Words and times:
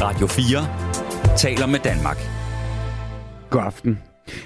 Radio 0.00 0.26
4 0.26 1.36
taler 1.36 1.66
med 1.66 1.78
Danmark. 1.78 2.16
God 3.50 3.62
aften. 3.62 3.98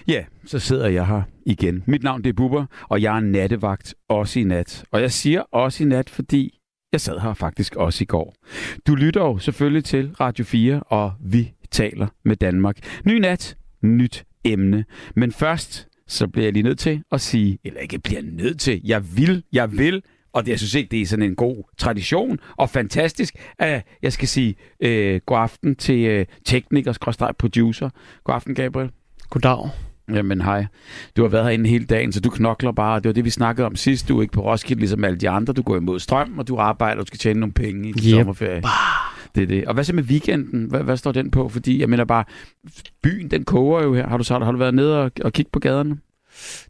Ja, 0.09 0.25
så 0.45 0.59
sidder 0.59 0.89
jeg 0.89 1.07
her 1.07 1.23
igen. 1.47 1.85
Mit 1.87 2.03
navn 2.03 2.25
det 2.25 2.31
er 2.31 2.35
Bubber, 2.35 2.67
og 2.89 3.03
jeg 3.03 3.17
er 3.17 3.21
nattevagt 3.21 3.95
også 4.09 4.41
i 4.41 4.45
nat. 4.45 4.85
Og 4.91 5.01
jeg 5.01 5.13
siger 5.13 5.41
også 5.41 5.85
i 5.85 5.87
nat, 5.87 6.11
fordi 6.11 6.59
jeg 6.93 7.01
sad 7.01 7.19
her 7.19 7.35
faktisk 7.35 7.77
også 7.77 8.05
i 8.05 8.07
går. 8.07 8.35
Du 8.87 8.95
lytter 8.95 9.21
jo 9.21 9.39
selvfølgelig 9.39 9.85
til 9.85 10.15
Radio 10.21 10.45
4, 10.45 10.81
og 10.81 11.13
vi 11.21 11.53
taler 11.71 12.07
med 12.25 12.37
Danmark. 12.37 12.77
Ny 13.05 13.19
nat, 13.19 13.57
nyt 13.83 14.25
emne. 14.45 14.85
Men 15.17 15.33
først, 15.33 15.89
så 16.07 16.29
bliver 16.29 16.47
jeg 16.47 16.53
lige 16.53 16.63
nødt 16.63 16.79
til 16.79 17.03
at 17.13 17.21
sige, 17.21 17.59
eller 17.65 17.81
ikke 17.81 17.99
bliver 17.99 18.23
nødt 18.23 18.61
til, 18.61 18.81
jeg 18.85 19.17
vil, 19.17 19.45
jeg 19.53 19.73
vil, 19.73 20.03
og 20.33 20.45
det, 20.45 20.51
jeg 20.51 20.59
synes 20.59 20.75
ikke, 20.75 20.91
det 20.91 21.01
er 21.01 21.07
sådan 21.07 21.25
en 21.25 21.35
god 21.35 21.65
tradition, 21.79 22.39
og 22.57 22.71
fantastisk, 22.71 23.35
at 23.59 23.87
jeg 24.03 24.13
skal 24.13 24.29
sige 24.29 24.55
øh, 24.81 25.21
god 25.27 25.39
aften 25.39 25.77
til 25.77 25.99
øh, 25.99 26.27
tekniker, 26.45 27.33
producer. 27.39 27.91
God 28.25 28.35
aften, 28.35 28.55
Gabriel. 28.55 28.91
Goddag. 29.31 29.69
Jamen 30.09 30.41
hej. 30.41 30.67
Du 31.17 31.23
har 31.23 31.29
været 31.29 31.45
herinde 31.45 31.71
hele 31.71 31.85
dagen, 31.85 32.13
så 32.13 32.21
du 32.21 32.31
knokler 32.31 32.73
bare. 32.73 33.01
Det 33.01 33.07
var 33.07 33.13
det, 33.13 33.25
vi 33.25 33.31
snakkede 33.31 33.67
om 33.67 33.77
sidst. 33.77 34.09
Du 34.09 34.19
er 34.19 34.23
ikke 34.23 34.33
på 34.33 34.41
Roskilde, 34.41 34.81
ligesom 34.81 35.05
alle 35.05 35.19
de 35.19 35.29
andre. 35.29 35.53
Du 35.53 35.63
går 35.63 35.77
imod 35.77 36.01
strøm, 36.01 36.39
og 36.39 36.49
du 36.49 36.57
arbejder, 36.57 37.01
og 37.01 37.07
du 37.07 37.07
skal 37.07 37.19
tjene 37.19 37.41
nogle 37.41 37.53
penge 37.53 37.89
i 37.89 37.93
yep. 37.93 37.99
sommerferie. 38.11 38.63
Det 39.35 39.43
er 39.43 39.47
det. 39.47 39.65
Og 39.65 39.75
hvad 39.75 39.85
så 39.85 39.93
med 39.93 40.03
weekenden? 40.03 40.65
Hvad, 40.65 40.83
hvad 40.83 40.97
står 40.97 41.13
den 41.13 41.31
på? 41.31 41.49
Fordi 41.49 41.81
jeg 41.81 41.89
mener 41.89 42.05
bare, 42.05 42.25
byen 43.03 43.31
den 43.31 43.45
koger 43.45 43.83
jo 43.83 43.95
her. 43.95 44.09
Har 44.09 44.17
du, 44.17 44.25
så, 44.25 44.39
har 44.39 44.53
du 44.53 44.59
været 44.59 44.75
nede 44.75 45.03
og, 45.03 45.11
og 45.25 45.33
kigge 45.33 45.51
på 45.53 45.59
gaderne? 45.59 45.99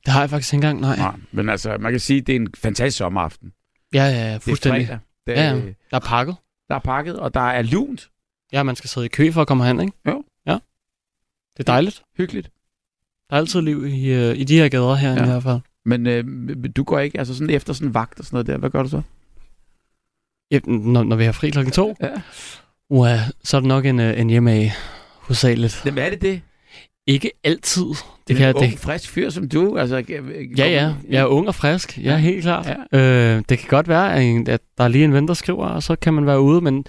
Det 0.04 0.12
har 0.12 0.20
jeg 0.20 0.30
faktisk 0.30 0.54
ikke 0.54 0.66
engang, 0.66 0.80
nej. 0.80 0.96
nej. 0.96 1.16
Men 1.32 1.48
altså, 1.48 1.76
man 1.80 1.92
kan 1.92 2.00
sige, 2.00 2.20
at 2.20 2.26
det 2.26 2.36
er 2.36 2.40
en 2.40 2.48
fantastisk 2.56 2.98
sommeraften. 2.98 3.52
Ja, 3.94 4.04
ja, 4.04 4.36
fuldstændig. 4.36 4.80
Det 4.80 4.90
er 4.90 4.98
det, 5.26 5.32
ja, 5.32 5.42
ja, 5.42 5.72
der 5.90 5.96
er 5.96 5.98
pakket. 5.98 6.36
Der 6.68 6.74
er 6.74 6.78
pakket, 6.78 7.18
og 7.18 7.34
der 7.34 7.40
er 7.40 7.62
lunt. 7.62 8.10
Ja, 8.52 8.62
man 8.62 8.76
skal 8.76 8.90
sidde 8.90 9.06
i 9.06 9.08
kø 9.08 9.32
for 9.32 9.40
at 9.40 9.46
komme 9.46 9.66
hen, 9.66 9.80
ikke? 9.80 9.92
Jo. 10.06 10.24
Ja. 10.46 10.52
Det 11.56 11.60
er 11.60 11.64
dejligt. 11.64 12.02
Hyggeligt. 12.16 12.50
Der 13.30 13.36
er 13.36 13.40
altid 13.40 13.60
liv 13.60 13.86
i, 13.86 14.30
uh, 14.30 14.36
i 14.36 14.44
de 14.44 14.58
her 14.58 14.68
gader 14.68 14.94
her 14.94 15.12
ja. 15.12 15.22
i 15.22 15.26
hvert 15.26 15.42
fald. 15.42 15.60
Men 15.84 16.06
øh, 16.06 16.24
du 16.76 16.84
går 16.84 16.98
ikke, 16.98 17.18
altså 17.18 17.34
sådan 17.34 17.50
efter 17.50 17.72
sådan 17.72 17.94
vagt 17.94 18.18
og 18.18 18.24
sådan 18.24 18.34
noget 18.36 18.46
der, 18.46 18.56
hvad 18.56 18.70
gør 18.70 18.82
du 18.82 18.88
så? 18.88 19.02
Ja, 20.50 20.58
når, 20.66 21.02
når 21.02 21.16
vi 21.16 21.24
har 21.24 21.32
fri 21.32 21.50
klokken 21.50 21.72
to? 21.72 21.96
Ja. 22.00 22.22
Uh, 22.88 23.18
så 23.44 23.56
er 23.56 23.60
det 23.60 23.68
nok 23.68 23.86
en, 23.86 23.98
uh, 23.98 24.20
en 24.20 24.30
hjemme 24.30 24.72
hovedsageligt. 25.16 25.82
Jamen 25.86 26.04
er 26.04 26.10
det 26.10 26.22
det? 26.22 26.42
Ikke 27.06 27.30
altid. 27.44 27.86
Det 28.28 28.36
kan, 28.36 28.48
en 28.48 28.54
ung, 28.54 28.70
det... 28.70 28.78
frisk 28.78 29.10
fyr 29.10 29.30
som 29.30 29.48
du. 29.48 29.78
Altså, 29.78 29.96
ja, 30.58 30.68
ja. 30.68 30.94
Jeg 31.08 31.20
er 31.20 31.26
ung 31.26 31.48
og 31.48 31.54
frisk. 31.54 31.98
Ja, 31.98 32.16
helt 32.16 32.42
klart. 32.42 32.76
Ja. 32.92 32.98
Øh, 32.98 33.42
det 33.48 33.58
kan 33.58 33.68
godt 33.68 33.88
være, 33.88 34.14
at 34.48 34.60
der 34.78 34.84
er 34.84 34.88
lige 34.88 35.04
en 35.04 35.12
ven, 35.12 35.28
der 35.28 35.34
skriver, 35.34 35.66
og 35.66 35.82
så 35.82 35.96
kan 35.96 36.14
man 36.14 36.26
være 36.26 36.40
ude, 36.40 36.60
men 36.60 36.84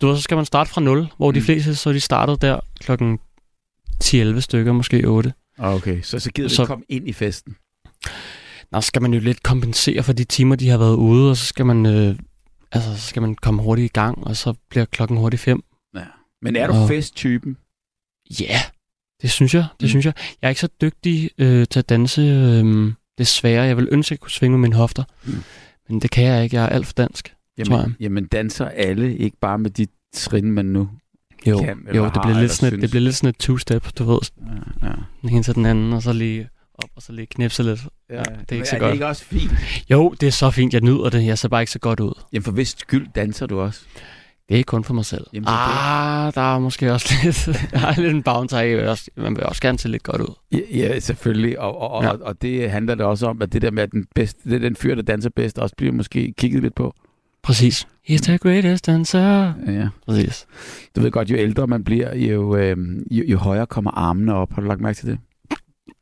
du 0.00 0.06
ved, 0.06 0.16
så 0.16 0.22
skal 0.22 0.36
man 0.36 0.44
starte 0.44 0.70
fra 0.70 0.80
0, 0.80 1.06
hvor 1.16 1.30
mm. 1.30 1.34
de 1.34 1.42
fleste, 1.42 1.74
så 1.74 1.92
de 1.92 2.00
startede 2.00 2.38
der 2.40 2.60
klokken 2.80 3.18
10-11 4.04 4.40
stykker, 4.40 4.72
måske 4.72 5.08
8. 5.08 5.32
Ah, 5.58 5.74
okay, 5.74 6.02
så, 6.02 6.18
så 6.18 6.30
gider 6.30 6.48
så... 6.48 6.66
komme 6.66 6.84
ind 6.88 7.08
i 7.08 7.12
festen? 7.12 7.56
Nå, 8.72 8.80
så 8.80 8.86
skal 8.86 9.02
man 9.02 9.14
jo 9.14 9.20
lidt 9.20 9.42
kompensere 9.42 10.02
for 10.02 10.12
de 10.12 10.24
timer, 10.24 10.56
de 10.56 10.68
har 10.68 10.78
været 10.78 10.94
ude, 10.94 11.30
og 11.30 11.36
så 11.36 11.46
skal 11.46 11.66
man, 11.66 11.86
øh, 11.86 12.16
altså, 12.72 12.96
så 12.96 13.06
skal 13.06 13.22
man 13.22 13.34
komme 13.34 13.62
hurtigt 13.62 13.86
i 13.86 13.92
gang, 13.92 14.26
og 14.26 14.36
så 14.36 14.54
bliver 14.70 14.84
klokken 14.84 15.16
hurtigt 15.16 15.42
5. 15.42 15.64
Ja. 15.94 16.00
Men 16.42 16.56
er 16.56 16.66
du 16.66 16.72
og... 16.72 16.88
festtypen? 16.88 17.56
Ja, 18.40 18.60
det 19.22 19.30
synes 19.30 19.54
jeg. 19.54 19.66
Det 19.80 19.84
mm. 19.84 19.88
synes 19.88 20.06
jeg. 20.06 20.14
Jeg 20.42 20.48
er 20.48 20.50
ikke 20.50 20.60
så 20.60 20.68
dygtig 20.80 21.30
øh, 21.38 21.66
til 21.70 21.78
at 21.78 21.88
danse, 21.88 22.22
øh, 22.22 22.92
desværre. 23.18 23.62
Jeg 23.64 23.76
vil 23.76 23.88
ønske, 23.90 24.06
at 24.06 24.10
jeg 24.10 24.20
kunne 24.20 24.30
svinge 24.30 24.58
med 24.58 24.68
mine 24.68 24.76
hofter. 24.76 25.04
Mm. 25.24 25.42
Men 25.88 26.00
det 26.00 26.10
kan 26.10 26.24
jeg 26.24 26.44
ikke. 26.44 26.56
Jeg 26.56 26.64
er 26.64 26.68
alt 26.68 26.86
for 26.86 26.92
dansk, 26.92 27.34
jamen, 27.58 27.70
tror 27.70 27.78
jeg. 27.78 27.90
Jamen 28.00 28.26
danser 28.26 28.68
alle, 28.68 29.16
ikke 29.16 29.36
bare 29.40 29.58
med 29.58 29.70
de 29.70 29.86
trin, 30.14 30.52
man 30.52 30.66
nu 30.66 30.88
jo, 31.46 31.58
kan, 31.58 31.78
jo 31.94 32.04
det, 32.04 32.18
bliver 32.22 32.40
lidt 32.40 32.52
sådan 32.52 32.74
et, 32.74 32.82
det 32.82 32.90
bliver 32.90 33.02
lidt 33.02 33.14
sådan 33.14 33.28
et 33.28 33.36
two-step, 33.42 33.88
du 33.98 34.04
ved. 34.04 34.18
Ja, 34.82 34.86
ja. 34.88 34.92
Den 35.22 35.30
ene 35.30 35.42
til 35.42 35.54
den 35.54 35.66
anden, 35.66 35.92
og 35.92 36.02
så 36.02 36.12
lige 36.12 36.48
op, 36.74 36.90
og 36.96 37.02
så 37.02 37.12
lige 37.12 37.26
knipse 37.26 37.62
lidt. 37.62 37.80
Ja, 38.10 38.16
ja, 38.16 38.22
det 38.22 38.52
er 38.52 38.56
ikke 38.56 38.68
så 38.68 38.76
er 38.76 38.80
godt. 38.80 38.88
det 38.88 38.94
ikke 38.94 39.06
også 39.06 39.24
fint? 39.24 39.52
Jo, 39.90 40.14
det 40.20 40.26
er 40.26 40.30
så 40.30 40.50
fint. 40.50 40.74
Jeg 40.74 40.80
nyder 40.80 41.10
det. 41.10 41.26
Jeg 41.26 41.38
ser 41.38 41.48
bare 41.48 41.62
ikke 41.62 41.72
så 41.72 41.78
godt 41.78 42.00
ud. 42.00 42.20
Jamen 42.32 42.44
for 42.44 42.52
hvis 42.52 42.68
skyld 42.78 43.06
danser 43.14 43.46
du 43.46 43.60
også? 43.60 43.80
Det 44.48 44.60
er 44.60 44.64
kun 44.64 44.84
for 44.84 44.94
mig 44.94 45.04
selv. 45.04 45.26
Jamen, 45.32 45.48
ah, 45.48 46.26
det. 46.26 46.34
der 46.34 46.54
er 46.54 46.58
måske 46.58 46.92
også 46.92 47.14
lidt, 47.24 47.48
der 47.70 47.86
er 47.86 48.00
lidt 48.00 48.14
en 48.14 48.22
bounce 48.22 48.58
af. 48.58 48.98
Man 49.16 49.36
vil 49.36 49.44
også 49.44 49.62
gerne 49.62 49.78
se 49.78 49.88
lidt 49.88 50.02
godt 50.02 50.20
ud. 50.20 50.34
Ja, 50.52 50.58
ja 50.70 50.98
selvfølgelig. 50.98 51.60
Og, 51.60 51.78
og, 51.90 52.02
ja. 52.02 52.10
og, 52.10 52.18
og 52.22 52.42
det 52.42 52.70
handler 52.70 52.94
det 52.94 53.06
også 53.06 53.26
om, 53.26 53.42
at 53.42 53.52
det 53.52 53.62
der 53.62 53.70
med, 53.70 53.82
at 53.82 53.92
den, 53.92 54.06
bedste, 54.14 54.50
det 54.50 54.62
den 54.62 54.76
fyr, 54.76 54.94
der 54.94 55.02
danser 55.02 55.30
bedst, 55.36 55.58
også 55.58 55.74
bliver 55.76 55.92
måske 55.92 56.34
kigget 56.38 56.62
lidt 56.62 56.74
på. 56.74 56.94
Præcis. 57.42 57.86
He's 58.10 58.18
the 58.18 58.38
greatest 58.38 58.86
dancer. 58.86 59.52
Ja. 59.66 59.88
Præcis. 60.06 60.46
Du 60.96 61.00
ved 61.00 61.10
godt, 61.10 61.30
jo 61.30 61.36
ældre 61.36 61.66
man 61.66 61.84
bliver, 61.84 62.16
jo, 62.16 62.56
øh, 62.56 62.76
jo, 63.10 63.24
jo 63.24 63.38
højere 63.38 63.66
kommer 63.66 63.90
armene 63.90 64.34
op. 64.34 64.52
Har 64.52 64.62
du 64.62 64.68
lagt 64.68 64.80
mærke 64.80 64.96
til 64.96 65.08
det? 65.08 65.18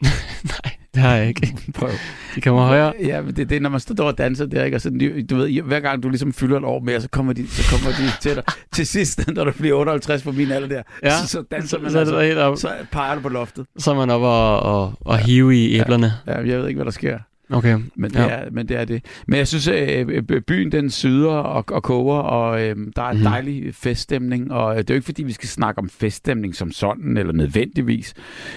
Nej. 0.65 0.79
Det 0.95 1.03
har 1.03 1.15
jeg 1.15 1.28
ikke. 1.28 1.56
Prøv. 1.78 1.91
De 2.34 2.41
kommer 2.41 2.62
højere. 2.62 2.93
Ja, 3.01 3.23
men 3.23 3.37
det 3.37 3.43
er 3.43 3.47
det, 3.47 3.62
når 3.62 3.71
man 3.71 3.81
står 3.81 4.05
og 4.05 4.19
danser 4.19 4.47
der, 4.47 4.65
ikke? 4.65 4.77
Og 4.77 4.81
så, 4.81 4.91
du 5.31 5.37
ved, 5.37 5.62
hver 5.62 5.81
gang 5.81 6.03
du 6.03 6.09
ligesom 6.09 6.33
fylder 6.33 6.59
et 6.59 6.65
år 6.65 6.81
mere, 6.81 7.01
så 7.01 7.09
kommer 7.09 7.33
de, 7.33 7.49
så 7.49 7.62
kommer 7.71 7.97
de 7.97 8.21
til 8.21 8.34
dig. 8.34 8.43
til 8.75 8.87
sidst, 8.87 9.27
når 9.34 9.45
du 9.45 9.53
bliver 9.53 9.75
58 9.75 10.23
på 10.23 10.33
min 10.33 10.51
alder 10.51 10.69
der, 10.69 10.83
ja. 11.03 11.11
så, 11.11 11.27
så 11.27 11.43
danser 11.51 11.81
man, 11.81 11.91
så, 11.91 11.99
altså, 11.99 12.21
helt 12.21 12.39
op. 12.39 12.56
så 12.56 12.73
peger 12.93 13.15
du 13.15 13.21
på 13.21 13.28
loftet. 13.28 13.67
Så 13.78 13.91
er 13.91 13.95
man 13.95 14.11
op 14.11 14.23
og, 14.23 14.61
og, 14.61 14.93
og 15.01 15.19
ja. 15.19 15.25
hive 15.25 15.56
i 15.56 15.81
æblerne. 15.81 16.12
Ja. 16.27 16.41
ja, 16.41 16.49
jeg 16.49 16.59
ved 16.59 16.69
ikke, 16.69 16.78
hvad 16.78 16.84
der 16.84 16.91
sker. 16.91 17.19
Okay. 17.53 17.78
Men 17.95 18.11
det, 18.11 18.19
ja. 18.19 18.28
er, 18.28 18.51
men 18.51 18.69
det 18.69 18.77
er 18.77 18.84
det. 18.84 19.05
Men 19.27 19.39
jeg 19.39 19.49
synes, 19.49 19.69
at 19.69 20.09
øh, 20.09 20.22
byen 20.41 20.72
den 20.72 20.91
syder 20.91 21.31
og, 21.31 21.65
og 21.69 21.83
koger, 21.83 22.19
og 22.19 22.62
øh, 22.62 22.77
der 22.97 23.03
er 23.03 23.09
en 23.09 23.17
mm-hmm. 23.17 23.22
dejlig 23.22 23.75
feststemning. 23.75 24.53
Og 24.53 24.77
det 24.77 24.91
er 24.91 24.95
jo 24.95 24.97
ikke, 24.97 25.05
fordi 25.05 25.22
vi 25.22 25.33
skal 25.33 25.49
snakke 25.49 25.78
om 25.78 25.89
feststemning 25.89 26.55
som 26.55 26.72
sådan, 26.72 27.17
eller 27.17 27.33
nødvendigvis. 27.33 28.15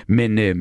Men... 0.07 0.39
Øh, 0.39 0.55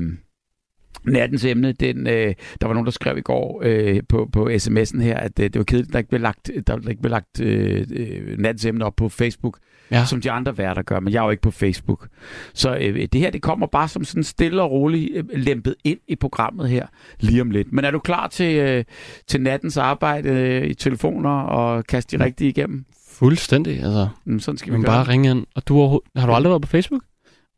Nattens 1.04 1.44
emne, 1.44 1.72
den, 1.72 2.06
øh, 2.06 2.34
der 2.60 2.66
var 2.66 2.74
nogen, 2.74 2.86
der 2.86 2.92
skrev 2.92 3.18
i 3.18 3.20
går 3.20 3.62
øh, 3.64 4.00
på, 4.08 4.28
på 4.32 4.48
sms'en 4.48 5.00
her, 5.00 5.16
at 5.16 5.38
øh, 5.38 5.44
det 5.44 5.58
var 5.58 5.64
kedeligt, 5.64 5.88
at 5.88 5.92
der 5.92 5.98
ikke 5.98 6.08
blev 6.08 6.20
lagt, 6.20 6.50
der 6.66 6.88
ikke 6.88 7.02
blev 7.02 7.10
lagt 7.10 7.40
øh, 7.40 7.86
øh, 7.90 8.38
nattens 8.38 8.64
emne 8.64 8.84
op 8.84 8.96
på 8.96 9.08
Facebook, 9.08 9.58
ja. 9.90 10.04
som 10.04 10.20
de 10.20 10.30
andre 10.30 10.58
værter 10.58 10.82
gør, 10.82 11.00
men 11.00 11.12
jeg 11.12 11.20
er 11.20 11.24
jo 11.24 11.30
ikke 11.30 11.42
på 11.42 11.50
Facebook. 11.50 12.08
Så 12.54 12.76
øh, 12.76 13.08
det 13.12 13.20
her, 13.20 13.30
det 13.30 13.42
kommer 13.42 13.66
bare 13.66 13.88
som 13.88 14.04
sådan 14.04 14.24
stille 14.24 14.62
og 14.62 14.70
roligt 14.70 15.10
øh, 15.16 15.24
lempet 15.32 15.74
ind 15.84 15.98
i 16.08 16.16
programmet 16.16 16.68
her 16.68 16.86
lige 17.20 17.40
om 17.40 17.50
lidt. 17.50 17.72
Men 17.72 17.84
er 17.84 17.90
du 17.90 17.98
klar 17.98 18.28
til, 18.28 18.56
øh, 18.56 18.84
til 19.26 19.40
nattens 19.40 19.76
arbejde 19.76 20.28
øh, 20.28 20.66
i 20.66 20.74
telefoner 20.74 21.30
og 21.30 21.84
kaste 21.84 22.10
de 22.10 22.16
mm. 22.16 22.24
rigtige 22.24 22.50
igennem? 22.50 22.84
Fuldstændig, 23.12 23.72
altså. 23.72 24.08
Mm, 24.24 24.40
sådan 24.40 24.58
skal 24.58 24.72
vi 24.72 24.78
gøre. 24.78 24.86
bare 24.86 25.08
ringe 25.08 25.30
ind. 25.30 25.46
Og 25.54 25.68
du 25.68 26.00
har 26.16 26.26
du 26.26 26.32
aldrig 26.32 26.50
været 26.50 26.62
på 26.62 26.68
Facebook? 26.68 27.02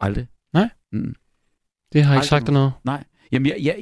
Aldrig. 0.01 0.27
Nej? 0.53 0.69
Mm. 0.93 1.15
Det 1.93 2.05
har 2.05 2.13
jeg 2.13 2.19
ikke 2.19 2.27
sagt 2.27 2.47
dig 2.47 2.55
noget. 2.55 2.73
Nej. 2.85 3.05
Jamen, 3.33 3.47
jeg, 3.47 3.57
jeg, 3.63 3.77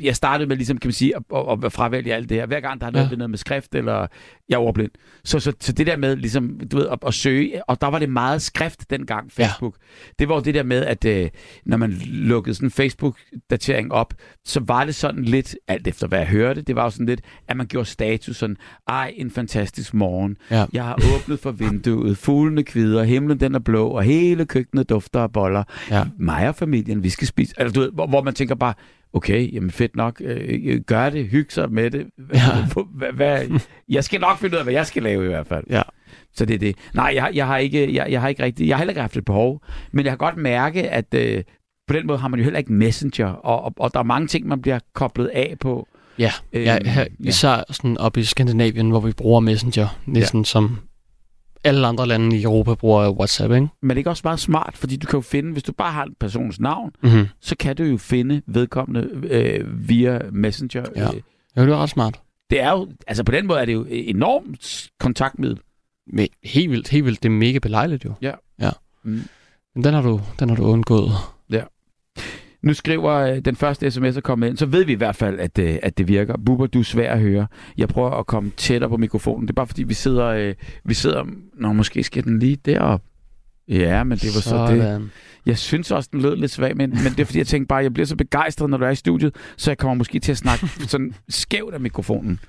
jeg 0.00 0.16
startede 0.16 0.48
med, 0.48 0.56
ligesom, 0.56 0.78
kan 0.78 0.88
man 0.88 0.92
sige, 0.92 1.16
at, 1.16 1.22
at, 1.36 1.64
at 1.64 1.72
fravælge 1.72 2.14
alt 2.14 2.28
det 2.28 2.36
her. 2.36 2.46
Hver 2.46 2.60
gang, 2.60 2.80
der 2.80 2.86
har 2.86 2.90
noget, 2.90 3.10
ja. 3.10 3.16
noget 3.16 3.30
med 3.30 3.38
skrift, 3.38 3.74
eller 3.74 4.06
jeg 4.48 4.54
er 4.54 4.58
overblind. 4.58 4.90
Så, 5.24 5.40
så, 5.40 5.52
så 5.60 5.72
det 5.72 5.86
der 5.86 5.96
med, 5.96 6.16
ligesom, 6.16 6.60
du 6.72 6.76
ved, 6.76 6.88
at, 6.88 6.98
at 7.06 7.14
søge, 7.14 7.64
og 7.68 7.80
der 7.80 7.86
var 7.86 7.98
det 7.98 8.08
meget 8.08 8.42
skrift 8.42 8.90
dengang, 8.90 9.32
Facebook. 9.32 9.76
Ja. 9.80 10.12
Det 10.18 10.28
var 10.28 10.34
jo 10.34 10.40
det 10.40 10.54
der 10.54 10.62
med, 10.62 10.84
at 10.84 11.04
øh, 11.04 11.30
når 11.66 11.76
man 11.76 11.90
lukkede 12.06 12.54
sådan 12.54 12.66
en 12.66 12.70
Facebook-datering 12.70 13.92
op, 13.92 14.14
så 14.44 14.60
var 14.60 14.84
det 14.84 14.94
sådan 14.94 15.24
lidt, 15.24 15.56
alt 15.68 15.88
efter 15.88 16.06
hvad 16.06 16.18
jeg 16.18 16.28
hørte, 16.28 16.62
det 16.62 16.76
var 16.76 16.84
jo 16.84 16.90
sådan 16.90 17.06
lidt, 17.06 17.20
at 17.48 17.56
man 17.56 17.66
gjorde 17.66 17.88
status 17.88 18.36
sådan, 18.36 18.56
ej, 18.88 19.14
en 19.16 19.30
fantastisk 19.30 19.94
morgen. 19.94 20.36
Ja. 20.50 20.66
Jeg 20.72 20.84
har 20.84 21.00
åbnet 21.14 21.40
for 21.40 21.52
vinduet, 21.52 22.18
fuglene 22.18 22.62
kvider, 22.62 23.02
himlen 23.02 23.40
den 23.40 23.54
er 23.54 23.58
blå, 23.58 23.88
og 23.88 24.02
hele 24.02 24.46
køkkenet 24.46 24.88
dufter 24.88 25.20
af 25.20 25.32
boller. 25.32 25.64
Ja. 25.90 26.04
Mig 26.18 26.48
og 26.48 26.54
familien, 26.54 27.02
vi 27.02 27.08
skal 27.08 27.26
spise. 27.26 27.54
Altså, 27.56 27.72
du 27.74 27.80
ved, 27.80 27.90
hvor, 27.92 28.06
hvor 28.06 28.22
man 28.22 28.34
tænker 28.34 28.54
bare, 28.54 28.73
okay, 29.12 29.54
jamen 29.54 29.70
fedt 29.70 29.96
nok, 29.96 30.20
øh, 30.24 30.60
øh 30.64 30.80
gør 30.80 31.10
det, 31.10 31.28
hygge 31.28 31.52
sig 31.52 31.72
med 31.72 31.90
det. 31.90 32.06
Ja. 32.34 32.82
Hvad, 33.14 33.60
jeg 33.88 34.04
skal 34.04 34.20
nok 34.20 34.38
finde 34.38 34.54
ud 34.54 34.58
af, 34.58 34.64
hvad 34.64 34.74
jeg 34.74 34.86
skal 34.86 35.02
lave 35.02 35.24
i 35.24 35.28
hvert 35.28 35.46
fald. 35.46 35.64
Ja. 35.70 35.82
Så 36.34 36.44
det 36.44 36.54
er 36.54 36.58
det. 36.58 36.76
Nej, 36.94 37.12
jeg, 37.14 37.30
jeg, 37.34 37.46
har 37.46 37.58
ikke, 37.58 37.94
jeg, 37.94 38.06
jeg 38.10 38.20
har 38.20 38.28
ikke 38.28 38.42
rigtig, 38.42 38.68
jeg 38.68 38.76
har 38.76 38.78
heller 38.78 38.90
ikke 38.90 39.00
haft 39.00 39.16
et 39.16 39.24
behov, 39.24 39.62
men 39.92 40.04
jeg 40.04 40.12
har 40.12 40.16
godt 40.16 40.36
mærke, 40.36 40.90
at 40.90 41.14
øh, 41.14 41.42
på 41.88 41.94
den 41.94 42.06
måde 42.06 42.18
har 42.18 42.28
man 42.28 42.40
jo 42.40 42.44
heller 42.44 42.58
ikke 42.58 42.72
Messenger, 42.72 43.26
og, 43.26 43.64
og, 43.64 43.74
og 43.76 43.94
der 43.94 44.00
er 44.00 44.04
mange 44.04 44.28
ting, 44.28 44.46
man 44.46 44.62
bliver 44.62 44.78
koblet 44.92 45.26
af 45.26 45.56
på. 45.60 45.88
Ja, 46.18 46.32
øhm, 46.52 46.64
ja 46.64 46.78
her, 46.84 47.06
især 47.18 47.50
ja. 47.50 47.62
sådan 47.70 47.98
op 47.98 48.16
i 48.16 48.24
Skandinavien, 48.24 48.90
hvor 48.90 49.00
vi 49.00 49.12
bruger 49.12 49.40
Messenger, 49.40 49.98
næsten 50.06 50.40
ja. 50.40 50.44
som 50.44 50.78
alle 51.64 51.86
andre 51.86 52.06
lande 52.06 52.36
i 52.36 52.42
Europa 52.42 52.74
bruger 52.74 53.10
WhatsApp, 53.10 53.52
ikke? 53.52 53.68
Men 53.82 53.90
det 53.90 53.96
er 53.96 53.98
ikke 53.98 54.10
også 54.10 54.22
meget 54.24 54.40
smart, 54.40 54.76
fordi 54.76 54.96
du 54.96 55.06
kan 55.06 55.16
jo 55.16 55.20
finde, 55.20 55.52
hvis 55.52 55.62
du 55.62 55.72
bare 55.72 55.92
har 55.92 56.04
en 56.04 56.14
persons 56.20 56.60
navn, 56.60 56.92
mm-hmm. 57.02 57.26
så 57.40 57.56
kan 57.56 57.76
du 57.76 57.82
jo 57.82 57.96
finde 57.96 58.42
vedkommende 58.46 59.08
øh, 59.30 59.88
via 59.88 60.20
Messenger. 60.32 60.84
Ja. 60.96 61.08
Øh. 61.08 61.20
ja, 61.56 61.62
det 61.62 61.70
er 61.70 61.76
ret 61.76 61.90
smart. 61.90 62.20
Det 62.50 62.60
er 62.60 62.70
jo, 62.70 62.88
altså 63.06 63.24
på 63.24 63.32
den 63.32 63.46
måde 63.46 63.60
er 63.60 63.64
det 63.64 63.72
jo 63.72 63.86
enormt 63.88 64.90
kontaktmiddel. 65.00 65.58
Men 66.06 66.28
helt 66.44 66.70
vildt, 66.70 66.88
helt 66.88 67.04
vildt. 67.04 67.22
Det 67.22 67.28
er 67.28 67.32
mega 67.32 67.58
belejligt 67.58 68.04
jo. 68.04 68.12
Ja. 68.22 68.32
ja. 68.60 68.70
Mm. 69.02 69.22
Men 69.74 69.84
den 69.84 69.94
har 69.94 70.02
du, 70.02 70.20
den 70.38 70.48
har 70.48 70.56
du 70.56 70.64
undgået. 70.64 71.12
Nu 72.64 72.74
skriver 72.74 73.12
øh, 73.12 73.38
den 73.38 73.56
første 73.56 73.90
sms 73.90 74.16
er 74.16 74.20
kommet 74.20 74.48
ind, 74.48 74.56
så 74.56 74.66
ved 74.66 74.84
vi 74.84 74.92
i 74.92 74.96
hvert 74.96 75.16
fald, 75.16 75.40
at, 75.40 75.58
øh, 75.58 75.76
at 75.82 75.98
det 75.98 76.08
virker. 76.08 76.36
Bubber, 76.46 76.66
du 76.66 76.78
er 76.78 76.82
svær 76.82 77.12
at 77.12 77.20
høre. 77.20 77.46
Jeg 77.78 77.88
prøver 77.88 78.10
at 78.10 78.26
komme 78.26 78.52
tættere 78.56 78.90
på 78.90 78.96
mikrofonen. 78.96 79.42
Det 79.42 79.50
er 79.50 79.54
bare 79.54 79.66
fordi, 79.66 79.82
vi 79.82 79.94
sidder... 79.94 80.26
Øh, 80.26 80.54
vi 80.84 80.94
sidder... 80.94 81.24
Nå, 81.56 81.72
måske 81.72 82.02
skal 82.02 82.24
den 82.24 82.38
lige 82.38 82.56
derop. 82.56 83.02
Ja, 83.68 84.04
men 84.04 84.18
det 84.18 84.26
var 84.34 84.40
så, 84.40 84.48
så 84.48 84.66
det. 84.70 85.10
Jeg 85.46 85.58
synes 85.58 85.90
også, 85.90 86.08
den 86.12 86.20
lød 86.20 86.36
lidt 86.36 86.50
svag, 86.50 86.76
men, 86.76 86.90
men 86.90 87.12
det 87.12 87.20
er 87.20 87.24
fordi, 87.24 87.38
jeg 87.38 87.46
tænkte 87.46 87.68
bare, 87.68 87.82
jeg 87.82 87.94
bliver 87.94 88.06
så 88.06 88.16
begejstret, 88.16 88.70
når 88.70 88.76
du 88.76 88.84
er 88.84 88.90
i 88.90 88.94
studiet, 88.94 89.34
så 89.56 89.70
jeg 89.70 89.78
kommer 89.78 89.94
måske 89.94 90.18
til 90.18 90.32
at 90.32 90.38
snakke 90.38 90.66
sådan 90.88 91.14
skævt 91.28 91.74
af 91.74 91.80
mikrofonen. 91.80 92.40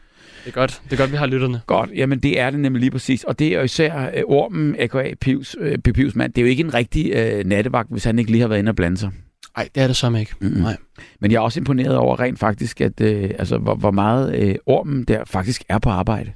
Det 0.46 0.52
er 0.52 0.56
godt. 0.56 0.82
Det 0.84 0.94
er 0.94 0.98
godt, 0.98 1.12
vi 1.12 1.18
har 1.18 1.26
lytterne. 1.26 1.62
Godt. 1.68 1.90
Jamen, 1.96 2.20
det 2.20 2.40
er 2.40 2.50
det 2.50 2.60
nemlig 2.60 2.80
lige 2.80 2.92
præcis. 2.92 3.24
Og 3.24 3.40
det 3.40 3.48
er 3.48 3.58
jo 3.58 3.64
især 3.64 4.10
uh, 4.28 4.36
ormen, 4.36 4.76
a.k.a. 4.80 5.14
Pivs, 5.22 5.58
uh, 5.58 5.94
Pivs 5.94 6.16
mand. 6.16 6.34
Det 6.34 6.42
er 6.42 6.46
jo 6.46 6.50
ikke 6.50 6.64
en 6.64 6.74
rigtig 6.74 7.38
uh, 7.40 7.46
nattevagt, 7.46 7.92
hvis 7.92 8.04
han 8.04 8.20
ikke 8.20 8.32
lige 8.32 8.42
har 8.42 8.48
været 8.48 8.60
inde 8.60 8.70
og 8.70 8.76
blande 8.76 8.98
sig. 8.98 9.12
Nej, 9.58 9.70
det 9.76 9.84
er 9.84 9.88
det 9.88 9.96
som 9.96 10.16
ikke. 10.16 10.36
Mm-hmm. 10.42 10.62
Nej. 10.62 10.78
Men 11.22 11.32
jeg 11.32 11.38
er 11.38 11.42
også 11.42 11.60
imponeret 11.60 11.98
over 11.98 12.20
rent 12.20 12.40
faktisk, 12.40 12.82
at 12.82 13.02
uh, 13.02 13.08
altså, 13.40 13.58
hvor, 13.58 13.76
hvor 13.76 13.92
meget 13.92 14.50
uh, 14.50 14.56
ormen 14.66 15.04
der 15.04 15.26
faktisk 15.26 15.64
er 15.70 15.80
på 15.80 15.90
arbejde. 15.90 16.32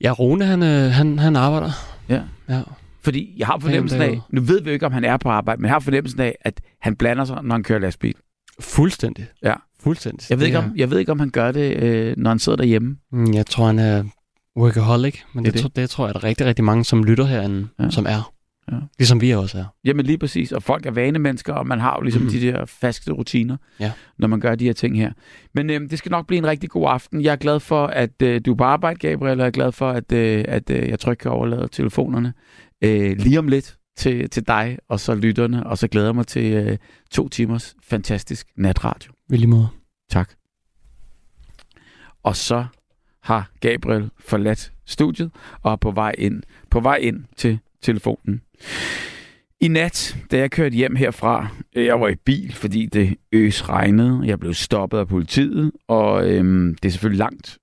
Ja, 0.00 0.10
Rune, 0.10 0.44
han, 0.44 0.62
uh, 0.62 0.68
han, 0.68 1.18
han 1.18 1.36
arbejder. 1.36 1.70
Ja. 2.08 2.20
ja. 2.48 2.60
Fordi 3.02 3.34
jeg 3.36 3.46
har 3.46 3.58
fornemmelsen 3.58 4.02
af, 4.02 4.20
nu 4.30 4.40
ved 4.40 4.60
vi 4.62 4.70
jo 4.70 4.72
ikke, 4.72 4.86
om 4.86 4.92
han 4.92 5.04
er 5.04 5.16
på 5.16 5.28
arbejde, 5.28 5.62
men 5.62 5.66
jeg 5.66 5.74
har 5.74 5.80
fornemmelsen 5.80 6.20
af, 6.20 6.36
at 6.40 6.60
han 6.80 6.96
blander 6.96 7.24
sig, 7.24 7.42
når 7.42 7.54
han 7.54 7.62
kører 7.62 7.78
lastbil. 7.78 8.14
Fuldstændig. 8.60 9.26
Ja. 9.42 9.54
Fuldstændig. 9.80 10.30
Jeg 10.30 10.38
ved, 10.38 10.46
ikke, 10.46 10.58
om, 10.58 10.72
jeg 10.76 10.90
ved 10.90 10.98
ikke, 10.98 11.12
om 11.12 11.20
han 11.20 11.30
gør 11.30 11.52
det, 11.52 11.76
øh, 11.82 12.14
når 12.16 12.30
han 12.30 12.38
sidder 12.38 12.56
derhjemme. 12.56 12.96
Mm, 13.12 13.34
jeg 13.34 13.46
tror, 13.46 13.66
han 13.66 13.78
er 13.78 14.04
workaholic, 14.56 15.18
men 15.32 15.44
det, 15.44 15.54
det. 15.54 15.62
det, 15.62 15.76
det 15.76 15.90
tror 15.90 16.04
jeg, 16.04 16.08
at 16.08 16.14
der 16.14 16.20
er 16.20 16.24
rigtig, 16.28 16.46
rigtig 16.46 16.64
mange, 16.64 16.84
som 16.84 17.04
lytter 17.04 17.24
herinde, 17.24 17.68
ja. 17.80 17.90
som 17.90 18.06
er. 18.06 18.32
Ja. 18.72 18.76
Ligesom 18.98 19.20
vi 19.20 19.30
også 19.30 19.58
er. 19.58 19.64
Jamen 19.84 20.06
lige 20.06 20.18
præcis, 20.18 20.52
og 20.52 20.62
folk 20.62 20.86
er 20.86 20.90
vanemennesker, 20.90 21.52
og 21.52 21.66
man 21.66 21.80
har 21.80 21.96
jo 21.96 22.02
ligesom 22.02 22.22
mm. 22.22 22.28
de 22.28 22.40
der 22.40 22.64
faste 22.64 23.12
rutiner, 23.12 23.56
ja. 23.80 23.92
når 24.18 24.28
man 24.28 24.40
gør 24.40 24.54
de 24.54 24.64
her 24.64 24.72
ting 24.72 24.96
her. 24.96 25.12
Men 25.54 25.70
øh, 25.70 25.80
det 25.90 25.98
skal 25.98 26.10
nok 26.10 26.26
blive 26.26 26.38
en 26.38 26.46
rigtig 26.46 26.70
god 26.70 26.86
aften. 26.88 27.22
Jeg 27.22 27.32
er 27.32 27.36
glad 27.36 27.60
for, 27.60 27.86
at 27.86 28.22
øh, 28.22 28.40
du 28.46 28.52
er 28.52 28.56
på 28.56 28.64
arbejde, 28.64 28.98
Gabriel, 28.98 29.32
og 29.32 29.38
jeg 29.38 29.46
er 29.46 29.50
glad 29.50 29.72
for, 29.72 29.90
at, 29.90 30.12
øh, 30.12 30.44
at 30.48 30.70
øh, 30.70 30.88
jeg 30.88 30.98
trygt 30.98 31.18
kan 31.18 31.30
overlade 31.30 31.68
telefonerne 31.68 32.32
øh, 32.84 33.16
lige 33.18 33.38
om 33.38 33.48
lidt 33.48 33.76
til, 33.96 34.30
til 34.30 34.46
dig, 34.46 34.78
og 34.88 35.00
så 35.00 35.14
lytterne, 35.14 35.66
og 35.66 35.78
så 35.78 35.88
glæder 35.88 36.06
jeg 36.06 36.14
mig 36.14 36.26
til 36.26 36.52
øh, 36.52 36.78
to 37.10 37.28
timers 37.28 37.76
fantastisk 37.82 38.46
natradio. 38.56 39.12
Vil 39.28 39.38
lige 39.38 39.50
måde. 39.50 39.68
Tak. 40.10 40.30
Og 42.22 42.36
så 42.36 42.64
har 43.22 43.50
Gabriel 43.60 44.10
forladt 44.18 44.72
studiet 44.86 45.30
og 45.62 45.72
er 45.72 45.76
på 45.76 45.90
vej 45.90 46.14
ind, 46.18 46.42
på 46.70 46.80
vej 46.80 46.96
ind 46.96 47.24
til 47.36 47.58
telefonen. 47.82 48.42
I 49.60 49.68
nat, 49.68 50.16
da 50.30 50.38
jeg 50.38 50.50
kørte 50.50 50.76
hjem 50.76 50.96
herfra, 50.96 51.48
øh, 51.76 51.84
jeg 51.84 52.00
var 52.00 52.08
i 52.08 52.14
bil, 52.14 52.52
fordi 52.52 52.86
det 52.86 53.14
øs 53.32 53.68
regnede. 53.68 54.20
Jeg 54.24 54.40
blev 54.40 54.54
stoppet 54.54 54.98
af 54.98 55.08
politiet, 55.08 55.72
og 55.88 56.30
øhm, 56.30 56.74
det 56.82 56.88
er 56.88 56.92
selvfølgelig 56.92 57.18
langt 57.18 57.58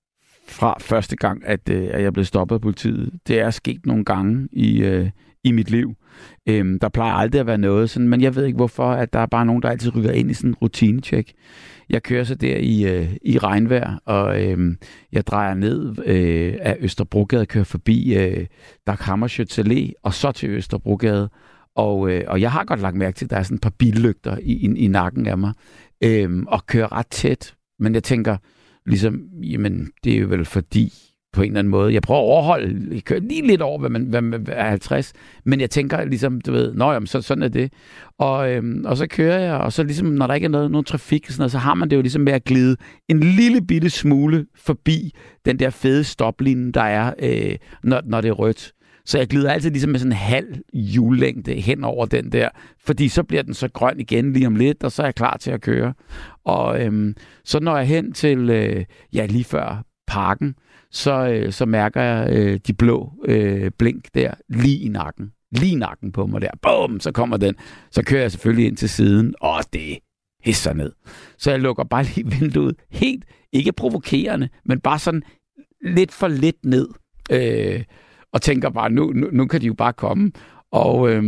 fra 0.48 0.78
første 0.80 1.16
gang, 1.16 1.46
at, 1.46 1.70
øh, 1.70 1.88
at 1.92 2.04
jeg 2.04 2.14
blev 2.14 2.26
stoppet 2.26 2.56
af 2.56 2.62
politiet. 2.62 3.12
Det 3.28 3.40
er 3.40 3.50
sket 3.50 3.86
nogle 3.86 4.06
gange 4.06 4.48
i, 4.52 4.82
øh, 4.82 5.10
i 5.44 5.52
mit 5.52 5.72
liv. 5.72 5.96
Øhm, 6.50 6.80
der 6.80 6.90
plejer 6.90 7.14
aldrig 7.14 7.40
at 7.40 7.48
være 7.48 7.58
noget 7.58 7.90
sådan, 7.90 8.08
men 8.08 8.22
jeg 8.22 8.36
ved 8.36 8.46
ikke 8.46 8.56
hvorfor, 8.56 8.92
at 8.92 9.14
der 9.14 9.20
er 9.20 9.26
bare 9.26 9.46
nogen, 9.46 9.62
der 9.62 9.70
altid 9.70 9.96
rykker 9.96 10.12
ind 10.12 10.32
i 10.32 10.34
sådan 10.34 10.50
en 10.50 10.56
rutinecheck. 10.56 11.32
Jeg 11.90 12.04
kører 12.04 12.24
så 12.24 12.36
der 12.36 12.58
i, 12.58 12.84
øh, 12.84 13.16
i 13.22 13.38
regnvejr, 13.38 14.02
og 14.06 14.44
øh, 14.44 14.76
jeg 15.12 15.28
drejer 15.28 15.54
ned 15.54 15.96
øh, 16.06 16.56
af 16.62 16.78
Østerbrogade, 16.80 17.46
kører 17.46 17.64
forbi 17.64 18.14
øh, 18.14 18.48
Dag 18.88 18.96
Hammarskjölds 18.96 19.60
Allé, 19.60 19.92
og 20.04 20.14
så 20.14 20.32
til 20.32 20.50
Østerbrogade. 20.50 21.30
Og, 21.76 22.12
øh, 22.12 22.24
og 22.28 22.42
jeg 22.42 22.52
har 22.52 22.64
godt 22.64 22.80
lagt 22.80 22.96
mærke 22.96 23.16
til, 23.16 23.26
at 23.26 23.32
der 23.32 23.38
er 23.38 23.44
sådan 23.44 23.56
et 23.56 23.62
par 23.62 23.74
billygter 23.78 24.38
i, 24.38 24.52
i, 24.52 24.76
i 24.76 24.88
nakken 24.88 25.28
af 25.28 25.38
mig, 25.38 25.54
øh, 26.04 26.44
og 26.48 26.66
kører 26.66 26.92
ret 26.92 27.08
tæt. 27.08 27.56
Men 27.80 27.94
jeg 27.94 28.04
tænker, 28.04 28.38
ligesom, 28.86 29.22
jamen, 29.44 29.92
det 30.04 30.14
er 30.14 30.20
jo 30.20 30.28
vel 30.28 30.46
fordi, 30.46 30.94
på 31.34 31.42
en 31.42 31.48
eller 31.48 31.60
anden 31.60 31.72
måde. 31.72 31.94
Jeg 31.94 32.02
prøver 32.02 32.20
at 32.20 32.26
overholde, 32.26 32.88
jeg 32.92 33.04
kører 33.04 33.20
lige 33.20 33.48
lidt 33.48 33.62
over, 33.62 33.80
hvad 33.80 33.90
man, 33.90 34.04
hvad 34.04 34.22
man 34.22 34.46
er 34.50 34.70
50, 34.70 35.14
men 35.46 35.62
jeg 35.62 35.70
tænker 35.70 36.06
ligesom, 36.06 36.42
du 36.42 36.52
ved, 36.52 36.74
nå 36.74 36.92
jamen, 36.92 37.08
så, 37.08 37.22
sådan 37.22 37.44
er 37.44 37.48
det. 37.48 37.74
Og, 38.18 38.52
øhm, 38.52 38.86
og 38.86 38.98
så 38.98 39.08
kører 39.08 39.40
jeg, 39.40 39.56
og 39.56 39.74
så 39.74 39.84
ligesom, 39.84 40.08
når 40.08 40.28
der 40.28 40.34
ikke 40.34 40.46
er 40.46 40.50
noget, 40.50 40.72
nogen 40.72 40.86
trafik, 40.86 41.26
sådan 41.30 41.42
noget, 41.42 41.52
så 41.52 41.58
har 41.58 41.74
man 41.74 41.90
det 41.90 41.96
jo 41.96 42.02
ligesom 42.02 42.22
med 42.22 42.34
at 42.34 42.44
glide 42.44 42.76
en 43.10 43.20
lille 43.20 43.62
bitte 43.62 43.90
smule 43.90 44.46
forbi 44.56 45.14
den 45.46 45.60
der 45.60 45.70
fede 45.70 46.04
stoplinje, 46.04 46.72
der 46.72 46.82
er, 46.82 47.14
øh, 47.20 47.56
når, 47.84 48.02
når 48.06 48.22
det 48.22 48.30
er 48.30 48.34
rødt. 48.34 48.72
Så 49.06 49.18
jeg 49.18 49.28
glider 49.28 49.52
altid 49.52 49.70
ligesom 49.72 49.92
med 49.92 50.00
sådan 50.00 50.12
en 50.12 50.18
halv 50.18 50.56
hjullængde 50.74 51.54
hen 51.54 51.84
over 51.84 52.06
den 52.06 52.32
der, 52.32 52.50
fordi 52.86 53.08
så 53.08 53.24
bliver 53.24 53.44
den 53.44 53.54
så 53.54 53.68
grøn 53.68 54.00
igen 54.00 54.34
lige 54.34 54.48
om 54.48 54.56
lidt, 54.56 54.84
og 54.84 54.92
så 54.92 55.02
er 55.02 55.08
jeg 55.08 55.16
klar 55.16 55.38
til 55.38 55.52
at 55.52 55.62
køre. 55.62 55.94
Og 56.46 56.82
øhm, 56.82 57.16
så 57.46 57.60
når 57.60 57.78
jeg 57.78 57.88
hen 57.88 58.12
til, 58.12 58.50
øh, 58.50 58.86
ja 59.14 59.26
lige 59.26 59.44
før 59.44 59.84
parken, 60.08 60.56
så, 60.92 61.30
øh, 61.30 61.52
så 61.52 61.66
mærker 61.66 62.02
jeg 62.02 62.30
øh, 62.34 62.60
de 62.68 62.74
blå 62.74 63.14
øh, 63.26 63.72
blink 63.78 64.06
der 64.14 64.34
lige 64.50 64.80
i 64.80 64.88
nakken. 64.88 65.32
Lige 65.52 65.72
i 65.72 65.76
nakken 65.76 66.12
på 66.12 66.26
mig 66.26 66.42
der. 66.42 66.52
Bum, 66.62 67.00
så 67.00 67.12
kommer 67.12 67.38
den. 67.38 67.56
Så 67.92 68.04
kører 68.04 68.22
jeg 68.22 68.32
selvfølgelig 68.32 68.68
ind 68.68 68.78
til 68.78 68.90
siden, 68.90 69.36
og 69.42 69.64
det 69.74 69.98
hisser 70.44 70.74
ned. 70.74 70.92
Så 71.38 71.52
jeg 71.52 71.60
lukker 71.60 71.84
bare 71.84 72.04
lige 72.04 72.30
vinduet 72.40 72.76
helt, 72.90 73.26
ikke 73.52 73.72
provokerende, 73.72 74.50
men 74.66 74.80
bare 74.80 75.00
sådan 75.00 75.24
lidt 75.86 76.12
for 76.12 76.28
lidt 76.28 76.66
ned. 76.66 76.90
Øh, 77.32 77.84
og 78.34 78.42
tænker 78.42 78.70
bare, 78.70 78.90
nu, 78.90 79.12
nu, 79.12 79.28
nu 79.32 79.46
kan 79.46 79.62
de 79.62 79.68
jo 79.68 79.74
bare 79.74 79.94
komme. 79.94 80.32
Og 80.72 81.10
øh, 81.10 81.24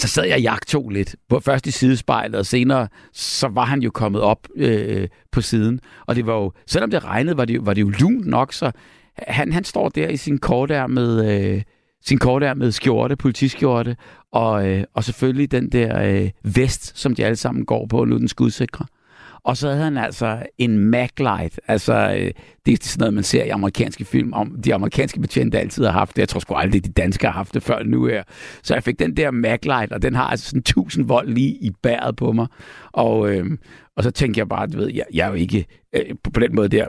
så 0.00 0.08
sad 0.08 0.24
jeg 0.24 0.52
og 0.52 0.66
to 0.66 0.88
lidt. 0.88 1.16
Først 1.40 1.66
i 1.66 1.70
sidespejlet, 1.70 2.38
og 2.38 2.46
senere 2.46 2.88
så 3.12 3.48
var 3.48 3.64
han 3.64 3.82
jo 3.82 3.90
kommet 3.90 4.20
op 4.22 4.48
øh, 4.56 5.08
på 5.32 5.40
siden. 5.40 5.80
Og 6.06 6.16
det 6.16 6.26
var 6.26 6.34
jo, 6.34 6.52
selvom 6.66 6.90
det 6.90 7.04
regnede, 7.04 7.36
var 7.36 7.44
det, 7.44 7.66
var 7.66 7.74
det 7.74 7.80
jo 7.80 7.88
lunt 7.88 8.26
nok, 8.26 8.52
så 8.52 8.72
han, 9.18 9.52
han 9.52 9.64
står 9.64 9.88
der 9.88 10.08
i 10.08 10.16
sin 10.16 10.38
kortærmede, 10.38 11.40
øh, 11.40 11.62
sin 12.04 12.18
kortærmede 12.18 12.72
skjorte, 12.72 13.16
politiskjorte, 13.16 13.96
og, 14.32 14.68
øh, 14.68 14.84
og 14.94 15.04
selvfølgelig 15.04 15.50
den 15.50 15.72
der 15.72 16.02
øh, 16.02 16.30
vest, 16.42 16.98
som 16.98 17.14
de 17.14 17.24
alle 17.24 17.36
sammen 17.36 17.64
går 17.64 17.86
på, 17.86 18.04
nu 18.04 18.18
den 18.18 18.28
skudsikre. 18.28 18.86
Og 19.46 19.56
så 19.56 19.68
havde 19.68 19.84
han 19.84 19.96
altså 19.96 20.46
en 20.58 20.78
maglight. 20.78 21.60
Altså, 21.68 21.94
øh, 21.94 22.30
det 22.66 22.72
er 22.72 22.76
sådan 22.82 23.00
noget, 23.00 23.14
man 23.14 23.24
ser 23.24 23.44
i 23.44 23.48
amerikanske 23.48 24.04
film, 24.04 24.32
om 24.32 24.62
de 24.64 24.74
amerikanske 24.74 25.20
betjente 25.20 25.58
altid 25.58 25.84
har 25.84 25.92
haft 25.92 26.16
det. 26.16 26.20
Jeg 26.20 26.28
tror 26.28 26.40
sgu 26.40 26.54
aldrig, 26.54 26.84
de 26.84 26.92
danske 26.92 27.26
har 27.26 27.32
haft 27.32 27.54
det 27.54 27.62
før 27.62 27.82
nu 27.82 28.06
her. 28.06 28.22
Så 28.62 28.74
jeg 28.74 28.82
fik 28.82 28.98
den 28.98 29.16
der 29.16 29.30
maglight, 29.30 29.92
og 29.92 30.02
den 30.02 30.14
har 30.14 30.24
altså 30.24 30.46
sådan 30.46 30.58
1000 30.58 31.06
volt 31.08 31.34
lige 31.34 31.50
i 31.50 31.70
bæret 31.82 32.16
på 32.16 32.32
mig. 32.32 32.46
Og, 32.92 33.30
øh, 33.30 33.46
og 33.96 34.04
så 34.04 34.10
tænkte 34.10 34.38
jeg 34.38 34.48
bare, 34.48 34.66
du 34.66 34.78
ved, 34.78 34.90
jeg, 34.94 35.04
jeg 35.14 35.24
er 35.24 35.28
jo 35.28 35.34
ikke 35.34 35.66
øh, 35.96 36.14
på, 36.24 36.30
på 36.30 36.40
den 36.40 36.54
måde 36.54 36.68
der 36.68 36.86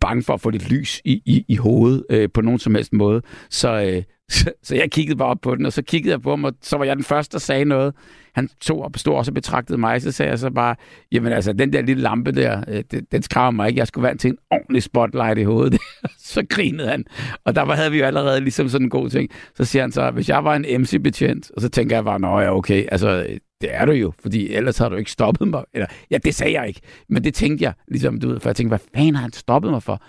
bange 0.00 0.22
for 0.22 0.34
at 0.34 0.40
få 0.40 0.50
lidt 0.50 0.70
lys 0.70 1.00
i, 1.04 1.22
i, 1.24 1.44
i 1.48 1.56
hovedet 1.56 2.04
øh, 2.10 2.28
på 2.34 2.40
nogen 2.40 2.58
som 2.58 2.74
helst 2.74 2.92
måde. 2.92 3.22
Så, 3.50 3.82
øh, 3.82 4.02
så, 4.30 4.52
så 4.62 4.74
jeg 4.74 4.90
kiggede 4.90 5.18
bare 5.18 5.28
op 5.28 5.40
på 5.42 5.54
den, 5.54 5.66
og 5.66 5.72
så 5.72 5.82
kiggede 5.82 6.12
jeg 6.12 6.22
på 6.22 6.30
ham, 6.30 6.44
og 6.44 6.52
så 6.62 6.76
var 6.76 6.84
jeg 6.84 6.96
den 6.96 7.04
første, 7.04 7.32
der 7.32 7.38
sagde 7.38 7.64
noget. 7.64 7.94
Han 8.34 8.48
tog 8.60 8.82
og 8.82 8.90
stod 8.96 9.14
også 9.14 9.30
og 9.30 9.34
betragtede 9.34 9.78
mig, 9.78 10.02
så 10.02 10.12
sagde 10.12 10.30
jeg 10.30 10.38
så 10.38 10.50
bare, 10.50 10.76
jamen 11.12 11.32
altså, 11.32 11.52
den 11.52 11.72
der 11.72 11.82
lille 11.82 12.02
lampe 12.02 12.32
der, 12.32 12.64
øh, 12.68 12.84
den, 12.90 13.06
den 13.12 13.22
skræmmer 13.22 13.62
mig 13.62 13.68
ikke. 13.68 13.78
Jeg 13.78 13.86
skulle 13.86 14.02
være 14.02 14.16
til 14.16 14.30
en 14.30 14.38
ordentlig 14.50 14.82
spotlight 14.82 15.38
i 15.38 15.42
hovedet. 15.42 15.80
så 16.18 16.46
grinede 16.50 16.88
han. 16.88 17.04
Og 17.44 17.56
der 17.56 17.74
havde 17.74 17.90
vi 17.90 17.98
jo 17.98 18.04
allerede 18.04 18.40
ligesom 18.40 18.68
sådan 18.68 18.86
en 18.86 18.90
god 18.90 19.10
ting. 19.10 19.30
Så 19.54 19.64
siger 19.64 19.82
han 19.82 19.92
så, 19.92 20.10
hvis 20.10 20.28
jeg 20.28 20.44
var 20.44 20.56
en 20.56 20.80
MC-betjent, 20.80 21.50
og 21.56 21.62
så 21.62 21.68
tænker 21.68 21.96
jeg 21.96 22.04
bare, 22.04 22.20
nå 22.20 22.40
ja, 22.40 22.56
okay, 22.56 22.84
altså, 22.92 23.26
det 23.64 23.74
er 23.74 23.84
du 23.84 23.92
jo, 23.92 24.12
fordi 24.18 24.52
ellers 24.54 24.78
har 24.78 24.88
du 24.88 24.96
ikke 24.96 25.10
stoppet 25.10 25.48
mig. 25.48 25.64
Eller, 25.74 25.86
ja, 26.10 26.18
det 26.18 26.34
sagde 26.34 26.60
jeg 26.60 26.68
ikke, 26.68 26.80
men 27.08 27.24
det 27.24 27.34
tænkte 27.34 27.64
jeg, 27.64 27.72
ligesom 27.88 28.20
du 28.20 28.28
ved, 28.28 28.40
for 28.40 28.48
jeg 28.48 28.56
tænkte, 28.56 28.68
hvad 28.68 28.78
fanden 28.94 29.14
har 29.14 29.22
han 29.22 29.32
stoppet 29.32 29.70
mig 29.70 29.82
for? 29.82 30.02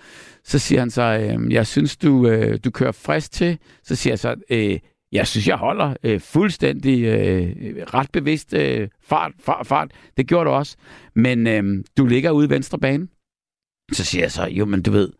Så 0.44 0.58
siger 0.58 0.80
han 0.80 0.90
så, 0.90 1.02
øh, 1.02 1.52
jeg 1.52 1.66
synes, 1.66 1.96
du, 1.96 2.28
øh, 2.28 2.58
du 2.64 2.70
kører 2.70 2.92
frisk 2.92 3.32
til. 3.32 3.58
Så 3.82 3.96
siger 3.96 4.12
jeg 4.12 4.18
så, 4.18 4.34
øh, 4.50 4.78
jeg 5.12 5.26
synes, 5.26 5.48
jeg 5.48 5.56
holder 5.56 5.94
øh, 6.02 6.20
fuldstændig 6.20 7.04
øh, 7.04 7.52
ret 7.94 8.10
bevidst 8.12 8.54
øh, 8.54 8.88
fart, 9.00 9.32
fart, 9.40 9.66
fart. 9.66 9.90
Det 10.16 10.26
gjorde 10.26 10.50
du 10.50 10.54
også. 10.54 10.76
Men 11.14 11.46
øh, 11.46 11.84
du 11.96 12.06
ligger 12.06 12.30
ude 12.30 12.46
i 12.46 12.50
venstre 12.50 12.78
bane. 12.78 13.08
Så 13.92 14.04
siger 14.04 14.22
jeg 14.22 14.32
så, 14.32 14.46
jo, 14.46 14.64
men 14.64 14.82
du 14.82 14.90
ved, 14.90 15.12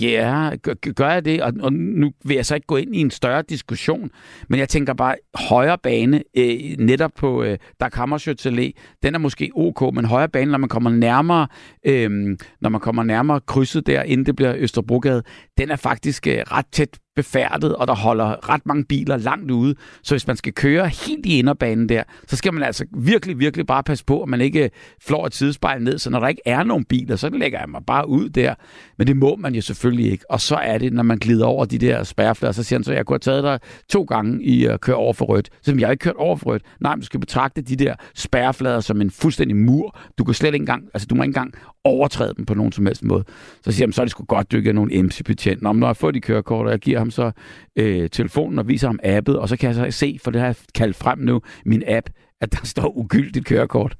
Ja, 0.00 0.50
gør 0.96 1.10
jeg 1.10 1.24
det? 1.24 1.42
Og, 1.42 1.52
og 1.60 1.72
nu 1.72 2.12
vil 2.24 2.34
jeg 2.34 2.46
så 2.46 2.54
ikke 2.54 2.66
gå 2.66 2.76
ind 2.76 2.96
i 2.96 3.00
en 3.00 3.10
større 3.10 3.42
diskussion, 3.42 4.10
men 4.48 4.60
jeg 4.60 4.68
tænker 4.68 4.94
bare, 4.94 5.16
højre 5.34 5.78
bane, 5.82 6.22
øh, 6.36 6.76
netop 6.78 7.10
på 7.16 7.42
øh, 7.42 7.58
Dag 7.80 7.90
Hammarskjölds 7.94 8.72
den 9.02 9.14
er 9.14 9.18
måske 9.18 9.50
ok, 9.54 9.94
men 9.94 10.04
højre 10.04 10.28
bane, 10.28 10.50
når 10.50 10.58
man 10.58 10.68
kommer 10.68 10.90
nærmere, 10.90 11.48
øh, 11.86 12.36
når 12.60 12.68
man 12.68 12.80
kommer 12.80 13.02
nærmere 13.02 13.40
krydset 13.40 13.86
der, 13.86 14.02
inden 14.02 14.26
det 14.26 14.36
bliver 14.36 14.54
Østerbrogade, 14.56 15.22
den 15.58 15.70
er 15.70 15.76
faktisk 15.76 16.26
øh, 16.26 16.38
ret 16.38 16.66
tæt 16.72 16.98
befærdet, 17.16 17.76
og 17.76 17.86
der 17.86 17.94
holder 17.94 18.50
ret 18.50 18.66
mange 18.66 18.84
biler 18.84 19.16
langt 19.16 19.50
ude. 19.50 19.74
Så 20.02 20.14
hvis 20.14 20.26
man 20.26 20.36
skal 20.36 20.52
køre 20.52 20.88
helt 20.88 21.26
i 21.26 21.38
inderbanen 21.38 21.88
der, 21.88 22.02
så 22.26 22.36
skal 22.36 22.54
man 22.54 22.62
altså 22.62 22.84
virkelig, 22.96 23.38
virkelig 23.38 23.66
bare 23.66 23.82
passe 23.82 24.04
på, 24.04 24.22
at 24.22 24.28
man 24.28 24.40
ikke 24.40 24.70
flår 25.00 25.26
et 25.26 25.34
sidespejl 25.34 25.82
ned. 25.82 25.98
Så 25.98 26.10
når 26.10 26.20
der 26.20 26.28
ikke 26.28 26.42
er 26.44 26.62
nogen 26.62 26.84
biler, 26.84 27.16
så 27.16 27.28
lægger 27.28 27.58
jeg 27.58 27.68
mig 27.68 27.80
bare 27.86 28.08
ud 28.08 28.28
der. 28.28 28.54
Men 28.98 29.06
det 29.06 29.16
må 29.16 29.36
man 29.36 29.54
jo 29.54 29.60
selvfølgelig 29.60 30.12
ikke. 30.12 30.30
Og 30.30 30.40
så 30.40 30.56
er 30.56 30.78
det, 30.78 30.92
når 30.92 31.02
man 31.02 31.18
glider 31.18 31.46
over 31.46 31.64
de 31.64 31.78
der 31.78 32.04
spærreflader, 32.04 32.52
så 32.52 32.62
siger 32.62 32.78
han 32.78 32.84
så, 32.84 32.92
jeg 32.92 33.06
kunne 33.06 33.14
have 33.14 33.18
taget 33.18 33.44
dig 33.44 33.60
to 33.88 34.02
gange 34.02 34.44
i 34.44 34.66
øh, 34.66 34.74
at 34.74 34.80
køre 34.80 34.96
over 34.96 35.12
for 35.12 35.24
rødt. 35.24 35.50
Så 35.62 35.74
jeg 35.78 35.86
har 35.86 35.92
ikke 35.92 36.02
kørt 36.02 36.16
over 36.16 36.36
for 36.36 36.46
rødt. 36.46 36.62
Nej, 36.80 36.94
men 36.94 37.00
du 37.00 37.06
skal 37.06 37.20
betragte 37.20 37.62
de 37.62 37.76
der 37.76 37.94
spærreflader 38.14 38.80
som 38.80 39.00
en 39.00 39.10
fuldstændig 39.10 39.56
mur. 39.56 39.98
Du 40.18 40.24
kan 40.24 40.34
slet 40.34 40.54
ikke 40.54 40.62
engang, 40.62 40.84
altså 40.94 41.06
du 41.06 41.14
må 41.14 41.22
ikke 41.22 41.30
engang 41.30 41.54
overtræde 41.84 42.34
dem 42.36 42.46
på 42.46 42.54
nogen 42.54 42.72
som 42.72 42.86
helst 42.86 43.04
måde. 43.04 43.24
Så 43.64 43.72
siger 43.72 43.86
han, 43.86 43.92
så 43.92 44.02
er 44.02 44.04
det 44.04 44.10
sgu 44.10 44.24
godt, 44.24 44.52
du 44.52 44.56
ikke 44.56 44.70
er 44.70 44.74
nogen 44.74 45.06
MC-betjent. 45.06 45.62
Nå, 45.62 45.72
Når 45.72 45.86
jeg 45.86 45.96
får 45.96 46.10
de 46.10 46.20
kørekort, 46.20 46.66
og 46.66 46.72
jeg 46.72 46.80
giver 46.80 46.98
ham 47.06 47.10
så 47.10 47.30
øh, 47.76 48.10
telefonen 48.10 48.58
og 48.58 48.68
viser 48.68 48.88
ham 48.88 49.00
appet, 49.02 49.38
og 49.38 49.48
så 49.48 49.56
kan 49.56 49.66
jeg 49.66 49.74
så 49.74 49.98
se, 49.98 50.18
for 50.22 50.30
det 50.30 50.40
har 50.40 50.48
jeg 50.48 50.56
kaldt 50.74 50.96
frem 50.96 51.18
nu, 51.18 51.40
min 51.64 51.82
app, 51.86 52.10
at 52.40 52.52
der 52.52 52.58
står 52.64 52.96
ugyldigt 52.96 53.46
kørekort. 53.46 53.96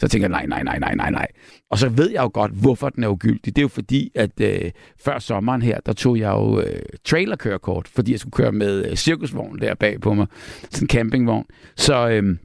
Så 0.00 0.08
tænker 0.08 0.28
jeg, 0.28 0.46
nej, 0.46 0.46
nej, 0.46 0.62
nej, 0.62 0.78
nej, 0.78 0.94
nej, 0.94 1.10
nej. 1.10 1.26
Og 1.70 1.78
så 1.78 1.88
ved 1.88 2.10
jeg 2.10 2.22
jo 2.22 2.30
godt, 2.34 2.52
hvorfor 2.52 2.88
den 2.88 3.04
er 3.04 3.08
ugyldig. 3.08 3.44
Det 3.44 3.58
er 3.58 3.62
jo 3.62 3.68
fordi, 3.68 4.10
at 4.14 4.40
øh, 4.40 4.70
før 5.00 5.18
sommeren 5.18 5.62
her, 5.62 5.80
der 5.80 5.92
tog 5.92 6.18
jeg 6.18 6.30
jo 6.30 6.60
øh, 6.60 6.82
trailerkørekort, 7.04 7.88
fordi 7.88 8.12
jeg 8.12 8.20
skulle 8.20 8.32
køre 8.32 8.52
med 8.52 8.90
øh, 8.90 8.96
cirkusvogn 8.96 9.58
der 9.58 9.74
bag 9.74 10.00
på 10.00 10.14
mig. 10.14 10.26
Sådan 10.70 10.84
en 10.84 10.88
campingvogn. 10.88 11.46
Så 11.76 12.08
øh, 12.08 12.36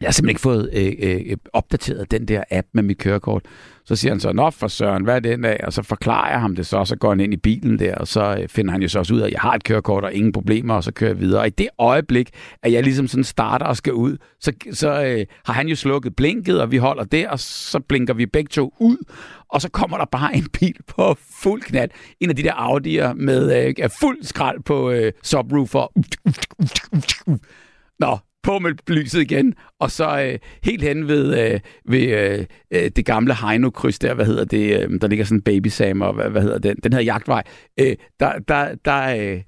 jeg 0.00 0.06
har 0.06 0.12
simpelthen 0.12 0.28
ikke 0.28 0.40
fået 0.40 0.70
øh, 0.72 0.92
øh, 1.30 1.36
opdateret 1.52 2.10
den 2.10 2.28
der 2.28 2.44
app 2.50 2.68
med 2.72 2.82
mit 2.82 2.98
kørekort. 2.98 3.42
Så 3.86 3.96
siger 3.96 4.12
han 4.12 4.20
så, 4.20 4.32
nå 4.32 4.50
for 4.50 4.68
søren, 4.68 5.04
hvad 5.04 5.16
er 5.16 5.20
den 5.20 5.44
af? 5.44 5.60
Og 5.64 5.72
så 5.72 5.82
forklarer 5.82 6.30
jeg 6.30 6.40
ham 6.40 6.56
det 6.56 6.66
så, 6.66 6.76
og 6.76 6.86
så 6.86 6.96
går 6.96 7.08
han 7.08 7.20
ind 7.20 7.32
i 7.32 7.36
bilen 7.36 7.78
der, 7.78 7.94
og 7.94 8.08
så 8.08 8.38
øh, 8.40 8.48
finder 8.48 8.72
han 8.72 8.82
jo 8.82 8.88
så 8.88 8.98
også 8.98 9.14
ud 9.14 9.20
af, 9.20 9.26
at 9.26 9.32
jeg 9.32 9.40
har 9.40 9.54
et 9.54 9.64
kørekort 9.64 10.04
og 10.04 10.14
ingen 10.14 10.32
problemer, 10.32 10.74
og 10.74 10.84
så 10.84 10.92
kører 10.92 11.10
jeg 11.10 11.20
videre. 11.20 11.40
Og 11.40 11.46
i 11.46 11.50
det 11.50 11.68
øjeblik, 11.78 12.30
at 12.62 12.72
jeg 12.72 12.82
ligesom 12.82 13.08
sådan 13.08 13.24
starter 13.24 13.66
og 13.66 13.76
skal 13.76 13.92
ud, 13.92 14.16
så, 14.40 14.52
så 14.72 15.04
øh, 15.04 15.26
har 15.44 15.52
han 15.52 15.68
jo 15.68 15.76
slukket 15.76 16.16
blinket, 16.16 16.60
og 16.60 16.70
vi 16.70 16.76
holder 16.76 17.04
der, 17.04 17.30
og 17.30 17.38
så 17.40 17.80
blinker 17.80 18.14
vi 18.14 18.26
begge 18.26 18.48
to 18.48 18.74
ud, 18.80 18.96
og 19.48 19.60
så 19.60 19.68
kommer 19.70 19.98
der 19.98 20.04
bare 20.04 20.36
en 20.36 20.46
bil 20.60 20.76
på 20.88 21.16
fuld 21.42 21.62
knat. 21.62 21.90
En 22.20 22.30
af 22.30 22.36
de 22.36 22.42
der 22.42 22.52
Audi'er 22.52 23.12
med 23.14 23.66
øh, 23.66 23.90
fuld 24.00 24.22
skrald 24.22 24.62
på 24.62 24.90
øh, 24.90 25.12
subwoofer. 25.22 25.92
Nå, 27.98 28.18
på 28.46 28.58
med 28.58 28.72
lyset 28.88 29.20
igen, 29.20 29.54
og 29.80 29.90
så 29.90 30.20
øh, 30.20 30.38
helt 30.64 30.82
hen 30.82 31.08
ved, 31.08 31.52
øh, 31.52 31.60
ved 31.88 32.08
øh, 32.08 32.44
øh 32.70 32.90
det 32.96 33.04
gamle 33.04 33.34
Heino-kryds 33.34 33.98
der, 33.98 34.14
hvad 34.14 34.26
hedder 34.26 34.44
det, 34.44 34.82
øh, 34.82 35.00
der 35.00 35.08
ligger 35.08 35.24
sådan 35.24 35.38
en 35.38 35.42
baby 35.42 35.68
Sam, 35.68 36.00
og 36.00 36.14
hvad, 36.14 36.30
hvad 36.30 36.42
hedder 36.42 36.58
den, 36.58 36.76
den 36.76 36.92
hedder 36.92 37.04
Jagtvej, 37.04 37.42
øh, 37.80 37.96
der, 38.20 38.38
der, 38.48 38.74
der, 38.84 39.16
øh, 39.16 39.42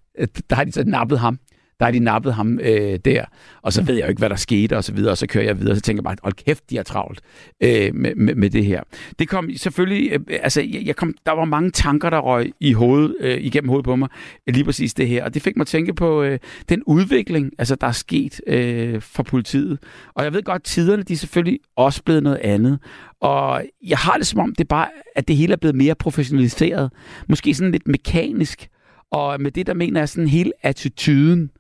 der 0.51 0.57
har 0.57 0.65
de 0.65 0.73
så 0.73 0.85
nappet 0.87 1.19
ham 1.19 1.39
der 1.79 1.85
har 1.85 1.93
de 1.93 1.99
nappet 1.99 2.35
ham 2.35 2.59
øh, 2.63 2.99
der, 3.05 3.25
og 3.63 3.73
så 3.73 3.83
ved 3.83 3.95
jeg 3.95 4.03
jo 4.03 4.09
ikke, 4.09 4.19
hvad 4.19 4.31
der 4.31 4.37
skete, 4.37 4.77
og 4.77 4.85
så 4.85 4.93
videre, 4.93 5.11
og 5.11 5.19
så 5.19 5.27
kører 5.27 5.45
jeg 5.45 5.59
videre, 5.59 5.73
og 5.73 5.77
så 5.77 5.83
tænker 5.83 6.01
jeg 6.01 6.05
bare, 6.05 6.17
hold 6.23 6.35
kæft, 6.35 6.71
de 6.71 6.77
har 6.77 6.83
travlt 6.83 7.21
øh, 7.63 7.95
med, 7.95 8.15
med, 8.15 8.35
med 8.35 8.51
det 8.51 8.65
her. 8.65 8.83
Det 9.19 9.29
kom 9.29 9.51
selvfølgelig, 9.57 10.13
øh, 10.13 10.21
altså, 10.43 10.61
jeg, 10.61 10.83
jeg 10.87 10.97
kom, 10.97 11.15
der 11.27 11.33
var 11.33 11.45
mange 11.45 11.71
tanker, 11.71 12.11
der 12.11 12.19
røg 12.19 12.53
i 12.61 12.73
hovedet, 12.73 13.17
øh, 13.21 13.39
igennem 13.41 13.69
hovedet 13.69 13.85
på 13.85 13.97
mig, 13.97 14.09
lige 14.47 14.65
præcis 14.65 14.95
det 14.95 15.09
her, 15.09 15.25
og 15.25 15.35
det 15.35 15.43
fik 15.43 15.57
mig 15.57 15.63
at 15.63 15.67
tænke 15.67 15.95
på 15.95 16.23
øh, 16.23 16.39
den 16.69 16.83
udvikling, 16.87 17.53
altså, 17.59 17.75
der 17.75 17.87
er 17.87 17.93
sket 17.93 18.41
øh, 18.47 19.01
for 19.01 19.23
politiet. 19.23 19.79
Og 20.15 20.25
jeg 20.25 20.33
ved 20.33 20.43
godt, 20.43 20.65
tiderne, 20.65 21.03
de 21.03 21.13
er 21.13 21.17
selvfølgelig 21.17 21.61
også 21.77 22.03
blevet 22.03 22.23
noget 22.23 22.39
andet, 22.39 22.79
og 23.21 23.63
jeg 23.87 23.99
har 23.99 24.17
det 24.17 24.27
som 24.27 24.41
om, 24.41 24.55
det 24.55 24.69
bare, 24.69 24.89
at 25.17 25.29
det 25.29 25.37
hele 25.37 25.53
er 25.53 25.57
blevet 25.57 25.77
mere 25.77 25.95
professionaliseret. 25.95 26.91
Måske 27.29 27.55
sådan 27.55 27.73
lidt 27.73 27.89
mekanisk. 27.89 28.69
Og 29.11 29.41
med 29.41 29.51
det, 29.51 29.67
der 29.67 29.75
mener 29.75 30.01
jeg 30.01 30.09
sådan 30.09 30.29
hele 30.29 30.53
attituden. 30.63 31.51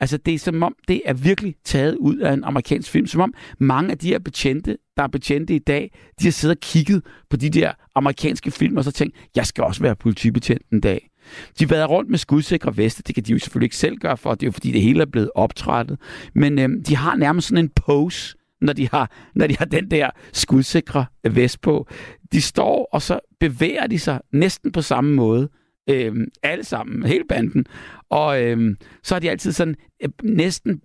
Altså 0.00 0.16
det 0.16 0.34
er 0.34 0.38
som 0.38 0.62
om, 0.62 0.74
det 0.88 1.02
er 1.04 1.12
virkelig 1.12 1.54
taget 1.64 1.96
ud 1.96 2.16
af 2.16 2.32
en 2.32 2.44
amerikansk 2.44 2.90
film. 2.90 3.06
Som 3.06 3.20
om 3.20 3.34
mange 3.58 3.90
af 3.90 3.98
de 3.98 4.08
her 4.08 4.18
betjente, 4.18 4.76
der 4.96 5.02
er 5.02 5.06
betjente 5.06 5.54
i 5.54 5.58
dag, 5.58 5.90
de 6.20 6.24
har 6.24 6.30
siddet 6.30 6.56
og 6.56 6.60
kigget 6.60 7.02
på 7.30 7.36
de 7.36 7.50
der 7.50 7.72
amerikanske 7.94 8.50
film 8.50 8.76
og 8.76 8.84
så 8.84 8.92
tænkt, 8.92 9.16
jeg 9.36 9.46
skal 9.46 9.64
også 9.64 9.82
være 9.82 9.96
politibetjent 9.96 10.62
en 10.72 10.80
dag. 10.80 11.10
De 11.58 11.64
har 11.64 11.68
været 11.68 11.90
rundt 11.90 12.10
med 12.10 12.18
skudsikre 12.18 12.76
veste. 12.76 13.02
Det 13.06 13.14
kan 13.14 13.24
de 13.24 13.32
jo 13.32 13.38
selvfølgelig 13.38 13.66
ikke 13.66 13.76
selv 13.76 13.96
gøre 13.96 14.16
for. 14.16 14.34
Det 14.34 14.42
er 14.42 14.46
jo 14.46 14.52
fordi, 14.52 14.72
det 14.72 14.82
hele 14.82 15.00
er 15.00 15.06
blevet 15.06 15.30
optrættet. 15.34 15.98
Men 16.34 16.58
øhm, 16.58 16.82
de 16.84 16.96
har 16.96 17.16
nærmest 17.16 17.48
sådan 17.48 17.64
en 17.64 17.68
pose, 17.68 18.36
når 18.60 18.72
de 18.72 18.88
har, 18.88 19.10
når 19.34 19.46
de 19.46 19.56
har 19.58 19.64
den 19.64 19.90
der 19.90 20.10
skudsikre 20.32 21.06
vest 21.30 21.60
på. 21.60 21.86
De 22.32 22.40
står, 22.40 22.88
og 22.92 23.02
så 23.02 23.20
bevæger 23.40 23.86
de 23.86 23.98
sig 23.98 24.20
næsten 24.32 24.72
på 24.72 24.82
samme 24.82 25.14
måde 25.14 25.48
Øh, 25.90 26.26
alle 26.42 26.64
sammen, 26.64 27.02
hele 27.02 27.24
banden. 27.28 27.66
Og 28.10 28.42
øh, 28.42 28.76
så 29.02 29.14
er 29.14 29.18
de 29.18 29.30
altid 29.30 29.52
sådan 29.52 29.76
øh, 30.02 30.08
næsten 30.22 30.80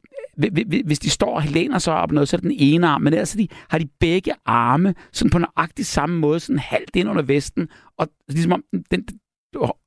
hvis 0.85 0.99
de 0.99 1.09
står 1.09 1.35
og 1.35 1.43
læner 1.43 1.77
sig 1.79 1.93
op 1.93 2.11
noget, 2.11 2.29
så 2.29 2.35
er 2.35 2.37
det 2.37 2.43
den 2.43 2.57
ene 2.59 2.87
arm, 2.87 3.01
men 3.01 3.13
ellers 3.13 3.31
de, 3.31 3.47
har 3.69 3.77
de 3.77 3.87
begge 3.99 4.33
arme 4.45 4.95
sådan 5.11 5.29
på 5.29 5.39
nøjagtig 5.39 5.85
samme 5.85 6.19
måde, 6.19 6.39
sådan 6.39 6.59
halvt 6.59 6.95
ind 6.95 7.09
under 7.09 7.21
vesten, 7.21 7.67
og 7.97 8.07
ligesom 8.29 8.51
om 8.51 8.63
den, 8.71 8.83
den, 8.91 9.05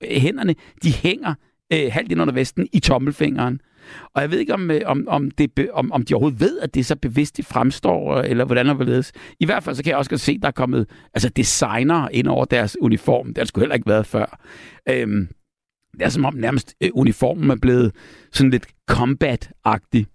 hænderne, 0.02 0.54
de 0.82 0.92
hænger 0.92 1.35
øh, 1.73 1.92
halvt 1.92 2.12
ind 2.12 2.20
under 2.20 2.35
vesten 2.35 2.68
i 2.73 2.80
tommelfingeren. 2.80 3.61
Og 4.14 4.23
jeg 4.23 4.31
ved 4.31 4.38
ikke, 4.38 4.55
om, 4.55 4.71
øh, 4.71 4.81
om, 4.87 5.05
om, 5.09 5.31
det, 5.31 5.71
om, 5.73 5.93
om 5.93 6.02
de 6.02 6.14
overhovedet 6.14 6.40
ved, 6.40 6.59
at 6.59 6.75
det 6.75 6.87
så 6.87 6.97
bevidst 6.97 7.37
det 7.37 7.47
fremstår, 7.47 8.16
øh, 8.16 8.31
eller 8.31 8.45
hvordan 8.45 8.66
det 8.66 8.87
ledes. 8.87 9.12
I 9.40 9.45
hvert 9.45 9.62
fald 9.62 9.76
så 9.76 9.83
kan 9.83 9.90
jeg 9.90 9.99
også 9.99 10.11
godt 10.11 10.21
se, 10.21 10.33
at 10.33 10.43
der 10.43 10.49
er 10.49 10.52
kommet 10.52 10.90
altså 11.14 11.28
designer 11.28 12.09
ind 12.09 12.28
over 12.28 12.45
deres 12.45 12.76
uniform. 12.81 13.26
Det 13.26 13.38
har 13.38 13.45
sgu 13.45 13.61
heller 13.61 13.75
ikke 13.75 13.88
været 13.88 14.07
før. 14.07 14.40
Øhm, 14.88 15.28
det 15.93 16.02
er 16.02 16.09
som 16.09 16.25
om 16.25 16.35
nærmest 16.35 16.75
øh, 16.81 16.90
uniformen 16.95 17.50
er 17.50 17.57
blevet 17.57 17.93
sådan 18.33 18.50
lidt 18.50 18.66
combat-agtig 18.90 20.07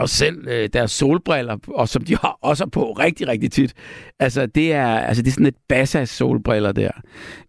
og 0.00 0.08
selv 0.08 0.48
øh, 0.48 0.68
deres 0.72 0.90
solbriller, 0.90 1.56
og 1.68 1.88
som 1.88 2.04
de 2.04 2.16
har 2.16 2.38
også 2.42 2.66
på 2.66 2.92
rigtig, 2.92 3.28
rigtig 3.28 3.52
tit. 3.52 3.74
Altså, 4.18 4.46
det 4.46 4.72
er, 4.72 4.86
altså, 4.86 5.22
det 5.22 5.28
er 5.28 5.32
sådan 5.32 5.46
et 5.46 5.56
bassas 5.68 6.08
solbriller 6.08 6.72
der. 6.72 6.90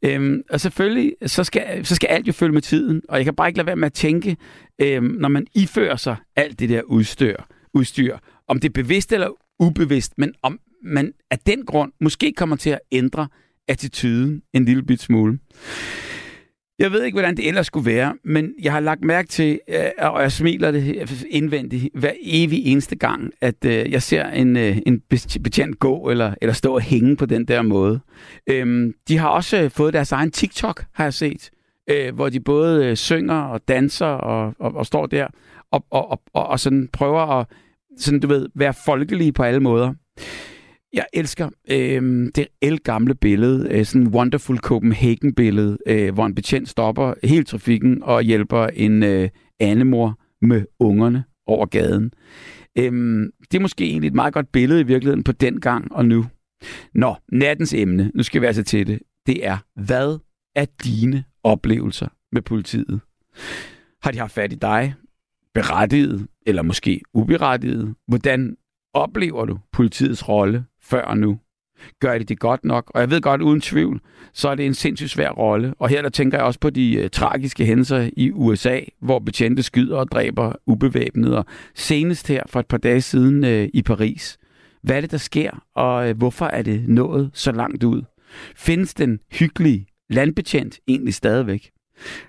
Øhm, 0.05 0.41
og 0.49 0.61
selvfølgelig, 0.61 1.13
så 1.25 1.43
skal, 1.43 1.85
så 1.85 1.95
skal 1.95 2.07
alt 2.07 2.27
jo 2.27 2.33
følge 2.33 2.53
med 2.53 2.61
tiden, 2.61 3.01
og 3.09 3.17
jeg 3.17 3.25
kan 3.25 3.35
bare 3.35 3.47
ikke 3.47 3.57
lade 3.57 3.67
være 3.67 3.75
med 3.75 3.85
at 3.85 3.93
tænke, 3.93 4.37
øhm, 4.81 5.05
når 5.05 5.29
man 5.29 5.47
ifører 5.55 5.95
sig 5.95 6.15
alt 6.35 6.59
det 6.59 6.69
der 6.69 6.81
udstyr, 6.81 7.35
udstyr, 7.73 8.17
om 8.47 8.59
det 8.59 8.69
er 8.69 8.73
bevidst 8.73 9.13
eller 9.13 9.29
ubevidst, 9.59 10.13
men 10.17 10.33
om 10.41 10.59
man 10.83 11.13
af 11.31 11.39
den 11.39 11.65
grund 11.65 11.91
måske 11.99 12.33
kommer 12.37 12.55
til 12.55 12.69
at 12.69 12.79
ændre 12.91 13.27
attituden 13.67 14.41
en 14.53 14.65
lille 14.65 14.83
bit 14.83 15.01
smule. 15.01 15.39
Jeg 16.79 16.91
ved 16.91 17.03
ikke, 17.03 17.15
hvordan 17.15 17.37
det 17.37 17.47
ellers 17.47 17.67
skulle 17.67 17.85
være, 17.85 18.15
men 18.23 18.53
jeg 18.61 18.71
har 18.71 18.79
lagt 18.79 19.03
mærke 19.03 19.27
til, 19.27 19.59
øh, 19.67 19.83
og 19.97 20.21
jeg 20.21 20.31
smiler 20.31 20.71
det 20.71 21.25
indvendigt 21.29 21.89
hver 21.93 22.11
evig 22.21 22.65
eneste 22.65 22.95
gang, 22.95 23.31
at 23.41 23.65
øh, 23.65 23.91
jeg 23.91 24.01
ser 24.01 24.27
en, 24.27 24.57
øh, 24.57 24.77
en 24.85 25.01
betjent 25.43 25.79
gå 25.79 26.09
eller, 26.09 26.33
eller 26.41 26.53
stå 26.53 26.73
og 26.73 26.81
hænge 26.81 27.15
på 27.15 27.25
den 27.25 27.45
der 27.45 27.61
måde. 27.61 27.99
Øhm, 28.47 28.93
de 29.07 29.17
har 29.17 29.27
også 29.27 29.69
fået 29.69 29.93
deres 29.93 30.11
egen 30.11 30.31
TikTok, 30.31 30.85
har 30.93 31.03
jeg 31.03 31.13
set, 31.13 31.49
Øh, 31.89 32.15
hvor 32.15 32.29
de 32.29 32.39
både 32.39 32.85
øh, 32.85 32.95
synger 32.95 33.41
og 33.41 33.67
danser 33.67 34.05
og, 34.05 34.53
og, 34.59 34.75
og 34.75 34.85
står 34.85 35.05
der 35.05 35.27
og, 35.71 35.85
og, 35.89 36.21
og, 36.33 36.47
og 36.47 36.59
sådan 36.59 36.89
prøver 36.93 37.39
at 37.39 37.47
sådan, 37.97 38.19
du 38.19 38.27
ved, 38.27 38.47
være 38.55 38.73
folkelige 38.85 39.31
på 39.31 39.43
alle 39.43 39.59
måder. 39.59 39.93
Jeg 40.93 41.05
elsker 41.13 41.49
øh, 41.71 42.31
det 42.35 42.47
el 42.61 42.79
gamle 42.79 43.15
billede, 43.15 43.67
øh, 43.71 43.85
sådan 43.85 44.01
en 44.01 44.07
Wonderful 44.07 44.57
Copenhagen-billede, 44.57 45.77
øh, 45.87 46.13
hvor 46.13 46.25
en 46.25 46.35
betjent 46.35 46.69
stopper 46.69 47.13
helt 47.23 47.47
trafikken 47.47 48.03
og 48.03 48.21
hjælper 48.21 48.67
en 48.67 49.03
øh, 49.03 49.29
andemor 49.59 50.19
med 50.41 50.65
ungerne 50.79 51.23
over 51.47 51.65
gaden. 51.65 52.11
Øh, 52.77 52.91
det 53.51 53.57
er 53.57 53.61
måske 53.61 53.85
egentlig 53.85 54.07
et 54.07 54.13
meget 54.13 54.33
godt 54.33 54.51
billede 54.51 54.81
i 54.81 54.83
virkeligheden 54.83 55.23
på 55.23 55.31
den 55.31 55.59
gang 55.59 55.91
og 55.91 56.05
nu. 56.05 56.25
Nå, 56.93 57.15
nattens 57.31 57.73
emne, 57.73 58.11
nu 58.15 58.23
skal 58.23 58.41
vi 58.41 58.45
altså 58.45 58.63
til 58.63 58.87
det, 58.87 58.99
det 59.27 59.45
er, 59.47 59.57
hvad 59.75 60.19
er 60.55 60.65
dine 60.83 61.23
oplevelser 61.43 62.07
med 62.31 62.41
politiet? 62.41 62.99
Har 64.03 64.11
de 64.11 64.17
haft 64.17 64.33
fat 64.33 64.53
i 64.53 64.55
dig? 64.55 64.93
Berettiget, 65.53 66.27
eller 66.45 66.61
måske 66.61 67.01
uberettiget? 67.13 67.95
Hvordan 68.07 68.57
oplever 68.93 69.45
du 69.45 69.59
politiets 69.71 70.29
rolle 70.29 70.65
før 70.81 71.01
og 71.01 71.17
nu. 71.17 71.39
Gør 71.99 72.17
de 72.17 72.23
det 72.23 72.39
godt 72.39 72.65
nok? 72.65 72.91
Og 72.95 73.01
jeg 73.01 73.09
ved 73.09 73.21
godt, 73.21 73.41
uden 73.41 73.61
tvivl, 73.61 74.01
så 74.33 74.49
er 74.49 74.55
det 74.55 74.65
en 74.65 74.73
sindssygt 74.73 75.09
svær 75.09 75.29
rolle. 75.29 75.73
Og 75.79 75.89
her 75.89 76.01
der 76.01 76.09
tænker 76.09 76.37
jeg 76.37 76.45
også 76.45 76.59
på 76.59 76.69
de 76.69 77.01
uh, 77.03 77.09
tragiske 77.09 77.65
hændelser 77.65 78.09
i 78.17 78.31
USA, 78.31 78.79
hvor 78.99 79.19
betjente 79.19 79.63
skyder 79.63 79.97
og 79.97 80.11
dræber 80.11 80.53
ubevæbnede. 80.65 81.37
Og 81.37 81.45
senest 81.75 82.27
her 82.27 82.43
for 82.47 82.59
et 82.59 82.67
par 82.67 82.77
dage 82.77 83.01
siden 83.01 83.43
uh, 83.43 83.69
i 83.73 83.81
Paris. 83.81 84.37
Hvad 84.83 84.97
er 84.97 85.01
det, 85.01 85.11
der 85.11 85.17
sker, 85.17 85.65
og 85.75 86.09
uh, 86.09 86.17
hvorfor 86.17 86.45
er 86.45 86.61
det 86.61 86.83
nået 86.87 87.29
så 87.33 87.51
langt 87.51 87.83
ud? 87.83 88.01
Findes 88.55 88.93
den 88.93 89.19
hyggelige 89.31 89.87
landbetjent 90.11 90.79
egentlig 90.87 91.13
stadigvæk? 91.13 91.71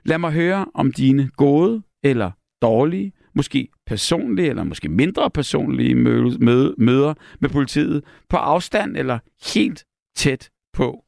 Lad 0.04 0.18
mig 0.18 0.32
høre 0.32 0.66
om 0.74 0.92
dine 0.92 1.30
gode 1.36 1.82
eller 2.02 2.30
dårlige 2.62 3.12
måske 3.34 3.68
personlige 3.86 4.48
eller 4.48 4.64
måske 4.64 4.88
mindre 4.88 5.30
personlige 5.30 5.94
møde, 5.94 6.74
møder 6.78 7.14
med 7.40 7.48
politiet 7.48 8.04
på 8.28 8.36
afstand 8.36 8.96
eller 8.96 9.18
helt 9.54 9.84
tæt 10.16 10.50
på. 10.72 11.04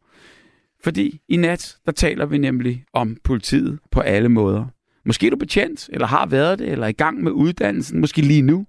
Fordi 0.84 1.20
i 1.28 1.36
nat, 1.36 1.76
der 1.86 1.92
taler 1.92 2.26
vi 2.26 2.38
nemlig 2.38 2.84
om 2.92 3.16
politiet 3.24 3.78
på 3.90 4.00
alle 4.00 4.28
måder. 4.28 4.66
Måske 5.04 5.26
er 5.26 5.30
du 5.30 5.36
betjent, 5.36 5.88
eller 5.92 6.06
har 6.06 6.26
været 6.26 6.58
det, 6.58 6.68
eller 6.68 6.84
er 6.84 6.90
i 6.90 6.92
gang 6.92 7.22
med 7.22 7.32
uddannelsen, 7.32 8.00
måske 8.00 8.22
lige 8.22 8.42
nu. 8.42 8.66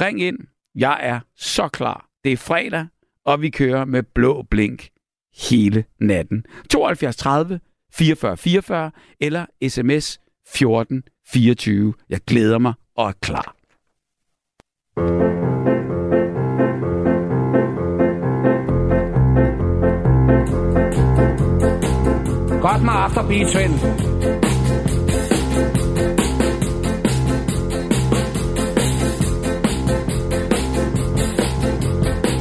Ring 0.00 0.20
ind. 0.22 0.38
Jeg 0.74 0.98
er 1.02 1.20
så 1.36 1.68
klar. 1.68 2.08
Det 2.24 2.32
er 2.32 2.36
fredag, 2.36 2.86
og 3.24 3.42
vi 3.42 3.50
kører 3.50 3.84
med 3.84 4.02
blå 4.02 4.42
blink 4.50 4.88
hele 5.38 5.84
natten. 6.00 6.44
72 6.70 7.16
30 7.16 7.60
44 7.92 8.36
44 8.36 8.90
eller 9.20 9.46
sms 9.68 10.20
14 10.54 11.02
24. 11.32 11.94
Jeg 12.08 12.20
glæder 12.26 12.58
mig 12.58 12.74
og 12.96 13.08
er 13.08 13.12
klar. 13.22 13.54
Godt 22.60 22.82
med 22.82 22.92
afterbeat, 22.92 23.46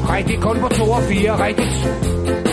Rigtigt, 0.09 0.41
kun 0.41 0.59
på 0.59 0.67
2 0.67 0.83
og 0.83 1.03
4, 1.03 1.45
rigtigt. 1.45 2.46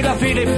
Peter 0.00 0.16
Philip. 0.16 0.48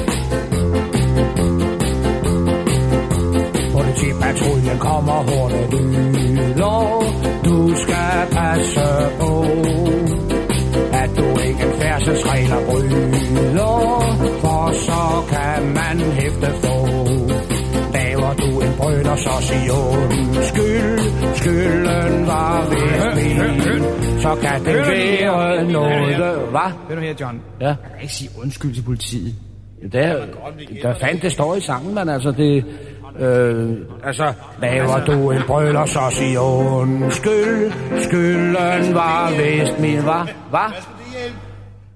Politipatruljen 3.72 4.78
kommer 4.78 5.18
hurtigt 5.30 5.72
lyder. 5.72 7.02
Du 7.44 7.74
skal 7.76 8.26
passe 8.32 8.86
på, 9.20 9.44
at 10.92 11.10
du 11.16 11.40
ikke 11.48 11.66
færdselsregler 11.80 12.66
bryder, 12.66 14.16
for 14.40 14.72
så 14.72 15.34
kan 15.34 15.74
man 15.74 16.12
hæfte 16.12 16.46
for. 16.46 17.11
Brøler, 18.82 19.16
så 19.16 19.30
sig 19.40 19.70
undskyld. 19.72 20.98
Skylden 21.34 22.26
var 22.26 22.68
ved 22.68 23.14
min, 23.14 23.82
så 24.20 24.36
kan 24.42 24.64
det 24.64 24.76
være 24.76 25.72
noget. 25.72 26.16
Hvad? 26.50 26.60
Hør 26.88 26.94
nu 26.94 27.00
her, 27.00 27.14
John. 27.20 27.40
Ja. 27.60 27.66
Jeg 27.66 27.76
kan 27.94 28.02
ikke 28.02 28.14
sige 28.14 28.30
undskyld 28.42 28.74
til 28.74 28.82
politiet. 28.82 29.34
Det 29.92 30.04
er, 30.04 30.16
der 30.82 30.94
fandt 31.00 31.22
det 31.22 31.32
står 31.32 31.54
i 31.54 31.60
sangen, 31.60 31.94
men 31.94 32.08
altså 32.08 32.30
det... 32.30 32.64
Øh, 33.18 33.70
altså, 34.04 34.32
laver 34.62 35.04
du 35.04 35.30
en 35.30 35.42
brøler, 35.46 35.86
så 35.86 36.00
sig 36.10 36.40
undskyld. 36.40 37.72
Skylden 38.02 38.94
var 38.94 39.30
vist 39.30 39.78
min, 39.80 39.98
hva? 39.98 40.26
Hva? 40.50 40.66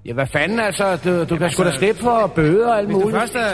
Ja, 0.06 0.12
hvad 0.12 0.26
fanden 0.26 0.60
altså? 0.60 0.98
Du, 1.04 1.24
du 1.24 1.36
kan 1.36 1.50
sgu 1.50 1.64
da 1.64 1.70
slippe 1.70 2.02
for 2.02 2.32
bøder 2.34 2.68
og 2.68 2.78
alt 2.78 2.86
Hvis 2.86 2.94
du 2.94 3.00
muligt. 3.00 3.20
først 3.20 3.34
er... 3.34 3.48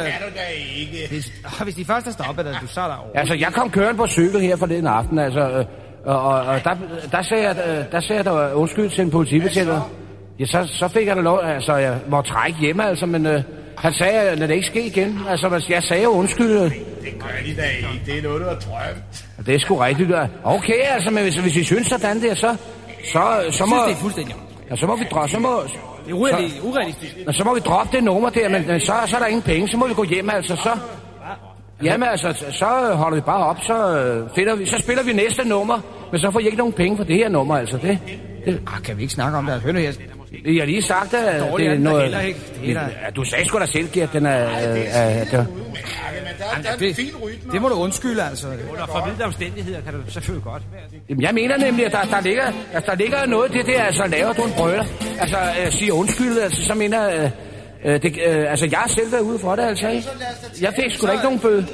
Hvis, 1.08 1.32
ah, 1.44 1.64
hvis 1.64 1.74
de 1.74 1.84
først 1.84 2.06
er 2.06 2.10
stoppet, 2.10 2.44
dig, 2.44 2.58
du 2.62 2.66
så 2.66 2.80
er 2.80 2.88
der 2.88 2.96
over. 2.96 3.08
Altså, 3.14 3.34
jeg 3.34 3.52
kom 3.52 3.70
kørende 3.70 3.96
på 3.96 4.06
cykel 4.06 4.40
her 4.40 4.56
forleden 4.56 4.86
aften, 4.86 5.18
altså... 5.18 5.40
Øh, 5.40 5.64
og, 6.06 6.22
og, 6.22 6.40
og 6.40 6.64
der, 6.64 6.74
der, 7.12 7.22
sagde 7.22 7.48
jeg, 7.48 7.56
øh, 7.68 7.84
der 7.92 8.00
sagde 8.00 8.16
jeg, 8.16 8.24
der 8.24 8.30
var 8.30 8.52
undskyld 8.52 8.90
til 8.90 9.00
en 9.00 9.10
politibetjent. 9.10 9.70
Ja, 10.38 10.46
så, 10.46 10.68
så 10.78 10.88
fik 10.88 11.06
jeg 11.06 11.16
da 11.16 11.20
lov, 11.20 11.40
altså, 11.44 11.76
jeg 11.76 11.98
må 12.08 12.22
trække 12.22 12.58
hjemme, 12.58 12.84
altså, 12.88 13.06
men 13.06 13.26
øh, 13.26 13.42
han 13.78 13.92
sagde, 13.92 14.36
lad 14.36 14.48
det 14.48 14.54
ikke 14.54 14.66
ske 14.66 14.86
igen. 14.86 15.20
Altså, 15.28 15.66
jeg 15.68 15.82
sagde 15.82 16.08
undskyld. 16.08 16.48
Det 16.48 16.72
gør 17.18 17.28
de 17.46 17.56
da 17.56 17.62
ikke. 17.62 18.02
Det 18.06 18.18
er 18.18 18.22
noget, 18.22 18.40
du 18.40 18.46
har 18.46 18.54
drømt. 18.54 19.46
Det 19.46 19.54
er 19.54 19.58
sgu 19.58 19.76
rigtigt, 19.76 20.08
der. 20.08 20.26
Okay, 20.44 20.80
altså, 20.84 21.10
men 21.10 21.22
hvis, 21.22 21.36
hvis 21.36 21.56
I 21.56 21.64
synes 21.64 21.86
sådan 21.86 22.22
der, 22.22 22.34
så, 22.34 22.56
så, 23.12 23.22
så, 23.50 23.66
må, 23.66 23.76
Jeg 23.76 23.82
synes, 23.82 23.86
det 23.86 23.92
er 23.92 23.96
fuldstændig... 23.96 24.34
ja, 24.70 24.76
så 24.76 24.86
må 24.86 24.96
vi 24.96 25.04
droppe, 25.10 25.30
så 25.30 25.38
må, 25.38 25.48
Det 26.04 26.10
er 26.10 26.14
urealistisk. 26.14 26.64
urealistisk. 26.64 27.16
så, 27.26 27.32
så 27.32 27.44
må 27.44 27.54
vi 27.54 27.60
droppe 27.60 27.96
det 27.96 28.04
nummer 28.04 28.30
der, 28.30 28.48
men, 28.48 28.66
men 28.66 28.80
så, 28.80 28.92
så 29.06 29.16
er 29.16 29.20
der 29.20 29.26
ingen 29.26 29.42
penge, 29.42 29.68
så 29.68 29.76
må 29.76 29.86
vi 29.86 29.94
gå 29.94 30.04
hjem, 30.04 30.30
altså, 30.30 30.56
så... 30.56 30.70
Jamen 31.84 32.08
altså, 32.08 32.44
så 32.50 32.94
holder 32.94 33.14
vi 33.14 33.20
bare 33.20 33.46
op, 33.46 33.56
så, 33.62 33.98
øh, 33.98 34.28
finder 34.34 34.54
vi, 34.56 34.66
så 34.66 34.78
spiller 34.78 35.02
vi 35.02 35.12
næste 35.12 35.48
nummer, 35.48 35.78
men 36.10 36.20
så 36.20 36.30
får 36.30 36.40
I 36.40 36.44
ikke 36.44 36.58
nogen 36.58 36.72
penge 36.72 36.96
for 36.96 37.04
det 37.04 37.16
her 37.16 37.28
nummer, 37.28 37.56
altså. 37.56 37.76
Det, 37.76 37.98
det, 38.44 38.60
Ah, 38.66 38.82
kan 38.82 38.96
vi 38.96 39.02
ikke 39.02 39.14
snakke 39.14 39.38
om 39.38 39.46
det? 39.46 39.60
Hør 39.60 39.72
nu 39.72 39.78
her. 39.78 39.92
Jeg 40.44 40.62
har 40.62 40.66
lige 40.66 40.82
sagt, 40.82 41.14
at 41.14 41.40
Dårligt 41.40 41.58
det 41.58 41.74
er 41.74 41.78
er 41.78 41.78
noget... 41.78 42.02
heller 42.02 42.20
ikke. 42.20 42.40
Det 42.62 42.70
er 42.76 42.80
Ja, 43.04 43.10
du 43.16 43.24
sagde 43.24 43.44
sgu 43.44 43.58
da 43.58 43.66
selv, 43.66 43.88
Gert, 43.92 44.12
den 44.12 44.26
er... 44.26 44.30
er, 44.30 44.36
er, 44.36 45.24
er 45.24 45.24
Men 45.24 45.36
der, 46.38 46.62
der 46.62 46.68
er 46.68 46.74
en 46.74 46.80
Det, 46.80 46.96
fin 46.96 47.10
rytme. 47.24 47.52
det 47.52 47.62
må 47.62 47.68
du 47.68 47.74
undskylde, 47.74 48.22
altså. 48.22 48.46
Under 48.72 48.86
forvidte 48.86 49.22
omstændigheder 49.22 49.80
kan 49.80 49.92
du 49.92 49.98
selvfølgelig 50.10 50.44
godt 50.44 50.62
være 50.72 50.82
det. 50.90 50.98
Jamen, 51.08 51.22
jeg 51.22 51.34
mener 51.34 51.56
nemlig, 51.56 51.86
at 51.86 51.92
der, 51.92 52.02
der, 52.02 52.20
ligger, 52.20 52.52
at 52.72 52.86
der 52.86 52.94
ligger 52.94 53.26
noget 53.26 53.52
det 53.52 53.66
der, 53.66 53.82
altså 53.82 54.06
laver 54.06 54.32
du 54.32 54.42
en 54.42 54.52
brøler. 54.56 54.84
Altså, 55.20 55.36
øh, 55.66 55.72
siger 55.72 55.92
undskyld, 55.92 56.38
altså, 56.38 56.64
så 56.64 56.74
mener. 56.74 57.10
Øh, 57.24 57.30
øh, 57.84 58.02
det, 58.02 58.18
øh, 58.26 58.50
altså, 58.50 58.66
jeg 58.70 58.78
har 58.78 58.88
selv 58.88 59.12
været 59.12 59.22
ude 59.22 59.38
for 59.38 59.56
det, 59.56 59.62
altså, 59.62 59.88
ikke? 59.88 60.08
Jeg 60.60 60.72
fik 60.82 60.92
sgu 60.94 61.06
da 61.06 61.12
ikke 61.12 61.24
nogen 61.24 61.38
bøde. 61.38 61.66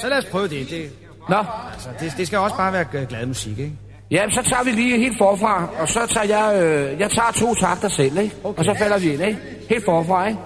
Så 0.00 0.08
lad 0.08 0.18
os 0.18 0.24
prøve 0.24 0.48
det. 0.48 0.70
det 0.70 0.90
Nå, 1.28 1.36
altså, 1.72 1.88
det, 2.00 2.12
det 2.16 2.26
skal 2.26 2.38
også 2.38 2.56
bare 2.56 2.72
være 2.72 2.84
g- 2.94 3.04
glad 3.06 3.26
musik, 3.26 3.58
ikke? 3.58 3.72
Ja, 4.12 4.30
så 4.30 4.42
tager 4.42 4.64
vi 4.64 4.70
lige 4.70 4.98
helt 4.98 5.18
forfra, 5.18 5.68
og 5.80 5.88
så 5.88 6.00
tager 6.06 6.26
jeg, 6.36 6.62
øh, 6.62 7.00
jeg 7.00 7.10
tager 7.10 7.32
to 7.34 7.54
takter 7.54 7.88
selv, 7.88 8.18
ikke? 8.18 8.34
Okay. 8.44 8.58
Og 8.58 8.64
så 8.64 8.74
falder 8.78 8.98
vi 8.98 9.12
ind, 9.12 9.22
ikke? 9.22 9.38
Helt 9.70 9.84
forfra, 9.84 10.26
ikke? 10.28 10.40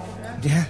Ja. 0.45 0.63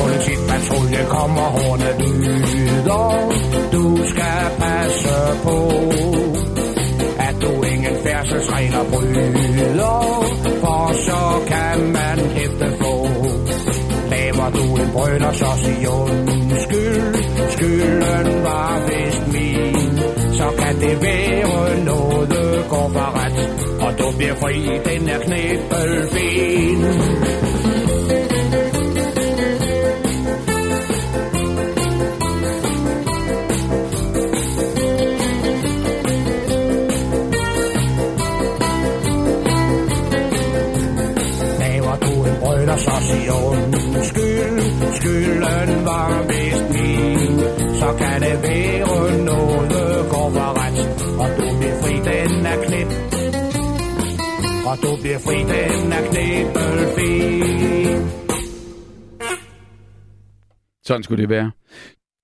Politipatruljen 0.00 1.06
kommer 1.08 1.46
hårdt 1.56 1.82
lyder. 2.00 3.32
Du 3.72 3.96
skal 4.06 4.42
passe 4.58 5.16
på, 5.44 5.58
at 7.18 7.34
du 7.42 7.62
ingen 7.62 7.96
færdselsregler 8.04 8.84
bryder, 8.92 10.24
for 10.60 10.92
så 10.92 11.22
kan 11.52 11.92
man 11.92 12.18
hæfte 12.36 12.66
få. 12.80 13.06
Laver 14.10 14.50
du 14.50 14.76
en 14.82 14.90
brøler, 14.92 15.32
så 15.32 15.46
sig 15.64 15.88
undskyld. 15.88 17.14
Skylden 17.50 18.41
så 20.38 20.48
kan 20.58 20.80
det 20.80 21.02
være 21.02 21.84
noget 21.84 22.64
går 22.68 22.88
for 22.94 23.10
ret, 23.18 23.36
og 23.80 23.98
du 23.98 24.16
bliver 24.16 24.34
fri, 24.34 24.54
den 24.84 25.08
er 25.08 25.18
knæbelben. 25.18 26.82
Laver 41.60 42.76
så 42.76 42.96
sig 43.08 43.28
undskyld. 43.48 44.58
Skylden 44.92 45.86
var 45.86 46.24
vist 46.28 46.70
min. 46.70 47.40
Så 47.80 47.94
kan 47.98 48.20
det 48.22 48.42
være 48.42 49.24
noget 49.24 49.71
Og 54.70 54.76
du 54.82 54.96
bliver 55.02 55.18
fri, 55.18 55.38
den 55.52 55.92
er 55.92 56.02
knæbelfin. 56.10 57.42
Sådan 60.84 61.02
skulle 61.02 61.22
det 61.22 61.30
være. 61.30 61.50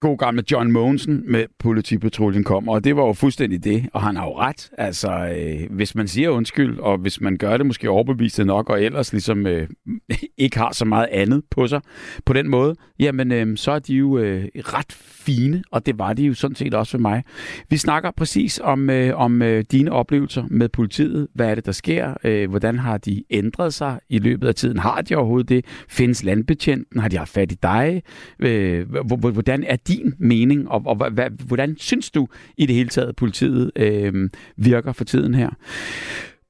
God 0.01 0.19
gamle 0.19 0.43
John 0.51 0.73
Mogensen 0.73 1.33
med 1.33 1.47
politipatruljen 1.59 2.45
kommer, 2.45 2.73
og 2.73 2.85
det 2.85 2.97
var 2.97 3.07
jo 3.07 3.13
fuldstændig 3.13 3.65
det, 3.65 3.89
og 3.93 4.03
han 4.03 4.17
har 4.17 4.25
jo 4.25 4.39
ret. 4.39 4.71
Altså, 4.79 5.11
øh, 5.11 5.77
hvis 5.77 5.95
man 5.95 6.09
siger 6.09 6.31
undskyld, 6.31 6.79
og 6.79 6.99
hvis 6.99 7.21
man 7.21 7.37
gør 7.37 7.57
det 7.57 7.67
måske 7.67 7.91
overbevist 7.91 8.39
nok, 8.39 8.71
og 8.71 8.83
ellers 8.83 9.13
ligesom 9.13 9.47
øh, 9.47 9.69
ikke 10.39 10.59
har 10.59 10.73
så 10.73 10.85
meget 10.85 11.09
andet 11.11 11.43
på 11.51 11.67
sig 11.67 11.81
på 12.27 12.33
den 12.33 12.49
måde, 12.49 12.75
jamen 12.99 13.33
øh, 13.33 13.57
så 13.57 13.73
er 13.73 13.79
de 13.79 13.95
jo 13.95 14.19
øh, 14.19 14.49
ret 14.55 14.93
fine, 15.29 15.63
og 15.71 15.87
det 15.87 15.99
var 15.99 16.13
de 16.13 16.23
jo 16.23 16.35
sådan 16.35 16.55
set 16.55 16.75
også 16.75 16.91
for 16.91 16.99
mig. 16.99 17.25
Vi 17.71 17.77
snakker 17.77 18.11
præcis 18.11 18.61
om, 18.65 18.91
øh, 18.91 19.17
om 19.17 19.43
øh, 19.43 19.65
dine 19.73 19.93
oplevelser 19.93 20.45
med 20.51 20.69
politiet. 20.69 21.29
Hvad 21.35 21.51
er 21.51 21.55
det, 21.55 21.67
der 21.67 21.73
sker? 21.73 22.15
Øh, 22.25 22.51
hvordan 22.51 22.79
har 22.79 22.99
de 22.99 23.25
ændret 23.31 23.75
sig 23.75 24.01
i 24.09 24.19
løbet 24.19 24.49
af 24.49 24.55
tiden? 24.55 24.79
Har 24.79 25.01
de 25.01 25.15
overhovedet 25.15 25.49
det? 25.49 25.65
Findes 25.89 26.25
landbetjenten? 26.25 27.01
Har 27.01 27.09
de 27.09 27.17
haft 27.19 27.33
fat 27.33 27.53
i 27.53 27.57
dig? 27.63 28.03
Øh, 28.39 28.87
hvordan 29.19 29.65
er 29.65 29.77
din 29.77 30.15
mening, 30.19 30.69
og, 30.69 30.83
og 30.87 31.13
hvordan 31.47 31.77
synes 31.79 32.11
du 32.11 32.29
i 32.57 32.67
det 32.67 32.75
hele 32.75 32.89
taget, 32.89 33.17
politiet 33.17 33.71
øh, 33.77 34.31
virker 34.57 34.93
for 34.93 35.05
tiden 35.05 35.35
her? 35.35 35.51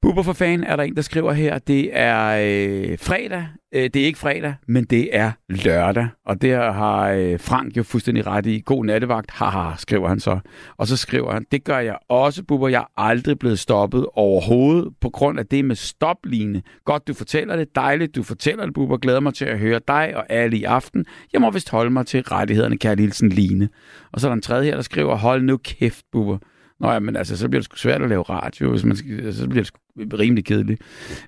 Bubber 0.01 0.23
for 0.23 0.33
fan 0.33 0.63
er 0.63 0.75
der 0.75 0.83
en, 0.83 0.95
der 0.95 1.01
skriver 1.01 1.33
her, 1.33 1.57
det 1.57 1.89
er 1.93 2.25
øh, 2.27 2.97
fredag. 2.97 3.47
Øh, 3.73 3.83
det 3.83 3.95
er 3.95 4.05
ikke 4.05 4.19
fredag, 4.19 4.55
men 4.67 4.83
det 4.83 5.09
er 5.11 5.31
lørdag. 5.49 6.07
Og 6.25 6.41
der 6.41 6.71
har 6.71 7.09
øh, 7.09 7.39
Frank 7.39 7.77
jo 7.77 7.83
fuldstændig 7.83 8.27
ret 8.27 8.45
i. 8.45 8.61
God 8.65 8.85
nattevagt, 8.85 9.31
haha, 9.31 9.75
skriver 9.77 10.07
han 10.07 10.19
så. 10.19 10.39
Og 10.77 10.87
så 10.87 10.97
skriver 10.97 11.33
han, 11.33 11.45
det 11.51 11.63
gør 11.63 11.79
jeg 11.79 11.97
også, 12.09 12.43
Bubber. 12.43 12.67
Jeg 12.67 12.79
er 12.79 13.01
aldrig 13.01 13.39
blevet 13.39 13.59
stoppet 13.59 14.05
overhovedet 14.13 14.93
på 15.01 15.09
grund 15.09 15.39
af 15.39 15.45
det 15.45 15.65
med 15.65 15.75
stopline. 15.75 16.61
Godt, 16.85 17.07
du 17.07 17.13
fortæller 17.13 17.55
det. 17.55 17.75
Dejligt, 17.75 18.15
du 18.15 18.23
fortæller 18.23 18.65
det, 18.65 18.73
Bubber. 18.73 18.97
Glæder 18.97 19.19
mig 19.19 19.33
til 19.33 19.45
at 19.45 19.59
høre 19.59 19.79
dig 19.87 20.13
og 20.15 20.25
alle 20.29 20.57
i 20.57 20.63
aften. 20.63 21.05
Jeg 21.33 21.41
må 21.41 21.51
vist 21.51 21.69
holde 21.69 21.91
mig 21.91 22.05
til 22.05 22.21
rettighederne, 22.21 22.77
kære 22.77 22.95
Lilsen 22.95 23.29
Line. 23.29 23.69
Og 24.11 24.21
så 24.21 24.27
er 24.27 24.29
der 24.29 24.35
en 24.35 24.41
tredje 24.41 24.65
her, 24.65 24.75
der 24.75 24.81
skriver, 24.81 25.15
hold 25.15 25.43
nu 25.43 25.57
kæft, 25.57 26.05
Bubber. 26.11 26.37
Nå 26.79 26.91
ja, 26.91 26.99
men 26.99 27.15
altså, 27.15 27.37
så 27.37 27.49
bliver 27.49 27.59
det 27.59 27.65
sgu 27.65 27.75
svært 27.77 28.01
at 28.01 28.09
lave 28.09 28.23
radio, 28.23 28.69
hvis 28.69 28.83
man 28.83 28.95
skal, 28.95 29.33
så 29.33 29.47
bliver 29.47 29.61
det 29.61 29.67
sgu 29.67 29.79
rimelig 30.13 30.45
kedeligt. 30.45 30.81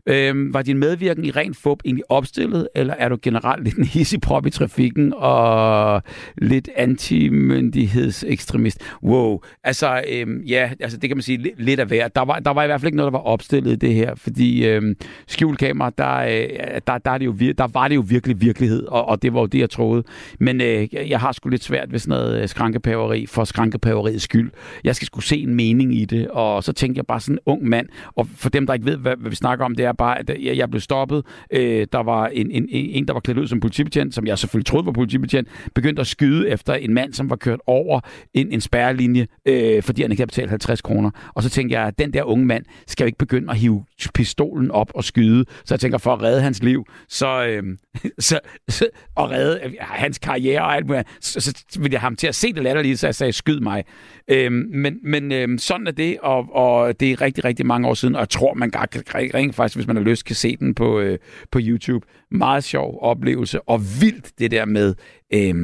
Øhm, 0.05 0.53
var 0.53 0.61
din 0.61 0.77
medvirken 0.77 1.25
i 1.25 1.31
ren 1.31 1.53
fup 1.53 1.79
egentlig 1.85 2.11
opstillet, 2.11 2.67
eller 2.75 2.93
er 2.93 3.09
du 3.09 3.17
generelt 3.21 3.63
lidt 3.63 3.75
en 3.75 3.85
hissigprop 3.85 4.45
i 4.45 4.49
trafikken 4.49 5.13
og 5.17 6.03
lidt 6.37 6.69
antimyndighedsekstremist? 6.75 8.81
Wow, 9.03 9.39
altså, 9.63 10.01
øhm, 10.09 10.41
ja, 10.47 10.69
altså 10.79 10.97
det 10.97 11.09
kan 11.09 11.17
man 11.17 11.21
sige 11.23 11.37
lidt, 11.37 11.61
lidt 11.63 11.79
af 11.79 11.87
hver. 11.87 12.07
Der 12.07 12.21
var, 12.25 12.39
der 12.39 12.51
var 12.51 12.63
i 12.63 12.67
hvert 12.67 12.81
fald 12.81 12.87
ikke 12.87 12.97
noget, 12.97 13.13
der 13.13 13.17
var 13.19 13.25
opstillet 13.25 13.71
i 13.71 13.75
det 13.75 13.93
her, 13.93 14.15
fordi 14.15 14.65
øhm, 14.67 14.95
skjulkamera, 15.27 15.91
der, 15.97 16.15
øh, 16.17 16.49
der, 16.87 16.97
der, 16.97 17.11
er 17.11 17.17
det 17.17 17.25
jo, 17.25 17.35
vir- 17.41 17.53
der 17.57 17.67
var 17.73 17.87
det 17.87 17.95
jo 17.95 18.03
virkelig 18.07 18.41
virkelighed, 18.41 18.83
og, 18.83 19.05
og 19.09 19.21
det 19.21 19.33
var 19.33 19.39
jo 19.39 19.45
det, 19.45 19.59
jeg 19.59 19.69
troede. 19.69 20.03
Men 20.39 20.61
øh, 20.61 20.87
jeg- 21.09 21.19
har 21.21 21.31
sgu 21.31 21.49
lidt 21.49 21.63
svært 21.63 21.91
ved 21.91 21.99
sådan 21.99 22.17
noget 22.19 22.41
øh, 22.41 22.47
skrankepaveri 22.47 23.25
for 23.25 23.43
skrankepaveriets 23.43 24.23
skyld. 24.23 24.51
Jeg 24.83 24.95
skal 24.95 25.05
skulle 25.05 25.25
se 25.25 25.37
en 25.37 25.55
mening 25.55 25.95
i 25.95 26.05
det, 26.05 26.27
og 26.27 26.63
så 26.63 26.73
tænkte 26.73 26.97
jeg 26.99 27.05
bare 27.05 27.19
sådan 27.19 27.35
en 27.35 27.39
ung 27.45 27.67
mand, 27.69 27.87
og 28.15 28.27
for 28.35 28.49
dem, 28.49 28.60
dem, 28.61 28.67
der 28.67 28.73
ikke 28.73 28.85
ved, 28.85 28.97
hvad, 28.97 29.15
hvad 29.17 29.29
vi 29.29 29.35
snakker 29.35 29.65
om, 29.65 29.75
det 29.75 29.85
er 29.85 29.93
bare, 29.93 30.19
at 30.19 30.29
jeg, 30.29 30.57
jeg 30.57 30.69
blev 30.69 30.81
stoppet. 30.81 31.25
Øh, 31.53 31.87
der 31.91 32.03
var 32.03 32.27
en, 32.27 32.51
en, 32.51 32.67
en, 32.69 33.07
der 33.07 33.13
var 33.13 33.19
klædt 33.19 33.37
ud 33.37 33.47
som 33.47 33.59
politibetjent, 33.59 34.15
som 34.15 34.27
jeg 34.27 34.37
selvfølgelig 34.39 34.65
troede 34.65 34.85
var 34.85 34.91
politibetjent, 34.91 35.47
begyndte 35.75 35.99
at 35.99 36.07
skyde 36.07 36.49
efter 36.49 36.73
en 36.73 36.93
mand, 36.93 37.13
som 37.13 37.29
var 37.29 37.35
kørt 37.35 37.59
over 37.67 37.99
en, 38.33 38.51
en 38.51 38.61
spærrelinje, 38.61 39.27
øh, 39.45 39.83
fordi 39.83 40.01
han 40.01 40.11
ikke 40.11 40.21
havde 40.21 40.27
betalt 40.27 40.49
50 40.49 40.81
kroner. 40.81 41.11
Og 41.33 41.43
så 41.43 41.49
tænkte 41.49 41.79
jeg, 41.79 41.87
at 41.87 41.99
den 41.99 42.13
der 42.13 42.23
unge 42.23 42.45
mand 42.45 42.65
skal 42.87 43.03
jo 43.03 43.05
ikke 43.05 43.17
begynde 43.17 43.51
at 43.51 43.57
hive 43.57 43.85
pistolen 44.09 44.71
op 44.71 44.91
og 44.95 45.03
skyde. 45.03 45.45
Så 45.65 45.73
jeg 45.73 45.79
tænker, 45.79 45.97
for 45.97 46.13
at 46.13 46.21
redde 46.21 46.41
hans 46.41 46.63
liv, 46.63 46.85
så, 47.09 47.45
øh, 47.45 47.63
så, 48.19 48.39
så 48.69 48.87
og 49.15 49.29
redde 49.31 49.59
øh, 49.63 49.73
hans 49.79 50.17
karriere 50.17 50.61
og 50.61 50.75
alt 50.75 50.87
muligt, 50.87 51.07
så, 51.21 51.41
så 51.69 51.79
ville 51.79 51.93
jeg 51.93 52.01
ham 52.01 52.15
til 52.15 52.27
at 52.27 52.35
se 52.35 52.53
det 52.53 52.63
latterlige, 52.63 52.97
så 52.97 53.07
jeg 53.07 53.15
sagde, 53.15 53.33
skyd 53.33 53.59
mig. 53.59 53.83
Øh, 54.27 54.51
men 54.51 54.97
men 55.03 55.31
øh, 55.31 55.59
sådan 55.59 55.87
er 55.87 55.91
det, 55.91 56.17
og, 56.21 56.55
og 56.55 56.99
det 56.99 57.11
er 57.11 57.21
rigtig, 57.21 57.45
rigtig 57.45 57.65
mange 57.65 57.87
år 57.87 57.93
siden, 57.93 58.15
og 58.15 58.19
jeg 58.19 58.29
tror, 58.29 58.53
man 58.53 58.71
kan 58.71 58.87
rent 59.33 59.55
faktisk, 59.55 59.75
hvis 59.75 59.87
man 59.87 59.95
har 59.95 60.03
lyst, 60.03 60.25
kan 60.25 60.35
se 60.35 60.57
den 60.57 60.75
på, 60.75 60.99
øh, 60.99 61.19
på 61.51 61.59
YouTube. 61.61 62.07
Meget 62.31 62.63
sjov 62.63 62.99
oplevelse, 63.01 63.61
og 63.61 63.81
vildt 64.01 64.39
det 64.39 64.51
der 64.51 64.65
med... 64.65 64.95
Øh, 65.33 65.55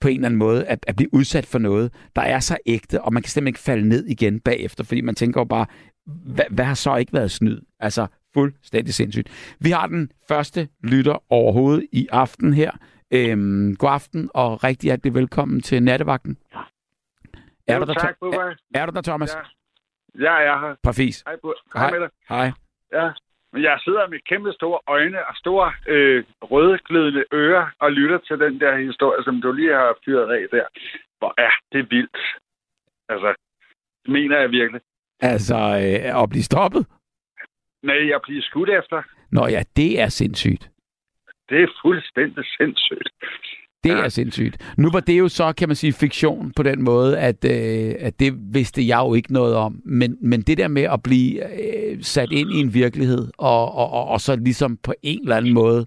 på 0.00 0.08
en 0.08 0.14
eller 0.14 0.26
anden 0.26 0.38
måde 0.38 0.64
at, 0.64 0.84
at 0.88 0.96
blive 0.96 1.14
udsat 1.14 1.46
for 1.46 1.58
noget, 1.58 1.92
der 2.16 2.22
er 2.22 2.40
så 2.40 2.56
ægte, 2.66 3.02
og 3.02 3.12
man 3.12 3.22
kan 3.22 3.30
simpelthen 3.30 3.48
ikke 3.48 3.60
falde 3.60 3.88
ned 3.88 4.06
igen 4.06 4.40
bagefter, 4.40 4.84
fordi 4.84 5.00
man 5.00 5.14
tænker 5.14 5.40
jo 5.40 5.44
bare, 5.44 5.66
hvad, 6.34 6.44
hvad 6.50 6.64
har 6.64 6.74
så 6.74 6.96
ikke 6.96 7.12
været 7.12 7.30
snyd? 7.30 7.60
Altså, 7.80 8.06
fuldstændig 8.34 8.94
sindssygt. 8.94 9.56
Vi 9.60 9.70
har 9.70 9.86
den 9.86 10.12
første 10.28 10.68
lytter 10.82 11.32
overhovedet 11.32 11.86
i 11.92 12.08
aften 12.12 12.54
her. 12.54 12.70
Øhm, 13.10 13.76
god 13.76 13.90
aften, 13.90 14.30
og 14.34 14.64
rigtig 14.64 14.86
hjertelig 14.86 15.14
velkommen 15.14 15.60
til 15.60 15.82
Nattevagten. 15.82 16.38
Er 17.68 17.74
jo, 17.74 17.80
du 17.80 17.86
der, 17.86 17.94
tak, 17.94 18.16
er, 18.22 18.54
er 18.74 18.86
du 18.86 18.92
der, 18.92 19.02
Thomas? 19.02 19.34
Ja, 19.34 20.24
ja 20.24 20.34
jeg 20.34 20.54
er 20.54 20.60
her. 20.60 20.74
Præcis. 20.82 21.22
Hej, 21.26 21.36
Hej 21.74 21.90
med 21.90 22.00
dig. 22.00 22.10
Hej. 22.28 22.50
Ja, 22.92 23.10
men 23.52 23.62
jeg 23.62 23.78
sidder 23.84 24.08
med 24.08 24.18
kæmpe 24.28 24.52
store 24.52 24.80
øjne 24.86 25.26
og 25.26 25.34
store 25.36 25.72
øh, 25.86 26.24
rødglødende 26.42 27.24
ører 27.32 27.66
og 27.78 27.92
lytter 27.92 28.18
til 28.18 28.38
den 28.38 28.60
der 28.60 28.76
historie, 28.76 29.24
som 29.24 29.40
du 29.40 29.52
lige 29.52 29.72
har 29.72 29.96
fyret 30.04 30.32
af 30.32 30.46
der. 30.50 30.66
Hvor 31.18 31.34
er 31.38 31.52
det 31.72 31.90
vildt. 31.90 32.18
Altså, 33.08 33.34
det 34.02 34.12
mener 34.12 34.38
jeg 34.38 34.50
virkelig. 34.50 34.80
Altså, 35.20 35.56
øh, 35.56 36.22
at 36.22 36.30
blive 36.30 36.42
stoppet? 36.42 36.86
Nej, 37.82 38.08
jeg 38.08 38.20
bliver 38.22 38.42
skudt 38.42 38.70
efter. 38.70 39.02
Nå 39.32 39.46
ja, 39.46 39.62
det 39.76 40.00
er 40.00 40.08
sindssygt. 40.08 40.70
Det 41.48 41.62
er 41.62 41.68
fuldstændig 41.82 42.44
sindssygt. 42.58 43.08
Det 43.84 43.90
ja. 43.90 44.04
er 44.04 44.08
sindssygt. 44.08 44.74
Nu 44.78 44.90
var 44.90 45.00
det 45.00 45.18
jo 45.18 45.28
så, 45.28 45.52
kan 45.52 45.68
man 45.68 45.76
sige, 45.76 45.92
fiktion 45.92 46.52
på 46.56 46.62
den 46.62 46.82
måde, 46.82 47.18
at, 47.18 47.44
øh, 47.44 47.94
at 47.98 48.20
det 48.20 48.32
vidste 48.54 48.86
jeg 48.88 48.98
jo 48.98 49.14
ikke 49.14 49.32
noget 49.32 49.56
om. 49.56 49.80
Men, 49.84 50.16
men 50.20 50.40
det 50.40 50.58
der 50.58 50.68
med 50.68 50.82
at 50.82 51.02
blive 51.02 51.60
øh, 51.62 52.02
sat 52.02 52.32
ind 52.32 52.50
i 52.50 52.60
en 52.60 52.74
virkelighed, 52.74 53.28
og, 53.38 53.74
og, 53.74 53.90
og, 53.90 54.08
og 54.08 54.20
så 54.20 54.36
ligesom 54.36 54.76
på 54.76 54.94
en 55.02 55.22
eller 55.22 55.36
anden 55.36 55.54
måde 55.54 55.86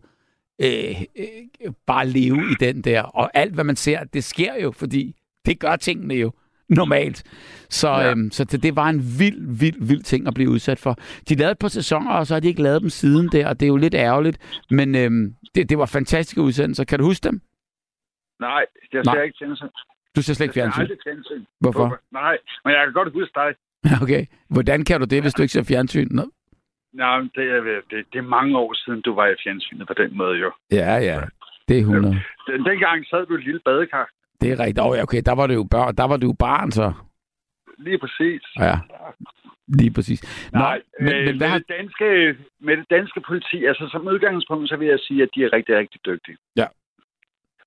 øh, 0.62 1.02
øh, 1.20 1.74
bare 1.88 2.08
leve 2.08 2.38
i 2.52 2.56
den 2.60 2.82
der. 2.82 3.02
Og 3.02 3.32
alt, 3.34 3.54
hvad 3.54 3.64
man 3.64 3.76
ser, 3.76 4.04
det 4.04 4.24
sker 4.24 4.56
jo, 4.64 4.72
fordi 4.72 5.16
det 5.46 5.60
gør 5.60 5.76
tingene 5.76 6.14
jo 6.14 6.32
normalt. 6.80 7.24
Så, 7.70 7.90
ja. 7.90 8.12
øhm, 8.12 8.32
så 8.32 8.44
det, 8.44 8.64
det 8.64 8.76
var 8.76 8.90
en 8.90 9.02
vild, 9.20 9.60
vild, 9.60 9.88
vild 9.88 10.04
ting 10.04 10.28
at 10.28 10.34
blive 10.34 10.50
udsat 10.50 10.80
for. 10.80 10.98
De 11.30 11.36
lavede 11.36 11.52
et 11.52 11.60
par 11.60 11.68
sæsoner, 11.68 12.12
og 12.12 12.28
så 12.28 12.34
har 12.36 12.40
de 12.40 12.48
ikke 12.48 12.64
lavet 12.64 12.82
dem 12.82 12.90
siden 12.90 13.30
der, 13.32 13.48
og 13.48 13.60
det 13.60 13.66
er 13.66 13.68
jo 13.68 13.78
lidt 13.78 13.96
ærgerligt. 13.96 14.64
Men 14.70 14.96
øhm, 14.96 15.36
det, 15.56 15.70
det 15.70 15.78
var 15.78 15.86
fantastiske 15.86 16.42
udsendelser. 16.42 16.84
Kan 16.84 17.00
du 17.00 17.06
huske 17.06 17.24
dem? 17.30 17.42
Nej, 18.40 18.66
jeg 18.94 19.02
ser 19.06 19.14
Nej. 19.14 19.24
ikke 19.24 19.38
fjernsyn. 19.40 19.68
Du 20.16 20.22
ser 20.22 20.34
slet 20.34 20.46
ikke 20.46 20.54
fjernsyn? 20.54 20.82
Jeg 20.82 20.88
ser 20.88 21.04
fjernsyn. 21.04 21.44
Hvorfor? 21.60 22.00
Nej, 22.12 22.38
men 22.66 22.74
jeg 22.74 22.82
kan 22.86 22.94
godt 22.94 23.14
huske 23.14 23.34
dig. 23.36 23.50
Okay. 24.04 24.26
Hvordan 24.50 24.86
kan 24.86 25.00
du 25.00 25.06
det, 25.06 25.22
hvis 25.22 25.34
du 25.34 25.42
ikke 25.42 25.52
ser 25.52 25.64
fjernsyn? 25.64 26.08
Nå? 26.12 26.26
Nej, 26.94 27.20
det 27.36 27.46
er, 27.56 27.62
det, 27.92 28.06
det 28.14 28.20
er 28.20 28.28
mange 28.38 28.58
år 28.58 28.74
siden, 28.74 29.02
du 29.02 29.16
var 29.16 29.28
i 29.28 29.36
fjernsynet 29.44 29.88
på 29.88 29.94
den 29.94 30.18
måde, 30.18 30.38
jo. 30.40 30.52
Ja, 30.72 30.96
ja. 31.10 31.20
Det 31.68 31.76
er 31.78 31.82
100. 31.82 32.22
Den, 32.48 32.66
dengang 32.66 33.06
sad 33.06 33.26
du 33.26 33.36
i 33.36 33.40
et 33.40 33.46
lille 33.46 33.62
badekar. 33.66 34.10
Det 34.42 34.52
er 34.52 34.60
rigtigt. 34.60 34.80
Oh, 34.80 35.04
okay, 35.06 35.22
der 35.26 35.36
var 35.36 35.48
du 35.48 35.54
jo 35.54 35.68
børn, 35.72 35.96
der 35.96 36.04
var 36.04 36.18
du 36.18 36.28
jo 36.28 36.36
barn, 36.40 36.72
så. 36.72 36.94
Lige 37.78 37.98
præcis. 37.98 38.42
Ja, 38.60 38.76
lige 39.68 39.94
præcis. 39.94 40.50
Nå, 40.54 40.60
Nej, 40.60 40.82
men, 41.00 41.14
øh, 41.14 41.26
men 41.26 41.38
hvad 41.38 41.50
med, 41.50 41.60
det 41.60 41.70
danske, 41.70 42.38
med 42.60 42.78
det 42.78 42.90
danske 42.90 43.22
politi, 43.22 43.66
altså 43.66 43.90
som 43.92 44.08
udgangspunkt, 44.08 44.70
så 44.70 44.76
vil 44.76 44.88
jeg 44.88 45.00
sige, 45.00 45.24
at 45.24 45.30
de 45.36 45.44
er 45.44 45.54
rigtig, 45.54 45.78
rigtig 45.78 46.06
dygtige. 46.06 46.38
Ja. 46.56 46.68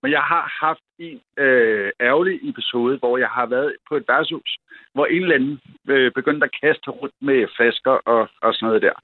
Men 0.03 0.13
jeg 0.13 0.23
har 0.23 0.55
haft 0.61 0.85
en 0.99 1.21
øh, 1.45 1.91
ærgerlig 2.01 2.51
episode, 2.51 2.99
hvor 2.99 3.19
jeg 3.19 3.29
har 3.29 3.47
været 3.47 3.73
på 3.89 3.97
et 3.97 4.05
værtshus, 4.09 4.57
hvor 4.95 5.07
en 5.07 5.23
eller 5.23 5.35
anden 5.35 5.61
øh, 5.89 6.13
begyndte 6.13 6.45
at 6.45 6.57
kaste 6.63 6.91
rundt 6.91 7.15
med 7.21 7.47
flasker 7.57 7.91
og, 7.91 8.29
og 8.43 8.55
sådan 8.55 8.67
noget 8.67 8.83
der. 8.83 8.97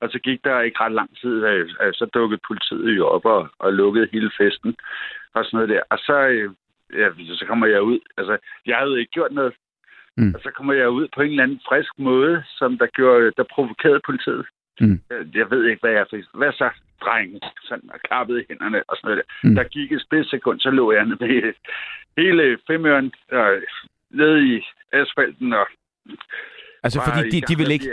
Og 0.00 0.10
så 0.10 0.18
gik 0.18 0.44
der 0.44 0.60
ikke 0.60 0.80
ret 0.80 0.92
lang 0.92 1.10
tid, 1.20 1.44
øh, 1.44 1.68
så 1.92 2.04
dukkede 2.14 2.40
politiet 2.48 2.96
jo 2.96 3.06
op 3.06 3.24
og, 3.24 3.48
og 3.58 3.72
lukkede 3.72 4.08
hele 4.12 4.30
festen 4.38 4.76
og 5.34 5.44
sådan 5.44 5.56
noget 5.56 5.68
der. 5.68 5.82
Og 5.90 5.98
så, 5.98 6.18
øh, 6.28 6.50
ja, 6.92 7.08
så 7.40 7.44
kommer 7.48 7.66
jeg 7.66 7.82
ud. 7.82 7.98
Altså, 8.16 8.38
jeg 8.66 8.76
havde 8.76 9.00
ikke 9.00 9.12
gjort 9.12 9.32
noget. 9.32 9.54
Mm. 10.16 10.34
Og 10.34 10.40
så 10.42 10.50
kommer 10.56 10.74
jeg 10.74 10.88
ud 10.90 11.08
på 11.14 11.22
en 11.22 11.30
eller 11.30 11.42
anden 11.42 11.60
frisk 11.68 11.92
måde, 11.98 12.44
som 12.58 12.78
der, 12.78 12.86
gjorde, 12.86 13.32
der 13.36 13.44
provokerede 13.54 14.00
politiet. 14.06 14.46
Mm. 14.80 15.00
Jeg 15.34 15.50
ved 15.50 15.66
ikke, 15.66 15.80
hvad 15.80 15.90
jeg 15.90 16.06
fik. 16.10 16.24
Hvad 16.34 16.52
så, 16.52 16.70
drenge? 17.00 17.40
Sådan, 17.62 17.90
og 17.94 18.00
klappede 18.00 18.44
hænderne 18.48 18.82
og 18.88 18.96
sådan 18.96 19.06
noget 19.08 19.22
der. 19.24 19.48
Mm. 19.48 19.54
Der 19.54 19.64
gik 19.64 19.92
et 19.92 20.02
spidssekund, 20.02 20.60
så 20.60 20.70
lå 20.70 20.92
jeg 20.92 21.08
med 21.08 21.52
hele 22.16 22.58
femøren 22.66 23.12
øh, 23.32 23.62
nede 24.10 24.56
i 24.56 24.62
asfalten 24.92 25.52
og 25.52 25.66
Altså, 26.82 27.00
fordi 27.04 27.30
de, 27.30 27.40
de, 27.40 27.56
vil 27.56 27.70
ikke, 27.70 27.90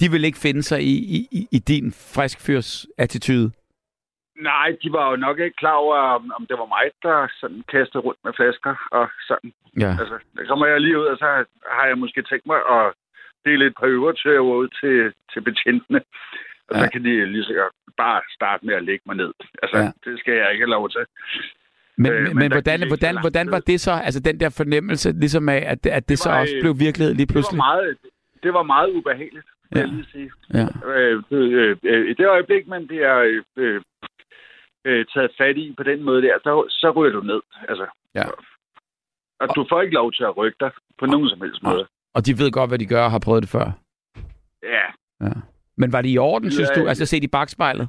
de 0.00 0.10
vil 0.10 0.24
ikke 0.24 0.38
finde 0.38 0.62
sig 0.62 0.82
i, 0.82 0.94
i, 1.30 1.46
i 1.52 1.58
din 1.58 1.92
friskfyrs 1.92 2.86
attitude? 2.98 3.50
Nej, 4.36 4.76
de 4.82 4.92
var 4.92 5.10
jo 5.10 5.16
nok 5.16 5.38
ikke 5.38 5.56
klar 5.56 5.72
over, 5.72 5.96
om, 6.36 6.46
det 6.48 6.58
var 6.58 6.66
mig, 6.66 6.86
der 7.02 7.28
sådan 7.40 7.62
kastede 7.68 8.02
rundt 8.06 8.20
med 8.24 8.32
flasker 8.36 8.74
og 8.90 9.08
sådan. 9.28 9.52
Ja. 9.80 9.90
Altså, 10.00 10.16
der 10.36 10.44
kommer 10.46 10.66
jeg 10.66 10.80
lige 10.80 10.98
ud, 10.98 11.04
og 11.04 11.18
så 11.18 11.44
har 11.70 11.86
jeg 11.86 11.98
måske 11.98 12.22
tænkt 12.22 12.46
mig 12.46 12.60
at 12.76 12.92
dele 13.44 13.66
et 13.66 13.74
par 13.80 13.86
øvertøjer 13.86 14.38
ud 14.38 14.68
til, 14.80 15.12
til 15.32 15.40
betjentene. 15.40 16.00
Og 16.68 16.76
ja. 16.76 16.84
så 16.84 16.90
kan 16.92 17.04
de 17.04 17.26
lige 17.26 17.44
så 17.44 17.70
bare 17.96 18.20
starte 18.30 18.66
med 18.66 18.74
at 18.74 18.84
lægge 18.84 19.02
mig 19.06 19.16
ned. 19.16 19.32
Altså, 19.62 19.78
ja. 19.78 19.90
det 20.04 20.18
skal 20.20 20.34
jeg 20.34 20.52
ikke 20.52 20.62
have 20.62 20.76
lov 20.78 20.90
til. 20.90 21.04
Men, 21.96 22.12
øh, 22.12 22.22
men, 22.22 22.36
men 22.36 22.52
hvordan, 22.52 22.88
hvordan, 22.88 23.20
hvordan 23.20 23.50
var 23.50 23.60
det 23.60 23.80
så, 23.80 23.92
altså 23.92 24.20
den 24.20 24.40
der 24.40 24.50
fornemmelse, 24.56 25.12
ligesom 25.12 25.48
af, 25.48 25.62
at, 25.66 25.86
at 25.86 26.08
det, 26.08 26.08
det 26.08 26.12
var, 26.12 26.16
så 26.16 26.40
også 26.40 26.54
blev 26.60 26.74
virkelighed 26.78 27.14
lige 27.14 27.26
pludselig? 27.26 27.58
Det 27.58 27.58
var 27.58 27.74
meget, 27.74 27.96
det 28.42 28.54
var 28.54 28.62
meget 28.62 28.90
ubehageligt, 28.90 29.46
vil 29.70 29.78
ja. 29.78 29.84
jeg 29.84 29.88
lige 29.88 30.06
sige. 30.12 30.30
Ja. 30.54 30.66
Øh, 30.90 31.22
øh, 31.30 31.76
øh, 31.82 32.10
I 32.10 32.14
det 32.14 32.26
øjeblik, 32.26 32.66
man 32.66 32.86
bliver 32.86 33.40
øh, 33.56 33.80
øh, 34.84 35.06
taget 35.14 35.30
fat 35.38 35.56
i 35.56 35.74
på 35.76 35.82
den 35.82 36.02
måde 36.02 36.22
der, 36.22 36.38
så, 36.42 36.66
så 36.68 36.90
ryger 36.90 37.12
du 37.12 37.20
ned. 37.20 37.40
Altså, 37.68 37.86
ja. 38.14 38.24
Og 39.40 39.56
du 39.56 39.66
får 39.68 39.80
ikke 39.80 39.94
lov 39.94 40.12
til 40.12 40.24
at 40.24 40.36
rykke 40.36 40.56
dig 40.60 40.70
på 40.98 41.06
nogen 41.06 41.28
som 41.28 41.40
helst 41.40 41.62
måde. 41.62 41.86
Og 42.14 42.26
de 42.26 42.38
ved 42.38 42.50
godt, 42.50 42.70
hvad 42.70 42.78
de 42.78 42.86
gør 42.86 43.04
og 43.04 43.10
har 43.10 43.22
prøvet 43.24 43.42
det 43.42 43.50
før? 43.50 43.72
Ja. 44.62 44.86
ja. 45.20 45.32
Men 45.76 45.92
var 45.92 46.02
det 46.02 46.10
i 46.10 46.18
orden, 46.18 46.50
synes 46.50 46.70
ja, 46.76 46.80
du? 46.80 46.88
Altså 46.88 47.06
set 47.06 47.24
i 47.24 47.28
bagspejlet? 47.28 47.88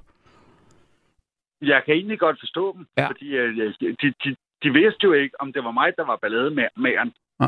Jeg 1.61 1.83
kan 1.85 1.93
egentlig 1.95 2.19
godt 2.19 2.39
forstå 2.39 2.73
dem, 2.77 2.87
ja. 2.97 3.07
fordi 3.07 3.27
øh, 3.35 3.73
de, 3.81 4.13
de, 4.23 4.35
de 4.63 4.69
vidste 4.73 5.03
jo 5.03 5.13
ikke, 5.13 5.41
om 5.41 5.53
det 5.53 5.63
var 5.63 5.71
mig, 5.71 5.93
der 5.97 6.05
var 6.05 6.15
ballade 6.15 6.51
med 6.51 6.67
med 6.75 6.91
Ja. 7.41 7.47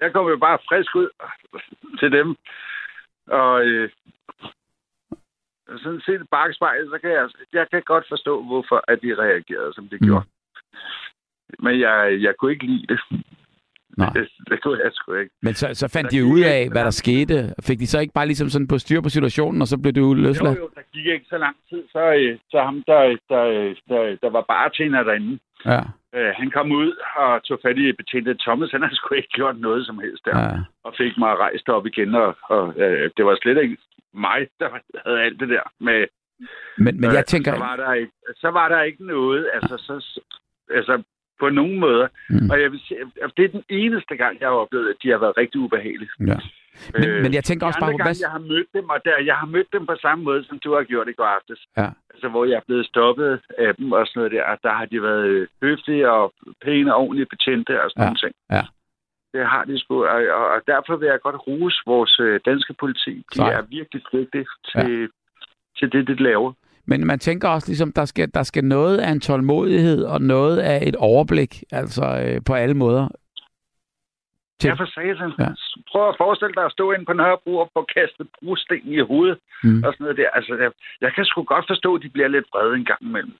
Jeg 0.00 0.12
kom 0.12 0.28
jo 0.28 0.36
bare 0.36 0.58
frisk 0.68 0.96
ud 0.96 1.08
til 2.00 2.12
dem. 2.12 2.36
Og 3.26 3.64
øh, 3.64 3.90
sådan 5.76 6.00
set 6.06 6.22
bagspejlet, 6.30 6.90
så 6.90 6.98
kan 7.02 7.10
jeg, 7.10 7.28
jeg 7.52 7.66
kan 7.70 7.82
godt 7.82 8.04
forstå, 8.08 8.42
hvorfor 8.42 8.84
at 8.88 8.98
de 9.02 9.14
reagerede, 9.14 9.72
som 9.74 9.88
de 9.88 9.96
mm. 10.00 10.06
gjorde. 10.06 10.26
Men 11.58 11.80
jeg, 11.80 12.18
jeg 12.22 12.34
kunne 12.38 12.52
ikke 12.52 12.66
lide 12.66 12.86
det. 12.86 13.00
Nej. 13.98 14.12
Det, 14.12 14.28
det 14.50 14.62
kunne 14.62 14.78
jeg 14.84 14.90
sgu 14.92 15.14
ikke. 15.14 15.34
Men 15.42 15.54
så, 15.54 15.74
så 15.74 15.88
fandt 15.88 16.10
de 16.12 16.24
ud 16.24 16.40
af, 16.40 16.68
hvad 16.72 16.84
der 16.84 16.90
skete. 16.90 17.54
Fik 17.62 17.78
de 17.78 17.86
så 17.86 17.98
ikke 18.00 18.14
bare 18.14 18.26
ligesom 18.26 18.48
sådan 18.48 18.68
på 18.68 18.78
styr 18.78 19.00
på 19.00 19.08
situationen, 19.08 19.62
og 19.62 19.68
så 19.68 19.78
blev 19.78 19.92
du 19.92 20.14
løsladt? 20.14 20.58
Jo, 20.58 20.62
jo, 20.62 20.70
der 20.74 20.80
gik 20.92 21.06
ikke 21.06 21.26
så 21.28 21.38
lang 21.38 21.56
tid. 21.68 21.82
Så, 21.92 22.02
øh, 22.14 22.38
så 22.50 22.60
ham, 22.62 22.82
der, 22.86 23.00
der, 23.28 23.44
der, 23.88 24.16
der 24.22 24.30
var 24.30 24.44
bare 24.48 24.70
tjener 24.70 25.02
derinde, 25.02 25.38
ja. 25.66 25.80
Øh, 26.14 26.32
han 26.40 26.50
kom 26.50 26.72
ud 26.72 26.92
og 27.16 27.44
tog 27.44 27.58
fat 27.62 27.78
i 27.78 27.92
betjente 27.92 28.36
Thomas. 28.44 28.70
Han 28.70 28.82
havde 28.82 28.96
sgu 28.96 29.14
ikke 29.14 29.28
gjort 29.28 29.58
noget 29.60 29.86
som 29.86 29.98
helst 29.98 30.24
der. 30.24 30.38
Ja. 30.38 30.50
Og 30.84 30.94
fik 30.96 31.18
mig 31.18 31.38
rejst 31.38 31.68
op 31.68 31.86
igen, 31.86 32.14
og, 32.14 32.36
og 32.42 32.74
øh, 32.82 33.10
det 33.16 33.24
var 33.24 33.38
slet 33.42 33.62
ikke 33.62 33.76
mig, 34.14 34.48
der 34.60 34.68
havde 35.06 35.20
alt 35.20 35.40
det 35.40 35.48
der 35.48 35.62
med... 35.80 36.06
Men, 36.78 37.00
men 37.00 37.12
jeg 37.12 37.26
tænker... 37.26 37.52
Så 37.52 37.58
var 37.58 37.76
der 37.76 37.92
ikke, 37.92 38.12
så 38.36 38.48
var 38.48 38.68
der 38.68 38.82
ikke 38.82 39.06
noget, 39.06 39.50
altså, 39.54 39.76
så, 39.86 40.20
altså 40.70 41.02
på 41.40 41.48
nogen 41.48 41.80
måder. 41.80 42.08
Mm. 42.30 42.50
Og 42.50 42.60
jeg 42.62 42.72
vil 42.72 42.80
sige, 42.80 42.98
det 43.36 43.44
er 43.44 43.48
den 43.48 43.64
eneste 43.68 44.16
gang, 44.16 44.40
jeg 44.40 44.48
har 44.48 44.54
oplevet, 44.54 44.88
at 44.90 44.96
de 45.02 45.10
har 45.10 45.18
været 45.18 45.36
rigtig 45.36 45.60
ubehagelige. 45.60 46.10
Ja. 46.26 46.38
Men, 46.94 47.04
øh, 47.08 47.22
men 47.22 47.34
jeg 47.34 47.44
tænker 47.44 47.66
også 47.66 47.80
bare 47.80 47.92
på... 47.92 47.96
Gang, 47.96 48.20
jeg 48.26 48.30
har 48.36 48.44
mødt 48.52 48.68
dem, 48.76 48.88
og 48.94 48.98
der, 49.04 49.16
jeg 49.30 49.36
har 49.42 49.46
mødt 49.46 49.70
dem 49.72 49.86
på 49.86 49.96
samme 50.04 50.24
måde, 50.24 50.44
som 50.48 50.58
du 50.64 50.74
har 50.74 50.82
gjort 50.82 51.08
i 51.08 51.12
går 51.12 51.30
aftes. 51.38 51.60
Ja. 51.76 51.88
Altså, 52.12 52.28
hvor 52.28 52.44
jeg 52.44 52.56
er 52.56 52.66
blevet 52.66 52.86
stoppet 52.86 53.40
af 53.58 53.74
dem 53.78 53.92
og 53.92 54.06
sådan 54.06 54.18
noget 54.20 54.32
der. 54.32 54.56
Der 54.68 54.72
har 54.78 54.86
de 54.92 55.02
været 55.02 55.48
høflige 55.62 56.10
og 56.10 56.32
pæne 56.64 56.94
og 56.94 57.00
ordentlige 57.00 57.30
betjente 57.34 57.82
og 57.82 57.90
sådan 57.90 58.02
ja. 58.02 58.06
nogle 58.08 58.22
ting. 58.24 58.34
Ja. 58.56 58.64
Det 59.34 59.46
har 59.46 59.64
de 59.64 59.78
sgu, 59.78 59.94
og, 60.14 60.20
og, 60.38 60.46
og 60.54 60.60
derfor 60.66 60.96
vil 60.96 61.06
jeg 61.06 61.20
godt 61.20 61.38
ruse 61.46 61.78
vores 61.86 62.20
øh, 62.20 62.40
danske 62.44 62.74
politi. 62.80 63.14
De 63.32 63.36
Sej. 63.36 63.52
er 63.52 63.62
virkelig 63.62 64.02
dygtige 64.12 64.46
til, 64.72 65.00
ja. 65.00 65.06
til 65.78 65.92
det, 65.92 66.08
de 66.08 66.22
laver. 66.22 66.52
Men 66.90 67.06
man 67.06 67.18
tænker 67.18 67.48
også 67.48 67.68
ligesom, 67.68 67.92
der 67.92 68.04
skal, 68.04 68.30
der 68.34 68.42
skal 68.42 68.64
noget 68.64 68.98
af 68.98 69.10
en 69.10 69.20
tålmodighed 69.20 70.04
og 70.04 70.22
noget 70.22 70.58
af 70.58 70.78
et 70.88 70.96
overblik, 70.96 71.62
altså 71.72 72.04
øh, 72.24 72.40
på 72.46 72.54
alle 72.54 72.74
måder. 72.74 73.08
Til- 74.60 74.68
Ja, 74.68 74.74
for 74.74 74.86
satan. 74.94 75.32
Ja. 75.38 75.48
Prøv 75.90 76.08
at 76.08 76.14
forestille 76.18 76.54
dig 76.54 76.64
at 76.64 76.72
stå 76.72 76.92
ind 76.92 77.06
på 77.06 77.12
Nørrebro 77.12 77.56
og 77.56 77.70
få 77.76 77.86
kastet 77.96 78.26
brosten 78.36 78.80
i 78.94 78.98
hovedet 79.10 79.38
Mm. 79.64 79.82
og 79.84 79.92
sådan 79.92 80.04
noget 80.04 80.16
der. 80.16 80.30
Altså, 80.38 80.54
jeg, 80.54 80.70
jeg 81.00 81.10
kan 81.14 81.24
sgu 81.24 81.42
godt 81.42 81.66
forstå, 81.68 81.94
at 81.96 82.02
de 82.02 82.08
bliver 82.08 82.28
lidt 82.28 82.46
vrede 82.52 82.74
en 82.76 82.84
gang 82.84 83.02
imellem. 83.02 83.36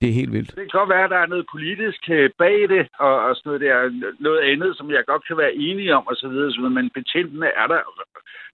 Det 0.00 0.08
er 0.08 0.12
helt 0.20 0.32
vildt. 0.32 0.48
Det 0.48 0.56
kan 0.70 0.78
godt 0.80 0.88
være, 0.88 1.04
at 1.04 1.10
der 1.10 1.18
er 1.22 1.26
noget 1.26 1.46
politisk 1.52 2.10
øh, 2.10 2.30
bag 2.38 2.58
det, 2.74 2.88
og, 2.98 3.14
og 3.26 3.36
sådan 3.36 3.48
noget 3.48 3.60
der, 3.60 3.76
noget 4.20 4.40
andet, 4.52 4.76
som 4.76 4.90
jeg 4.90 5.04
godt 5.06 5.26
kan 5.26 5.36
være 5.36 5.54
enig 5.54 5.94
om, 5.94 6.06
og 6.06 6.16
så 6.16 6.28
videre, 6.28 6.52
så 6.52 6.56
videre. 6.58 6.70
men 6.78 6.90
betjentene 6.90 7.46
er 7.46 7.66
der 7.66 7.80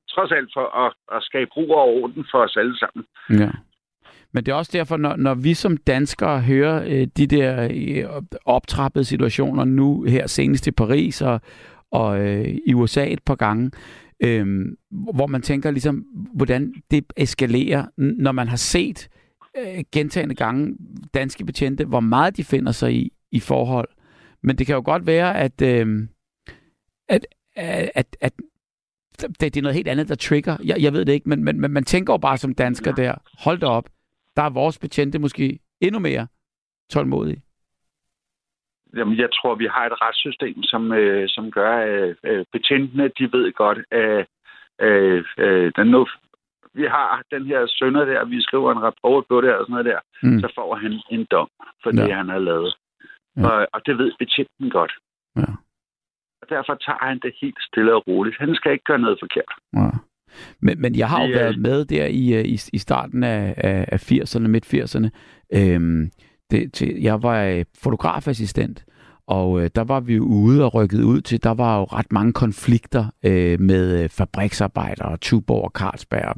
trods 0.08 0.32
alt 0.32 0.50
for 0.56 0.66
at, 0.84 0.92
at 1.16 1.22
skabe 1.22 1.50
ro 1.56 1.70
og 1.70 1.88
orden 2.02 2.26
for 2.30 2.38
os 2.46 2.56
alle 2.56 2.78
sammen. 2.78 3.04
Ja. 3.42 3.50
Men 4.32 4.46
det 4.46 4.52
er 4.52 4.56
også 4.56 4.70
derfor, 4.74 4.96
når, 4.96 5.16
når 5.16 5.34
vi 5.34 5.54
som 5.54 5.76
danskere 5.76 6.40
hører 6.40 6.84
øh, 6.86 7.06
de 7.16 7.26
der 7.26 7.68
øh, 7.74 8.22
optrappede 8.44 9.04
situationer 9.04 9.64
nu 9.64 10.02
her 10.02 10.26
senest 10.26 10.66
i 10.66 10.70
Paris 10.70 11.22
og, 11.22 11.40
og 11.90 12.20
øh, 12.20 12.58
i 12.66 12.74
USA 12.74 13.06
et 13.06 13.22
par 13.22 13.34
gange, 13.34 13.70
øh, 14.22 14.66
hvor 14.90 15.26
man 15.26 15.42
tænker 15.42 15.70
ligesom, 15.70 16.04
hvordan 16.34 16.74
det 16.90 17.04
eskalerer, 17.16 17.86
når 17.96 18.32
man 18.32 18.48
har 18.48 18.56
set 18.56 19.08
øh, 19.58 19.84
gentagende 19.92 20.34
gange 20.34 20.76
danske 21.14 21.44
betjente, 21.44 21.84
hvor 21.84 22.00
meget 22.00 22.36
de 22.36 22.44
finder 22.44 22.72
sig 22.72 22.94
i 22.94 23.12
i 23.32 23.40
forhold. 23.40 23.88
Men 24.42 24.58
det 24.58 24.66
kan 24.66 24.74
jo 24.74 24.82
godt 24.84 25.06
være, 25.06 25.38
at, 25.38 25.62
øh, 25.62 26.08
at, 27.08 27.26
at, 27.56 27.90
at, 27.94 28.16
at 28.20 28.32
det, 29.20 29.40
det 29.40 29.56
er 29.56 29.62
noget 29.62 29.74
helt 29.74 29.88
andet, 29.88 30.08
der 30.08 30.14
trigger. 30.14 30.56
Jeg, 30.64 30.82
jeg 30.82 30.92
ved 30.92 31.04
det 31.04 31.12
ikke, 31.12 31.28
men, 31.28 31.44
men, 31.44 31.60
men 31.60 31.70
man 31.70 31.84
tænker 31.84 32.12
jo 32.12 32.18
bare 32.18 32.38
som 32.38 32.54
dansker 32.54 32.94
der, 32.94 33.14
hold 33.38 33.58
da 33.58 33.66
op, 33.66 33.88
der 34.38 34.44
er 34.44 34.50
vores 34.60 34.78
betjente 34.78 35.18
måske 35.18 35.58
endnu 35.80 36.00
mere 36.00 36.26
tålmodige. 36.90 37.42
Jamen, 38.96 39.18
jeg 39.18 39.28
tror, 39.32 39.54
vi 39.54 39.66
har 39.74 39.84
et 39.86 40.00
retssystem, 40.02 40.62
som, 40.62 40.92
øh, 40.92 41.24
som 41.28 41.50
gør, 41.50 41.72
at 41.78 42.16
øh, 42.24 42.44
betjentene, 42.52 43.08
de 43.18 43.24
ved 43.32 43.52
godt, 43.52 43.78
at 43.90 44.26
øh, 44.86 45.24
øh, 45.38 45.72
den 45.76 45.86
nu, 45.86 46.06
vi 46.74 46.82
har 46.96 47.22
den 47.30 47.46
her 47.46 47.66
sønder 47.78 48.04
der, 48.04 48.24
vi 48.24 48.42
skriver 48.42 48.72
en 48.72 48.82
rapport 48.82 49.24
på 49.28 49.40
det 49.40 49.54
og 49.54 49.64
sådan 49.64 49.72
noget 49.72 49.86
der, 49.92 50.00
Mm. 50.22 50.40
så 50.40 50.52
får 50.54 50.74
han 50.74 50.92
en 51.10 51.26
dom 51.30 51.48
for 51.82 51.90
Ja. 51.96 52.02
det, 52.04 52.14
han 52.14 52.28
har 52.28 52.38
lavet. 52.38 52.74
Ja. 53.36 53.48
Og, 53.48 53.66
og 53.72 53.80
det 53.86 53.98
ved 53.98 54.12
betjenten 54.18 54.70
godt. 54.70 54.92
Ja. 55.36 55.50
Og 56.42 56.46
derfor 56.48 56.74
tager 56.74 57.04
han 57.08 57.18
det 57.18 57.32
helt 57.40 57.60
stille 57.68 57.94
og 57.94 58.02
roligt. 58.08 58.36
Han 58.38 58.54
skal 58.54 58.72
ikke 58.72 58.84
gøre 58.84 58.98
noget 58.98 59.18
forkert. 59.22 59.52
Ja. 59.78 59.88
Men, 60.60 60.80
men 60.80 60.94
jeg 60.94 61.08
har 61.08 61.26
jo 61.26 61.32
været 61.32 61.58
med 61.58 61.84
der 61.84 62.06
i, 62.06 62.34
øh, 62.34 62.44
i, 62.44 62.60
i 62.72 62.78
starten 62.78 63.24
af, 63.24 63.54
af, 63.56 63.84
af 63.88 64.12
80'erne, 64.12 64.48
midt 64.48 64.74
80'erne. 64.74 65.08
Øhm, 65.54 66.10
det, 66.50 66.72
til, 66.72 67.02
jeg 67.02 67.22
var 67.22 67.44
øh, 67.44 67.64
fotografassistent, 67.78 68.84
og 69.28 69.60
øh, 69.62 69.70
der 69.74 69.84
var 69.84 70.00
vi 70.00 70.14
jo 70.14 70.24
ude 70.24 70.64
og 70.64 70.74
rykket 70.74 71.02
ud 71.02 71.20
til, 71.20 71.42
der 71.42 71.50
var 71.54 71.78
jo 71.78 71.84
ret 71.84 72.12
mange 72.12 72.32
konflikter 72.32 73.04
øh, 73.22 73.60
med 73.60 74.02
øh, 74.02 74.08
fabriksarbejdere, 74.08 75.16
Tuborg 75.16 75.64
og 75.64 75.70
Carlsberg 75.74 76.32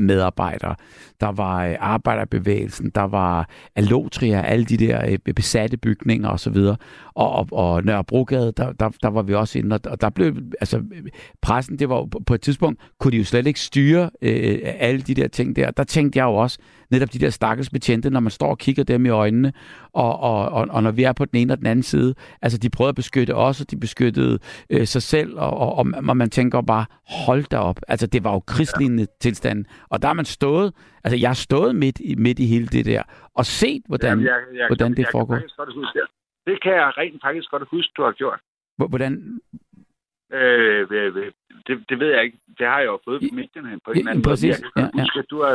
medarbejdere. 0.00 0.74
Der 1.20 1.32
var 1.32 1.64
øh, 1.66 1.74
arbejderbevægelsen, 1.80 2.90
der 2.94 3.02
var 3.02 3.48
Alotria, 3.76 4.42
alle 4.42 4.64
de 4.64 4.76
der 4.76 5.02
øh, 5.26 5.34
besatte 5.34 5.76
bygninger 5.76 6.28
osv. 6.28 6.56
Og, 6.56 7.32
og, 7.32 7.48
og 7.52 7.84
Nørrebrogade, 7.84 8.52
der, 8.56 8.72
der, 8.72 8.88
der 9.02 9.08
var 9.08 9.22
vi 9.22 9.34
også 9.34 9.58
inde, 9.58 9.74
og 9.74 9.84
der, 9.84 9.90
og 9.90 10.00
der 10.00 10.10
blev, 10.10 10.36
altså 10.60 10.82
pressen, 11.42 11.78
det 11.78 11.88
var 11.88 12.04
på- 12.10 12.22
på 12.26 12.34
et 12.34 12.40
tidspunkt, 12.40 12.80
kunne 13.00 13.12
de 13.12 13.16
jo 13.16 13.24
slet 13.24 13.46
ikke 13.46 13.60
styre 13.60 14.10
øh, 14.22 14.58
alle 14.78 15.00
de 15.00 15.14
der 15.14 15.28
ting 15.28 15.56
der. 15.56 15.70
Der 15.70 15.84
tænkte 15.84 16.18
jeg 16.18 16.24
jo 16.24 16.34
også, 16.34 16.58
netop 16.94 17.12
de 17.12 17.18
der 17.18 17.30
stakkels 17.30 17.70
betjente, 17.70 18.10
når 18.10 18.20
man 18.20 18.30
står 18.30 18.50
og 18.50 18.58
kigger 18.58 18.84
dem 18.84 19.06
i 19.06 19.08
øjnene, 19.08 19.52
og, 19.92 20.20
og, 20.20 20.48
og, 20.48 20.66
og 20.70 20.82
når 20.82 20.90
vi 20.90 21.02
er 21.02 21.12
på 21.12 21.24
den 21.24 21.38
ene 21.40 21.52
og 21.52 21.58
den 21.58 21.66
anden 21.66 21.82
side, 21.82 22.14
altså 22.42 22.58
de 22.58 22.70
prøvede 22.70 22.88
at 22.88 22.94
beskytte 22.94 23.34
os, 23.34 23.60
og 23.60 23.70
de 23.70 23.76
beskyttede 23.80 24.38
øh, 24.70 24.86
sig 24.86 25.02
selv, 25.02 25.38
og, 25.38 25.50
og, 25.58 25.74
og, 25.78 25.86
og 26.08 26.16
man 26.16 26.30
tænker 26.30 26.60
bare, 26.60 26.86
hold 27.26 27.44
da 27.50 27.58
op, 27.58 27.80
altså 27.88 28.06
det 28.06 28.24
var 28.24 28.32
jo 28.32 28.40
krigslignende 28.40 29.02
ja. 29.02 29.06
tilstand, 29.20 29.64
og 29.88 30.02
der 30.02 30.08
har 30.08 30.14
man 30.14 30.24
stået, 30.24 30.72
altså 31.04 31.16
jeg 31.20 31.28
har 31.28 31.34
stået 31.48 31.76
midt 31.76 32.00
i, 32.00 32.14
midt 32.14 32.38
i 32.38 32.46
hele 32.46 32.66
det 32.66 32.84
der, 32.86 33.02
og 33.34 33.46
set, 33.46 33.82
hvordan, 33.88 34.10
Jamen, 34.10 34.24
jeg, 34.26 34.38
jeg, 34.54 34.66
hvordan 34.68 34.90
det 34.90 34.98
jeg, 34.98 35.06
foregår. 35.12 35.34
Jeg 35.34 35.40
kan 35.42 35.44
faktisk 35.46 35.56
godt 35.56 35.74
huske 35.74 35.98
det. 35.98 36.06
Det 36.46 36.62
kan 36.62 36.72
jeg 36.72 36.92
rent 36.98 37.22
faktisk 37.26 37.50
godt 37.50 37.62
huske, 37.70 37.92
du 37.96 38.02
har 38.02 38.12
gjort. 38.12 38.40
Hvor- 38.76 38.86
hvordan, 38.88 39.12
Øh, 40.32 40.88
det, 41.66 41.76
det 41.88 41.98
ved 42.00 42.06
jeg 42.14 42.22
ikke. 42.24 42.38
Det 42.58 42.66
har 42.66 42.78
jeg 42.78 42.86
jo 42.86 42.98
fået 43.04 43.20
på 43.20 43.34
medierne 43.34 43.80
på 43.84 43.90
en 43.90 43.96
Ja, 43.96 43.98
eller 44.00 44.10
anden 44.10 44.22
måde. 44.26 44.32
præcis. 44.32 44.48
Jeg 44.60 44.70
kan 44.76 44.82
Ja, 44.84 44.88
ja. 44.96 45.02
huske, 45.02 45.18
at 45.18 45.24
du 45.30 45.42
har, 45.42 45.54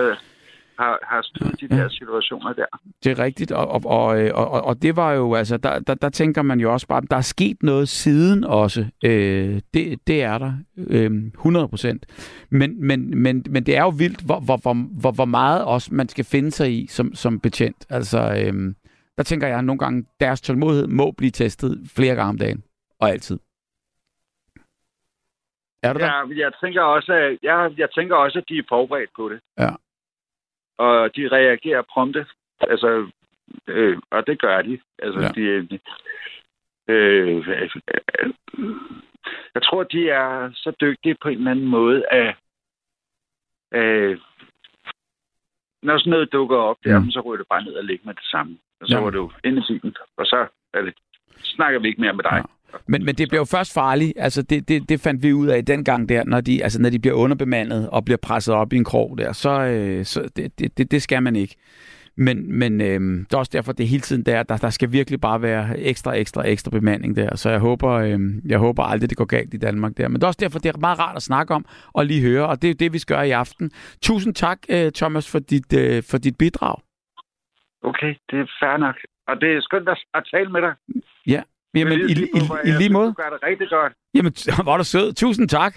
har, 0.79 0.99
har 1.03 1.21
stået 1.21 1.61
de 1.61 1.67
Ja. 1.75 1.81
der 1.81 1.89
situationer 1.89 2.53
der. 2.53 2.65
Det 3.03 3.11
er 3.11 3.19
rigtigt, 3.23 3.51
og, 3.51 3.67
og, 3.67 3.81
og, 3.85 4.21
øh, 4.21 4.31
og, 4.33 4.49
og 4.51 4.81
det 4.81 4.95
var 4.95 5.13
jo, 5.13 5.33
altså, 5.33 5.57
der, 5.57 5.79
der, 5.79 5.93
der 5.95 6.09
tænker 6.09 6.41
man 6.41 6.59
jo 6.59 6.73
også 6.73 6.87
bare, 6.87 7.01
der 7.11 7.17
er 7.17 7.21
sket 7.21 7.57
noget 7.63 7.89
siden 7.89 8.43
også. 8.43 8.85
Øh, 9.05 9.61
det, 9.73 10.07
det 10.07 10.23
er 10.23 10.37
der, 10.37 10.53
øh, 10.77 11.11
100 11.11 11.67
procent. 11.67 12.05
Men, 12.49 12.87
men, 12.87 13.21
men, 13.21 13.45
men 13.49 13.65
det 13.65 13.77
er 13.77 13.81
jo 13.81 13.89
vildt, 13.89 14.21
hvor, 14.25 14.39
hvor, 14.39 14.73
hvor, 15.01 15.11
hvor, 15.11 15.25
meget 15.25 15.65
også 15.65 15.89
man 15.93 16.09
skal 16.09 16.25
finde 16.25 16.51
sig 16.51 16.71
i 16.73 16.87
som, 16.87 17.15
som 17.15 17.39
betjent. 17.39 17.85
Altså, 17.89 18.19
øh, 18.19 18.73
der 19.17 19.23
tænker 19.23 19.47
jeg 19.47 19.61
nogle 19.61 19.79
gange, 19.79 20.05
deres 20.19 20.41
tålmodighed 20.41 20.87
må 20.87 21.11
blive 21.11 21.31
testet 21.31 21.81
flere 21.95 22.15
gange 22.15 22.29
om 22.29 22.37
dagen, 22.37 22.63
og 22.99 23.09
altid. 23.09 23.39
Er 25.83 25.93
der? 25.93 26.05
Ja, 26.05 26.45
jeg 26.45 26.51
tænker 26.63 26.81
også, 26.81 27.13
at, 27.13 27.37
jeg, 27.43 27.71
jeg 27.77 27.89
tænker 27.95 28.15
også, 28.15 28.39
at 28.39 28.45
de 28.49 28.57
er 28.57 28.63
forberedt 28.69 29.09
på 29.15 29.29
det. 29.29 29.39
Ja. 29.59 29.69
Og 30.79 31.15
de 31.15 31.27
reagerer 31.27 31.81
prompte. 31.81 32.25
Altså, 32.61 33.11
øh, 33.67 33.97
og 34.11 34.27
det 34.27 34.39
gør 34.41 34.61
de. 34.61 34.79
Altså, 34.99 35.19
Ja. 35.19 35.25
ja. 35.25 35.31
de, 35.41 35.67
de 35.67 35.79
øh, 36.87 37.47
øh, 37.47 37.69
jeg 39.55 39.63
tror, 39.63 39.83
de 39.83 40.09
er 40.09 40.51
så 40.53 40.71
dygtige 40.81 41.15
på 41.21 41.29
en 41.29 41.37
eller 41.37 41.51
anden 41.51 41.65
måde, 41.65 42.05
at 42.07 42.35
øh, 43.71 44.19
når 45.83 45.97
sådan 45.97 46.11
noget 46.11 46.31
dukker 46.31 46.57
op 46.57 46.77
der, 46.83 46.99
Mm. 46.99 47.11
så 47.11 47.19
ryger 47.21 47.37
det 47.37 47.47
bare 47.49 47.63
ned 47.63 47.73
og 47.73 47.83
ligger 47.83 48.05
med 48.05 48.13
det 48.13 48.23
samme. 48.23 48.57
Og 48.81 48.87
så 48.87 48.95
Ja. 48.97 49.03
var 49.03 49.09
du 49.09 49.31
inde 49.43 49.63
i 49.69 49.79
bilen, 49.79 49.95
og 50.17 50.25
så 50.25 50.47
er 50.73 50.81
det, 50.81 50.93
snakker 51.43 51.79
vi 51.79 51.87
ikke 51.87 52.01
mere 52.01 52.13
med 52.13 52.23
dig. 52.23 52.31
Ja. 52.33 52.41
Men, 52.87 53.05
men 53.05 53.15
det 53.15 53.29
bliver 53.29 53.41
jo 53.41 53.45
først 53.45 53.73
farligt. 53.73 54.13
Altså, 54.15 54.41
det, 54.41 54.67
det, 54.67 54.89
det 54.89 55.01
fandt 55.01 55.23
vi 55.23 55.33
ud 55.33 55.47
af 55.47 55.65
dengang 55.65 56.09
der, 56.09 56.23
når 56.23 56.41
de, 56.41 56.63
altså, 56.63 56.81
når 56.81 56.89
de 56.89 56.99
bliver 56.99 57.15
underbemandet 57.15 57.89
og 57.89 58.05
bliver 58.05 58.17
presset 58.17 58.55
op 58.55 58.73
i 58.73 58.77
en 58.77 58.83
krog 58.83 59.17
der. 59.17 59.33
Så, 59.33 59.61
øh, 59.61 60.05
så 60.05 60.29
det, 60.35 60.77
det, 60.77 60.91
det, 60.91 61.01
skal 61.01 61.23
man 61.23 61.35
ikke. 61.35 61.55
Men, 62.17 62.59
men 62.59 62.81
øh, 62.81 62.99
det 63.19 63.33
er 63.33 63.37
også 63.37 63.51
derfor, 63.53 63.71
det 63.71 63.83
er 63.83 63.87
hele 63.87 64.01
tiden 64.01 64.25
der, 64.25 64.43
der, 64.43 64.57
der 64.57 64.69
skal 64.69 64.91
virkelig 64.91 65.21
bare 65.21 65.41
være 65.41 65.79
ekstra, 65.79 66.15
ekstra, 66.15 66.47
ekstra 66.47 66.71
bemanding 66.71 67.15
der. 67.15 67.35
Så 67.35 67.49
jeg 67.49 67.59
håber, 67.59 67.91
øh, 67.91 68.19
jeg 68.45 68.59
håber 68.59 68.83
aldrig, 68.83 69.09
det 69.09 69.17
går 69.17 69.25
galt 69.25 69.53
i 69.53 69.57
Danmark 69.57 69.97
der. 69.97 70.07
Men 70.07 70.15
det 70.15 70.23
er 70.23 70.27
også 70.27 70.39
derfor, 70.41 70.59
det 70.59 70.75
er 70.75 70.79
meget 70.79 70.99
rart 70.99 71.15
at 71.15 71.21
snakke 71.21 71.53
om 71.53 71.65
og 71.93 72.05
lige 72.05 72.21
høre, 72.21 72.47
og 72.47 72.61
det 72.61 72.67
er 72.67 72.71
jo 72.71 72.77
det, 72.79 72.93
vi 72.93 72.99
skal 72.99 73.15
gøre 73.15 73.27
i 73.27 73.31
aften. 73.31 73.71
Tusind 74.01 74.33
tak, 74.35 74.57
øh, 74.69 74.91
Thomas, 74.91 75.31
for 75.31 75.39
dit, 75.39 75.73
øh, 75.73 76.03
for 76.11 76.17
dit 76.17 76.37
bidrag. 76.37 76.75
Okay, 77.83 78.15
det 78.31 78.39
er 78.39 78.47
fair 78.59 78.77
nok. 78.77 78.95
Og 79.27 79.41
det 79.41 79.49
er 79.55 79.61
skønt 79.61 79.89
at, 79.89 79.97
at 80.13 80.23
tale 80.31 80.49
med 80.51 80.61
dig. 80.61 80.73
Jamen, 81.75 81.99
i, 81.99 82.03
i, 82.03 82.15
i, 82.23 82.69
i 82.69 82.71
lige 82.71 82.89
måde. 82.89 83.07
Du 83.07 83.13
gør 83.13 83.29
det 83.29 83.43
rigtig 83.43 83.69
godt. 83.69 83.93
Jamen, 84.13 84.33
er 84.73 84.77
du 84.77 84.83
sød. 84.83 85.13
Tusind 85.13 85.49
tak. 85.49 85.75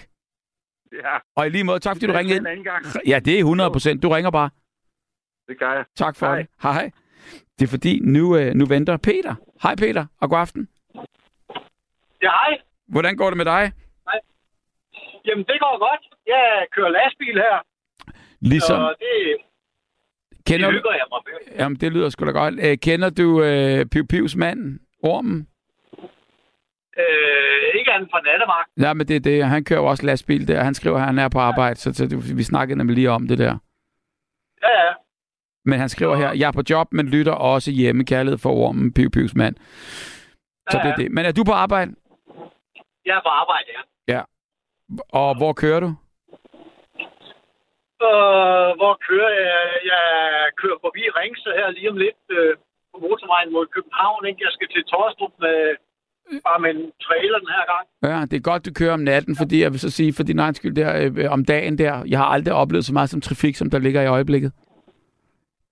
Ja, 0.93 1.17
Og 1.35 1.47
i 1.47 1.49
lige 1.49 1.63
måde, 1.63 1.79
tak 1.79 1.95
fordi 1.95 2.05
du 2.05 2.11
det 2.11 2.19
ringede 2.19 2.35
en 2.37 2.41
ind. 2.41 2.47
anden 2.47 2.63
gang. 2.63 2.85
Ja, 3.07 3.19
det 3.19 3.33
er 3.33 3.37
100 3.37 3.71
procent. 3.71 4.03
Du 4.03 4.09
ringer 4.09 4.31
bare. 4.31 4.49
Det 5.47 5.59
gør 5.59 5.73
jeg. 5.73 5.85
Tak 5.95 6.15
for 6.15 6.25
Hej. 6.25 6.37
det. 6.37 6.47
Hej. 6.63 6.91
Det 7.59 7.65
er 7.65 7.69
fordi, 7.69 7.99
nu, 7.99 8.37
øh, 8.37 8.53
nu 8.53 8.65
venter 8.65 8.97
Peter. 8.97 9.35
Hej 9.63 9.75
Peter, 9.75 10.05
og 10.21 10.29
god 10.29 10.39
aften. 10.39 10.67
Ja, 12.21 12.29
hej. 12.29 12.57
Hvordan 12.87 13.15
går 13.17 13.29
det 13.29 13.37
med 13.37 13.45
dig? 13.45 13.71
Jamen, 15.25 15.45
det 15.45 15.57
går 15.59 15.79
godt. 15.79 16.15
Jeg 16.27 16.65
kører 16.75 16.89
lastbil 16.89 17.33
her, 17.35 17.57
Ligesom, 18.41 18.77
så 18.77 18.95
det, 18.99 19.37
det 20.37 20.45
kender 20.45 20.67
du, 20.71 20.75
hygger 20.77 20.91
jeg 20.91 21.05
mig 21.11 21.19
med. 21.25 21.55
jamen, 21.59 21.75
det 21.79 21.91
lyder 21.91 22.09
sgu 22.09 22.25
da 22.25 22.31
godt. 22.31 22.55
Øh, 22.63 22.77
kender 22.77 23.09
du 23.09 23.43
øh, 23.43 23.85
Piv 23.85 24.07
Pivs 24.07 24.35
mand, 24.35 24.79
Ormen? 25.03 25.47
Øh, 26.97 27.79
ikke 27.79 27.91
andet 27.91 28.09
fra 28.11 28.21
nattevagt. 28.21 28.69
Ja, 28.81 28.93
men 28.93 29.07
det 29.07 29.15
er 29.15 29.19
det. 29.19 29.45
Han 29.45 29.63
kører 29.63 29.79
jo 29.79 29.85
også 29.85 30.05
lastbil 30.05 30.47
der. 30.47 30.63
Han 30.63 30.73
skriver, 30.73 30.97
at 30.97 31.05
han 31.05 31.19
er 31.19 31.29
på 31.29 31.39
arbejde, 31.39 31.75
så, 31.75 31.93
så 31.93 32.05
det, 32.07 32.37
vi 32.37 32.43
snakkede 32.43 32.77
nemlig 32.77 32.95
lige 32.95 33.09
om 33.11 33.27
det 33.27 33.37
der. 33.37 33.57
Ja, 34.63 34.71
ja. 34.85 34.91
Men 35.65 35.79
han 35.79 35.89
skriver 35.89 36.15
her, 36.15 36.31
jeg 36.33 36.47
er 36.47 36.51
på 36.51 36.63
job, 36.69 36.87
men 36.91 37.07
lytter 37.07 37.31
også 37.31 37.71
hjemme. 37.71 38.05
Kærlighed 38.05 38.37
for 38.37 38.49
Ormen, 38.49 38.93
Piv 38.93 39.09
Pivs 39.11 39.35
mand. 39.35 39.55
Så 40.69 40.77
Ja, 40.77 40.83
det 40.83 40.89
er 40.89 40.95
ja. 40.97 41.03
det. 41.03 41.11
Men 41.11 41.25
er 41.25 41.31
du 41.31 41.43
på 41.43 41.51
arbejde? 41.51 41.91
Jeg 43.05 43.17
er 43.17 43.21
på 43.21 43.29
arbejde, 43.29 43.65
ja. 44.07 44.21
Og 45.21 45.37
hvor 45.39 45.53
kører 45.53 45.79
du? 45.85 45.89
Øh, 48.07 48.69
hvor 48.79 48.93
kører 49.07 49.33
jeg? 49.41 49.61
Jeg 49.93 50.05
kører 50.61 50.77
forbi 50.85 51.03
Ringsted 51.19 51.51
her 51.59 51.69
lige 51.77 51.89
om 51.93 51.97
lidt 52.05 52.23
øh, 52.37 52.51
på 52.91 52.97
motorvejen 53.05 53.49
mod 53.55 53.65
København. 53.75 54.21
Ikke? 54.29 54.43
Jeg 54.45 54.51
skal 54.55 54.67
til 54.75 54.83
Torstrup 54.91 55.33
med, 55.45 55.57
bare 56.49 56.59
med 56.63 56.69
en 56.75 56.81
trailer 57.07 57.37
den 57.43 57.51
her 57.57 57.65
gang. 57.73 57.85
Ja, 58.09 58.19
det 58.29 58.35
er 58.37 58.41
godt, 58.51 58.65
du 58.65 58.71
kører 58.79 58.93
om 58.93 58.99
natten, 59.11 59.33
fordi 59.41 59.55
jeg 59.63 59.71
vil 59.71 59.79
så 59.79 59.89
sige, 59.99 60.13
for 60.17 60.23
din 60.23 60.39
egen 60.39 60.55
skyld 60.59 60.75
der, 60.81 60.89
øh, 61.01 61.31
om 61.35 61.45
dagen 61.45 61.77
der, 61.77 61.93
jeg 62.07 62.19
har 62.19 62.25
aldrig 62.35 62.53
oplevet 62.53 62.85
så 62.85 62.93
meget 62.93 63.09
som 63.09 63.21
trafik, 63.21 63.55
som 63.55 63.69
der 63.69 63.79
ligger 63.79 64.01
i 64.01 64.07
øjeblikket. 64.17 64.51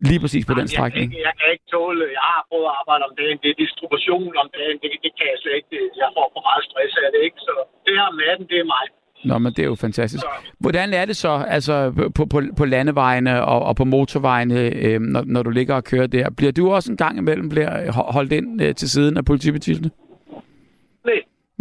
Lige 0.10 0.20
præcis 0.24 0.44
på 0.46 0.54
den 0.54 0.66
Jeg 0.66 0.70
kan, 0.70 0.78
strækning. 0.78 1.04
ikke, 1.06 1.18
jeg 1.28 1.34
kan 1.40 1.48
ikke 1.54 1.66
tåle, 1.76 2.04
jeg 2.20 2.26
har 2.36 2.42
prøvet 2.50 2.68
at 2.72 2.76
arbejde 2.82 3.04
om 3.10 3.14
dagen, 3.22 3.38
det 3.44 3.50
er 3.54 3.58
distribution 3.66 4.32
om 4.44 4.48
dagen, 4.58 4.76
det, 4.82 4.90
det 5.06 5.12
kan 5.18 5.26
jeg 5.32 5.38
slet 5.44 5.56
ikke, 5.60 5.68
jeg 6.04 6.10
får 6.18 6.26
for 6.36 6.42
meget 6.50 6.64
stress 6.70 6.94
af 7.06 7.10
det, 7.14 7.22
ikke? 7.28 7.40
Så 7.48 7.54
det 7.86 7.94
her 7.98 8.06
om 8.14 8.18
natten, 8.26 8.46
det 8.52 8.58
er 8.64 8.68
mig. 8.76 8.86
Nå, 9.30 9.36
men 9.44 9.50
det 9.56 9.62
er 9.66 9.70
jo 9.74 9.76
fantastisk. 9.76 10.24
Hvordan 10.60 10.94
er 10.94 11.06
det 11.06 11.16
så, 11.26 11.46
altså 11.48 11.76
på, 12.16 12.26
på, 12.26 12.42
på 12.58 12.66
landevejene 12.66 13.34
og, 13.46 13.60
og 13.70 13.76
på 13.76 13.84
motorvejene, 13.96 14.60
øh, 14.86 15.00
når, 15.00 15.24
når 15.26 15.44
du 15.44 15.50
ligger 15.50 15.76
og 15.76 15.84
kører 15.84 16.08
der? 16.08 16.30
Bliver 16.38 16.52
du 16.52 16.72
også 16.72 16.92
en 16.92 16.98
gang 16.98 17.18
imellem 17.18 17.50
bliver 17.50 17.70
ho- 17.96 18.12
holdt 18.12 18.32
ind 18.32 18.62
øh, 18.64 18.76
til 18.76 18.90
siden 18.90 19.18
af 19.18 19.26
politibetjentene? 19.26 19.92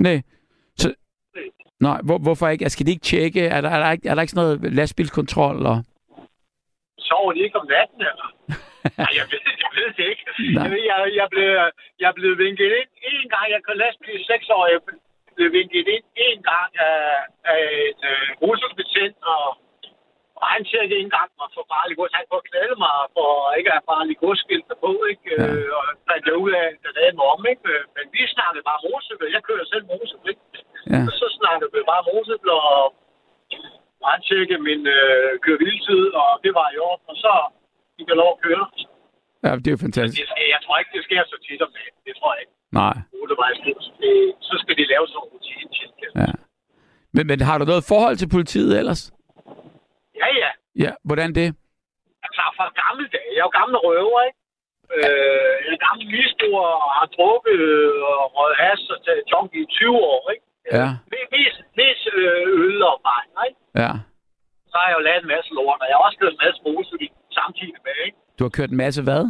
Nej. 0.07 0.13
Nej. 0.13 0.23
Så, 0.77 0.89
Nej. 1.87 1.99
hvor, 2.07 2.19
hvorfor 2.19 2.49
ikke? 2.49 2.65
Altså, 2.65 2.77
skal 2.77 2.87
de 2.87 2.95
ikke 2.97 3.09
tjekke? 3.13 3.43
Er 3.57 3.61
der, 3.61 3.71
er 3.77 3.81
der, 3.83 3.91
ikke, 3.93 4.09
er 4.09 4.15
der 4.15 4.23
ikke 4.23 4.35
sådan 4.35 4.45
noget 4.47 4.75
lastbilskontrol? 4.79 5.59
Og... 5.73 5.77
Sover 6.99 7.33
de 7.33 7.41
ikke 7.47 7.59
om 7.63 7.67
natten, 7.77 8.01
eller? 8.11 8.29
Nej, 9.03 9.13
jeg 9.19 9.27
ved, 9.33 9.43
jeg 9.65 9.71
ved 9.79 9.89
det 9.99 10.07
ikke. 10.13 10.25
Nej. 10.57 10.65
Jeg, 10.65 10.79
jeg, 10.91 10.99
jeg, 11.21 11.29
blev, 11.35 11.49
jeg 12.03 12.11
blevet 12.19 12.39
vinket 12.45 12.71
ind 12.81 12.91
en 13.25 13.29
gang. 13.35 13.47
Jeg 13.55 13.61
kan 13.67 13.77
lastbil 13.83 14.21
seks 14.33 14.47
år. 14.57 14.65
Jeg 14.75 14.81
blev 15.37 15.49
vinket 15.59 15.87
ind 15.95 16.05
en 16.29 16.41
gang 16.53 16.71
af, 16.91 17.03
af 17.53 17.61
en 17.87 17.99
øh, 18.13 18.27
russebetjent, 18.45 19.19
og, 19.35 19.45
og 20.42 20.46
han 20.55 20.62
tjekkede 20.70 21.00
en 21.05 21.12
gang 21.16 21.29
mig 21.40 21.48
for 21.57 21.64
farlig 21.74 21.94
gods. 21.98 22.18
Han 22.18 22.26
kunne 22.29 22.48
knalde 22.50 22.76
mig 22.85 22.96
for 23.16 23.31
ikke 23.59 23.70
at 23.70 23.76
have 23.76 23.88
farlig 23.92 24.16
godsskilte 24.24 24.74
på, 24.85 24.90
ikke? 25.12 25.24
Ja. 25.31 25.46
Øh, 25.46 25.68
og 25.79 25.83
fandt 26.09 26.24
jeg 26.29 26.37
ud 26.44 26.53
af, 26.61 26.64
at 26.70 26.94
det 26.96 27.03
er 27.09 27.31
om, 27.35 27.42
ikke? 27.53 27.62
Men 27.96 28.05
vi 28.14 28.20
snakkede 28.37 28.64
bare 28.70 28.81
motorcykel. 28.87 29.35
Jeg 29.37 29.42
kører 29.48 29.64
selv 29.72 29.85
motorcykel, 29.92 30.29
ikke? 30.33 30.44
Ja. 30.92 31.00
Og 31.09 31.12
så 31.20 31.26
snakkede 31.38 31.70
vi 31.74 31.81
bare 31.92 32.03
motorcykel, 32.11 32.50
og 32.61 32.70
tjekkede 34.29 34.62
min 34.68 34.83
øh, 34.98 35.31
køreviltid, 35.44 36.03
og 36.22 36.31
det 36.44 36.53
var 36.59 36.68
i 36.74 36.79
orden, 36.88 37.07
og 37.12 37.16
så 37.24 37.33
fik 37.96 38.07
jeg 38.11 38.16
lov 38.22 38.31
at 38.37 38.40
køre. 38.46 38.64
Ja, 39.44 39.50
det 39.62 39.68
er 39.70 39.74
jo 39.76 39.83
fantastisk. 39.87 40.18
Det 40.20 40.48
jeg 40.55 40.61
tror 40.64 40.76
ikke, 40.81 40.92
det 40.96 41.03
sker 41.09 41.22
så 41.33 41.37
tit 41.46 41.62
om 41.66 41.70
dagen. 41.76 41.94
Det 42.07 42.12
tror 42.18 42.31
jeg 42.35 42.40
ikke. 42.44 42.55
Nej. 42.81 42.96
Så 44.48 44.55
skal 44.62 44.74
de 44.81 44.85
lave 44.92 45.05
sådan 45.12 45.20
en 45.24 45.29
rutine. 45.33 45.70
Ja. 46.22 46.33
Men, 47.14 47.24
men 47.31 47.38
har 47.48 47.57
du 47.59 47.64
noget 47.64 47.85
forhold 47.92 48.16
til 48.16 48.29
politiet 48.37 48.72
ellers? 48.81 49.03
Ja, 50.22 50.28
ja. 50.42 50.50
Ja, 50.85 50.92
hvordan 51.09 51.30
det? 51.40 51.48
Altså, 52.26 52.42
fra 52.56 52.66
gamle 52.83 53.06
dage. 53.14 53.30
Jeg 53.35 53.40
er 53.42 53.46
jo 53.48 53.52
gammel 53.61 53.76
røver, 53.87 54.20
ikke? 54.28 54.38
Øh, 54.96 55.54
jeg 55.66 55.72
er 55.78 55.83
gammel 55.88 56.06
misbruger 56.16 56.68
og 56.87 56.90
har 56.98 57.09
drukket 57.16 57.61
og 58.18 58.24
røget 58.37 58.56
has 58.64 58.80
og 58.94 58.98
taget 59.04 59.22
junkie 59.33 59.62
i 59.66 59.68
20 59.70 59.96
år, 60.14 60.22
ikke? 60.35 60.44
Ja, 60.78 60.88
Mest, 61.35 61.59
mest 61.80 62.02
øh, 62.14 62.42
øl 62.64 62.83
og 62.90 62.96
vejen, 63.09 63.33
ikke? 63.48 63.61
ja. 63.83 63.92
Så 64.70 64.74
har 64.80 64.87
jeg 64.88 64.96
jo 64.98 65.02
lavet 65.09 65.22
en 65.24 65.30
masse 65.35 65.50
lort, 65.59 65.78
og 65.83 65.87
jeg 65.88 65.96
har 65.96 66.04
også 66.09 66.18
kørt 66.22 66.33
en 66.37 66.42
masse 66.46 66.61
motorcykel 66.66 67.16
samtidig 67.40 67.80
med, 67.87 67.96
ikke? 68.06 68.18
Du 68.38 68.42
har 68.44 68.52
kørt 68.59 68.70
en 68.74 68.80
masse 68.85 69.00
hvad? 69.09 69.22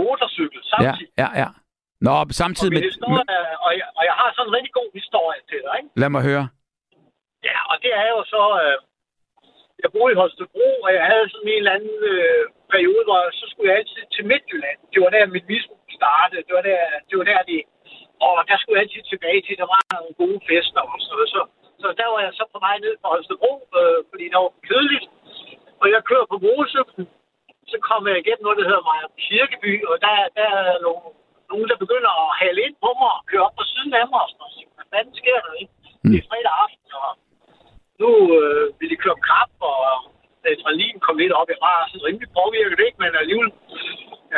Motorcykel 0.00 0.60
Ja, 0.64 0.68
samtidig. 0.72 1.12
ja, 1.22 1.28
ja. 1.42 1.48
Nå, 2.06 2.10
Og, 2.20 2.26
samtidig 2.42 2.72
min 2.74 2.80
med... 2.82 2.88
historie, 2.90 3.38
og, 3.66 3.70
jeg, 3.80 3.86
og 3.98 4.02
jeg 4.08 4.14
har 4.20 4.28
sådan 4.36 4.48
en 4.50 4.54
rigtig 4.58 4.72
god 4.80 4.90
historie 5.00 5.40
til 5.50 5.58
dig, 5.66 5.74
ikke? 5.80 5.90
Lad 6.02 6.10
mig 6.16 6.22
høre. 6.30 6.44
Ja, 7.48 7.58
og 7.70 7.76
det 7.84 7.90
er 8.02 8.08
jo 8.14 8.20
så... 8.34 8.42
Øh, 8.64 8.76
jeg 9.82 9.90
boede 9.94 10.12
i 10.12 10.20
Holstebro, 10.20 10.68
og 10.84 10.90
jeg 10.98 11.04
havde 11.12 11.26
sådan 11.32 11.50
en 11.50 11.60
eller 11.62 11.76
anden 11.78 11.98
øh, 12.12 12.42
periode, 12.74 13.04
hvor 13.08 13.20
så 13.40 13.44
skulle 13.50 13.68
jeg 13.70 13.78
altid 13.80 14.02
til 14.14 14.24
Midtjylland. 14.30 14.78
Det 14.92 14.98
var 15.04 15.10
der, 15.14 15.34
mit 15.36 15.46
misbrug 15.52 15.82
startede. 15.98 16.46
Det 16.46 16.54
var 16.58 16.64
der, 16.70 16.80
det 17.08 17.14
var 17.18 17.26
der, 17.32 17.40
det... 17.50 17.58
Og 18.26 18.34
der 18.48 18.56
skulle 18.58 18.76
jeg 18.76 18.84
altid 18.84 19.02
tilbage 19.12 19.40
til, 19.42 19.54
der 19.62 19.68
var 19.74 19.82
nogle 19.94 20.14
gode 20.22 20.40
fester 20.48 20.82
og 20.92 20.98
sådan 21.00 21.14
noget. 21.14 21.30
Så, 21.34 21.40
så 21.82 21.88
der 22.00 22.08
var 22.12 22.20
jeg 22.26 22.32
så 22.38 22.44
på 22.54 22.58
vej 22.66 22.76
ned 22.84 22.94
fra 23.00 23.08
Holstebro, 23.14 23.52
øh, 23.78 23.98
fordi 24.10 24.24
det 24.30 24.38
var 24.44 24.52
kedeligt. 24.68 25.06
Og 25.80 25.86
jeg 25.94 26.08
kører 26.10 26.26
på 26.32 26.36
motorcyklen. 26.44 27.06
Så 27.72 27.76
kommer 27.88 28.06
jeg 28.10 28.18
igennem 28.20 28.44
noget, 28.44 28.58
der 28.60 28.68
hedder 28.70 28.86
Maja 28.88 29.06
Kirkeby, 29.24 29.72
og 29.90 29.96
der, 30.04 30.14
der 30.38 30.48
er 30.60 30.78
nogle, 30.86 31.02
nogen, 31.50 31.68
der 31.70 31.82
begynder 31.84 32.12
at 32.24 32.30
hale 32.40 32.60
ind 32.66 32.76
på 32.84 32.90
mig 33.00 33.10
og 33.18 33.22
køre 33.30 33.46
op 33.46 33.56
på 33.58 33.64
siden 33.72 33.92
af 34.00 34.06
mig 34.12 34.20
og 34.24 34.28
sådan 34.30 34.40
noget. 34.42 34.54
Hvad 34.76 34.86
fanden 34.92 35.14
sker 35.20 35.38
der, 35.44 35.52
ikke? 35.62 35.74
Det 36.10 36.16
er 36.20 36.28
fredag 36.30 36.54
aften, 36.64 36.90
og 37.02 37.10
nu 38.02 38.10
øh, 38.38 38.64
vil 38.78 38.90
de 38.90 39.10
om 39.14 39.20
krab, 39.28 39.50
og 39.70 39.78
adrenalin 40.50 40.98
kom 41.06 41.16
lidt 41.18 41.32
op. 41.38 41.48
Var 41.66 41.88
sådan 41.90 42.06
rimelig 42.06 42.28
påvirket, 42.40 42.80
ikke? 42.86 42.98
Men 43.02 43.10
alligevel 43.22 43.50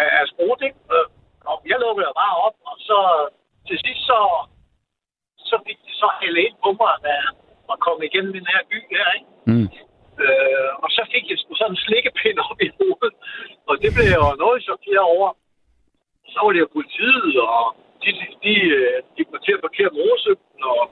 er, 0.00 0.08
er 0.18 0.24
sprudt, 0.32 0.62
ikke? 0.68 0.80
Øh, 0.94 1.06
Og 1.50 1.56
jeg 1.70 1.78
lukkede 1.84 2.12
bare 2.22 2.36
op, 2.46 2.56
og 2.70 2.76
så 2.88 2.98
til 3.68 3.76
sidst 3.84 4.02
så, 4.10 4.20
så 5.50 5.56
fik 5.66 5.78
de 5.86 5.92
så 6.02 6.08
hælde 6.20 6.40
ind 6.46 6.56
på 6.64 6.70
mig, 6.80 6.94
da 7.04 7.10
jeg 7.18 7.78
kom 7.86 8.02
igennem 8.08 8.32
den 8.38 8.46
her 8.52 8.60
by 8.70 8.78
her, 8.94 9.06
ikke? 9.18 9.30
Mm. 9.50 9.68
Øh, 10.24 10.70
og 10.82 10.88
så 10.96 11.02
fik 11.12 11.24
jeg 11.30 11.38
sgu 11.38 11.54
sådan 11.54 11.72
en 11.72 11.84
slikkepind 11.86 12.38
op 12.48 12.60
i 12.66 12.70
hovedet. 12.78 13.14
Og 13.68 13.74
det 13.82 13.90
blev 13.94 14.06
jeg 14.12 14.20
jo 14.24 14.30
noget 14.44 14.66
chokeret 14.68 15.06
over. 15.14 15.28
Så 16.32 16.38
var 16.44 16.52
det 16.52 16.60
jo 16.64 16.76
politiet, 16.78 17.34
og 17.56 17.64
de, 18.02 18.08
de, 18.20 18.26
de, 18.44 18.54
øh, 18.78 18.96
de 19.14 19.20
kom 19.24 19.40
til 19.46 19.56
at 19.56 19.64
parkere 19.66 19.90
motorcyklen, 19.98 20.62
og, 20.72 20.82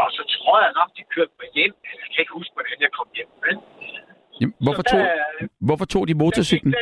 og 0.00 0.06
så 0.16 0.22
tror 0.34 0.56
jeg 0.64 0.72
nok, 0.80 0.90
de 0.96 1.02
kørte 1.14 1.34
mig 1.40 1.48
hjem. 1.58 1.74
Jeg 2.02 2.08
kan 2.12 2.20
ikke 2.24 2.36
huske, 2.40 2.52
hvordan 2.56 2.78
jeg 2.84 2.90
kom 2.98 3.08
hjem. 3.16 3.30
Men, 3.44 3.56
Jamen, 4.40 4.54
Hvorfor 4.64 4.84
så 4.86 4.90
tog, 4.92 5.00
der- 5.00 5.48
hvorfor 5.68 5.84
tog 5.94 6.02
de 6.08 6.14
motorcyklen? 6.22 6.72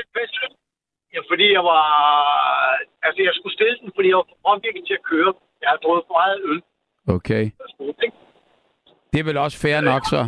Ja, 1.15 1.21
fordi 1.31 1.47
jeg 1.57 1.65
var... 1.73 1.85
Altså, 3.07 3.21
jeg 3.29 3.33
skulle 3.39 3.55
stille 3.59 3.77
den, 3.83 3.91
fordi 3.97 4.09
jeg 4.13 4.17
var 4.23 4.29
påvirket 4.47 4.83
til 4.89 4.95
at 5.01 5.05
køre. 5.13 5.31
Jeg 5.63 5.69
har 5.73 5.77
drukket 5.85 6.05
for 6.09 6.15
meget 6.23 6.39
øl. 6.51 6.61
Okay. 7.17 7.45
Det 9.13 9.19
er 9.21 9.25
vel 9.31 9.37
også 9.45 9.57
fair 9.65 9.81
nok, 9.91 10.03
så. 10.13 10.21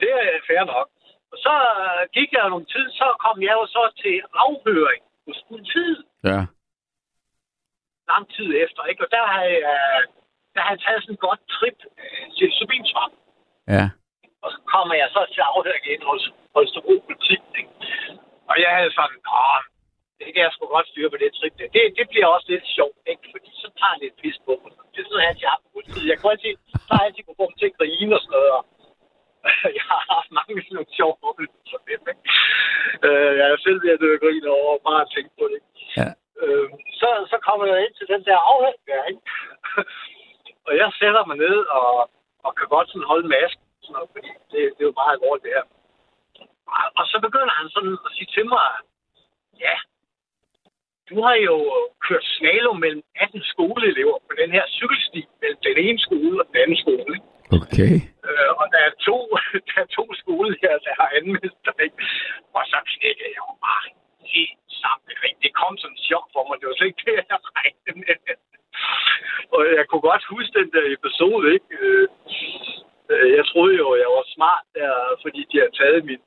Det 0.00 0.10
er 0.12 0.40
fair 0.50 0.64
nok. 0.74 0.88
Og 1.32 1.38
så 1.44 1.54
øh, 1.82 2.02
gik 2.16 2.30
jeg 2.32 2.48
nogle 2.54 2.66
tid, 2.74 2.86
så 3.00 3.06
kom 3.24 3.36
jeg 3.48 3.54
jo 3.60 3.64
så 3.76 3.82
til 4.02 4.16
afhøring 4.44 5.02
hos 5.26 5.38
politiet 5.48 6.00
Ja. 6.30 6.40
lang 8.12 8.24
tid 8.36 8.48
efter, 8.64 8.82
ikke? 8.90 9.04
Og 9.04 9.10
der 9.16 9.24
har 9.32 9.42
jeg, 9.42 9.58
der 10.54 10.60
har 10.64 10.72
jeg 10.74 10.80
taget 10.84 11.02
sådan 11.02 11.16
et 11.18 11.26
godt 11.28 11.42
trip 11.56 11.78
til 12.36 12.46
Subinsvang. 12.56 13.12
Ja. 13.74 13.84
Og 14.42 14.48
så 14.54 14.58
kommer 14.72 14.94
jeg 15.02 15.08
så 15.16 15.22
til 15.34 15.42
afhøring 15.52 15.84
ind 15.94 16.02
hos 16.10 16.22
Holstebro 16.54 16.94
politi, 17.06 17.36
ikke? 17.60 17.72
Og 18.50 18.56
jeg 18.64 18.70
havde 18.76 18.92
sådan, 18.98 19.20
åh, 19.38 19.60
det 20.20 20.28
kan 20.34 20.42
jeg 20.44 20.52
sgu 20.52 20.64
godt 20.76 20.88
styre 20.92 21.10
på 21.12 21.18
det 21.22 21.30
trip. 21.38 21.54
der. 21.58 21.68
Det, 21.76 21.82
det 21.98 22.06
bliver 22.10 22.28
også 22.34 22.48
lidt 22.54 22.66
sjovt, 22.76 22.98
ikke? 23.12 23.24
Fordi 23.34 23.50
så 23.62 23.68
tager 23.78 23.94
jeg 23.94 24.00
lidt 24.04 24.16
pis 24.22 24.38
på 24.46 24.52
mig. 24.62 24.72
Det 24.92 25.00
er 25.00 25.08
sådan, 25.10 25.30
at 25.32 25.40
jeg 25.44 25.50
har 25.54 25.62
politiet. 25.76 26.10
Jeg 26.10 26.16
kan 26.18 26.30
altid, 26.34 26.54
så 26.86 26.90
har 26.94 27.00
jeg 27.02 27.08
altid 27.08 27.22
kunne 27.24 27.40
få 27.40 27.46
dem 27.50 27.56
til 27.58 27.70
at 27.70 27.76
grine 27.78 28.14
og 28.16 28.22
sådan 28.22 28.34
noget. 28.36 28.50
Og 28.58 28.62
jeg 29.78 29.84
har 29.92 30.02
haft 30.14 30.30
mange 30.38 30.52
sådan 30.62 30.74
nogle 30.76 30.94
sjove 30.98 31.16
oplevelser 31.28 31.80
med 31.86 31.98
dem? 32.06 32.16
Øh, 33.06 33.32
jeg 33.38 33.46
er 33.48 33.64
selv 33.66 33.78
ved 33.82 33.94
at 33.94 34.00
dø 34.02 34.08
grine 34.24 34.48
over 34.60 34.72
bare 34.88 35.00
at 35.04 35.12
tænke 35.14 35.32
på 35.40 35.44
det. 35.52 35.60
Ja. 35.98 36.08
Øh, 36.42 36.68
så, 37.00 37.08
så 37.32 37.36
kommer 37.46 37.64
jeg 37.70 37.78
ind 37.84 37.94
til 37.96 38.06
den 38.12 38.22
der 38.28 38.38
afhøring 38.50 38.82
der, 38.90 39.02
ikke? 39.12 39.22
Og 40.66 40.72
jeg 40.80 40.88
sætter 41.00 41.22
mig 41.30 41.36
ned 41.36 41.58
og, 41.78 42.10
og 42.46 42.50
kan 42.58 42.68
godt 42.74 42.88
sådan 42.88 43.10
holde 43.12 43.28
masken, 43.28 43.64
sådan 43.82 43.92
noget, 43.96 44.10
fordi 44.14 44.28
det, 44.52 44.60
det 44.76 44.82
er 44.82 44.90
jo 44.90 44.98
meget 45.00 45.14
alvorligt 45.16 45.44
det 45.46 45.52
her. 45.56 45.66
Og, 46.76 46.84
og 46.98 47.04
så 47.12 47.16
begynder 47.26 47.54
han 47.60 47.68
sådan 47.76 47.94
at 48.06 48.10
sige 48.16 48.28
til 48.36 48.46
mig, 48.54 48.68
ja, 49.66 49.74
du 51.10 51.16
har 51.26 51.34
jo 51.48 51.56
kørt 52.06 52.24
slalom 52.34 52.78
mellem 52.84 53.02
18 53.14 53.42
skoleelever 53.52 54.16
på 54.28 54.32
den 54.40 54.50
her 54.56 54.64
cykelsti 54.78 55.20
mellem 55.40 55.60
den 55.68 55.76
ene 55.86 55.98
skole 56.06 56.36
og 56.42 56.46
den 56.50 56.56
anden 56.62 56.78
skole. 56.84 57.14
Okay. 57.60 57.92
Øh, 58.28 58.50
og 58.60 58.66
der 58.72 58.80
er 58.88 58.92
to, 59.08 59.16
der 59.68 59.76
er 59.84 59.88
to 59.98 60.04
skoler 60.22 60.54
her, 60.62 60.74
der 60.86 60.92
har 61.00 61.08
anmeldt 61.18 61.58
dig. 61.66 61.74
Ikke? 61.86 61.96
Og 62.56 62.62
så 62.70 62.76
knækkede 62.92 63.28
jeg 63.36 63.42
jo 63.48 63.54
bare 63.66 63.84
helt 64.34 64.60
sammen. 64.82 65.06
ikke? 65.28 65.38
Det 65.44 65.52
kom 65.60 65.72
som 65.82 65.90
en 65.96 66.02
chok 66.08 66.26
for 66.34 66.42
mig. 66.46 66.54
Det 66.60 66.66
var 66.68 66.74
slet 66.76 66.90
ikke 66.92 67.06
det, 67.08 67.16
jeg 67.32 67.38
regnede 67.56 67.94
med. 68.04 68.16
og 69.54 69.60
jeg 69.78 69.84
kunne 69.88 70.04
godt 70.10 70.24
huske 70.34 70.52
den 70.60 70.68
der 70.76 70.84
episode, 70.96 71.46
ikke? 71.56 71.70
Øh, 71.80 72.06
øh, 73.12 73.28
jeg 73.38 73.44
troede 73.50 73.74
jo, 73.82 73.86
jeg 74.02 74.10
var 74.16 74.24
smart 74.36 74.64
der, 74.78 74.92
fordi 75.24 75.40
de 75.50 75.56
havde 75.60 75.76
taget 75.80 76.00
mit, 76.10 76.22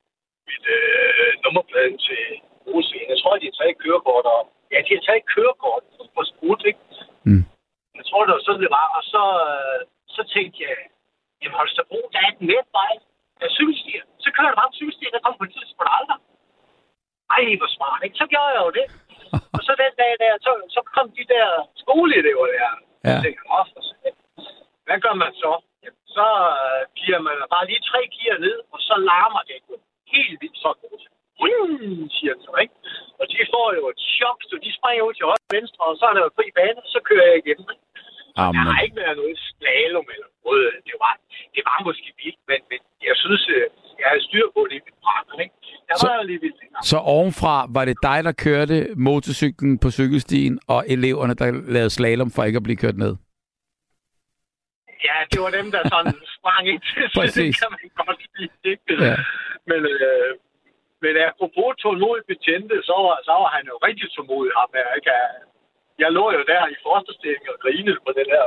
mit 0.50 0.66
øh, 0.78 1.30
nummerplade 1.44 1.98
til 2.08 2.24
Rosen. 2.68 3.02
Jeg 3.12 3.18
tror, 3.22 3.34
de 3.42 3.50
har 3.50 3.58
taget 3.60 3.82
kørekort. 3.84 4.26
Og, 4.36 4.42
ja, 4.74 4.78
de 4.88 4.92
har 4.98 5.04
taget 5.08 5.26
kørekort 5.34 5.84
på 6.16 6.22
sprut, 6.32 6.62
ikke? 6.72 6.82
Mm. 7.28 7.44
Jeg 8.00 8.06
tror, 8.10 8.22
det 8.26 8.34
var 8.36 8.44
sådan, 8.48 8.64
det 8.66 8.72
var. 8.80 8.88
Og 8.98 9.04
så, 9.14 9.24
øh, 9.50 9.80
så 10.16 10.22
tænkte 10.36 10.58
jeg, 10.68 10.76
jamen 11.42 11.58
Holstebro, 11.60 12.00
der 12.14 12.20
er 12.26 12.30
et 12.36 12.42
netvej 12.52 12.94
af 13.44 13.50
cykelstier. 13.58 14.04
Så 14.24 14.28
kører 14.36 14.50
der 14.52 14.60
bare 14.62 14.78
cykelstier, 14.80 15.12
der 15.16 15.22
kommer 15.24 15.40
på 15.42 15.48
tid 15.54 15.66
på 15.80 15.84
aldrig. 15.98 16.20
Ej, 17.36 17.44
hvor 17.62 17.72
smart, 17.78 18.02
ikke? 18.06 18.18
Så 18.22 18.26
gjorde 18.32 18.52
jeg 18.56 18.64
jo 18.68 18.72
det. 18.80 18.86
Og 19.56 19.62
så 19.68 19.72
den 19.84 19.94
dag 20.02 20.12
der, 20.24 20.32
så, 20.46 20.52
så 20.76 20.80
kom 20.96 21.08
de 21.18 21.24
der 21.34 21.48
skoleelever 21.84 22.46
der. 22.56 22.70
Ja. 23.06 23.10
Jeg 23.10 23.18
tænkte, 23.24 23.44
"Åh, 23.56 23.66
for 23.74 23.82
satan." 23.90 24.16
Hvad 24.88 24.98
gør 25.06 25.16
man 25.24 25.32
så? 25.44 25.52
Jamen, 25.84 26.04
så 26.18 26.28
øh, 26.60 26.82
giver 27.00 27.20
man 27.28 27.36
bare 27.56 27.66
lige 27.70 27.84
tre 27.92 28.02
gear 28.16 28.38
ned, 28.46 28.58
og 28.74 28.80
så 28.88 28.96
larmer 29.10 29.42
det 29.50 29.58
jo 29.70 29.76
helt 30.14 30.38
vildt 30.42 30.58
sådan. 30.66 30.90
Hmm, 31.42 32.10
siger 32.18 32.34
den 32.36 32.44
så, 32.48 32.54
ikke? 32.64 32.76
Og 33.20 33.26
de 33.32 33.38
får 33.54 33.68
jo 33.80 33.84
et 33.94 34.00
chok, 34.18 34.38
så 34.50 34.56
de 34.66 34.70
springer 34.80 35.04
ud 35.08 35.14
til 35.16 35.26
højre 35.30 35.46
og 35.50 35.56
venstre, 35.58 35.82
og 35.90 35.96
så 36.00 36.06
er 36.10 36.14
der 36.16 36.24
jo 36.28 36.32
fri 36.38 36.46
bane, 36.58 36.80
og 36.86 36.90
så 36.96 37.00
kører 37.10 37.26
jeg 37.32 37.38
igennem. 37.44 37.68
ikke? 37.74 37.86
Amen. 38.44 38.56
Der 38.66 38.72
har 38.76 38.82
ikke 38.86 39.00
været 39.04 39.18
noget 39.22 39.36
slalom 39.50 40.08
eller 40.16 40.30
noget. 40.44 40.68
Det 40.88 40.96
var, 41.04 41.14
det 41.56 41.62
var 41.70 41.78
måske 41.88 42.08
vildt, 42.24 42.42
men, 42.50 42.60
men 42.72 42.80
jeg 43.10 43.16
synes, 43.24 43.44
øh, 43.56 43.66
jeg 44.00 44.08
havde 44.12 44.24
styr 44.28 44.48
på 44.56 44.62
det 44.70 44.76
i 44.80 44.86
mit 44.88 44.98
brænder, 45.04 45.36
ikke? 45.46 45.56
Der 45.88 45.96
Så- 45.98 46.08
var 46.08 46.16
jo 46.20 46.24
lige 46.30 46.42
vildt. 46.46 46.62
Så 46.90 46.98
ovenfra 47.16 47.56
var 47.76 47.86
det 47.86 47.98
dig, 48.08 48.20
der 48.28 48.34
kørte 48.46 48.76
motorcyklen 49.08 49.74
på 49.84 49.90
cykelstien, 50.00 50.54
og 50.68 50.80
eleverne, 50.96 51.34
der 51.42 51.48
lavede 51.76 51.90
slalom 51.98 52.32
for 52.36 52.44
ikke 52.44 52.62
at 52.62 52.68
blive 52.68 52.82
kørt 52.84 52.98
ned. 53.06 53.14
Ja, 55.08 55.18
det 55.32 55.40
var 55.46 55.52
dem, 55.60 55.68
der 55.76 55.82
sådan 55.94 56.16
sprang 56.38 56.64
ind 56.72 56.82
til, 56.90 57.04
så 57.14 57.20
det 57.40 57.50
kan 57.62 57.70
man 57.76 57.82
godt 58.02 58.20
sige. 58.36 58.50
Ikke? 58.72 58.94
Ja. 59.10 59.16
Men, 59.70 59.82
øh, 59.94 60.30
men 61.04 61.14
apropos 61.30 61.70
tålmodig 61.82 62.24
betjente, 62.32 62.76
så 62.90 62.96
var, 63.06 63.16
så 63.28 63.34
var 63.42 63.50
han 63.58 63.64
jo 63.72 63.76
rigtig 63.88 64.08
tålmodig, 64.16 64.52
ham 64.60 64.70
her. 64.80 64.90
Ikke? 65.00 65.12
Jeg 66.04 66.10
lå 66.18 66.26
jo 66.38 66.42
der 66.52 66.64
i 66.74 66.76
fosterstilling 66.86 67.46
og 67.54 67.58
grinede 67.64 68.00
på 68.06 68.12
den 68.20 68.28
her, 68.36 68.46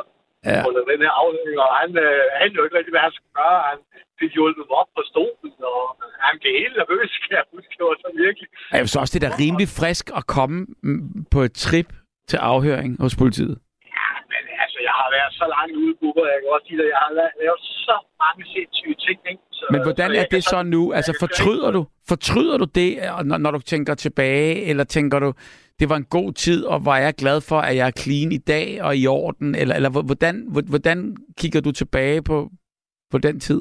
Ja. 0.52 0.60
på 0.66 0.70
den 0.90 1.00
her 1.06 1.12
afhængig, 1.22 1.56
og 1.66 1.70
han, 1.80 1.90
øh, 2.06 2.20
han 2.40 2.48
jo 2.56 2.60
ikke 2.64 2.76
rigtig, 2.78 2.92
hvad 2.94 3.04
han 3.06 3.14
skulle 3.16 3.34
gøre. 3.42 3.58
Han 3.70 3.78
fik 4.20 4.32
hjulpet 4.38 4.64
mig 4.68 4.76
op 4.82 4.90
på 4.98 5.02
stolen, 5.12 5.52
og 5.74 5.82
han 6.26 6.34
blev 6.40 6.52
helt 6.62 6.76
nervøs, 6.82 7.10
kan 7.24 7.32
jeg 7.38 7.44
huske. 7.54 7.72
Det 7.78 7.84
var 7.88 7.96
så 8.04 8.10
virkelig. 8.26 8.48
Jeg 8.72 8.78
synes 8.82 9.00
også, 9.02 9.12
det 9.14 9.18
er 9.20 9.26
da 9.28 9.34
rimelig 9.44 9.68
frisk 9.80 10.04
at 10.18 10.24
komme 10.36 10.56
mm, 10.86 11.24
på 11.34 11.38
et 11.48 11.54
trip 11.66 11.88
til 12.30 12.38
afhøring 12.52 12.90
hos 13.04 13.14
politiet. 13.22 13.56
Ja, 13.98 14.08
men 14.32 14.42
altså, 14.62 14.78
jeg 14.88 14.94
har 15.00 15.08
været 15.16 15.32
så 15.40 15.46
langt 15.56 15.74
ude 15.82 15.94
på, 16.02 16.08
jeg 16.30 16.36
kan 16.40 16.48
godt 16.54 16.64
sige 16.68 16.78
det, 16.80 16.86
jeg 16.94 17.00
har 17.06 17.12
la- 17.18 17.36
lavet 17.42 17.60
så 17.88 17.96
mange 18.22 18.42
sindssyge 18.54 18.96
ting, 19.06 19.18
ikke? 19.32 19.42
Så, 19.58 19.64
Men 19.74 19.80
hvordan 19.86 20.10
så 20.14 20.20
er 20.20 20.24
det 20.34 20.42
så 20.52 20.58
nu? 20.74 20.82
Altså 20.98 21.12
fortryder 21.24 21.70
du? 21.76 21.82
Fortryder 22.12 22.56
du 22.62 22.66
det, 22.80 22.90
når, 23.30 23.38
når 23.44 23.50
du 23.50 23.60
tænker 23.72 23.94
tilbage, 23.94 24.64
eller 24.70 24.84
tænker 24.84 25.18
du, 25.18 25.32
det 25.80 25.88
var 25.90 25.96
en 25.96 26.08
god 26.16 26.32
tid, 26.32 26.60
og 26.72 26.84
var 26.84 26.98
jeg 26.98 27.14
glad 27.22 27.38
for, 27.48 27.58
at 27.68 27.76
jeg 27.76 27.86
er 27.88 27.98
clean 28.02 28.30
i 28.32 28.42
dag 28.52 28.82
og 28.82 28.96
i 28.96 29.06
orden? 29.06 29.54
Eller, 29.54 29.74
eller 29.78 29.90
hvor- 29.90 30.06
hvordan, 30.10 30.36
hvor- 30.52 30.70
hvordan 30.72 30.98
kigger 31.40 31.60
du 31.60 31.72
tilbage 31.72 32.22
på, 32.22 32.36
på 33.12 33.18
den 33.18 33.40
tid? 33.40 33.60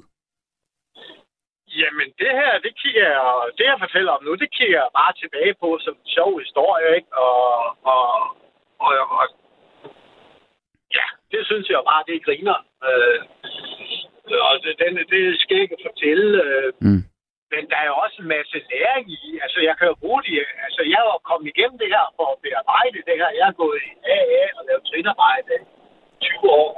Jamen, 1.82 2.08
det 2.22 2.32
her, 2.42 2.54
det 2.66 2.74
kigger 2.82 3.06
jeg, 3.16 3.26
det 3.58 3.66
jeg 3.72 3.78
fortæller 3.86 4.12
om 4.18 4.24
nu, 4.24 4.32
det 4.44 4.50
kigger 4.58 4.78
jeg 4.84 4.90
bare 5.00 5.14
tilbage 5.22 5.54
på 5.64 5.68
som 5.86 5.94
en 6.02 6.10
sjov 6.18 6.32
historie, 6.44 6.88
ikke? 6.98 7.12
Og, 7.28 7.44
og, 7.94 8.04
og, 8.86 8.92
og 9.20 9.26
ja, 10.98 11.06
det 11.32 11.42
synes 11.50 11.68
jeg 11.70 11.82
bare, 11.92 12.04
det 12.10 12.26
griner. 12.28 12.58
Øh, 12.88 13.20
og 14.48 14.54
det, 14.64 14.72
den, 14.84 14.94
det 15.14 15.24
skal 15.42 15.56
jeg 15.58 15.64
ikke 15.64 15.86
fortælle. 15.88 16.30
Øh, 16.48 16.70
Mm. 16.88 17.02
Men 17.54 17.62
der 17.72 17.78
er 17.84 17.88
jo 17.92 17.96
også 18.06 18.18
en 18.24 18.30
masse 18.36 18.56
læring 18.72 19.06
i. 19.20 19.24
Altså, 19.46 19.60
jeg 19.68 19.76
kan 19.80 19.88
jo 19.92 19.96
bruge 20.04 20.22
det. 20.28 20.36
Altså, 20.66 20.82
jeg 20.94 21.00
jo 21.10 21.14
kommet 21.30 21.48
igennem 21.54 21.78
det 21.82 21.90
her 21.96 22.06
for 22.18 22.28
at 22.34 22.38
bearbejde 22.46 23.00
det 23.08 23.16
her. 23.22 23.30
Jeg 23.40 23.46
har 23.50 23.56
gået 23.64 23.80
i 23.90 23.92
AA 24.16 24.44
og 24.58 24.62
lavet 24.68 24.84
trinarbejde 24.90 25.54
i 26.16 26.18
20 26.22 26.52
år. 26.64 26.72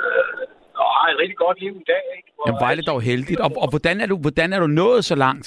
Øh, 0.00 0.42
og 0.82 0.88
har 0.98 1.06
et 1.12 1.18
rigtig 1.22 1.36
godt 1.44 1.58
liv 1.64 1.74
i 1.84 1.86
dag, 1.94 2.04
ikke? 2.18 2.28
Hvor 2.34 2.44
Jamen, 2.48 2.60
Vejle 2.66 2.82
dog 2.90 3.00
heldigt. 3.10 3.40
Og, 3.44 3.50
og 3.64 3.68
hvordan, 3.74 3.96
er 4.02 4.06
du, 4.12 4.16
hvordan 4.26 4.48
er 4.52 4.60
du 4.64 4.66
nået 4.82 5.04
så 5.10 5.14
langt? 5.24 5.46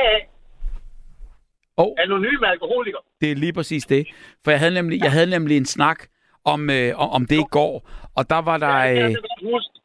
AA, 0.00 0.18
Og 1.76 1.88
anonym 1.98 2.44
alkoholiker. 2.44 2.98
det 3.20 3.30
er 3.30 3.34
lige 3.44 3.52
præcis 3.52 3.84
det. 3.84 4.02
For 4.44 4.50
jeg 4.50 4.60
havde 4.60 4.74
nemlig, 4.74 4.96
jeg 5.04 5.12
havde 5.12 5.30
nemlig 5.36 5.56
en 5.56 5.66
snak 5.66 5.98
om, 6.44 6.70
øh, 6.70 7.12
om- 7.16 7.26
det 7.26 7.38
i 7.46 7.48
går, 7.50 7.74
og 8.16 8.30
der 8.30 8.40
var 8.48 8.56
der... 8.58 8.84
det, 8.84 9.04
Øh. 9.04 9.14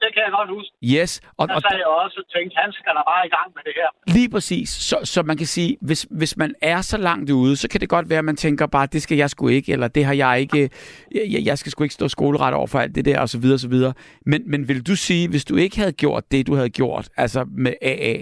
Det 0.02 0.10
kan 0.14 0.22
jeg 0.26 0.32
godt 0.32 0.50
huske. 0.50 0.74
yes, 0.96 1.12
og, 1.38 1.48
Der 1.48 1.56
og 1.56 1.62
sad 1.62 1.78
jeg 1.78 1.86
også 1.88 2.18
og 2.24 2.28
tænkte, 2.36 2.56
han 2.64 2.72
skal 2.72 2.92
da 2.98 3.02
bare 3.12 3.26
i 3.26 3.30
gang 3.30 3.48
med 3.56 3.64
det 3.68 3.74
her. 3.76 3.90
Lige 4.18 4.30
præcis. 4.30 4.70
Så, 4.70 4.98
så 5.04 5.24
man 5.24 5.38
kan 5.38 5.46
sige, 5.46 5.78
hvis, 5.82 6.08
hvis 6.20 6.38
man 6.38 6.56
er 6.62 6.82
så 6.82 6.98
langt 6.98 7.30
ude, 7.32 7.56
så 7.56 7.70
kan 7.70 7.82
det 7.82 7.90
godt 7.90 8.10
være, 8.10 8.20
at 8.20 8.26
man 8.26 8.36
tænker 8.36 8.68
bare, 8.68 8.86
det 8.86 9.02
skal 9.02 9.18
jeg 9.18 9.30
sgu 9.30 9.48
ikke, 9.48 9.72
eller 9.72 9.88
det 9.88 10.06
har 10.06 10.14
jeg 10.14 10.40
ikke, 10.40 10.70
jeg, 11.16 11.42
jeg 11.46 11.58
skal 11.58 11.72
sgu 11.72 11.84
ikke 11.84 11.94
stå 11.96 12.08
skoleret 12.08 12.54
over 12.54 12.68
for 12.68 12.80
alt 12.80 12.96
det 12.96 13.06
der, 13.06 13.20
og 13.22 13.30
så 13.30 13.40
videre, 13.40 13.56
og 13.56 13.60
så 13.60 13.70
videre. 13.70 13.94
Men, 14.26 14.52
men 14.52 14.68
vil 14.68 14.88
du 14.88 14.96
sige, 14.96 15.30
hvis 15.30 15.46
du 15.46 15.56
ikke 15.56 15.78
havde 15.78 15.94
gjort 15.94 16.24
det, 16.32 16.48
du 16.48 16.54
havde 16.56 16.70
gjort, 16.70 17.10
altså 17.18 17.46
med 17.52 17.74
AA, 17.82 18.16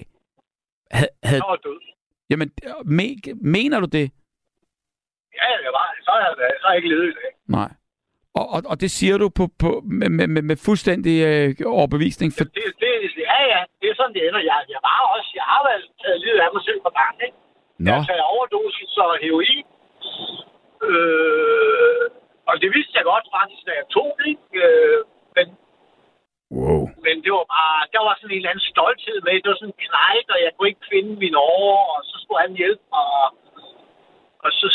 havde, 0.91 1.09
havde, 1.23 1.41
Jeg 1.43 1.49
var 1.49 1.55
død. 1.67 1.80
jamen, 2.30 2.51
me, 2.86 3.07
mener 3.41 3.80
du 3.80 3.86
det? 3.86 4.11
Ja, 5.39 5.47
jeg 5.65 5.71
var, 5.80 5.86
så 6.05 6.11
har 6.11 6.19
jeg, 6.19 6.34
så 6.61 6.63
har 6.67 6.73
jeg 6.73 6.78
ikke 6.78 6.89
levet 6.89 7.03
i 7.09 7.13
dag. 7.21 7.32
Nej. 7.47 7.71
Og, 8.38 8.45
og, 8.55 8.61
og 8.71 8.75
det 8.83 8.91
siger 8.97 9.17
du 9.23 9.27
på, 9.39 9.45
på, 9.61 9.69
med, 9.99 10.09
med, 10.33 10.43
med, 10.49 10.57
fuldstændig 10.67 11.15
øh, 11.29 11.47
overbevisning, 11.77 12.29
for, 12.38 12.43
Det, 12.43 12.69
det, 12.83 12.91
ja, 13.31 13.39
ja, 13.53 13.61
det 13.79 13.88
er 13.89 13.95
sådan, 13.99 14.13
det 14.15 14.21
ender. 14.27 14.41
Jeg, 14.51 14.57
jeg 14.75 14.81
var 14.89 14.99
også, 15.15 15.29
jeg 15.39 15.45
har 15.51 15.61
været 15.69 15.83
taget 16.01 16.19
livet 16.23 16.39
af 16.45 16.49
mig 16.55 16.63
selv 16.67 16.79
på 16.88 16.91
gang, 16.99 17.15
ikke? 17.27 17.38
Nå, 17.85 17.91
Jeg 17.91 18.05
tager 18.09 18.25
overdosis 18.35 18.93
og 19.05 19.11
heroin. 19.23 19.65
Øh, 20.89 22.05
og 22.49 22.55
det 22.61 22.69
vidste 22.75 22.93
jeg 22.97 23.05
godt 23.13 23.27
faktisk, 23.38 23.61
da 23.67 23.71
jeg 23.81 23.88
tog 23.95 24.09
det, 24.17 24.27
ikke? 24.33 24.47
Øh, 24.65 24.99
men, 25.35 25.47
wow. 26.57 26.83
men 27.05 27.15
det 27.23 27.31
var 27.38 27.45
bare, 27.57 27.79
der 27.95 28.01
var 28.07 28.13
sådan 28.15 28.31
en 28.33 28.39
eller 28.39 28.51
anden 28.53 28.69
stolthed 28.73 29.17
med. 29.25 29.33
Det 29.43 29.49
var 29.51 29.59
sådan 29.59 29.73
en 29.75 29.83
knejt, 29.88 30.27
og 30.33 30.39
jeg 30.45 30.51
kunne 30.53 30.71
ikke 30.71 30.89
finde 30.93 31.11
min 31.25 31.35
år, 31.59 31.73
og 31.93 31.99
så 32.09 32.15
skulle 32.21 32.41
han 32.45 32.53
hjælpe 32.61 32.85
mig. 32.93 33.05
Og, 33.21 33.27
og 34.45 34.49
så 34.59 34.67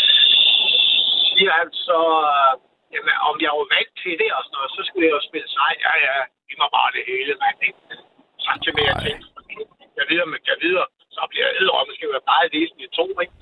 siger 1.32 1.52
han 1.60 1.68
så, 1.86 2.00
øh, 2.34 2.52
jamen, 2.94 3.14
om 3.28 3.36
jeg 3.44 3.52
var 3.58 3.66
vant 3.76 3.92
til 4.02 4.14
det 4.22 4.30
og 4.36 4.40
sådan 4.44 4.56
noget, 4.58 4.70
så 4.76 4.80
skulle 4.86 5.06
jeg 5.08 5.14
jo 5.18 5.22
spille 5.28 5.48
sej. 5.56 5.72
Ja, 5.86 5.92
ja, 6.06 6.16
giv 6.46 6.56
mig 6.62 6.70
bare 6.78 6.90
det 6.96 7.04
hele, 7.10 7.32
mand. 7.42 7.58
Samtidig 8.46 8.74
med, 8.78 8.86
at 8.86 8.90
jeg 8.92 8.98
tænkte, 9.04 9.26
jeg 9.98 10.06
videre, 10.10 10.28
men 10.32 10.40
jeg 10.50 10.58
videre, 10.66 10.86
så 11.16 11.22
bliver 11.30 11.46
jeg 11.48 11.54
og 11.76 11.82
skal 11.96 12.08
være 12.16 12.28
bare 12.32 12.44
læsen 12.54 12.78
i 12.86 12.88
to, 12.98 13.06
ikke? 13.24 13.34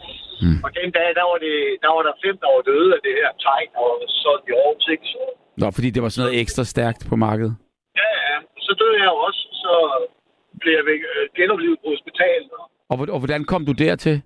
Mm. 0.45 0.59
Og 0.65 0.69
den 0.79 0.89
dag, 0.99 1.09
der 1.19 1.25
var, 1.31 1.39
det, 1.47 1.55
der 1.83 1.91
var 1.97 2.03
der 2.09 2.15
fem, 2.25 2.35
der 2.43 2.49
var 2.55 2.63
døde 2.71 2.91
af 2.97 3.01
det 3.07 3.15
her 3.21 3.31
tegn, 3.47 3.71
og 3.85 3.91
så 4.23 4.31
i 4.49 4.53
år 4.65 4.73
ikke? 4.95 5.07
Så, 5.13 5.21
Nå, 5.61 5.67
fordi 5.77 5.89
det 5.95 6.01
var 6.03 6.11
sådan 6.13 6.25
noget 6.27 6.41
ekstra 6.43 6.65
stærkt 6.75 7.01
på 7.11 7.15
markedet. 7.27 7.55
ja, 8.01 8.09
ja, 8.29 8.37
så 8.67 8.73
døde 8.81 8.97
jeg 9.05 9.11
også, 9.27 9.43
så 9.63 9.73
blev 10.61 10.73
jeg 10.79 10.85
væk, 10.93 11.01
øh, 11.15 11.25
genoplevet 11.39 11.79
på 11.83 11.89
hospitalet. 11.95 12.51
Og, 12.61 12.67
Og, 12.91 12.97
og 13.15 13.19
hvordan 13.23 13.43
kom 13.53 13.63
du 13.69 13.73
dertil? 13.85 14.17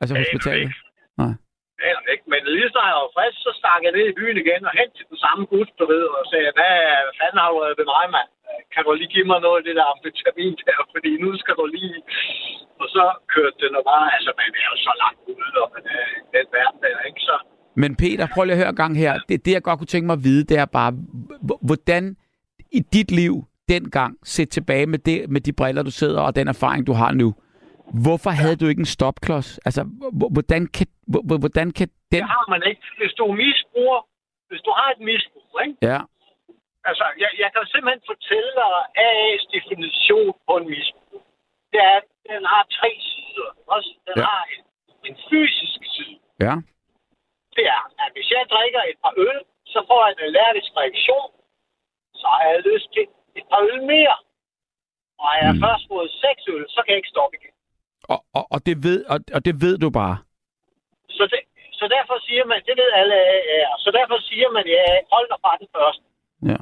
Altså 0.00 0.14
hospitalet? 0.22 0.72
Nej 1.22 1.32
der, 1.92 2.12
ikke, 2.14 2.26
men 2.32 2.40
lige 2.56 2.70
så 2.74 2.80
jeg 2.90 2.96
var 3.02 3.14
frisk, 3.16 3.38
så 3.46 3.50
stak 3.60 3.80
jeg 3.86 3.92
ned 3.96 4.06
i 4.08 4.18
byen 4.18 4.38
igen 4.42 4.62
og 4.68 4.74
hen 4.78 4.88
til 4.96 5.06
den 5.10 5.18
samme 5.24 5.42
bus, 5.50 5.68
du 5.80 5.84
ved, 5.92 6.04
og 6.18 6.22
sagde, 6.30 6.50
hvad 6.58 6.76
fanden 7.18 7.40
har 7.42 7.48
du 7.52 7.58
været 7.64 7.78
ved 7.80 7.86
mig, 7.94 8.06
mand? 8.16 8.30
Kan 8.72 8.82
du 8.84 8.90
lige 8.92 9.14
give 9.14 9.28
mig 9.30 9.40
noget 9.46 9.58
af 9.60 9.64
det 9.66 9.74
der 9.78 9.86
amfetamin 9.92 10.54
der, 10.68 10.80
fordi 10.94 11.10
nu 11.24 11.30
skal 11.42 11.54
du 11.60 11.64
lige... 11.76 11.98
Og 12.82 12.88
så 12.96 13.04
kørte 13.34 13.58
den 13.62 13.72
og 13.78 13.84
bare, 13.92 14.06
altså 14.16 14.30
man 14.40 14.50
er 14.60 14.66
jo 14.72 14.76
så 14.86 14.92
langt 15.02 15.20
ude, 15.32 15.56
og 15.64 15.68
man 15.74 15.84
er 15.96 16.04
i 16.18 16.20
den 16.36 16.46
verden 16.56 16.78
der, 16.84 16.98
ikke? 17.08 17.20
Så 17.28 17.34
Men 17.82 17.90
Peter, 18.02 18.26
prøv 18.34 18.42
lige 18.44 18.56
at 18.56 18.62
høre 18.62 18.74
en 18.76 18.82
gang 18.82 18.92
her. 19.04 19.12
Det, 19.28 19.36
det, 19.44 19.52
jeg 19.52 19.62
godt 19.62 19.78
kunne 19.78 19.92
tænke 19.94 20.06
mig 20.06 20.16
at 20.18 20.24
vide, 20.28 20.44
det 20.50 20.56
er 20.64 20.68
bare, 20.78 20.92
hvordan 21.68 22.04
i 22.78 22.80
dit 22.94 23.10
liv 23.20 23.34
dengang, 23.68 24.12
set 24.24 24.50
tilbage 24.50 24.86
med, 24.86 24.98
det, 24.98 25.30
med 25.30 25.40
de 25.40 25.52
briller, 25.52 25.82
du 25.82 25.90
sidder, 25.90 26.20
og 26.20 26.36
den 26.36 26.48
erfaring, 26.48 26.86
du 26.86 26.92
har 26.92 27.12
nu, 27.12 27.34
hvorfor 28.04 28.30
havde 28.30 28.56
du 28.56 28.66
ikke 28.66 28.80
en 28.80 28.92
stopklods? 28.98 29.58
Altså, 29.58 29.82
hvordan 30.36 30.66
kan, 30.66 30.86
hvordan 31.42 31.70
kan 31.78 31.88
den... 32.12 32.20
det 32.20 32.28
har 32.36 32.46
man 32.50 32.62
ikke. 32.68 32.82
Hvis 32.98 33.12
du 33.12 33.32
misbruger, 33.32 34.00
hvis 34.48 34.60
du 34.60 34.70
har 34.78 34.88
et 34.90 35.00
misbrug, 35.00 35.60
ikke? 35.66 35.76
Ja, 35.82 36.00
Altså, 36.90 37.04
jeg, 37.22 37.30
jeg 37.42 37.50
kan 37.52 37.62
simpelthen 37.72 38.02
fortælle 38.12 38.50
dig 38.60 38.72
AA's 39.08 39.44
definition 39.56 40.28
på 40.46 40.52
en 40.60 40.66
misbrug. 40.74 41.22
Det 41.72 41.80
er, 41.90 41.96
at 42.00 42.06
den 42.30 42.42
har 42.52 42.62
tre 42.78 42.90
sider. 43.08 43.50
Også, 43.74 43.90
den 44.06 44.14
Ja. 44.16 44.22
ja. 44.22 44.26
har 44.30 44.42
en, 44.54 44.62
en 45.08 45.16
fysisk 45.30 45.80
side. 45.94 46.18
ja, 46.46 46.54
det 47.56 47.64
er, 47.76 47.82
at 48.04 48.10
hvis 48.14 48.28
jeg 48.34 48.42
drikker 48.54 48.82
et 48.90 48.98
par 49.04 49.14
øl, 49.26 49.38
så 49.72 49.78
får 49.88 49.98
jeg 50.04 50.12
en 50.14 50.22
allergisk 50.28 50.70
reaktion, 50.80 51.30
så 52.20 52.26
har 52.34 52.42
jeg 52.52 52.60
lyst 52.70 52.88
til 52.94 53.04
et 53.38 53.46
par 53.50 53.60
øl 53.70 53.78
mere. 53.94 54.16
Og 55.18 55.24
har 55.30 55.38
jeg 55.46 55.54
mm. 55.54 55.62
først 55.64 55.84
fået 55.92 56.10
seks 56.24 56.42
øl, 56.54 56.64
så 56.74 56.78
kan 56.82 56.90
jeg 56.92 57.00
ikke 57.02 57.14
stoppe 57.14 57.34
igen. 57.38 57.53
Og, 58.12 58.18
og, 58.38 58.44
og, 58.54 58.58
det 58.66 58.76
ved, 58.86 58.98
og, 59.12 59.18
og 59.36 59.40
det 59.46 59.54
ved 59.64 59.74
du 59.84 59.88
bare. 60.00 60.16
Så, 61.18 61.22
det, 61.32 61.40
så 61.80 61.84
derfor 61.96 62.16
siger 62.26 62.44
man, 62.50 62.58
det 62.68 62.74
ved 62.80 62.90
alle 63.00 63.14
er, 63.14 63.66
så 63.84 63.90
derfor 63.98 64.18
siger 64.28 64.48
man, 64.56 64.64
ja, 64.76 64.84
hold 65.12 65.26
dig 65.32 65.38
fra 65.44 65.52
den 65.60 65.68
første. 65.76 66.04
Ja. 66.50 66.58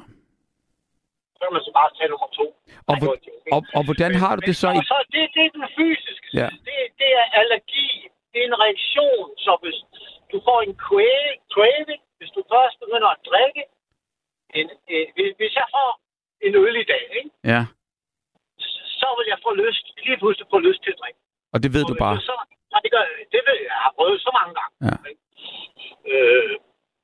Så 1.35 1.39
kan 1.45 1.53
man 1.57 1.63
så 1.67 1.71
bare 1.79 1.89
tage 1.97 2.09
nummer 2.13 2.29
to. 2.39 2.45
Og, 2.89 2.93
Ej, 2.95 2.99
hvor, 3.03 3.13
og, 3.55 3.61
og 3.77 3.81
hvordan 3.87 4.11
har 4.23 4.33
du 4.37 4.41
det 4.49 4.55
så 4.63 4.67
i... 4.75 4.77
Og 4.79 4.83
så 4.91 4.97
det, 5.13 5.23
det 5.35 5.41
er 5.47 5.51
den 5.59 5.67
fysiske 5.79 6.25
side. 6.29 6.41
Ja. 6.43 6.49
Det, 6.67 6.77
det 7.01 7.09
er 7.21 7.25
allergi. 7.41 7.87
Det 8.31 8.37
er 8.43 8.47
en 8.51 8.57
reaktion. 8.65 9.27
Så 9.45 9.51
hvis 9.63 9.77
du 10.31 10.37
får 10.47 10.57
en 10.67 10.73
cra- 10.85 11.37
craving, 11.53 12.01
hvis 12.19 12.31
du 12.37 12.41
først 12.53 12.75
begynder 12.83 13.09
at 13.15 13.19
drikke, 13.31 13.63
en, 14.59 14.67
hvis- 15.15 15.35
hvis 15.39 15.53
jeg 15.61 15.67
får 15.75 15.89
en 16.45 16.53
øl 16.65 16.75
i 16.83 16.85
dag, 16.93 17.03
ikke? 17.19 17.31
Ja, 17.53 17.61
så 19.01 19.07
vil 19.17 19.27
jeg 19.33 19.39
få 19.45 19.51
lyst, 19.63 19.85
lige 20.05 20.17
pludselig 20.21 20.47
få 20.53 20.59
lyst 20.67 20.81
til 20.83 20.91
at 20.95 20.99
drikke. 21.01 21.19
Og 21.53 21.57
det 21.63 21.69
ved 21.75 21.83
du 21.91 21.95
bare. 22.05 22.17
Så, 22.29 22.35
nej, 22.73 22.79
det, 22.85 22.91
gør, 22.95 23.03
det 23.33 23.41
ved 23.47 23.57
jeg. 23.67 23.75
Har 23.85 23.91
prøvet 23.97 24.17
så 24.27 24.31
mange 24.39 24.53
gange. 24.59 24.73
Ja. 24.87 24.95
Øh, 26.11 26.51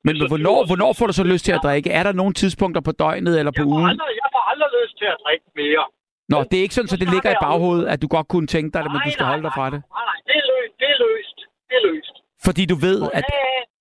Men 0.06 0.14
så 0.20 0.24
hvornår, 0.32 0.58
det 0.60 0.68
hvornår 0.70 0.90
får 0.98 1.06
du 1.10 1.14
så 1.20 1.24
lyst 1.32 1.44
til 1.46 1.52
at 1.58 1.60
drikke? 1.66 1.88
Er 1.98 2.02
der 2.08 2.12
nogle 2.20 2.34
tidspunkter 2.42 2.80
på 2.88 2.92
døgnet 3.02 3.34
eller 3.40 3.52
på 3.58 3.64
jeg, 3.64 3.72
ugen? 3.74 3.88
aldrig, 3.92 4.12
jeg 4.22 4.28
får 4.34 4.42
aldrig 4.52 4.70
lyst 4.82 4.94
til 5.00 5.08
at 5.14 5.18
drikke 5.24 5.46
mere. 5.62 5.84
Nå, 6.32 6.36
det 6.50 6.56
er 6.58 6.64
ikke 6.66 6.76
sådan, 6.78 6.92
så 6.94 6.96
det 7.02 7.08
ligger 7.14 7.30
i 7.36 7.38
baghovedet, 7.46 7.86
at 7.92 7.98
du 8.02 8.06
godt 8.16 8.28
kunne 8.32 8.48
tænke 8.54 8.70
dig 8.74 8.80
det, 8.84 8.90
men 8.92 9.00
du 9.06 9.10
skal 9.16 9.26
holde 9.32 9.44
dig 9.46 9.52
fra 9.58 9.66
det. 9.74 9.80
Nej, 9.96 10.04
nej, 10.10 10.18
det 10.28 10.34
er 10.42 10.44
løgn. 10.50 10.70
Fordi 12.46 12.62
du 12.72 12.76
ved, 12.86 12.98
Og 13.06 13.10
at... 13.18 13.24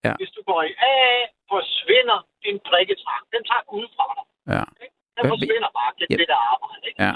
Ja. 0.07 0.13
hvis 0.21 0.31
du 0.37 0.41
går 0.49 0.61
i 0.69 0.71
AA, 0.91 1.15
forsvinder 1.53 2.19
din 2.45 2.57
drikketrang. 2.69 3.21
Den 3.33 3.41
tager 3.49 3.65
Gud 3.73 3.85
fra 3.95 4.05
dig. 4.17 4.25
Ja. 4.55 4.65
Den 5.17 5.23
forsvinder 5.33 5.69
bare 5.79 5.91
gennem 5.97 6.13
Ja. 6.13 6.17
det 6.21 6.27
der 6.33 6.39
arbejde. 6.53 6.83
Ikke? 6.89 6.99
Ja. 7.07 7.13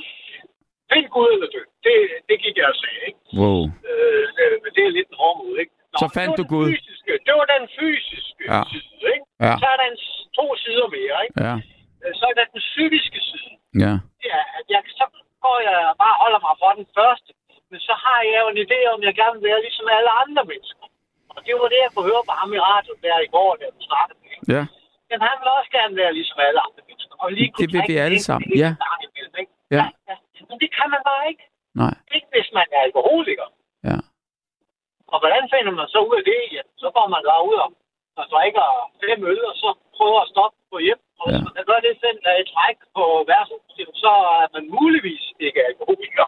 Find 0.93 1.07
Gud 1.15 1.29
eller 1.35 1.49
dø. 1.55 1.61
Det, 1.85 1.95
det 2.29 2.35
gik 2.43 2.55
jeg 2.61 2.67
og 2.73 2.77
sagde. 2.83 2.99
Ikke? 3.09 3.19
Wow. 3.39 3.61
Øh, 3.89 4.23
det- 4.37 4.59
men 4.63 4.71
det 4.75 4.83
er 4.87 4.91
lidt 4.97 5.09
en 5.13 5.17
hård 5.23 5.35
måde. 5.43 5.57
Ikke? 5.63 5.73
Så 6.01 6.05
fandt 6.17 6.33
du 6.39 6.43
Gud. 6.55 6.67
Fysiske. 6.73 7.11
Det 7.27 7.33
var 7.39 7.45
den 7.55 7.63
fysiske 7.79 8.43
Ja. 8.53 8.61
side. 8.71 9.05
Ikke? 9.15 9.25
Ja. 9.45 9.53
Så 9.61 9.65
er 9.73 9.77
der 9.81 9.87
en, 9.93 9.97
to 10.39 10.45
sider 10.63 10.87
mere. 10.97 11.15
Ikke? 11.25 11.35
Ja. 11.47 11.55
Øh, 12.03 12.11
Så 12.19 12.23
er 12.31 12.35
der 12.39 12.45
den 12.55 12.61
psykiske 12.69 13.19
side. 13.29 13.51
Ja. 13.83 13.93
At 14.59 14.65
jeg, 14.73 14.81
så 14.99 15.05
går 15.45 15.57
jeg 15.69 15.77
bare 16.03 16.15
holder 16.23 16.39
mig 16.47 16.55
for 16.63 16.71
den 16.79 16.87
første. 16.99 17.29
Men 17.71 17.79
så 17.87 17.93
har 18.05 18.17
jeg 18.31 18.37
jo 18.43 18.47
en 18.53 18.59
idé 18.65 18.79
om, 18.91 18.97
at 19.01 19.05
jeg 19.09 19.15
gerne 19.21 19.35
vil 19.37 19.45
være 19.51 19.61
ligesom 19.67 19.85
alle 19.97 20.11
andre 20.23 20.43
mennesker. 20.51 20.85
Og 21.35 21.39
det 21.45 21.53
var 21.61 21.67
det, 21.73 21.79
jeg 21.85 21.91
kunne 21.93 22.07
høre 22.11 22.23
på 22.29 22.33
ham 22.39 22.49
i 22.57 22.59
radioen 22.69 23.01
der 23.05 23.17
i 23.27 23.29
går, 23.35 23.51
da 23.61 23.65
du 23.75 23.79
snakkede 23.89 24.17
med 24.23 24.29
ham. 24.37 24.45
Ja. 24.55 24.63
Men 25.09 25.17
han 25.27 25.35
vil 25.41 25.49
også 25.57 25.71
gerne 25.77 25.93
være 26.01 26.13
ligesom 26.19 26.37
alle 26.47 26.59
andre 26.67 26.81
mennesker. 26.89 27.15
Og 27.23 27.27
lige 27.37 27.49
kunne 27.51 27.61
Det 27.63 27.73
vil 27.75 27.81
vi 27.91 27.95
alle 28.05 28.17
en 28.21 28.25
sammen, 28.29 28.47
ja. 28.63 28.71
imellem, 29.05 29.35
ikke? 29.41 29.51
Ja. 29.77 29.83
ja. 30.09 30.15
Men 30.49 30.57
det 30.63 30.69
kan 30.77 30.87
man 30.93 31.01
bare 31.09 31.23
ikke. 31.31 31.43
Nej. 31.81 31.95
Ikke 32.15 32.27
hvis 32.33 32.49
man 32.57 32.65
er 32.77 32.81
alkoholiker. 32.87 33.47
Ja. 33.89 33.97
Og 35.13 35.17
hvordan 35.21 35.43
finder 35.53 35.73
man 35.79 35.87
så 35.93 35.99
ud 36.09 36.15
af 36.21 36.25
det? 36.31 36.41
Ja, 36.57 36.61
så 36.81 36.87
går 36.95 37.07
man 37.13 37.21
bare 37.29 37.43
ud 37.49 37.57
og, 37.65 37.69
og 38.19 38.25
drikker 38.33 38.65
fem 39.03 39.19
øl, 39.31 39.41
og 39.51 39.55
så 39.63 39.69
prøver 39.97 40.19
at 40.21 40.31
stoppe 40.33 40.57
på 40.71 40.77
hjem. 40.87 41.01
Og 41.19 41.23
hvis 41.25 41.39
Ja. 41.39 41.45
man 41.47 41.53
kan 41.57 41.65
gøre 41.71 41.83
det 41.87 42.01
fem 42.05 42.17
dage 42.25 42.41
i 42.43 42.49
træk 42.53 42.77
på 42.97 43.03
værtshus, 43.29 43.87
så 44.03 44.11
er 44.43 44.47
man 44.55 44.63
muligvis 44.79 45.23
ikke 45.45 45.59
alkoholiker. 45.69 46.25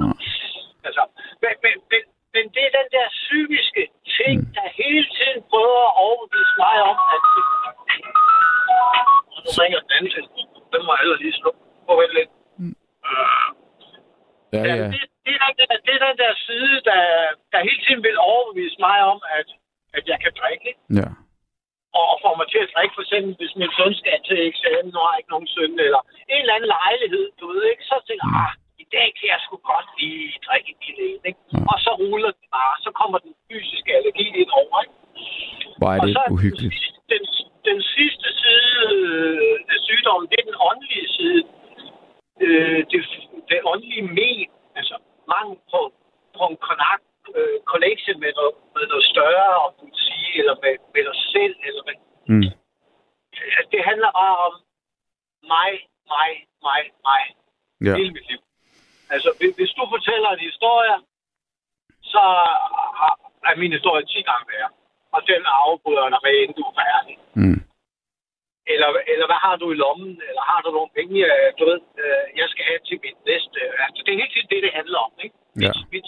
Ja. 0.00 0.08
altså, 0.88 1.02
men, 1.42 1.52
men, 1.64 1.74
men, 1.90 2.02
men 2.34 2.44
det 2.54 2.62
er 2.68 2.72
den 2.80 2.88
der 2.96 3.06
psykiske 3.20 3.82
ting, 4.18 4.36
Mm. 4.40 4.52
der 4.56 4.66
hele 4.82 5.06
tiden 5.16 5.40
prøver 5.50 5.80
at 5.90 5.94
overbevise 6.06 6.54
mig 6.64 6.76
om, 6.90 6.96
at... 7.14 7.22
Og 9.34 9.40
nu 9.44 9.50
ringer 9.62 9.80
den 9.84 9.92
anden. 9.96 10.12
Den 10.72 10.80
må 10.86 10.92
jeg 10.98 11.06
lige 11.24 11.36
slå 11.40 11.50
på 11.86 11.92
lidt. 12.16 12.30
Øh, 13.12 13.48
Ja, 14.54 14.60
Ja, 14.68 14.74
det, 14.94 15.00
det, 15.26 15.32
er 15.36 15.48
den 15.48 15.66
der, 15.70 15.78
det 15.86 15.92
er 15.96 16.02
den 16.08 16.18
der 16.24 16.32
side, 16.48 16.74
der, 16.90 17.02
der 17.52 17.66
hele 17.68 17.80
tiden 17.84 18.02
vil 18.06 18.16
overbevise 18.32 18.78
mig 18.86 18.98
om, 19.12 19.18
at, 19.38 19.48
at 19.96 20.04
jeg 20.10 20.18
kan 20.24 20.32
drikke. 20.40 20.66
ikke? 20.72 20.82
Ja. 21.00 21.08
Og, 21.98 22.04
og 22.12 22.16
få 22.24 22.30
mig 22.40 22.46
til 22.52 22.60
at 22.64 22.70
drikke, 22.74 22.94
for 22.96 23.04
eksempel, 23.06 23.32
hvis 23.40 23.54
min 23.60 23.72
søn 23.78 23.94
skal 24.00 24.18
til 24.28 24.38
eksamen, 24.50 24.92
og 25.00 25.04
har 25.08 25.16
ikke 25.20 25.34
nogen 25.34 25.48
søn, 25.56 25.72
eller 25.86 26.02
en 26.34 26.40
eller 26.42 26.54
anden 26.56 26.72
lejlighed, 26.78 27.24
du 27.40 27.44
ved 27.52 27.62
ikke, 27.72 27.84
så 27.90 27.96
tænker 28.08 28.26
jeg, 28.30 28.36
ah, 28.46 28.52
i 28.84 28.86
dag 28.96 29.08
kan 29.18 29.26
jeg 29.32 29.40
sgu 29.44 29.54
godt 29.72 29.88
lige 30.00 30.22
drikke 30.46 30.68
en 30.74 30.78
lille 30.86 31.02
en, 31.12 31.20
ikke? 31.30 31.40
Ja. 31.54 31.58
Og 31.72 31.76
så 31.84 31.90
ruller 32.02 32.32
det 32.40 32.48
bare, 32.58 32.74
så 32.84 32.90
kommer 33.00 33.18
den 33.26 33.32
fysiske 33.48 33.90
allergi 33.98 34.26
ind 34.42 34.50
over, 34.62 34.76
ikke? 34.84 34.96
Hvor 35.78 35.90
er 35.94 36.00
og 36.00 36.06
det 36.06 36.14
så 36.18 36.22
uhyggeligt. 36.34 36.74
Den, 36.74 36.82
sidste- 36.82 37.02
den, 37.12 37.22
den 37.70 37.78
sidste 37.96 38.28
side 38.42 38.80
øh, 38.96 39.56
af 39.74 39.78
sygdommen, 39.88 40.26
det 40.30 40.36
er 40.40 40.46
den 40.50 40.58
åndelige 40.70 41.08
side. 41.18 41.42
Øh, 42.44 42.80
det, 42.90 43.00
åndelige 43.88 44.02
men, 44.18 44.50
altså 44.78 44.94
mangel 45.32 45.56
på, 45.72 45.80
på 46.36 46.42
en 46.50 46.56
connect, 46.68 47.04
øh, 47.38 47.56
connection 47.72 48.16
med 48.22 48.30
noget, 48.38 48.54
med 48.76 48.84
noget 48.92 49.04
større, 49.14 49.48
om 49.66 49.72
du 49.80 49.86
sige, 50.08 50.30
eller 50.40 50.54
med, 50.64 50.74
med 50.94 51.02
dig 51.08 51.16
selv, 51.34 51.54
eller 51.68 51.82
med, 51.88 51.94
Mm. 52.30 52.42
altså, 53.56 53.68
det 53.72 53.80
handler 53.90 54.10
bare 54.20 54.36
om 54.46 54.54
mig, 55.54 55.70
mig, 56.14 56.30
mig, 56.66 56.80
mig, 57.08 57.22
Ja. 57.86 57.94
hele 57.98 58.12
mit 58.16 58.26
liv. 58.30 58.40
Altså, 59.14 59.28
hvis, 59.38 59.52
du 59.78 59.82
fortæller 59.94 60.28
en 60.30 60.44
historie, 60.50 60.96
så 62.12 62.22
har- 63.00 63.18
er 63.50 63.56
min 63.62 63.72
historie 63.72 64.04
10 64.06 64.22
gange 64.30 64.44
værre. 64.52 64.70
Og 65.14 65.20
den 65.30 65.42
afbryder 65.46 66.08
dig 66.08 66.20
med, 66.26 66.34
inden 66.42 66.56
du 66.56 66.62
er 66.70 66.74
færdig. 66.84 67.16
Mm. 67.40 67.60
Eller, 68.72 68.88
eller 69.12 69.26
hvad 69.30 69.40
har 69.46 69.56
du 69.56 69.66
i 69.72 69.74
lommen? 69.84 70.22
Eller 70.28 70.42
har 70.50 70.60
du 70.64 70.70
nogle 70.70 70.90
penge, 70.98 71.16
du 71.58 71.64
ved, 71.70 71.80
have 72.68 72.80
til 72.88 72.96
mit 73.04 73.18
næste? 73.30 73.58
Altså, 73.84 74.00
det 74.04 74.10
er 74.12 74.18
helt 74.22 74.32
tiden 74.34 74.48
det, 74.52 74.60
det 74.66 74.72
handler 74.80 74.98
om, 75.06 75.12
ikke? 75.26 75.36
Ja. 75.64 75.72
Mit, 75.74 75.78
mit, 75.94 76.06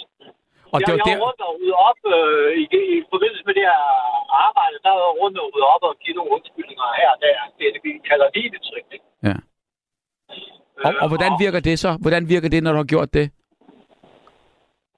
Og 0.72 0.76
jeg, 0.80 0.86
det 0.86 0.92
var 0.94 0.98
jeg 1.00 1.06
der... 1.08 1.16
var 1.18 1.24
rundt 1.26 1.40
og 1.46 1.50
rydde 1.58 1.76
op 1.88 2.00
øh, 2.16 2.48
i, 2.62 2.64
i, 2.94 2.96
forbindelse 3.14 3.42
med 3.48 3.54
det 3.58 3.64
her 3.70 3.80
arbejde. 4.46 4.76
Der 4.86 4.92
var 4.96 5.02
jeg 5.08 5.14
rundt 5.22 5.36
og 5.42 5.46
rydde 5.52 5.68
op 5.74 5.82
og 5.88 5.92
give 6.02 6.14
nogle 6.18 6.30
undskyldninger 6.36 6.86
her 7.00 7.08
og 7.14 7.18
der. 7.24 7.36
Det 7.58 7.64
er 7.68 7.72
det, 7.74 7.82
vi 7.86 7.92
kalder 8.10 8.26
livetryk, 8.36 8.86
ikke? 8.96 9.06
Ja. 9.28 9.36
Og, 10.86 10.92
og 11.02 11.06
hvordan 11.12 11.32
virker 11.44 11.60
det 11.68 11.74
så? 11.84 11.90
Hvordan 12.04 12.22
virker 12.32 12.48
det, 12.54 12.60
når 12.62 12.72
du 12.74 12.80
har 12.84 12.90
gjort 12.94 13.10
det? 13.18 13.26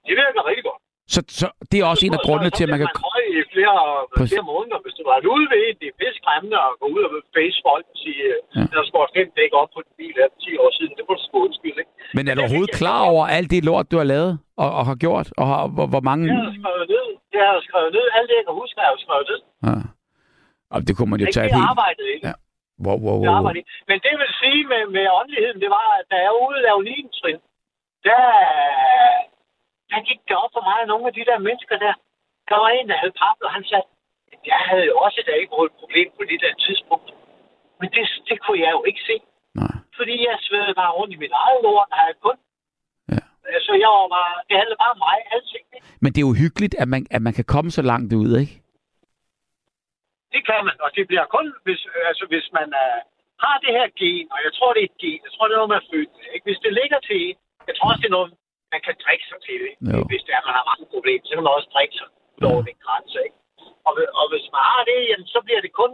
Det 0.07 0.13
virker 0.21 0.41
rigtig 0.49 0.65
godt. 0.69 0.81
Så, 1.13 1.19
så 1.39 1.45
det 1.69 1.77
er 1.79 1.85
også 1.91 2.03
en 2.07 2.17
af 2.19 2.23
grundene 2.27 2.51
til, 2.57 2.63
at 2.65 2.71
man 2.73 2.79
kan... 2.81 2.87
Så, 2.87 2.99
så 2.99 3.09
man 3.15 3.23
i 3.39 3.43
flere, 3.53 3.75
Præcis. 4.17 4.31
flere 4.33 4.47
måneder, 4.53 4.77
hvis 4.83 4.95
du 4.99 5.03
var 5.09 5.17
ude 5.35 5.47
ved 5.51 5.59
en. 5.67 5.75
Det 5.81 5.87
er 5.91 5.95
pisse 6.01 6.17
skræmmende 6.21 6.57
at 6.67 6.71
gå 6.81 6.85
ud 6.95 7.01
og 7.07 7.11
face 7.37 7.59
folk 7.69 7.85
og 7.93 7.97
sige, 8.03 8.21
Ja. 8.29 8.35
ja. 8.57 8.63
der 8.73 8.81
skår 8.89 9.05
fem 9.17 9.27
dæk 9.39 9.51
op 9.61 9.69
på 9.75 9.79
din 9.85 9.95
bil 9.99 10.13
her 10.21 10.27
for 10.33 10.39
10 10.45 10.63
år 10.63 10.71
siden. 10.77 10.91
Det 10.97 11.03
må 11.07 11.11
du 11.17 11.21
sgu 11.25 11.35
undskylde, 11.47 11.79
ikke? 11.83 11.93
Men 12.23 12.31
er 12.31 12.35
du 12.39 12.43
overhovedet 12.45 12.75
klar 12.81 12.99
over 13.11 13.23
alt 13.37 13.49
det 13.53 13.59
lort, 13.69 13.85
du 13.91 13.97
har 14.01 14.07
lavet 14.13 14.33
og, 14.63 14.69
og 14.77 14.83
har 14.89 14.97
gjort? 15.05 15.27
Og 15.39 15.45
har, 15.51 15.61
hvor, 15.75 15.87
hvor 15.93 16.03
mange... 16.09 16.23
Det 16.27 16.35
har 16.35 16.45
jeg 16.49 16.55
skrevet 16.61 16.85
ned. 16.95 17.07
Det 17.31 17.39
har 17.45 17.53
jeg 17.57 17.63
skrevet 17.69 17.91
ned. 17.97 18.05
Alt 18.17 18.27
det, 18.29 18.35
jeg 18.39 18.45
kan 18.49 18.55
huske, 18.61 18.75
har 18.79 18.85
jeg 18.87 18.95
jo 18.95 19.01
skrevet 19.05 19.25
ned. 19.31 19.39
Ja. 19.67 19.75
Og 20.73 20.79
det 20.85 20.93
kunne 20.95 21.11
man 21.13 21.19
jo 21.23 21.27
tage 21.35 21.47
jeg 21.47 21.55
helt... 21.57 21.71
arbejdede 21.73 22.09
ikke. 22.13 22.25
Ja. 22.29 22.35
Wow, 22.85 22.97
wow, 23.05 23.17
wow. 23.23 23.45
ikke. 23.59 23.71
Men 23.89 23.97
det 24.05 24.13
vil 24.19 24.31
sige 24.41 24.61
med, 24.71 24.81
med 24.95 25.05
åndeligheden, 25.19 25.59
det 25.63 25.71
var, 25.77 25.87
at 25.99 26.05
da 26.11 26.17
jeg 26.25 26.33
ude 26.43 26.57
og 26.59 26.65
lave 26.67 26.79
linetrin, 26.89 27.39
der, 28.07 28.23
der 29.91 29.99
gik 30.09 30.21
det 30.29 30.35
op 30.43 30.51
for 30.55 30.63
mig, 30.69 30.77
at 30.83 30.89
nogle 30.93 31.05
af 31.09 31.13
de 31.17 31.23
der 31.29 31.37
mennesker 31.47 31.75
der, 31.85 31.93
der 32.49 32.57
var 32.63 32.69
en, 32.77 32.87
der 32.91 32.97
havde 33.01 33.15
papet, 33.23 33.43
og 33.47 33.53
han 33.57 33.63
sagde, 33.69 33.85
jeg 34.51 34.59
havde 34.69 34.85
jo 34.91 34.95
også 35.05 35.17
et 35.23 35.31
alkoholproblem 35.39 36.09
på 36.17 36.23
det 36.29 36.37
der 36.43 36.53
tidspunkt. 36.65 37.09
Men 37.79 37.87
det, 37.95 38.03
det 38.29 38.37
kunne 38.43 38.61
jeg 38.65 38.71
jo 38.77 38.83
ikke 38.89 39.03
se. 39.09 39.15
Nej. 39.61 39.75
Fordi 39.99 40.15
jeg 40.29 40.37
svedede 40.47 40.73
bare 40.81 40.95
rundt 40.97 41.13
i 41.15 41.21
mit 41.23 41.33
eget 41.41 41.59
lort, 41.65 41.89
og 41.93 41.99
jeg 42.07 42.15
kun. 42.27 42.37
Ja. 43.13 43.21
Så 43.67 43.71
jeg 43.83 43.89
var 43.97 44.07
bare, 44.17 44.33
det 44.47 44.55
handlede 44.61 44.79
bare 44.83 44.95
om 44.95 45.01
mig, 45.07 45.17
alting. 45.35 45.65
Men 46.03 46.09
det 46.13 46.19
er 46.19 46.29
jo 46.29 46.39
hyggeligt, 46.43 46.75
at 46.83 46.87
man, 46.93 47.01
at 47.15 47.21
man 47.27 47.33
kan 47.37 47.45
komme 47.53 47.71
så 47.77 47.81
langt 47.91 48.13
ud, 48.21 48.31
ikke? 48.43 48.55
Det 50.33 50.41
kan 50.49 50.59
man, 50.67 50.75
og 50.85 50.89
det 50.95 51.03
bliver 51.09 51.25
kun, 51.35 51.45
hvis, 51.65 51.81
altså, 52.09 52.25
hvis 52.31 52.47
man 52.57 52.67
uh, 52.83 52.99
har 53.43 53.55
det 53.63 53.71
her 53.77 53.87
gen, 53.99 54.25
og 54.35 54.39
jeg 54.45 54.51
tror, 54.57 54.69
det 54.73 54.81
er 54.81 54.89
et 54.91 54.99
gen, 55.03 55.19
jeg 55.25 55.31
tror, 55.33 55.45
det 55.45 55.53
er 55.53 55.61
noget, 55.61 55.73
man 55.73 55.83
er 55.83 55.89
født. 55.93 56.13
Ikke? 56.33 56.45
Hvis 56.47 56.61
det 56.65 56.71
ligger 56.79 56.99
til 57.07 57.17
en, 57.27 57.35
jeg 57.69 57.75
tror 57.75 57.87
også, 57.91 58.03
det 58.03 58.09
er 58.11 58.17
noget, 58.19 58.31
man 58.73 58.81
kan 58.87 58.95
drikke 59.03 59.25
sig 59.31 59.39
til. 59.47 59.59
Ikke? 59.69 59.81
Jo. 59.93 59.99
Hvis 60.11 60.23
det 60.25 60.33
er, 60.37 60.43
man 60.47 60.57
har 60.57 60.65
mange 60.71 60.85
problemer, 60.93 61.23
så 61.25 61.33
kan 61.33 61.45
man 61.45 61.57
også 61.57 61.69
drikke 61.75 61.95
sig 61.99 62.07
ud 62.37 62.43
over 62.51 62.61
den 62.69 62.77
grænse. 62.85 63.17
Ikke? 63.27 63.37
Og, 63.87 63.93
og 64.19 64.25
hvis 64.31 64.45
man 64.55 64.63
har 64.71 64.81
det, 64.89 64.97
jamen, 65.09 65.27
så 65.35 65.39
bliver 65.45 65.61
det 65.65 65.73
kun, 65.81 65.91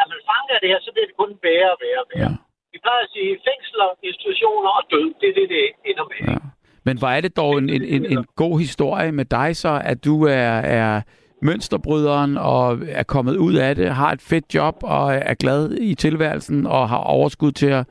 at 0.00 0.06
man 0.12 0.20
fanger 0.28 0.58
det 0.62 0.68
her, 0.72 0.80
så 0.86 0.90
bliver 0.94 1.08
det 1.10 1.16
kun 1.22 1.30
værre 1.44 1.70
og 1.74 1.78
værre 1.84 2.02
og 2.04 2.08
værre. 2.12 2.34
Ja. 2.36 2.49
Vi 2.72 2.78
plejer 2.84 3.02
at 3.06 3.10
sige 3.12 3.30
fængsler, 3.48 3.88
institutioner 4.10 4.70
og 4.78 4.82
død. 4.90 5.06
Det 5.20 5.28
er 5.28 5.34
det, 5.40 5.48
det 5.48 5.64
ender 5.90 6.04
med. 6.12 6.32
Ja. 6.32 6.38
Men 6.84 6.98
hvor 6.98 7.08
er 7.08 7.20
det 7.20 7.36
dog 7.36 7.58
en, 7.58 7.68
en, 7.70 7.84
en, 7.84 8.04
en 8.18 8.26
god 8.36 8.58
historie 8.60 9.12
med 9.12 9.24
dig 9.24 9.56
så, 9.56 9.80
at 9.84 10.04
du 10.04 10.24
er, 10.26 10.54
er 10.80 11.02
mønsterbryderen 11.42 12.36
og 12.36 12.78
er 12.88 13.02
kommet 13.02 13.36
ud 13.36 13.54
af 13.54 13.74
det, 13.76 13.88
har 13.94 14.12
et 14.12 14.22
fedt 14.30 14.54
job 14.54 14.76
og 14.82 15.14
er 15.14 15.34
glad 15.34 15.62
i 15.80 15.94
tilværelsen 15.94 16.66
og 16.66 16.88
har 16.88 16.98
overskud 17.16 17.52
til 17.52 17.70
at 17.78 17.84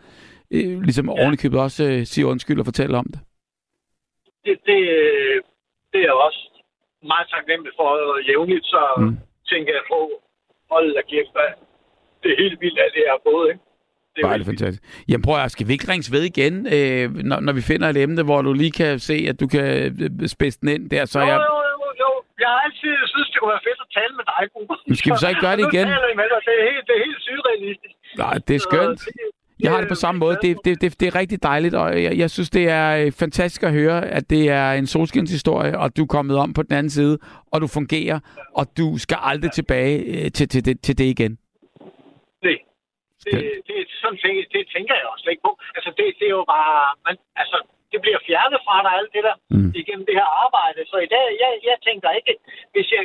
øh, 0.52 0.82
ligesom 0.82 1.06
ja. 1.10 1.22
ovenikøbet 1.22 1.60
også 1.60 1.84
øh, 1.84 2.06
sige 2.06 2.26
undskyld 2.26 2.60
og 2.60 2.66
fortælle 2.66 2.98
om 2.98 3.06
det. 3.14 3.20
det, 4.46 4.56
det, 4.70 4.78
det 5.92 6.00
er 6.02 6.08
jeg 6.12 6.14
også 6.28 6.42
meget 7.14 7.28
taknemmelig 7.36 7.74
for 7.78 7.88
og 8.14 8.24
jævnligt, 8.30 8.66
så 8.66 8.82
Mm. 8.98 9.18
tænker 9.52 9.74
jeg 9.74 9.86
på, 9.94 10.00
hold 10.72 10.88
da 10.96 11.02
kæft, 11.12 11.34
det 12.24 12.30
er 12.32 12.38
helt 12.44 12.62
vildt, 12.62 12.80
at 12.80 12.92
det 12.96 13.04
er 13.12 13.18
både, 13.30 13.46
ikke? 13.52 13.64
Det 14.20 14.26
Bare 14.28 14.38
det 14.38 14.48
vildt. 14.48 14.60
fantastisk. 14.60 14.84
Jamen 15.10 15.22
prøv 15.28 15.36
at, 15.44 15.52
skal 15.52 15.68
vi 15.68 15.74
ikke 15.74 15.88
ringes 15.92 16.12
ved 16.16 16.24
igen, 16.34 16.54
øh, 16.76 17.06
når, 17.30 17.40
når 17.40 17.54
vi 17.54 17.62
finder 17.72 17.88
et 17.90 17.98
emne, 17.98 18.22
hvor 18.24 18.40
du 18.42 18.54
lige 18.54 18.72
kan 18.72 19.00
se, 19.10 19.16
at 19.32 19.40
du 19.40 19.48
kan 19.48 19.66
øh, 20.22 20.28
spidse 20.36 20.58
den 20.62 20.70
ind 20.76 20.84
der, 20.90 21.06
så 21.06 21.20
Jo, 21.20 21.26
jeg... 21.26 21.36
jo, 21.36 21.56
jo, 21.84 21.88
jo. 22.04 22.10
Jeg 22.44 22.48
har 22.54 22.60
altid 22.68 22.92
synes, 23.14 23.28
det 23.32 23.38
kunne 23.40 23.52
være 23.56 23.64
fedt 23.70 23.80
at 23.86 23.90
tale 23.98 24.14
med 24.20 24.26
dig. 24.32 24.42
Men 24.88 24.96
skal 24.96 25.12
vi 25.14 25.18
så 25.24 25.28
ikke 25.30 25.42
gøre 25.42 25.58
det 25.60 25.66
igen? 25.74 25.88
Det 25.88 25.94
er 25.94 26.66
helt, 26.72 26.84
det 26.88 26.94
er 27.00 27.04
helt 27.08 27.22
surrealistisk. 27.28 27.96
Nej, 28.18 28.34
det 28.48 28.56
er 28.56 28.60
skønt. 28.60 29.00
Så 29.00 29.06
det- 29.14 29.64
Jeg 29.64 29.72
har 29.72 29.80
det 29.80 29.90
på 29.90 29.96
samme 29.96 30.20
måde. 30.20 30.38
Det, 30.42 30.58
det, 30.66 30.82
det, 30.82 31.00
det 31.00 31.08
er 31.08 31.16
rigtig 31.16 31.44
dejligt, 31.44 31.76
og 31.76 32.04
jeg, 32.04 32.18
jeg 32.18 32.30
synes, 32.30 32.50
det 32.50 32.70
er 32.70 33.06
øh, 33.06 33.12
fantastisk 33.12 33.64
at 33.64 33.72
høre, 33.72 34.06
at 34.08 34.30
det 34.30 34.50
er 34.50 34.72
en 34.72 34.88
solskinshistorie, 34.88 35.80
og 35.80 35.98
du 35.98 36.02
er 36.04 36.08
kommet 36.08 36.38
om 36.38 36.54
på 36.54 36.64
den 36.64 36.74
anden 36.74 36.90
side, 36.90 37.18
og 37.52 37.62
du 37.62 37.68
fungerer, 37.68 38.20
og 38.56 38.68
du 38.78 38.98
skal 38.98 39.18
aldrig 39.22 39.52
tilbage 39.52 40.00
øh, 40.26 40.32
til, 40.32 40.50
til, 40.50 40.66
det, 40.66 40.82
til 40.82 40.98
det 40.98 41.04
igen. 41.04 41.38
Det, 43.26 43.34
det, 43.44 43.56
det, 43.68 43.76
sådan 44.02 44.20
tænker, 44.24 44.44
det 44.56 44.64
tænker 44.76 44.96
jeg 45.00 45.08
også 45.14 45.28
ikke 45.32 45.46
på. 45.48 45.54
Altså, 45.78 45.90
det, 45.98 46.06
det 46.20 46.26
er 46.32 46.36
jo 46.40 46.46
bare... 46.56 46.76
Man, 47.06 47.16
altså, 47.42 47.58
det 47.92 48.00
bliver 48.04 48.20
fjernet 48.28 48.60
fra 48.66 48.78
dig, 48.86 48.94
alt 49.00 49.12
det 49.16 49.24
der, 49.28 49.36
Mm. 49.56 49.72
igennem 49.82 50.06
det 50.10 50.16
her 50.20 50.30
arbejde. 50.46 50.80
Så 50.92 50.98
i 51.08 51.10
dag, 51.16 51.26
jeg, 51.44 51.52
jeg 51.70 51.78
tænker 51.88 52.10
ikke, 52.20 52.34
hvis, 52.74 52.88
jeg, 52.96 53.04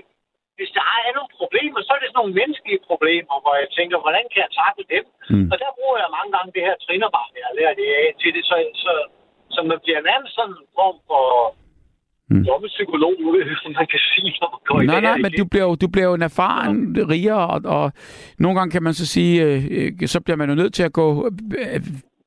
hvis 0.58 0.70
der 0.78 0.84
er 1.06 1.12
nogle 1.18 1.32
problemer, 1.40 1.80
så 1.82 1.90
er 1.94 2.00
det 2.00 2.08
sådan 2.10 2.20
nogle 2.20 2.38
menneskelige 2.40 2.84
problemer, 2.90 3.34
hvor 3.44 3.54
jeg 3.62 3.68
tænker, 3.78 3.96
hvordan 4.04 4.24
kan 4.32 4.40
jeg 4.44 4.52
takle 4.62 4.84
dem? 4.94 5.04
Mm. 5.32 5.48
Og 5.52 5.56
der 5.62 5.70
bruger 5.78 5.98
jeg 6.02 6.10
mange 6.16 6.30
gange 6.36 6.50
det 6.56 6.66
her 6.68 6.76
trinderbarn, 6.84 7.32
jeg 7.40 7.46
har 7.50 7.58
lært 7.60 7.76
det 7.80 7.88
af 8.02 8.08
til 8.20 8.30
det, 8.36 8.44
så, 8.50 8.56
så, 8.82 8.92
så 9.54 9.60
man 9.70 9.78
bliver 9.84 10.00
nærmest 10.10 10.34
sådan 10.38 10.54
en 10.60 10.68
form 10.78 10.98
for 11.08 11.24
Mm. 12.30 12.44
psykolog, 12.66 13.14
som 13.62 13.72
man 13.72 13.86
kan 13.90 14.00
sige, 14.14 14.30
når 14.40 14.48
man 14.54 14.60
går 14.66 14.82
Nej, 14.82 15.00
nej, 15.00 15.18
men 15.18 15.32
du 15.38 15.44
bliver, 15.44 15.64
jo, 15.64 15.74
du 15.74 15.88
bliver 15.88 16.06
jo 16.06 16.14
en 16.14 16.22
erfaren 16.22 16.96
ja. 16.96 17.02
rigere, 17.08 17.46
og, 17.46 17.60
og 17.64 17.92
nogle 18.38 18.58
gange 18.58 18.72
kan 18.72 18.82
man 18.82 18.94
så 18.94 19.06
sige, 19.06 19.42
øh, 19.42 19.64
øh, 19.70 20.08
så 20.08 20.20
bliver 20.20 20.36
man 20.36 20.48
jo 20.48 20.54
nødt 20.54 20.74
til 20.74 20.82
at 20.82 20.92
gå 20.92 21.30
øh, 21.58 21.80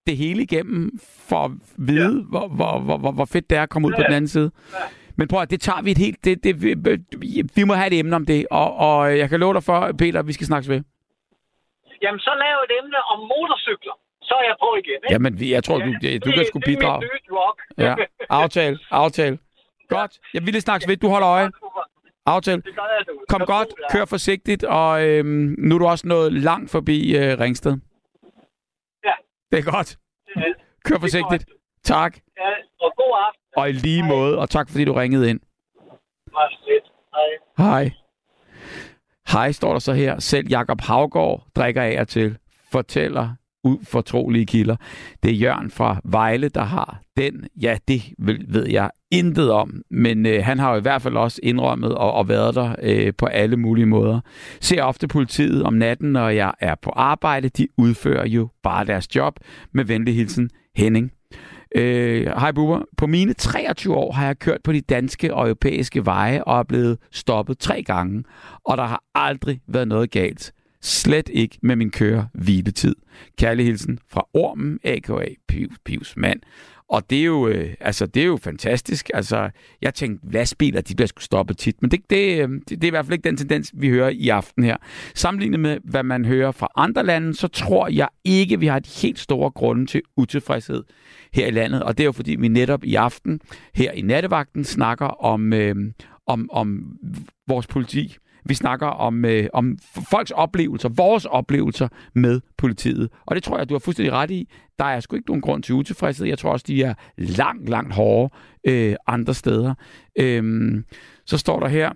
det 0.07 0.17
hele 0.17 0.41
igennem, 0.43 0.99
for 1.29 1.39
at 1.45 1.51
vide, 1.77 2.15
ja. 2.15 2.29
hvor, 2.29 2.47
hvor, 2.47 2.97
hvor, 2.97 3.11
hvor 3.11 3.25
fedt 3.25 3.49
det 3.49 3.57
er 3.57 3.63
at 3.63 3.69
komme 3.69 3.87
ud 3.87 3.93
ja, 3.93 3.97
på 3.97 4.03
den 4.07 4.13
anden 4.13 4.27
side. 4.27 4.51
Ja. 4.73 4.77
Men 5.17 5.27
prøv 5.27 5.41
at 5.41 5.51
det 5.51 5.61
tager 5.61 5.81
vi 5.81 5.91
et 5.91 5.97
helt... 5.97 6.25
Det, 6.25 6.43
det, 6.43 6.53
vi, 6.61 7.43
vi 7.55 7.63
må 7.63 7.73
have 7.73 7.87
et 7.87 7.99
emne 7.99 8.15
om 8.15 8.25
det, 8.25 8.47
og, 8.51 8.75
og 8.75 9.17
jeg 9.17 9.29
kan 9.29 9.39
love 9.39 9.53
dig 9.53 9.63
for, 9.63 9.91
Peter, 9.99 10.21
vi 10.23 10.33
skal 10.33 10.47
snakkes 10.47 10.69
ved. 10.69 10.81
Jamen, 12.01 12.19
så 12.19 12.31
lav 12.43 12.57
et 12.67 12.73
emne 12.79 12.99
om 13.11 13.19
motorcykler. 13.19 13.95
Så 14.21 14.33
er 14.41 14.45
jeg 14.51 14.55
på 14.63 14.69
igen, 14.81 14.99
ikke? 15.03 15.13
Jamen, 15.13 15.51
jeg 15.55 15.63
tror, 15.63 15.77
du, 15.77 15.89
du, 16.03 16.07
du 16.25 16.31
kan 16.31 16.45
sgu 16.45 16.59
bidrage. 16.59 17.01
Det 17.01 17.09
er 17.09 17.13
mit 17.13 17.25
nye 17.29 17.37
rock. 17.39 17.57
ja, 17.77 17.95
aftale, 18.29 18.79
aftale. 18.91 19.37
Godt. 19.89 20.19
Jeg 20.33 20.45
vil 20.45 20.61
snakkes 20.61 20.87
ved. 20.87 20.97
Du 20.97 21.09
holder 21.09 21.29
øje. 21.29 21.51
Aftale. 22.25 22.63
Kom 23.29 23.41
godt. 23.45 23.67
Kør 23.91 24.05
forsigtigt. 24.05 24.63
Og 24.63 25.07
øhm, 25.07 25.55
nu 25.57 25.75
er 25.75 25.79
du 25.79 25.85
også 25.87 26.07
nået 26.07 26.33
langt 26.33 26.71
forbi 26.71 27.17
øh, 27.17 27.39
Ringsted. 27.39 27.77
Ja. 29.03 29.13
Det 29.51 29.59
er 29.59 29.71
godt. 29.71 29.97
Kør 30.83 30.99
forsigtigt. 30.99 31.45
Tak. 31.83 32.17
Ja, 32.37 32.49
og 32.81 32.93
god 32.97 33.17
aften. 33.27 33.41
Og 33.57 33.69
i 33.69 33.71
lige 33.71 34.03
Hej. 34.03 34.07
måde. 34.15 34.37
Og 34.37 34.49
tak, 34.49 34.69
fordi 34.69 34.85
du 34.85 34.93
ringede 34.93 35.29
ind. 35.29 35.39
Hej. 36.31 37.29
Hej. 37.57 37.91
Hej, 39.33 39.51
står 39.51 39.71
der 39.71 39.79
så 39.79 39.93
her. 39.93 40.19
Selv 40.19 40.47
Jakob 40.49 40.81
Havgård 40.81 41.43
drikker 41.55 41.81
af 41.81 42.01
og 42.01 42.07
til. 42.07 42.37
Fortæller 42.71 43.35
ufortrolige 43.67 44.45
kilder. 44.45 44.75
Det 45.23 45.31
er 45.31 45.35
Jørgen 45.35 45.71
fra 45.71 46.01
Vejle, 46.03 46.49
der 46.49 46.63
har 46.63 47.01
den. 47.17 47.47
Ja, 47.61 47.77
det 47.87 48.01
ved 48.47 48.67
jeg 48.69 48.89
intet 49.11 49.51
om, 49.51 49.81
men 49.91 50.25
øh, 50.25 50.43
han 50.43 50.59
har 50.59 50.71
jo 50.71 50.77
i 50.77 50.81
hvert 50.81 51.01
fald 51.01 51.17
også 51.17 51.39
indrømmet 51.43 51.95
og, 51.95 52.13
og 52.13 52.29
været 52.29 52.55
der 52.55 52.75
øh, 52.83 53.13
på 53.17 53.25
alle 53.25 53.57
mulige 53.57 53.85
måder. 53.85 54.19
Ser 54.61 54.83
ofte 54.83 55.07
politiet 55.07 55.63
om 55.63 55.73
natten, 55.73 56.11
når 56.11 56.29
jeg 56.29 56.53
er 56.59 56.75
på 56.81 56.89
arbejde. 56.89 57.49
De 57.49 57.67
udfører 57.77 58.27
jo 58.27 58.49
bare 58.63 58.85
deres 58.85 59.15
job. 59.15 59.39
Med 59.73 59.85
venlig 59.85 60.15
hilsen, 60.15 60.49
Henning. 60.75 61.11
Øh, 61.75 62.25
hej 62.25 62.51
Bubber. 62.51 62.81
På 62.97 63.07
mine 63.07 63.33
23 63.33 63.95
år 63.95 64.11
har 64.11 64.25
jeg 64.25 64.39
kørt 64.39 64.63
på 64.63 64.71
de 64.71 64.81
danske 64.81 65.33
og 65.33 65.47
europæiske 65.47 66.05
veje 66.05 66.43
og 66.43 66.59
er 66.59 66.63
blevet 66.63 66.97
stoppet 67.11 67.59
tre 67.59 67.83
gange, 67.83 68.23
og 68.65 68.77
der 68.77 68.83
har 68.83 69.03
aldrig 69.15 69.61
været 69.67 69.87
noget 69.87 70.11
galt. 70.11 70.53
Slet 70.81 71.29
ikke 71.33 71.59
med 71.61 71.75
min 71.75 71.91
køre 71.91 72.27
hviletid. 72.33 72.95
Kærlig 73.37 73.65
hilsen 73.65 73.99
fra 74.09 74.27
Ormen, 74.33 74.79
a.k.a. 74.83 75.25
Pius, 75.47 75.75
Pius 75.85 76.13
mand. 76.17 76.39
Og 76.89 77.09
det 77.09 77.19
er 77.19 77.23
jo, 77.23 77.47
øh, 77.47 77.73
altså, 77.79 78.05
det 78.05 78.21
er 78.21 78.25
jo 78.25 78.37
fantastisk. 78.37 79.09
Altså, 79.13 79.49
jeg 79.81 79.93
tænkte, 79.93 80.31
lastbiler, 80.31 80.81
de 80.81 80.95
bliver 80.95 81.07
skulle 81.07 81.23
stoppe 81.23 81.53
tit. 81.53 81.81
Men 81.81 81.91
det, 81.91 81.99
det, 82.09 82.43
øh, 82.43 82.49
det, 82.49 82.69
det 82.69 82.83
er 82.83 82.87
i 82.87 82.89
hvert 82.89 83.05
fald 83.05 83.13
ikke 83.13 83.29
den 83.29 83.37
tendens, 83.37 83.71
vi 83.73 83.89
hører 83.89 84.09
i 84.09 84.29
aften 84.29 84.63
her. 84.63 84.77
Sammenlignet 85.15 85.59
med, 85.59 85.77
hvad 85.83 86.03
man 86.03 86.25
hører 86.25 86.51
fra 86.51 86.67
andre 86.75 87.05
lande, 87.05 87.33
så 87.33 87.47
tror 87.47 87.87
jeg 87.87 88.07
ikke, 88.23 88.59
vi 88.59 88.67
har 88.67 88.79
de 88.79 88.89
helt 89.01 89.19
store 89.19 89.51
grunde 89.51 89.85
til 89.85 90.01
utilfredshed 90.17 90.83
her 91.33 91.47
i 91.47 91.51
landet. 91.51 91.83
Og 91.83 91.97
det 91.97 92.03
er 92.03 92.05
jo, 92.05 92.11
fordi 92.11 92.35
vi 92.35 92.47
netop 92.47 92.83
i 92.83 92.95
aften 92.95 93.39
her 93.73 93.91
i 93.91 94.01
nattevagten 94.01 94.63
snakker 94.63 95.05
om, 95.05 95.53
øh, 95.53 95.75
om, 96.27 96.49
om 96.51 96.97
vores 97.47 97.67
politi 97.67 98.17
vi 98.49 98.53
snakker 98.53 98.87
om, 98.87 99.25
øh, 99.25 99.47
om 99.53 99.77
folks 100.11 100.31
oplevelser, 100.31 100.89
vores 100.89 101.25
oplevelser 101.25 101.87
med 102.15 102.41
politiet. 102.57 103.09
Og 103.25 103.35
det 103.35 103.43
tror 103.43 103.57
jeg, 103.57 103.69
du 103.69 103.73
har 103.73 103.79
fuldstændig 103.79 104.13
ret 104.13 104.31
i. 104.31 104.49
Der 104.79 104.85
er 104.85 104.99
sgu 104.99 105.15
ikke 105.15 105.29
nogen 105.29 105.41
grund 105.41 105.63
til 105.63 105.75
utilfredshed. 105.75 106.27
Jeg 106.27 106.37
tror 106.37 106.51
også, 106.51 106.65
de 106.67 106.83
er 106.83 106.93
langt, 107.17 107.69
langt 107.69 107.93
hårdere 107.93 108.29
øh, 108.67 108.95
andre 109.07 109.33
steder. 109.33 109.73
Øhm, 110.19 110.85
så 111.25 111.37
står 111.37 111.59
der 111.59 111.67
her, 111.67 111.91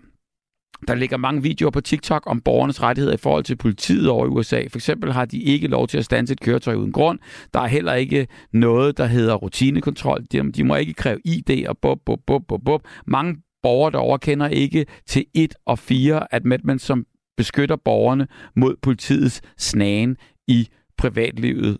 der 0.87 0.95
ligger 0.95 1.17
mange 1.17 1.41
videoer 1.41 1.71
på 1.71 1.81
TikTok 1.81 2.23
om 2.25 2.41
borgernes 2.41 2.81
rettigheder 2.81 3.13
i 3.13 3.17
forhold 3.17 3.43
til 3.43 3.55
politiet 3.55 4.09
over 4.09 4.25
i 4.25 4.29
USA. 4.29 4.63
For 4.69 4.77
eksempel 4.77 5.11
har 5.11 5.25
de 5.25 5.41
ikke 5.41 5.67
lov 5.67 5.87
til 5.87 5.97
at 5.97 6.05
stanse 6.05 6.33
et 6.33 6.39
køretøj 6.39 6.75
uden 6.75 6.91
grund. 6.91 7.19
Der 7.53 7.59
er 7.59 7.67
heller 7.67 7.93
ikke 7.93 8.27
noget, 8.53 8.97
der 8.97 9.05
hedder 9.05 9.35
rutinekontrol. 9.35 10.23
De, 10.31 10.51
de 10.51 10.63
må 10.63 10.75
ikke 10.75 10.93
kræve 10.93 11.19
ID 11.25 11.67
og 11.67 11.77
bub, 11.77 11.99
bub, 12.05 12.19
bub, 12.27 12.47
bub, 12.47 12.61
bub. 12.65 12.81
Mange 13.07 13.35
borgere 13.63 13.91
derovre 13.91 14.19
kender 14.19 14.47
ikke 14.47 14.85
til 15.05 15.25
1 15.33 15.53
og 15.65 15.79
4 15.79 16.33
at 16.33 16.41
Amendment, 16.45 16.81
som 16.81 17.05
beskytter 17.37 17.75
borgerne 17.75 18.27
mod 18.55 18.75
politiets 18.81 19.41
snagen 19.57 20.17
i 20.47 20.69
privatlivet 20.97 21.77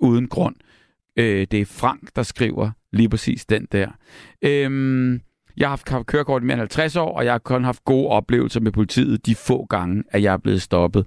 uden 0.00 0.28
grund. 0.28 0.56
Øh, 1.16 1.46
det 1.50 1.60
er 1.60 1.64
Frank, 1.64 2.16
der 2.16 2.22
skriver 2.22 2.70
lige 2.92 3.08
præcis 3.08 3.46
den 3.46 3.66
der. 3.72 3.88
Øhm, 4.42 5.20
jeg 5.56 5.68
har 5.68 5.76
haft 5.92 6.06
kørekort 6.06 6.42
i 6.42 6.44
mere 6.44 6.54
end 6.54 6.60
50 6.60 6.96
år, 6.96 7.16
og 7.16 7.24
jeg 7.24 7.32
har 7.32 7.38
kun 7.38 7.64
haft 7.64 7.84
gode 7.84 8.08
oplevelser 8.08 8.60
med 8.60 8.72
politiet 8.72 9.26
de 9.26 9.34
få 9.34 9.66
gange, 9.66 10.04
at 10.10 10.22
jeg 10.22 10.32
er 10.32 10.38
blevet 10.38 10.62
stoppet. 10.62 11.06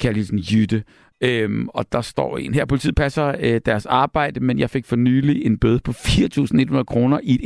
Kærligheden 0.00 0.38
Jytte. 0.38 0.84
Øhm, 1.20 1.68
og 1.68 1.92
der 1.92 2.00
står 2.00 2.38
en 2.38 2.54
her, 2.54 2.64
politiet 2.64 2.94
passer 2.94 3.34
øh, 3.40 3.60
deres 3.66 3.86
arbejde, 3.86 4.40
men 4.40 4.58
jeg 4.58 4.70
fik 4.70 4.86
for 4.86 4.96
nylig 4.96 5.46
en 5.46 5.58
bøde 5.58 5.80
på 5.80 5.92
4.100 5.92 6.82
kroner 6.82 7.20
i 7.22 7.34
et 7.34 7.40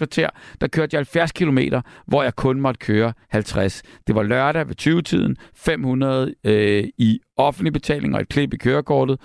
kvarter, 0.00 0.28
der 0.60 0.66
kørte 0.66 0.94
jeg 0.94 0.98
70 0.98 1.32
km, 1.32 1.58
hvor 2.06 2.22
jeg 2.22 2.36
kun 2.36 2.60
måtte 2.60 2.78
køre 2.78 3.12
50. 3.30 3.82
Det 4.06 4.14
var 4.14 4.22
lørdag 4.22 4.68
ved 4.68 4.80
20-tiden, 4.80 5.36
500 5.54 6.34
øh, 6.44 6.84
i 6.98 7.20
offentlig 7.36 7.72
betaling 7.72 8.14
og 8.14 8.20
et 8.20 8.28
klip 8.28 8.54
i 8.54 8.56
kørekortet. 8.56 9.20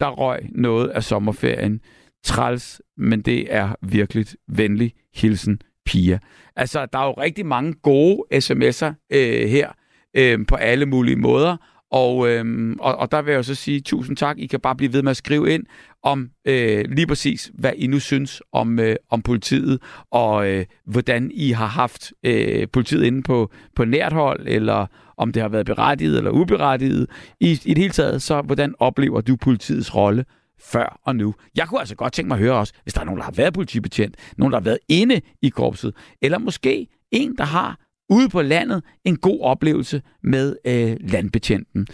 Der 0.00 0.08
røg 0.08 0.40
noget 0.52 0.88
af 0.88 1.04
sommerferien. 1.04 1.80
Træls, 2.24 2.82
men 2.96 3.20
det 3.20 3.54
er 3.54 3.74
virkelig 3.82 4.26
venlig 4.48 4.92
hilsen, 5.14 5.60
Pia. 5.86 6.18
Altså, 6.56 6.86
der 6.92 6.98
er 6.98 7.06
jo 7.06 7.12
rigtig 7.12 7.46
mange 7.46 7.72
gode 7.82 8.22
sms'er 8.34 8.92
øh, 9.12 9.48
her 9.48 9.68
øh, 10.16 10.46
på 10.46 10.54
alle 10.54 10.86
mulige 10.86 11.16
måder, 11.16 11.56
og, 11.90 12.28
øhm, 12.28 12.76
og, 12.80 12.96
og 12.96 13.12
der 13.12 13.22
vil 13.22 13.30
jeg 13.30 13.38
jo 13.38 13.42
så 13.42 13.54
sige 13.54 13.80
tusind 13.80 14.16
tak. 14.16 14.38
I 14.38 14.46
kan 14.46 14.60
bare 14.60 14.76
blive 14.76 14.92
ved 14.92 15.02
med 15.02 15.10
at 15.10 15.16
skrive 15.16 15.50
ind 15.50 15.64
om 16.04 16.30
øh, 16.44 16.84
lige 16.88 17.06
præcis, 17.06 17.50
hvad 17.54 17.72
I 17.76 17.86
nu 17.86 17.98
synes 17.98 18.42
om, 18.52 18.78
øh, 18.78 18.96
om 19.10 19.22
politiet, 19.22 19.80
og 20.10 20.50
øh, 20.50 20.66
hvordan 20.86 21.30
I 21.34 21.50
har 21.50 21.66
haft 21.66 22.12
øh, 22.22 22.68
politiet 22.72 23.04
inde 23.04 23.22
på, 23.22 23.50
på 23.76 23.84
nært 23.84 24.12
hold, 24.12 24.46
eller 24.48 24.86
om 25.16 25.32
det 25.32 25.42
har 25.42 25.48
været 25.48 25.66
berettiget 25.66 26.18
eller 26.18 26.30
uberettiget. 26.30 27.06
I, 27.40 27.50
I 27.50 27.74
det 27.74 27.78
hele 27.78 27.92
taget, 27.92 28.22
så 28.22 28.42
hvordan 28.42 28.74
oplever 28.78 29.20
du 29.20 29.36
politiets 29.36 29.94
rolle 29.94 30.24
før 30.60 31.00
og 31.04 31.16
nu. 31.16 31.34
Jeg 31.56 31.68
kunne 31.68 31.80
altså 31.80 31.94
godt 31.94 32.12
tænke 32.12 32.28
mig 32.28 32.34
at 32.34 32.40
høre 32.40 32.54
også, 32.54 32.72
hvis 32.82 32.94
der 32.94 33.00
er 33.00 33.04
nogen, 33.04 33.18
der 33.18 33.24
har 33.24 33.32
været 33.32 33.54
politibetjent, 33.54 34.16
nogen, 34.36 34.52
der 34.52 34.58
har 34.58 34.64
været 34.64 34.78
inde 34.88 35.20
i 35.42 35.48
korpset, 35.48 35.94
eller 36.22 36.38
måske 36.38 36.86
en, 37.10 37.36
der 37.36 37.44
har 37.44 37.78
ude 38.08 38.28
på 38.28 38.42
landet 38.42 38.82
en 39.04 39.16
god 39.16 39.40
oplevelse 39.40 40.02
med 40.22 40.56
øh, 40.66 40.96
landbetjenten. 41.00 41.86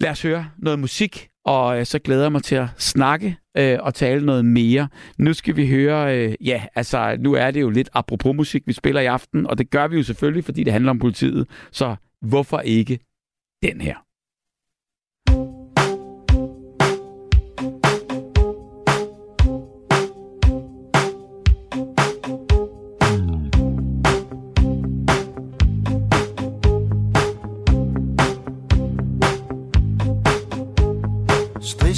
Lad 0.00 0.10
os 0.10 0.22
høre 0.22 0.50
noget 0.58 0.78
musik, 0.78 1.28
og 1.44 1.78
øh, 1.78 1.86
så 1.86 1.98
glæder 1.98 2.22
jeg 2.22 2.32
mig 2.32 2.42
til 2.42 2.54
at 2.54 2.68
snakke 2.78 3.36
øh, 3.56 3.78
og 3.80 3.94
tale 3.94 4.26
noget 4.26 4.44
mere. 4.44 4.88
Nu 5.18 5.32
skal 5.32 5.56
vi 5.56 5.68
høre, 5.68 6.18
øh, 6.18 6.34
ja, 6.40 6.64
altså 6.74 7.16
nu 7.20 7.34
er 7.34 7.50
det 7.50 7.60
jo 7.60 7.70
lidt 7.70 7.90
apropos 7.92 8.36
musik, 8.36 8.62
vi 8.66 8.72
spiller 8.72 9.00
i 9.00 9.06
aften, 9.06 9.46
og 9.46 9.58
det 9.58 9.70
gør 9.70 9.88
vi 9.88 9.96
jo 9.96 10.02
selvfølgelig, 10.02 10.44
fordi 10.44 10.64
det 10.64 10.72
handler 10.72 10.90
om 10.90 10.98
politiet, 10.98 11.48
så 11.72 11.96
hvorfor 12.22 12.60
ikke 12.60 12.98
den 13.62 13.80
her? 13.80 13.94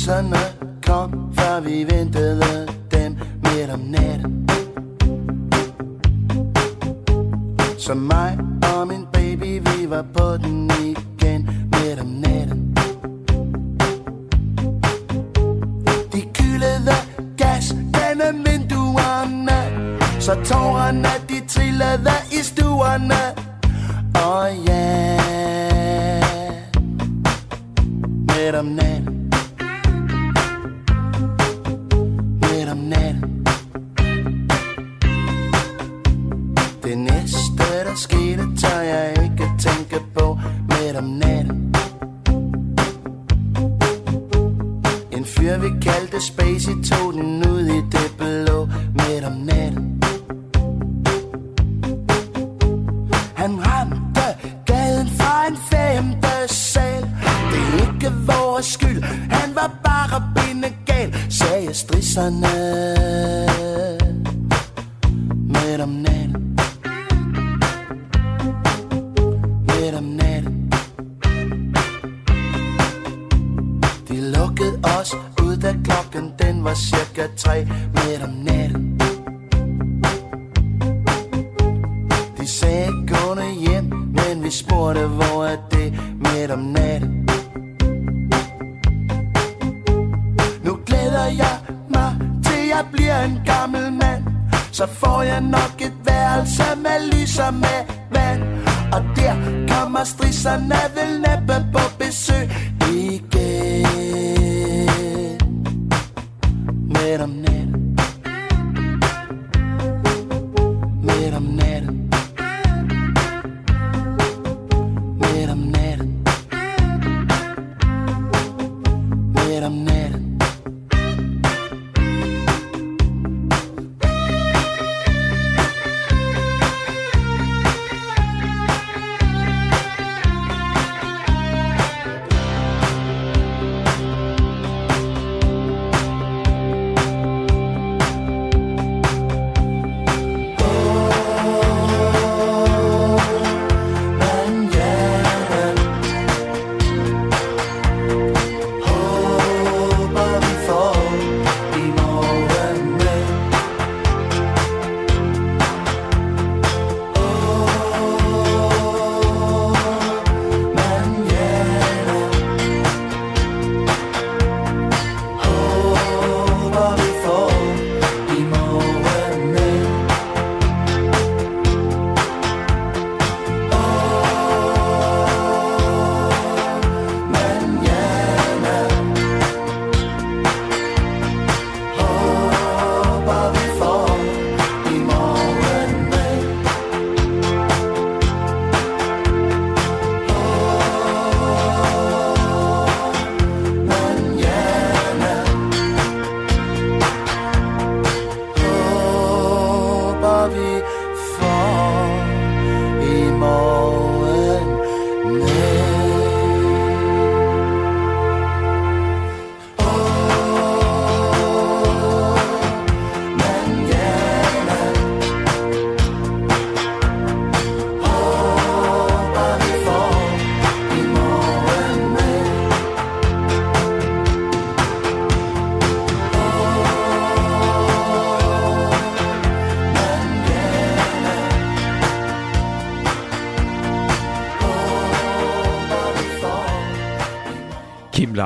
Følelserne 0.02 0.36
kom, 0.86 1.32
før 1.34 1.60
vi 1.60 1.84
ventede 1.84 2.68
dem 2.90 3.16
midt 3.44 3.70
om 3.70 3.80
natten. 3.80 4.48
Så 7.78 7.94
mig 7.94 8.38
og 8.74 8.88
min 8.88 9.06
baby, 9.12 9.62
vi 9.68 9.90
var 9.90 10.04
på 10.16 10.36
den 10.36 10.70
igen 10.70 11.48
midt 11.72 12.00
om 12.00 12.06
natten. 12.06 12.76
De 16.12 16.22
kyldede 16.34 16.94
gas 17.38 17.74
gennem 17.94 18.46
vinduerne 18.46 19.58
Så 20.20 20.34
tårerne 20.44 21.08
de 21.28 21.46
trillede 21.48 22.10
i 22.32 22.42
stuerne. 22.42 23.41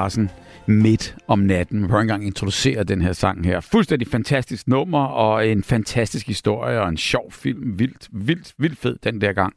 Larsen 0.06 0.30
midt 0.66 1.16
om 1.28 1.38
natten. 1.38 1.80
Man 1.80 1.88
prøver 1.88 2.02
engang 2.02 2.22
at 2.22 2.26
introducere 2.26 2.84
den 2.84 3.02
her 3.02 3.12
sang 3.12 3.44
her. 3.44 3.60
Fuldstændig 3.60 4.08
fantastisk 4.08 4.68
nummer, 4.68 5.04
og 5.04 5.48
en 5.48 5.62
fantastisk 5.62 6.26
historie, 6.26 6.80
og 6.80 6.88
en 6.88 6.96
sjov 6.96 7.32
film. 7.32 7.78
Vildt, 7.78 8.08
vildt, 8.12 8.54
vildt 8.58 8.78
fed 8.78 8.96
den 9.04 9.20
der 9.20 9.32
gang. 9.32 9.52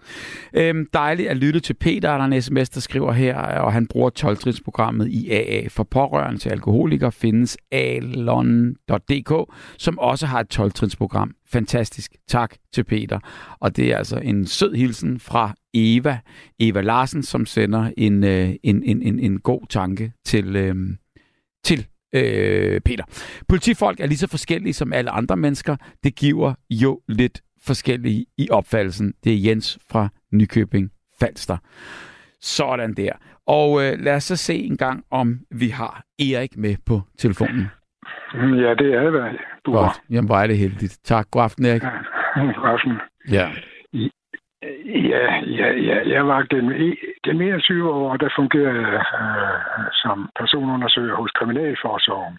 Øhm, 0.54 0.88
dejligt 0.94 1.30
at 1.30 1.38
lytte 1.38 1.60
til 1.60 1.74
Peter, 1.74 2.18
der 2.18 2.24
er 2.24 2.26
en 2.26 2.42
sms, 2.42 2.70
der 2.70 2.80
skriver 2.80 3.12
her, 3.12 3.38
og 3.38 3.74
han 3.74 3.88
bruger 3.88 4.10
12 4.10 4.64
programmet 4.64 5.08
i 5.08 5.32
AA. 5.32 5.68
For 5.68 5.84
pårørende 5.84 6.40
til 6.40 6.50
alkoholikere 6.50 7.12
findes 7.12 7.58
alon.dk, 7.72 9.54
som 9.78 10.00
også 10.00 10.26
har 10.26 10.40
et 10.40 10.48
12 10.48 10.72
program. 10.98 11.36
Fantastisk. 11.52 12.16
Tak 12.28 12.56
til 12.74 12.84
Peter. 12.84 13.20
Og 13.60 13.76
det 13.76 13.92
er 13.92 13.98
altså 13.98 14.18
en 14.18 14.48
sød 14.48 14.76
hilsen 14.76 15.20
fra 15.20 15.54
Eva, 15.74 16.20
Eva 16.60 16.82
Larsen, 16.82 17.24
som 17.24 17.46
sender 17.46 17.92
en, 17.98 18.24
øh, 18.24 18.56
en, 18.64 18.84
en, 18.84 19.02
en, 19.02 19.20
en 19.20 19.40
god 19.40 19.68
tanke 19.70 20.14
til, 20.26 20.56
øh, 20.56 20.76
til 21.64 21.88
øh, 22.14 22.82
Peter. 22.82 23.04
Politifolk 23.48 24.00
er 24.00 24.08
lige 24.08 24.18
så 24.18 24.28
forskellige 24.28 24.74
som 24.74 24.94
alle 24.94 25.10
andre 25.12 25.38
mennesker. 25.38 25.76
Det 26.04 26.16
giver 26.16 26.54
jo 26.70 27.02
lidt 27.08 27.42
forskellige 27.62 28.26
i 28.38 28.50
opfattelsen. 28.50 29.14
Det 29.24 29.34
er 29.34 29.38
Jens 29.38 29.80
fra 29.90 30.10
Nykøbing 30.32 30.92
Falster. 31.20 31.58
Sådan 32.42 32.94
der. 32.94 33.12
Og 33.48 33.84
øh, 33.84 34.00
lad 34.00 34.16
os 34.16 34.24
så 34.24 34.36
se 34.36 34.56
en 34.56 34.78
gang, 34.78 35.04
om 35.12 35.40
vi 35.52 35.70
har 35.70 36.06
Erik 36.20 36.58
med 36.58 36.76
på 36.86 37.02
telefonen. 37.18 37.68
Ja, 38.34 38.74
det 38.74 38.94
er 38.94 39.10
det, 39.10 39.40
du 39.66 39.72
Godt. 39.72 39.86
har. 39.86 40.00
Jamen, 40.10 40.28
hvor 40.30 40.36
er 40.36 40.48
det 40.48 40.58
heldigt. 40.58 41.00
Tak. 41.04 41.26
God 41.32 41.44
aften, 41.44 41.66
Erik. 41.66 41.82
God 42.56 42.70
aften. 42.70 43.02
Ja. 43.32 43.48
Ja, 44.86 45.26
ja, 45.60 45.68
ja, 45.72 46.10
jeg 46.10 46.28
var 46.28 46.46
gennem, 46.50 46.98
gennem 47.24 47.42
21 47.42 47.94
år, 47.94 48.18
der 48.18 48.30
fungerede 48.36 48.94
øh, 48.94 49.86
som 49.92 50.30
personundersøger 50.40 51.16
hos 51.16 51.32
Kriminalforsorgen. 51.32 52.38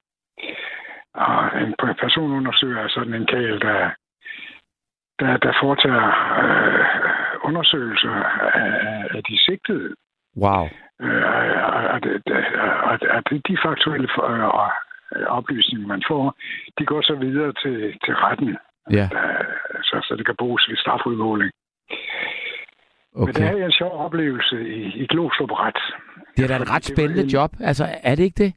Og 1.14 1.62
en 1.62 1.74
personundersøger 2.01 2.82
er 2.82 2.88
sådan 2.88 3.14
en 3.14 3.26
kæl, 3.26 3.61
der, 3.61 3.91
der, 5.20 5.36
der 5.36 5.53
foretager 5.62 6.07
øh, 6.45 6.84
undersøgelser 7.43 8.14
af, 8.64 9.09
af 9.16 9.22
de 9.24 9.45
sigtede. 9.45 9.95
Wow. 10.36 10.64
Øh, 11.01 11.24
og, 11.76 11.82
og, 11.95 12.01
og, 12.91 12.99
og 13.11 13.22
de 13.49 13.57
faktuelle 13.64 14.09
øh, 14.24 14.70
oplysninger, 15.38 15.86
man 15.94 16.02
får, 16.08 16.24
de 16.78 16.84
går 16.90 17.02
så 17.02 17.14
videre 17.14 17.52
til, 17.62 17.76
til 18.04 18.14
retten, 18.24 18.56
Ja. 18.98 19.08
øh, 19.18 19.78
så, 19.88 19.96
så 20.06 20.14
det 20.18 20.26
kan 20.26 20.34
bruges 20.38 20.66
ved 20.68 20.76
strafudmåling. 20.76 21.50
Men 23.16 23.26
det 23.26 23.36
Okay. 23.36 23.61
er 23.61 23.64
en 23.66 23.72
sjov 23.72 23.92
oplevelse 24.06 24.56
i, 24.68 24.82
i 25.02 25.06
Glostrup 25.06 25.50
Ret. 25.52 25.80
Det 26.36 26.44
er 26.44 26.48
da 26.48 26.56
et 26.56 26.70
ret 26.74 26.84
spændende 26.84 27.26
job. 27.36 27.50
Altså, 27.61 27.84
er 28.02 28.14
det 28.14 28.22
ikke 28.24 28.44
det? 28.44 28.52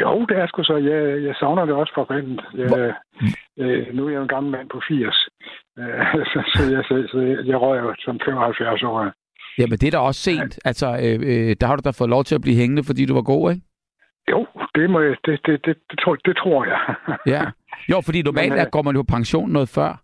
Jo, 0.00 0.26
det 0.28 0.36
er 0.38 0.46
sgu 0.46 0.62
så. 0.62 0.76
Jeg, 0.76 1.22
jeg 1.26 1.34
savner 1.40 1.64
det 1.64 1.74
også 1.74 1.92
for 1.94 2.10
rent. 2.10 2.40
Jeg, 2.54 2.94
øh, 3.58 3.94
nu 3.94 4.06
er 4.06 4.10
jeg 4.10 4.16
jo 4.16 4.22
en 4.22 4.28
gammel 4.28 4.52
mand 4.52 4.68
på 4.68 4.80
80, 4.88 5.28
øh, 5.78 5.86
så, 6.32 6.38
så, 6.54 6.62
jeg, 6.74 6.82
så, 6.88 7.08
så 7.12 7.18
jeg, 7.20 7.38
jeg 7.46 7.60
røg 7.60 7.80
jo 7.82 7.94
som 7.98 8.20
75 8.24 8.82
år. 8.82 9.12
Jamen, 9.58 9.78
det 9.78 9.86
er 9.86 9.90
da 9.90 9.98
også 9.98 10.20
sent. 10.20 10.58
Altså, 10.64 10.86
øh, 10.86 11.18
øh, 11.30 11.56
der 11.60 11.66
har 11.66 11.76
du 11.76 11.82
da 11.84 11.90
fået 11.90 12.10
lov 12.10 12.24
til 12.24 12.34
at 12.34 12.40
blive 12.40 12.56
hængende, 12.56 12.82
fordi 12.84 13.06
du 13.06 13.14
var 13.14 13.22
god, 13.22 13.50
ikke? 13.52 13.62
Jo, 14.30 14.46
det, 14.74 14.90
må 14.90 15.00
jeg, 15.00 15.16
det, 15.26 15.40
det, 15.46 15.64
det, 15.66 15.76
det, 15.90 15.98
tror, 16.02 16.14
det 16.24 16.36
tror 16.36 16.64
jeg. 16.64 16.80
Ja. 17.34 17.42
Jo, 17.90 18.00
fordi 18.04 18.22
normalt 18.22 18.50
Men, 18.52 18.58
er, 18.58 18.66
øh, 18.66 18.70
går 18.70 18.82
man 18.82 18.94
jo 18.96 19.02
på 19.02 19.12
pension 19.16 19.50
noget 19.50 19.68
før. 19.68 20.00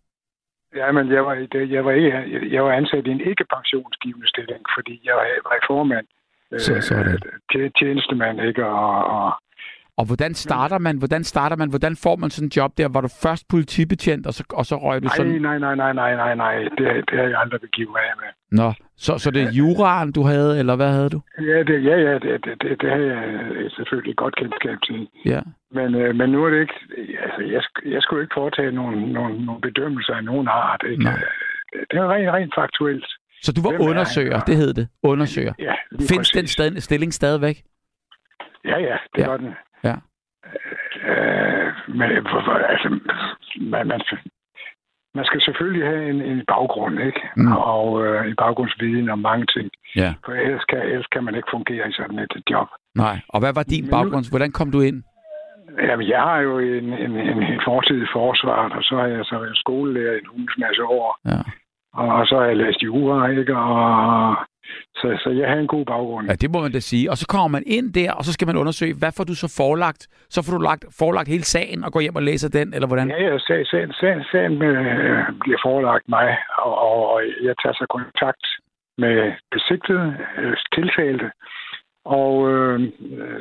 Ja, 0.77 0.93
men 0.93 1.13
jeg 1.13 1.27
var, 1.27 1.35
jeg 1.55 1.85
var, 1.85 1.91
ikke, 1.93 2.53
jeg 2.55 2.65
var 2.65 2.73
ansat 2.73 3.07
i 3.07 3.11
en 3.11 3.21
ikke-pensionsgivende 3.21 4.29
stilling, 4.29 4.63
fordi 4.77 5.01
jeg 5.05 5.15
var, 5.15 5.57
formand. 5.67 6.07
Så- 6.59 6.81
sådan. 6.81 7.13
Øh, 7.13 7.19
tje- 7.53 7.71
tjenestemand, 7.79 8.41
ikke? 8.41 8.67
Og, 8.67 9.05
og 9.05 9.33
Og 9.99 10.05
hvordan 10.07 10.35
starter 10.35 10.79
man? 10.79 10.99
Hvordan 10.99 11.25
starter 11.25 11.57
man? 11.57 11.69
Hvordan 11.71 11.95
får 12.05 12.17
man 12.17 12.31
sådan 12.31 12.47
en 12.47 12.53
job 12.57 12.71
der? 12.79 12.89
Var 12.89 13.01
du 13.01 13.09
først 13.23 13.45
politibetjent, 13.49 14.27
og 14.27 14.33
så, 14.35 14.43
og 14.51 14.65
så 14.67 14.75
røg 14.77 15.03
du 15.03 15.07
Nej, 15.07 15.17
sådan... 15.17 15.43
nej, 15.43 15.59
nej, 15.59 15.75
nej, 15.75 15.93
nej, 15.93 16.15
nej, 16.15 16.35
nej. 16.35 16.55
Det, 16.79 16.87
det 17.11 17.17
har 17.21 17.27
jeg 17.33 17.39
aldrig 17.45 17.61
begivet 17.61 17.97
af 18.07 18.13
med. 18.21 18.31
Nå, 18.61 18.73
så, 18.97 19.19
så 19.19 19.31
det 19.31 19.43
er 19.43 19.51
juraen, 19.51 20.13
du 20.13 20.23
havde, 20.23 20.59
eller 20.59 20.77
hvad 20.77 20.91
havde 20.93 21.11
du? 21.11 21.21
Ja, 21.39 21.59
det, 21.69 21.85
ja, 21.85 21.97
ja 22.07 22.15
det, 22.25 22.45
det, 22.45 22.63
det, 22.63 22.81
det 22.81 22.91
har 22.91 22.99
jeg 23.13 23.25
øh, 23.55 23.71
selvfølgelig 23.71 24.17
godt 24.17 24.35
kendskab 24.37 24.77
til. 24.87 25.09
Ja. 25.27 25.41
Men, 25.79 25.95
øh, 25.95 26.15
men 26.15 26.31
nu 26.31 26.45
er 26.45 26.51
det 26.51 26.61
ikke... 26.61 26.75
Altså, 27.25 27.41
jeg, 27.55 27.63
jeg 27.95 28.03
skulle 28.03 28.23
ikke 28.23 28.35
foretage 28.37 28.73
nogle, 28.73 29.13
nogle, 29.13 29.45
nogle 29.47 29.61
bedømmelser 29.61 30.15
af 30.15 30.25
nogen 30.25 30.49
art. 30.49 30.83
Ikke? 30.91 31.05
Nej. 31.05 31.13
Øh, 31.75 31.81
Det 31.91 31.99
er 31.99 32.09
rent, 32.15 32.31
rent 32.31 32.55
faktuelt. 32.61 33.07
Så 33.43 33.53
du 33.53 33.61
var 33.63 33.71
Hvem 33.71 33.81
er 33.81 33.85
undersøger, 33.91 34.41
det 34.41 34.57
hed 34.57 34.75
det. 34.75 34.89
Undersøger. 35.03 35.53
Ja, 35.59 35.75
Findes 36.11 36.31
den 36.31 36.47
sted, 36.47 36.81
stilling 36.81 37.13
stadigvæk? 37.15 37.57
Ja, 38.65 38.79
ja, 38.79 38.97
det 39.17 39.23
Ja. 39.23 39.27
gør 39.27 39.37
den. 39.37 39.55
Ja. 39.85 39.97
Øh, 41.11 41.69
men 41.89 42.09
hvorfor, 42.31 42.53
altså, 42.73 42.89
man, 43.61 43.87
man, 43.87 44.01
man 45.15 45.25
skal 45.25 45.41
selvfølgelig 45.41 45.85
have 45.89 46.11
en, 46.11 46.21
en 46.23 46.45
baggrund, 46.49 47.01
ikke? 47.01 47.21
Mm. 47.37 47.53
Og 47.53 48.07
øh, 48.07 48.27
en 48.27 48.37
baggrundsviden 48.37 49.09
om 49.11 49.19
mange 49.19 49.47
ting. 49.55 49.71
Ja. 49.97 50.15
For 50.25 50.33
ellers 50.33 50.65
kan, 50.65 50.83
ellers 50.83 51.07
kan 51.07 51.25
man 51.25 51.35
ikke 51.35 51.49
fungere 51.51 51.89
i 51.89 51.93
sådan 51.93 52.19
et 52.19 52.33
job. 52.51 52.69
Nej. 52.95 53.17
Og 53.29 53.41
hvad 53.41 53.53
var 53.55 53.63
din 53.63 53.91
baggrund? 53.91 54.25
Hvordan 54.31 54.53
kom 54.53 54.71
du 54.71 54.81
ind? 54.81 55.03
Jamen, 55.89 56.09
jeg 56.09 56.21
har 56.21 56.39
jo 56.39 56.59
en, 56.59 56.93
en, 57.05 57.13
en, 57.17 57.43
en 57.43 57.61
fortid 57.65 58.03
i 58.03 58.13
forsvaret, 58.13 58.73
og 58.73 58.83
så 58.83 58.95
har 58.97 59.07
jeg 59.07 59.25
så 59.25 59.39
været 59.39 59.57
skolelærer 59.57 60.15
i 60.15 60.19
en 60.19 60.27
hulens 60.31 60.59
masse 60.59 60.83
år. 60.85 61.19
Ja. 61.25 61.41
Og, 61.95 62.27
så 62.27 62.35
har 62.39 62.45
jeg 62.45 62.57
læst 62.57 62.83
jura, 62.83 63.29
ikke? 63.29 63.57
Og, 63.57 64.37
så, 64.95 65.07
så 65.23 65.31
jeg 65.31 65.49
har 65.49 65.57
en 65.57 65.67
god 65.67 65.85
baggrund. 65.85 66.29
Ja, 66.29 66.35
det 66.35 66.51
må 66.51 66.61
man 66.61 66.73
da 66.73 66.81
sige. 66.81 67.11
Og 67.11 67.17
så 67.17 67.27
kommer 67.29 67.49
man 67.49 67.65
ind 67.67 67.93
der, 67.93 68.13
og 68.13 68.25
så 68.25 68.33
skal 68.33 68.47
man 68.47 68.57
undersøge, 68.57 68.95
hvad 68.99 69.13
får 69.17 69.25
du 69.25 69.35
så 69.35 69.49
forelagt? 69.61 70.03
Så 70.35 70.39
får 70.45 70.53
du 70.57 70.63
lagt, 70.63 70.85
forelagt 70.99 71.29
hele 71.29 71.43
sagen 71.45 71.85
og 71.85 71.93
går 71.93 72.01
hjem 72.01 72.17
og 72.17 72.23
læser 72.23 72.49
den, 72.49 72.75
eller 72.75 72.89
hvordan? 72.89 73.09
Ja, 73.09 73.23
ja, 73.29 73.39
sagen, 73.39 73.65
sagen, 73.65 73.93
sagen, 73.93 74.25
sagen 74.33 74.63
øh, 74.63 75.19
bliver 75.41 75.61
forelagt 75.67 76.09
mig, 76.09 76.39
og, 76.59 76.75
og, 76.79 77.11
og 77.13 77.21
jeg 77.43 77.55
tager 77.63 77.75
så 77.75 77.87
kontakt 77.97 78.45
med 78.99 79.33
besigtede, 79.53 80.17
øh, 80.39 80.57
tiltalte, 80.75 81.31
og 82.05 82.51
øh, 82.53 82.81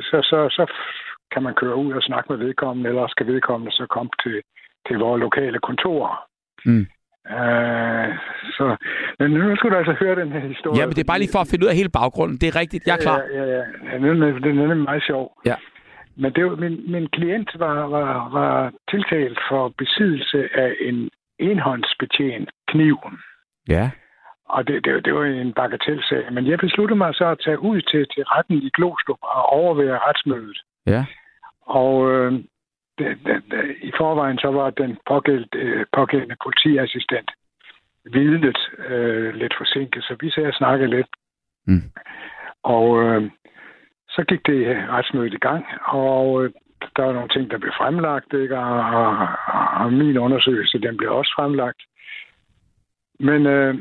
så, 0.08 0.18
så, 0.30 0.38
så 0.56 0.64
kan 1.32 1.42
man 1.42 1.54
køre 1.54 1.76
ud 1.76 1.92
og 1.92 2.02
snakke 2.02 2.32
med 2.32 2.38
vedkommende, 2.46 2.88
eller 2.90 3.06
skal 3.06 3.26
vedkommende 3.26 3.72
så 3.72 3.86
komme 3.86 4.10
til, 4.22 4.42
til 4.86 4.96
vores 4.98 5.20
lokale 5.20 5.58
kontor. 5.58 6.28
Mm. 6.64 6.86
Øh, 7.30 8.08
så, 8.56 8.76
men 9.18 9.30
nu 9.30 9.56
skal 9.56 9.70
du 9.70 9.76
altså 9.76 9.92
høre 10.00 10.16
den 10.22 10.32
her 10.32 10.40
historie. 10.40 10.78
Ja, 10.80 10.86
men 10.86 10.94
det 10.94 11.02
er 11.02 11.12
bare 11.12 11.18
lige 11.18 11.34
for 11.36 11.42
at 11.44 11.48
finde 11.50 11.64
ud 11.64 11.70
af 11.70 11.76
hele 11.76 11.96
baggrunden. 12.00 12.36
Det 12.38 12.48
er 12.48 12.56
rigtigt, 12.60 12.86
jeg 12.86 12.94
er 12.94 13.02
klar. 13.06 13.18
Ja, 13.18 13.42
ja, 13.42 13.44
ja. 13.56 13.62
ja 13.90 13.94
den, 13.98 14.22
er, 14.22 14.38
den 14.46 14.58
er 14.58 14.66
nemlig 14.68 14.84
meget 14.90 15.02
sjov. 15.02 15.24
Ja. 15.46 15.56
Men 16.16 16.32
det 16.32 16.44
var, 16.44 16.56
min, 16.56 16.92
min 16.92 17.08
klient 17.08 17.50
var, 17.58 17.86
var, 17.86 18.28
var 18.38 18.72
tiltalt 18.90 19.38
for 19.48 19.72
besiddelse 19.78 20.48
af 20.54 20.76
en 20.80 21.10
enhåndsbetjent 21.38 22.50
kniv. 22.68 22.98
Ja. 23.68 23.90
Og 24.48 24.66
det, 24.68 24.84
det, 24.84 25.04
det 25.04 25.14
var 25.14 25.24
en 25.24 25.52
bagatelsag. 25.52 26.32
Men 26.32 26.46
jeg 26.46 26.58
besluttede 26.58 26.98
mig 26.98 27.14
så 27.14 27.26
at 27.26 27.40
tage 27.44 27.60
ud 27.60 27.80
til, 27.80 28.06
til 28.14 28.22
retten 28.24 28.56
i 28.56 28.70
Glostrup 28.74 29.18
og 29.22 29.42
overvære 29.46 29.98
retsmødet. 29.98 30.58
Ja. 30.86 31.04
Og 31.66 32.10
øh, 32.12 32.32
det, 32.98 33.18
det, 33.26 33.42
det, 33.50 33.76
i 33.82 33.92
forvejen 33.96 34.38
så 34.38 34.48
var 34.48 34.70
den 34.70 34.98
pågældende, 35.08 35.58
øh, 35.58 35.86
pågældende 35.92 36.36
politiassistent 36.42 37.30
vidnet 38.04 38.58
øh, 38.88 39.34
lidt 39.34 39.54
forsinket, 39.58 40.04
så 40.04 40.16
vi 40.20 40.30
sagde 40.30 40.48
og 40.48 40.54
snakkede 40.54 40.90
lidt. 40.90 41.06
Mm. 41.66 41.82
Og 42.62 43.02
øh, 43.02 43.30
så 44.08 44.24
gik 44.28 44.46
det 44.46 44.88
retsmødet 44.88 45.34
i 45.34 45.38
gang, 45.48 45.64
og 45.84 46.44
øh, 46.44 46.50
der 46.96 47.02
var 47.04 47.12
nogle 47.12 47.28
ting, 47.28 47.50
der 47.50 47.58
blev 47.58 47.72
fremlagt, 47.78 48.32
ikke? 48.32 48.58
Og, 48.58 48.80
og, 49.00 49.28
og 49.80 49.92
min 49.92 50.18
undersøgelse, 50.18 50.78
den 50.78 50.96
blev 50.96 51.10
også 51.12 51.32
fremlagt. 51.36 51.82
Men 53.20 53.46
øh, 53.46 53.74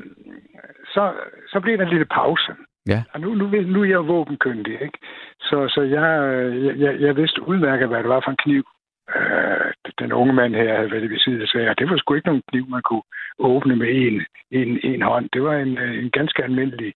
så, 0.93 1.13
så 1.51 1.59
blev 1.59 1.77
der 1.77 1.83
en 1.83 1.89
lille 1.89 2.05
pause. 2.05 2.51
Ja. 2.87 3.03
Og 3.13 3.19
nu, 3.21 3.33
nu, 3.33 3.47
nu 3.47 3.81
er 3.81 3.85
jeg 3.85 4.07
våbenkyndig, 4.07 4.73
ikke? 4.81 4.97
Så, 5.39 5.67
så 5.67 5.81
jeg, 5.81 6.21
øh, 6.23 6.79
jeg, 6.81 7.01
jeg 7.01 7.15
vidste 7.15 7.47
udmærket, 7.47 7.87
hvad 7.87 7.99
det 7.99 8.09
var 8.09 8.21
for 8.25 8.31
en 8.31 8.43
kniv, 8.43 8.63
øh, 9.15 9.73
den 9.99 10.11
unge 10.11 10.33
mand 10.33 10.55
her 10.55 10.75
havde 10.75 10.91
været 10.91 11.03
i 11.03 11.15
besiddelse 11.15 11.61
af. 11.61 11.69
Og 11.69 11.79
det 11.79 11.89
var 11.89 11.97
sgu 11.97 12.13
ikke 12.13 12.27
nogen 12.27 12.43
kniv, 12.49 12.67
man 12.67 12.81
kunne 12.81 13.07
åbne 13.39 13.75
med 13.75 13.89
en, 13.89 14.25
en, 14.51 14.79
en 14.83 15.01
hånd. 15.01 15.29
Det 15.33 15.43
var 15.43 15.55
en, 15.55 15.77
øh, 15.77 16.03
en 16.03 16.11
ganske 16.11 16.43
almindelig 16.43 16.93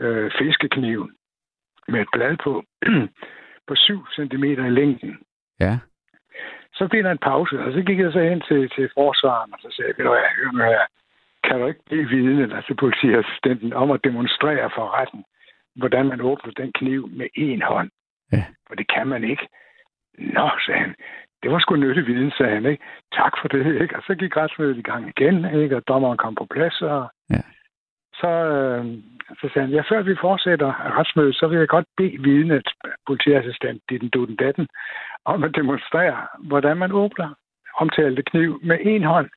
øh, 0.00 0.30
fiskekniv 0.38 1.10
med 1.88 2.00
et 2.00 2.08
blad 2.12 2.36
på, 2.44 2.64
på 3.68 3.74
7 3.74 4.06
cm 4.16 4.44
i 4.44 4.70
længden. 4.80 5.18
Ja. 5.60 5.78
Så 6.74 6.88
blev 6.88 7.02
der 7.02 7.10
en 7.10 7.26
pause, 7.30 7.60
og 7.60 7.72
så 7.72 7.82
gik 7.82 7.98
jeg 7.98 8.12
så 8.12 8.20
hen 8.20 8.40
til, 8.48 8.70
til 8.76 8.90
forsvaren, 8.94 9.52
og 9.54 9.58
så 9.62 9.68
sagde 9.70 9.88
jeg, 9.88 10.04
ved 10.04 10.10
hvad, 10.10 10.22
hør 10.36 10.52
nu 10.52 10.64
her, 10.64 10.86
kan 11.44 11.60
du 11.60 11.66
ikke 11.66 11.84
blive 11.86 12.08
vidne, 12.08 12.56
altså 12.56 12.74
politiassistenten, 12.74 13.72
om 13.72 13.90
at 13.90 14.04
demonstrere 14.04 14.70
for 14.74 15.00
retten, 15.00 15.24
hvordan 15.76 16.06
man 16.06 16.20
åbner 16.20 16.52
den 16.52 16.72
kniv 16.72 17.08
med 17.08 17.26
én 17.38 17.66
hånd? 17.66 17.90
Ja. 18.32 18.44
For 18.66 18.74
det 18.74 18.88
kan 18.94 19.06
man 19.06 19.24
ikke. 19.24 19.48
Nå, 20.18 20.50
sagde 20.66 20.80
han. 20.80 20.94
Det 21.42 21.50
var 21.52 21.58
sgu 21.58 21.76
nyttig 21.76 22.06
viden, 22.06 22.32
sagde 22.36 22.54
han. 22.54 22.66
Ikke? 22.66 22.84
Tak 23.12 23.32
for 23.40 23.48
det. 23.48 23.82
Ikke? 23.82 23.96
Og 23.96 24.02
så 24.06 24.14
gik 24.14 24.36
retsmødet 24.36 24.76
i 24.78 24.82
gang 24.82 25.08
igen, 25.08 25.62
ikke? 25.62 25.76
og 25.76 25.82
dommeren 25.88 26.18
kom 26.18 26.34
på 26.34 26.46
plads. 26.54 26.82
Og 26.82 27.10
Ja. 27.30 27.40
så, 28.20 28.28
øh, 28.28 28.84
så 29.40 29.48
sagde 29.52 29.66
han, 29.66 29.74
ja, 29.76 29.82
før 29.90 30.02
vi 30.02 30.16
fortsætter 30.20 30.98
retsmødet, 30.98 31.34
så 31.36 31.46
vil 31.46 31.58
jeg 31.58 31.68
godt 31.68 31.86
bede 31.96 32.18
vidnet, 32.22 32.68
politiassistent, 33.06 33.82
dit 33.90 34.14
du 34.14 34.24
den 34.24 34.36
datten, 34.36 34.68
om 35.24 35.44
at 35.44 35.54
demonstrere, 35.56 36.16
hvordan 36.38 36.76
man 36.76 36.92
åbner 36.92 37.34
omtalte 37.74 38.22
kniv 38.22 38.60
med 38.62 38.78
en 38.80 39.04
hånd. 39.04 39.30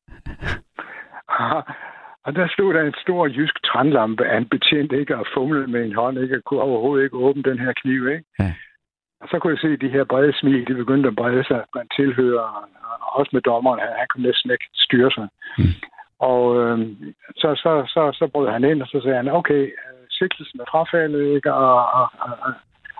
Og, 1.27 1.63
og 2.25 2.35
der 2.35 2.47
stod 2.47 2.73
der 2.73 2.81
en 2.83 2.93
stor 3.01 3.27
jysk 3.27 3.63
trænlampe 3.63 4.25
af 4.25 4.37
en 4.37 4.49
betjent, 4.49 4.91
ikke, 4.91 5.17
og 5.17 5.25
fumlede 5.33 5.67
med 5.67 5.85
en 5.85 5.95
hånd, 5.95 6.19
ikke, 6.19 6.35
og 6.37 6.43
kunne 6.43 6.61
overhovedet 6.61 7.03
ikke 7.03 7.17
åbne 7.17 7.43
den 7.43 7.59
her 7.59 7.73
kniv, 7.81 8.07
ikke? 8.09 8.23
Ja 8.39 8.53
så 9.29 9.39
kunne 9.39 9.53
jeg 9.53 9.59
se, 9.59 9.77
de 9.77 9.95
her 9.95 10.03
brede 10.03 10.33
smil, 10.39 10.67
de 10.67 10.73
begyndte 10.73 11.09
at 11.09 11.15
brede 11.15 11.43
sig 11.43 11.63
blandt 11.71 11.93
tilhøreren, 11.95 12.71
også 13.01 13.29
med 13.33 13.41
dommeren. 13.41 13.79
Han, 13.79 13.89
han 13.99 14.07
kunne 14.09 14.27
næsten 14.27 14.51
ikke 14.51 14.67
styre 14.73 15.11
sig. 15.11 15.27
Mm. 15.57 15.73
Og 16.19 16.43
øh, 16.61 16.79
så, 17.35 17.49
så, 17.63 17.71
så, 17.93 18.11
så 18.19 18.27
brød 18.33 18.49
han 18.49 18.63
ind, 18.63 18.81
og 18.81 18.87
så 18.87 19.01
sagde 19.03 19.17
han, 19.17 19.27
okay, 19.27 19.63
øh, 19.63 20.05
sigtelsen 20.09 20.59
er 20.59 20.65
frafaldet, 20.71 21.35
ikke? 21.35 21.53
Og, 21.53 21.85
og, 21.99 22.07
og, 22.19 22.33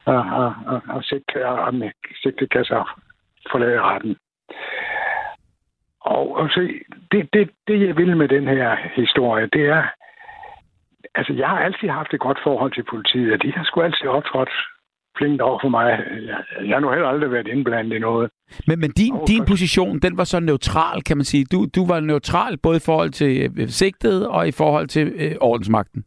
og, 0.05 0.23
og, 0.41 0.53
og, 0.65 0.81
og, 0.89 1.03
sigt, 1.03 1.35
og, 1.35 1.59
og 1.59 1.73
sigtet 2.23 2.49
kan 2.51 2.65
så 2.65 2.83
forlade 3.51 3.81
retten. 3.81 4.15
Og, 6.01 6.35
og 6.35 6.49
se, 6.49 6.61
det, 7.11 7.29
det, 7.33 7.49
det 7.67 7.87
jeg 7.87 7.97
vil 7.97 8.17
med 8.17 8.27
den 8.27 8.47
her 8.47 8.77
historie, 8.95 9.49
det 9.53 9.65
er, 9.65 9.83
altså 11.15 11.33
jeg 11.33 11.49
har 11.49 11.59
altid 11.59 11.89
haft 11.89 12.13
et 12.13 12.19
godt 12.19 12.39
forhold 12.43 12.71
til 12.71 12.83
politiet, 12.83 13.33
og 13.33 13.41
de 13.41 13.51
har 13.51 13.63
sgu 13.63 13.81
altid 13.81 14.07
optrådt 14.07 14.49
flink 15.17 15.41
over 15.41 15.59
for 15.63 15.69
mig. 15.69 15.85
Jeg, 16.27 16.67
jeg 16.67 16.75
har 16.75 16.79
nu 16.79 16.89
heller 16.91 17.07
aldrig 17.07 17.31
været 17.31 17.47
indblandet 17.47 17.95
i 17.95 17.99
noget. 17.99 18.29
Men, 18.67 18.79
men 18.79 18.91
din, 18.91 19.13
din 19.27 19.45
position, 19.45 19.99
den 19.99 20.17
var 20.17 20.23
så 20.23 20.39
neutral, 20.39 21.01
kan 21.03 21.17
man 21.17 21.23
sige. 21.23 21.45
Du, 21.51 21.65
du 21.75 21.87
var 21.87 21.99
neutral 21.99 22.57
både 22.57 22.77
i 22.77 22.85
forhold 22.85 23.09
til 23.09 23.51
øh, 23.59 23.67
sigtet 23.67 24.27
og 24.27 24.47
i 24.47 24.51
forhold 24.51 24.87
til 24.87 25.13
øh, 25.15 25.31
ordensmagten. 25.41 26.05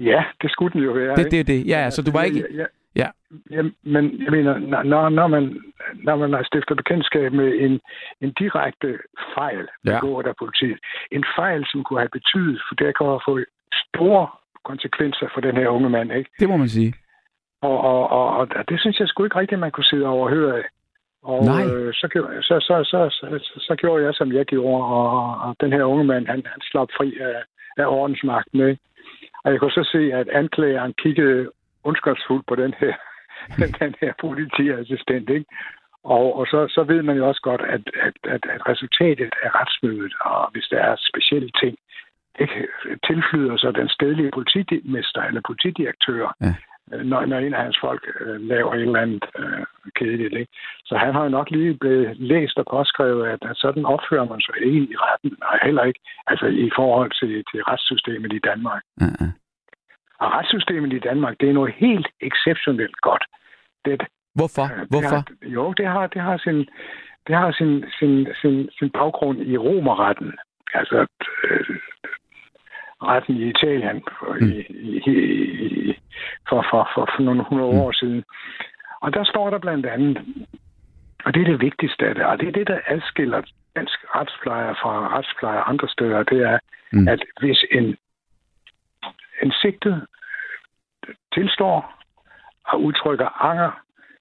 Ja, 0.00 0.24
det 0.42 0.50
skulle 0.50 0.72
den 0.72 0.82
jo 0.82 0.92
være. 0.92 1.16
Det, 1.16 1.18
ikke? 1.18 1.30
det 1.30 1.40
er 1.40 1.44
det. 1.44 1.66
Ja, 1.66 1.90
så 1.90 2.02
du 2.02 2.10
var 2.12 2.22
ikke... 2.22 2.44
Ja, 2.50 2.56
ja, 2.62 2.66
Ja. 2.96 3.08
ja, 3.50 3.62
men 3.82 4.04
jeg 4.24 4.30
mener, 4.32 4.58
når, 4.58 5.08
når, 5.08 5.26
man, 5.26 5.60
når 5.94 6.16
man 6.16 6.32
har 6.32 6.42
stiftet 6.42 6.76
bekendtskab 6.76 7.32
med 7.32 7.48
en, 7.60 7.80
en 8.20 8.32
direkte 8.38 8.98
fejl, 9.34 9.68
Ja. 9.86 10.00
begået 10.00 10.26
af 10.26 10.34
politiet, 10.38 10.78
en 11.12 11.24
fejl, 11.36 11.66
som 11.70 11.84
kunne 11.84 11.98
have 12.00 12.16
betydet, 12.18 12.60
for 12.68 12.74
det 12.74 12.96
kan 12.96 13.06
have 13.06 13.20
fået 13.28 13.44
store 13.88 14.26
konsekvenser 14.64 15.26
for 15.34 15.40
den 15.40 15.56
her 15.56 15.68
unge 15.68 15.90
mand, 15.90 16.12
ikke? 16.12 16.30
Det 16.40 16.48
må 16.48 16.56
man 16.56 16.68
sige. 16.68 16.94
Og, 17.62 17.80
og, 17.80 18.08
og, 18.10 18.36
og 18.38 18.68
det 18.68 18.80
synes 18.80 19.00
jeg 19.00 19.08
sgu 19.08 19.24
ikke 19.24 19.38
rigtigt, 19.40 19.60
man 19.60 19.70
kunne 19.70 19.84
sidde 19.84 20.06
og 20.06 20.12
overhøre 20.12 20.56
af. 20.58 20.64
Og 21.22 21.44
Nej. 21.44 21.64
øh, 21.66 21.94
så, 21.94 22.08
gjorde- 22.08 22.42
så, 22.42 22.60
så, 22.60 22.84
så, 22.84 23.00
så, 23.10 23.38
så, 23.38 23.60
så 23.66 23.74
gjorde 23.76 24.04
jeg, 24.04 24.14
som 24.14 24.32
jeg 24.32 24.44
gjorde, 24.46 24.84
og, 24.84 25.36
og 25.48 25.56
den 25.60 25.72
her 25.72 25.84
unge 25.84 26.04
mand, 26.04 26.26
han, 26.26 26.42
han 26.46 26.60
slap 26.70 26.88
fri 26.96 27.18
af, 27.20 27.42
af 27.76 27.86
ordensmagten. 27.86 28.60
Ikke? 28.60 28.82
Og 29.44 29.52
jeg 29.52 29.60
kunne 29.60 29.70
så 29.70 29.88
se, 29.92 30.12
at 30.12 30.28
anklageren 30.28 30.94
kiggede 31.02 31.50
ondskabsfuldt 31.84 32.46
på 32.46 32.54
den 32.54 32.74
her, 32.80 32.94
den 33.80 33.94
her 34.00 34.12
politiassistent. 34.20 35.30
Ikke? 35.30 35.46
Og, 36.04 36.36
og 36.38 36.46
så, 36.46 36.66
så 36.68 36.82
ved 36.84 37.02
man 37.02 37.16
jo 37.16 37.28
også 37.28 37.40
godt, 37.42 37.60
at, 37.60 37.82
at, 38.06 38.14
at, 38.34 38.42
at 38.54 38.68
resultatet 38.68 39.32
af 39.42 39.50
retsmødet, 39.54 40.14
og 40.20 40.50
hvis 40.52 40.64
der 40.70 40.78
er 40.78 40.96
specielle 41.10 41.50
ting, 41.62 41.76
ikke, 42.42 42.68
tilflyder 43.08 43.56
så 43.56 43.72
den 43.80 43.88
stedlige 43.88 44.30
politimester 44.34 45.20
eller 45.22 45.40
politidirektør, 45.46 46.36
Ja. 46.40 46.54
øh, 46.92 47.04
når, 47.10 47.20
når 47.26 47.38
en 47.38 47.54
af 47.54 47.62
hans 47.64 47.78
folk 47.80 48.02
øh, 48.20 48.40
laver 48.40 48.74
et 48.74 48.80
eller 48.82 49.00
andet 49.00 49.24
øh, 49.38 49.64
kedeligt. 49.98 50.34
Ikke? 50.40 50.52
Så 50.84 50.94
han 50.96 51.12
har 51.14 51.22
jo 51.22 51.28
nok 51.28 51.50
lige 51.50 51.74
blevet 51.74 52.16
læst 52.16 52.58
og 52.58 52.66
påskrevet, 52.70 53.28
at, 53.28 53.40
at 53.50 53.56
sådan 53.56 53.84
opfører 53.84 54.24
man 54.32 54.40
sig 54.40 54.54
ikke 54.62 54.80
i 54.92 54.96
retten, 55.04 55.32
og 55.42 55.58
heller 55.62 55.84
ikke 55.84 56.00
altså 56.26 56.46
i 56.46 56.70
forhold 56.78 57.10
til, 57.20 57.32
til 57.50 57.60
retssystemet 57.70 58.32
i 58.32 58.40
Danmark. 58.50 58.82
Uh-uh. 59.02 59.30
Og 60.22 60.28
retssystemet 60.36 60.92
i 60.92 60.98
Danmark, 60.98 61.34
det 61.40 61.48
er 61.48 61.52
noget 61.52 61.74
helt 61.76 62.08
exceptionelt 62.20 62.96
godt. 63.08 63.24
Det 63.84 63.92
et 63.92 64.02
Hvorfor? 64.34 64.62
Det 64.62 64.86
Hvorfor? 64.90 65.16
Har, 65.16 65.24
jo, 65.56 65.72
det 65.72 65.86
har, 65.86 66.06
det 66.06 66.22
har 66.22 66.36
sin, 66.36 66.58
det 67.26 67.34
har 67.36 67.52
sin, 67.52 67.84
sin, 67.98 68.28
sin, 68.40 68.68
sin 68.78 68.90
baggrund 68.90 69.38
i 69.42 69.56
romerretten. 69.56 70.32
Altså 70.74 71.06
øh, 71.44 71.76
retten 73.02 73.36
i 73.36 73.48
Italien 73.48 74.02
for, 74.18 74.36
mm. 74.40 74.48
i, 74.48 74.60
i, 74.70 75.14
i, 75.90 75.98
for, 76.48 76.66
for, 76.70 76.90
for, 76.94 77.08
for 77.16 77.22
nogle 77.22 77.44
hundrede 77.48 77.72
mm. 77.72 77.78
år 77.78 77.92
siden. 77.92 78.24
Og 79.00 79.14
der 79.14 79.24
står 79.24 79.50
der 79.50 79.58
blandt 79.58 79.86
andet, 79.86 80.18
og 81.24 81.34
det 81.34 81.40
er 81.42 81.46
det 81.46 81.60
vigtigste 81.60 82.06
af 82.06 82.14
det, 82.14 82.24
og 82.24 82.40
det 82.40 82.48
er 82.48 82.52
det, 82.52 82.66
der 82.66 82.80
adskiller 82.86 83.42
dansk 83.76 83.98
retsplejer 84.16 84.74
fra 84.74 85.18
retsplejer 85.18 85.60
andre 85.60 85.88
steder, 85.88 86.22
det 86.22 86.40
er, 86.42 86.58
mm. 86.92 87.08
at 87.08 87.24
hvis 87.40 87.64
en, 87.70 87.96
en 89.42 89.52
sigtet 89.62 90.06
tilstår 91.34 92.02
og 92.64 92.82
udtrykker 92.82 93.44
anger, 93.44 93.70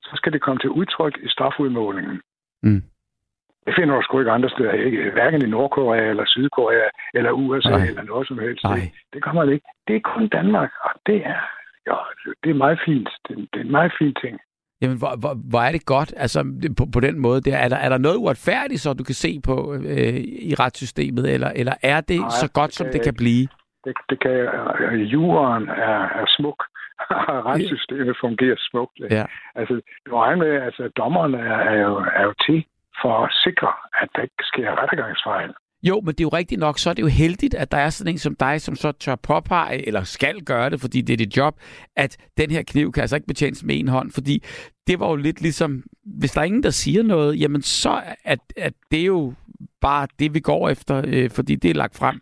så 0.01 0.11
skal 0.15 0.33
det 0.33 0.41
komme 0.41 0.59
til 0.59 0.69
udtryk 0.69 1.17
i 1.23 1.29
strafudmålingen. 1.29 2.21
Mm. 2.63 2.83
Det 3.65 3.73
finder 3.77 3.95
du 3.95 4.01
sgu 4.03 4.19
ikke 4.19 4.31
andre 4.31 4.49
steder, 4.49 4.71
ikke? 4.71 5.11
hverken 5.11 5.41
i 5.45 5.49
Nordkorea 5.49 6.09
eller 6.09 6.25
Sydkorea 6.27 6.87
eller 7.13 7.31
USA 7.31 7.69
Nej. 7.69 7.87
eller 7.87 8.03
noget 8.03 8.27
som 8.27 8.39
helst. 8.39 8.63
Nej. 8.63 8.75
Det, 8.75 8.91
det 9.13 9.23
kommer 9.23 9.45
det 9.45 9.53
ikke. 9.53 9.65
Det 9.87 9.95
er 9.95 9.99
kun 10.13 10.27
Danmark, 10.27 10.71
og 10.83 10.91
det 11.05 11.15
er, 11.25 11.41
ja, 11.89 11.97
det 12.43 12.49
er 12.49 12.63
meget 12.65 12.79
fint. 12.85 13.09
Det, 13.27 13.37
det 13.53 13.59
er 13.59 13.65
en 13.65 13.71
meget 13.71 13.93
fin 13.99 14.13
ting. 14.23 14.39
Jamen, 14.81 14.97
hvor, 14.97 15.13
hvor, 15.19 15.33
hvor 15.49 15.59
er 15.59 15.71
det 15.71 15.85
godt, 15.85 16.13
altså 16.17 16.39
på, 16.77 16.83
på 16.93 16.99
den 16.99 17.19
måde. 17.19 17.41
Der, 17.41 17.57
er, 17.57 17.69
der, 17.69 17.75
er 17.75 17.89
der 17.89 17.97
noget 17.97 18.17
uretfærdigt, 18.17 18.81
så 18.81 18.93
du 18.93 19.03
kan 19.03 19.15
se 19.15 19.39
på 19.45 19.73
øh, 19.73 20.17
i 20.49 20.53
retssystemet, 20.59 21.33
eller, 21.33 21.51
eller 21.55 21.73
er 21.83 22.01
det 22.01 22.19
Nej, 22.19 22.29
så 22.29 22.51
godt, 22.53 22.67
det 22.67 22.75
som 22.75 22.85
kan 22.85 22.93
det 22.93 23.03
kan 23.03 23.13
blive? 23.13 23.47
Det, 23.85 23.93
det 24.09 24.19
kan, 24.21 24.31
øh, 24.31 25.13
juraen 25.13 25.69
er, 25.69 25.99
er 26.21 26.25
smuk, 26.37 26.59
og 27.31 27.45
retssystemet 27.45 28.17
fungerer 28.21 28.55
smukt. 28.59 28.97
ikke? 29.03 29.15
Ja. 29.15 29.25
Altså, 29.55 29.81
du 30.05 30.15
regner 30.15 30.37
med, 30.45 30.61
altså, 30.67 30.89
dommerne 30.97 31.37
er, 31.37 31.59
er, 31.71 31.77
jo, 31.81 31.95
er 32.15 32.23
jo 32.23 32.33
til 32.45 32.65
for 33.01 33.13
at 33.25 33.31
sikre, 33.45 33.71
at 34.01 34.09
der 34.15 34.21
ikke 34.21 34.43
sker 34.51 34.81
rettergangsfejl. 34.81 35.53
Jo, 35.83 35.95
men 36.01 36.07
det 36.07 36.19
er 36.19 36.29
jo 36.31 36.37
rigtigt 36.41 36.59
nok, 36.59 36.77
så 36.79 36.89
er 36.89 36.93
det 36.93 37.01
jo 37.01 37.07
heldigt, 37.07 37.53
at 37.53 37.71
der 37.71 37.77
er 37.77 37.89
sådan 37.89 38.13
en 38.13 38.17
som 38.17 38.35
dig, 38.35 38.61
som 38.61 38.75
så 38.75 38.91
tør 38.91 39.15
påpege, 39.15 39.87
eller 39.87 40.03
skal 40.03 40.41
gøre 40.41 40.69
det, 40.69 40.81
fordi 40.81 41.01
det 41.01 41.13
er 41.13 41.17
dit 41.17 41.37
job, 41.37 41.53
at 41.95 42.17
den 42.37 42.51
her 42.51 42.63
kniv 42.63 42.91
kan 42.91 43.01
altså 43.01 43.15
ikke 43.15 43.27
betjenes 43.27 43.63
med 43.63 43.79
en 43.79 43.87
hånd, 43.87 44.11
fordi 44.11 44.43
det 44.87 44.99
var 44.99 45.09
jo 45.09 45.15
lidt 45.15 45.41
ligesom, 45.41 45.83
hvis 46.19 46.31
der 46.31 46.41
er 46.41 46.45
ingen, 46.45 46.63
der 46.63 46.69
siger 46.69 47.03
noget, 47.03 47.41
jamen 47.41 47.61
så 47.61 47.89
er, 48.25 48.35
at 48.57 48.73
det 48.91 49.01
er 49.01 49.05
jo 49.05 49.33
bare 49.81 50.07
det, 50.19 50.33
vi 50.33 50.39
går 50.39 50.69
efter, 50.69 51.03
øh, 51.07 51.29
fordi 51.35 51.55
det 51.55 51.69
er 51.69 51.75
lagt 51.83 51.97
frem. 51.99 52.21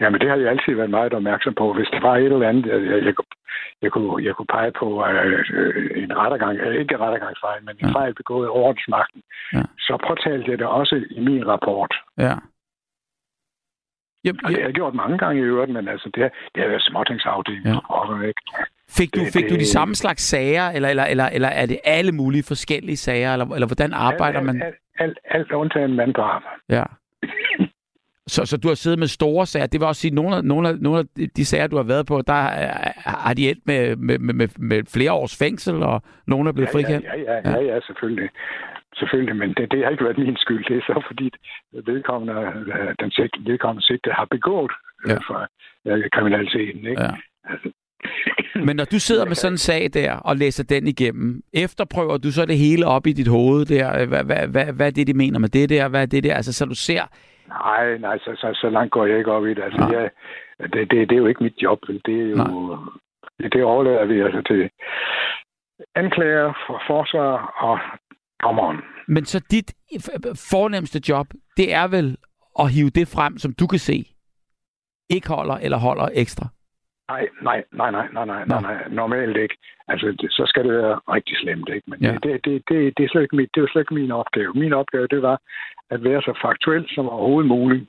Jamen, 0.00 0.20
det 0.20 0.28
har 0.28 0.36
jeg 0.36 0.50
altid 0.50 0.74
været 0.74 0.90
meget 0.90 1.14
opmærksom 1.14 1.54
på. 1.54 1.72
Hvis 1.74 1.88
der 1.92 2.00
var 2.00 2.16
et 2.16 2.24
eller 2.24 2.48
andet, 2.48 2.66
jeg, 2.66 3.04
jeg, 3.04 3.14
jeg, 3.82 3.90
kunne, 3.92 4.24
jeg 4.26 4.34
kunne 4.34 4.46
pege 4.56 4.72
på 4.80 4.86
øh, 5.06 5.44
øh, 5.58 6.02
en 6.02 6.16
rettergang, 6.16 6.58
øh, 6.58 6.74
ikke 6.80 6.94
en 6.94 7.00
rettergangsfejl, 7.00 7.64
men 7.64 7.74
en 7.80 7.88
Ja. 7.88 7.98
fejl 8.00 8.14
begået 8.14 8.46
af 8.46 8.50
ordensmagten, 8.64 9.22
Ja. 9.52 9.62
så 9.78 9.94
påtalte 10.08 10.50
jeg 10.50 10.58
det 10.58 10.66
også 10.66 10.94
i 11.10 11.20
min 11.20 11.46
rapport. 11.46 11.92
Ja. 12.18 12.34
Jamen, 14.24 14.40
Og 14.44 14.50
det 14.50 14.58
har 14.58 14.64
jeg 14.66 14.74
gjort 14.74 14.94
mange 14.94 15.18
gange 15.18 15.40
i 15.40 15.44
øvrigt, 15.44 15.72
men 15.72 15.88
altså, 15.88 16.10
det, 16.14 16.22
har- 16.22 16.32
det 16.54 16.62
har 16.62 16.68
været 16.68 16.82
småtingsafdeling. 16.82 17.64
Ja. 17.66 18.26
Ikke? 18.26 18.42
Fik 18.98 19.14
du, 19.14 19.20
Det- 19.20 19.32
fik 19.32 19.50
du 19.50 19.54
de 19.54 19.66
samme 19.66 19.94
slags 19.94 20.22
sager, 20.22 20.70
eller, 20.70 20.88
eller, 20.88 21.04
eller, 21.04 21.26
eller 21.26 21.48
er 21.48 21.66
det 21.66 21.78
alle 21.84 22.12
mulige 22.12 22.44
forskellige 22.48 22.96
sager, 22.96 23.32
eller, 23.32 23.46
eller 23.54 23.66
hvordan 23.66 23.92
arbejder 23.92 24.38
alt, 24.38 24.46
man? 24.46 24.62
Alt, 24.62 24.74
alt, 24.98 25.18
alt 25.24 25.52
undtagen 25.52 25.96
manddrab. 25.96 26.42
Ja. 26.68 26.84
Så, 28.26 28.44
så 28.46 28.56
du 28.56 28.68
har 28.68 28.74
siddet 28.74 28.98
med 28.98 29.06
store 29.06 29.46
sager. 29.46 29.66
Det 29.66 29.80
vil 29.80 29.86
også 29.88 30.00
sige, 30.00 30.10
at 30.10 30.14
nogle 30.14 30.36
af, 30.36 30.44
nogle 30.44 30.68
af, 30.68 30.74
nogle 30.78 30.98
af 30.98 31.04
de- 31.36 31.44
sager, 31.44 31.66
du 31.66 31.76
har 31.76 31.82
været 31.82 32.06
på, 32.06 32.22
der 32.26 32.32
er- 32.64 32.92
har 33.26 33.34
de 33.34 33.50
endt 33.50 33.66
med, 33.66 33.96
med, 33.96 34.18
med, 34.18 34.48
med, 34.58 34.82
flere 34.94 35.12
års 35.12 35.36
fængsel, 35.38 35.82
og 35.82 36.02
nogle 36.26 36.48
er 36.48 36.52
blevet 36.52 36.68
Ja, 36.68 36.74
frikendt. 36.74 37.04
ja, 37.04 37.20
ja, 37.32 37.50
ja, 37.50 37.60
ja, 37.74 37.80
selvfølgelig. 37.86 38.28
Selvfølgelig, 38.96 39.36
men 39.36 39.48
det, 39.48 39.70
det 39.70 39.78
har 39.84 39.90
ikke 39.90 40.04
været 40.04 40.18
min 40.18 40.36
skyld. 40.36 40.64
Det 40.68 40.76
er 40.76 40.80
så 40.80 41.02
fordi 41.06 41.30
vedkommende, 41.86 42.34
øh, 42.74 42.94
den 43.00 43.10
sigte, 43.10 43.38
vedkommende 43.46 43.86
sigte 43.86 44.10
har 44.10 44.26
begået 44.30 44.72
Ja. 45.06 45.12
ja. 45.12 45.18
for 45.28 45.40
øh, 45.86 46.04
kriminaliteten. 46.12 46.86
Ikke? 46.90 47.02
Ja. 47.02 47.10
Altså, 47.50 47.68
Men 48.66 48.76
når 48.76 48.84
du 48.84 48.98
sidder 49.00 49.24
med 49.26 49.34
sådan 49.34 49.52
en 49.54 49.58
sag 49.58 49.90
der, 49.94 50.12
og 50.12 50.36
læser 50.36 50.64
den 50.64 50.86
igennem, 50.86 51.42
efterprøver 51.52 52.16
du 52.18 52.32
så 52.32 52.46
det 52.46 52.58
hele 52.58 52.86
op 52.86 53.06
i 53.06 53.12
dit 53.12 53.28
hoved 53.28 53.64
der? 53.66 54.06
Hvad, 54.06 54.24
hvad, 54.24 54.48
hvad, 54.48 54.72
hvad 54.72 54.86
er 54.86 54.90
det, 54.90 55.06
de 55.06 55.14
mener 55.14 55.38
med 55.38 55.48
det 55.48 55.68
der? 55.68 55.88
Hvad 55.88 56.02
er 56.02 56.06
det 56.06 56.24
der? 56.24 56.34
Altså, 56.34 56.52
så 56.52 56.64
du 56.64 56.74
ser... 56.74 57.02
nej, 57.48 57.98
nej, 57.98 58.18
så, 58.18 58.30
så, 58.36 58.58
så 58.60 58.70
langt 58.70 58.92
går 58.92 59.06
jeg 59.06 59.18
ikke 59.18 59.32
op 59.32 59.46
i 59.46 59.54
det. 59.54 59.62
Altså, 59.62 59.80
Nej. 59.80 59.90
jeg, 59.90 60.10
det, 60.72 60.90
det, 60.90 61.08
det 61.08 61.12
er 61.12 61.16
jo 61.16 61.26
ikke 61.26 61.42
mit 61.42 61.62
job. 61.62 61.78
Det 62.06 62.20
er 62.20 62.28
jo, 62.30 62.78
det, 63.38 63.52
det 63.52 63.64
overlader 63.64 64.04
vi 64.04 64.20
altså 64.20 64.42
til 64.42 64.70
anklager, 65.94 66.52
for 66.66 66.82
forsvar 66.86 67.54
og 67.68 67.78
dommeren. 68.42 68.80
Men 69.08 69.24
så 69.24 69.40
dit 69.50 69.74
fornemmeste 70.50 71.00
job, 71.08 71.26
det 71.56 71.74
er 71.74 71.88
vel 71.88 72.16
at 72.58 72.72
hive 72.72 72.90
det 72.90 73.08
frem, 73.08 73.38
som 73.38 73.52
du 73.52 73.66
kan 73.66 73.78
se, 73.78 74.04
ikke 75.10 75.28
holder 75.28 75.54
eller 75.54 75.78
holder 75.78 76.08
ekstra? 76.14 76.46
Nej, 77.12 77.28
nej, 77.48 77.64
nej, 77.72 77.90
nej, 77.90 78.06
nej, 78.12 78.24
nej, 78.26 78.44
nej, 78.46 78.60
nej, 78.62 78.88
normalt 79.00 79.36
ikke. 79.36 79.56
Altså, 79.88 80.06
det, 80.20 80.32
så 80.32 80.42
skal 80.46 80.64
det 80.64 80.72
være 80.82 81.00
rigtig 81.14 81.36
slemt, 81.42 81.68
ikke? 81.74 81.90
Men 81.90 81.98
Ja. 82.02 82.08
ja. 82.12 82.14
det, 82.22 82.44
det, 82.44 82.62
det, 82.68 82.78
det, 82.96 83.04
er 83.04 83.08
slet 83.08 83.22
ikke 83.22 83.36
mit, 83.36 83.50
det 83.54 83.60
er 83.60 83.64
jo 83.66 83.72
slet 83.72 83.82
ikke 83.82 83.94
min 83.94 84.10
opgave. 84.12 84.52
Min 84.54 84.72
opgave, 84.72 85.06
det 85.06 85.22
var 85.22 85.36
at 85.90 86.04
være 86.04 86.22
så 86.22 86.38
faktuel 86.44 86.84
som 86.94 87.08
overhovedet 87.08 87.48
muligt, 87.48 87.84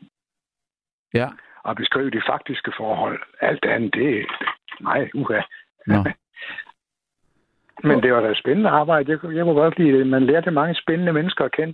Ja. 1.13 1.27
og 1.63 1.75
beskrive 1.75 2.09
de 2.11 2.21
faktiske 2.31 2.71
forhold. 2.77 3.19
Alt 3.41 3.65
andet, 3.65 3.93
det 3.93 4.25
nej, 4.81 5.09
uha. 5.13 5.41
Nå. 5.87 6.03
Men 7.87 8.03
det 8.03 8.13
var 8.13 8.21
da 8.21 8.27
et 8.29 8.37
spændende 8.37 8.69
arbejde. 8.69 9.11
Jeg, 9.11 9.19
jeg 9.35 9.43
kunne 9.43 9.61
godt 9.61 9.79
lide 9.79 9.97
det. 9.97 10.07
Man 10.07 10.25
lærte 10.25 10.51
mange 10.51 10.75
spændende 10.75 11.13
mennesker 11.13 11.45
at 11.45 11.51
kende. 11.51 11.73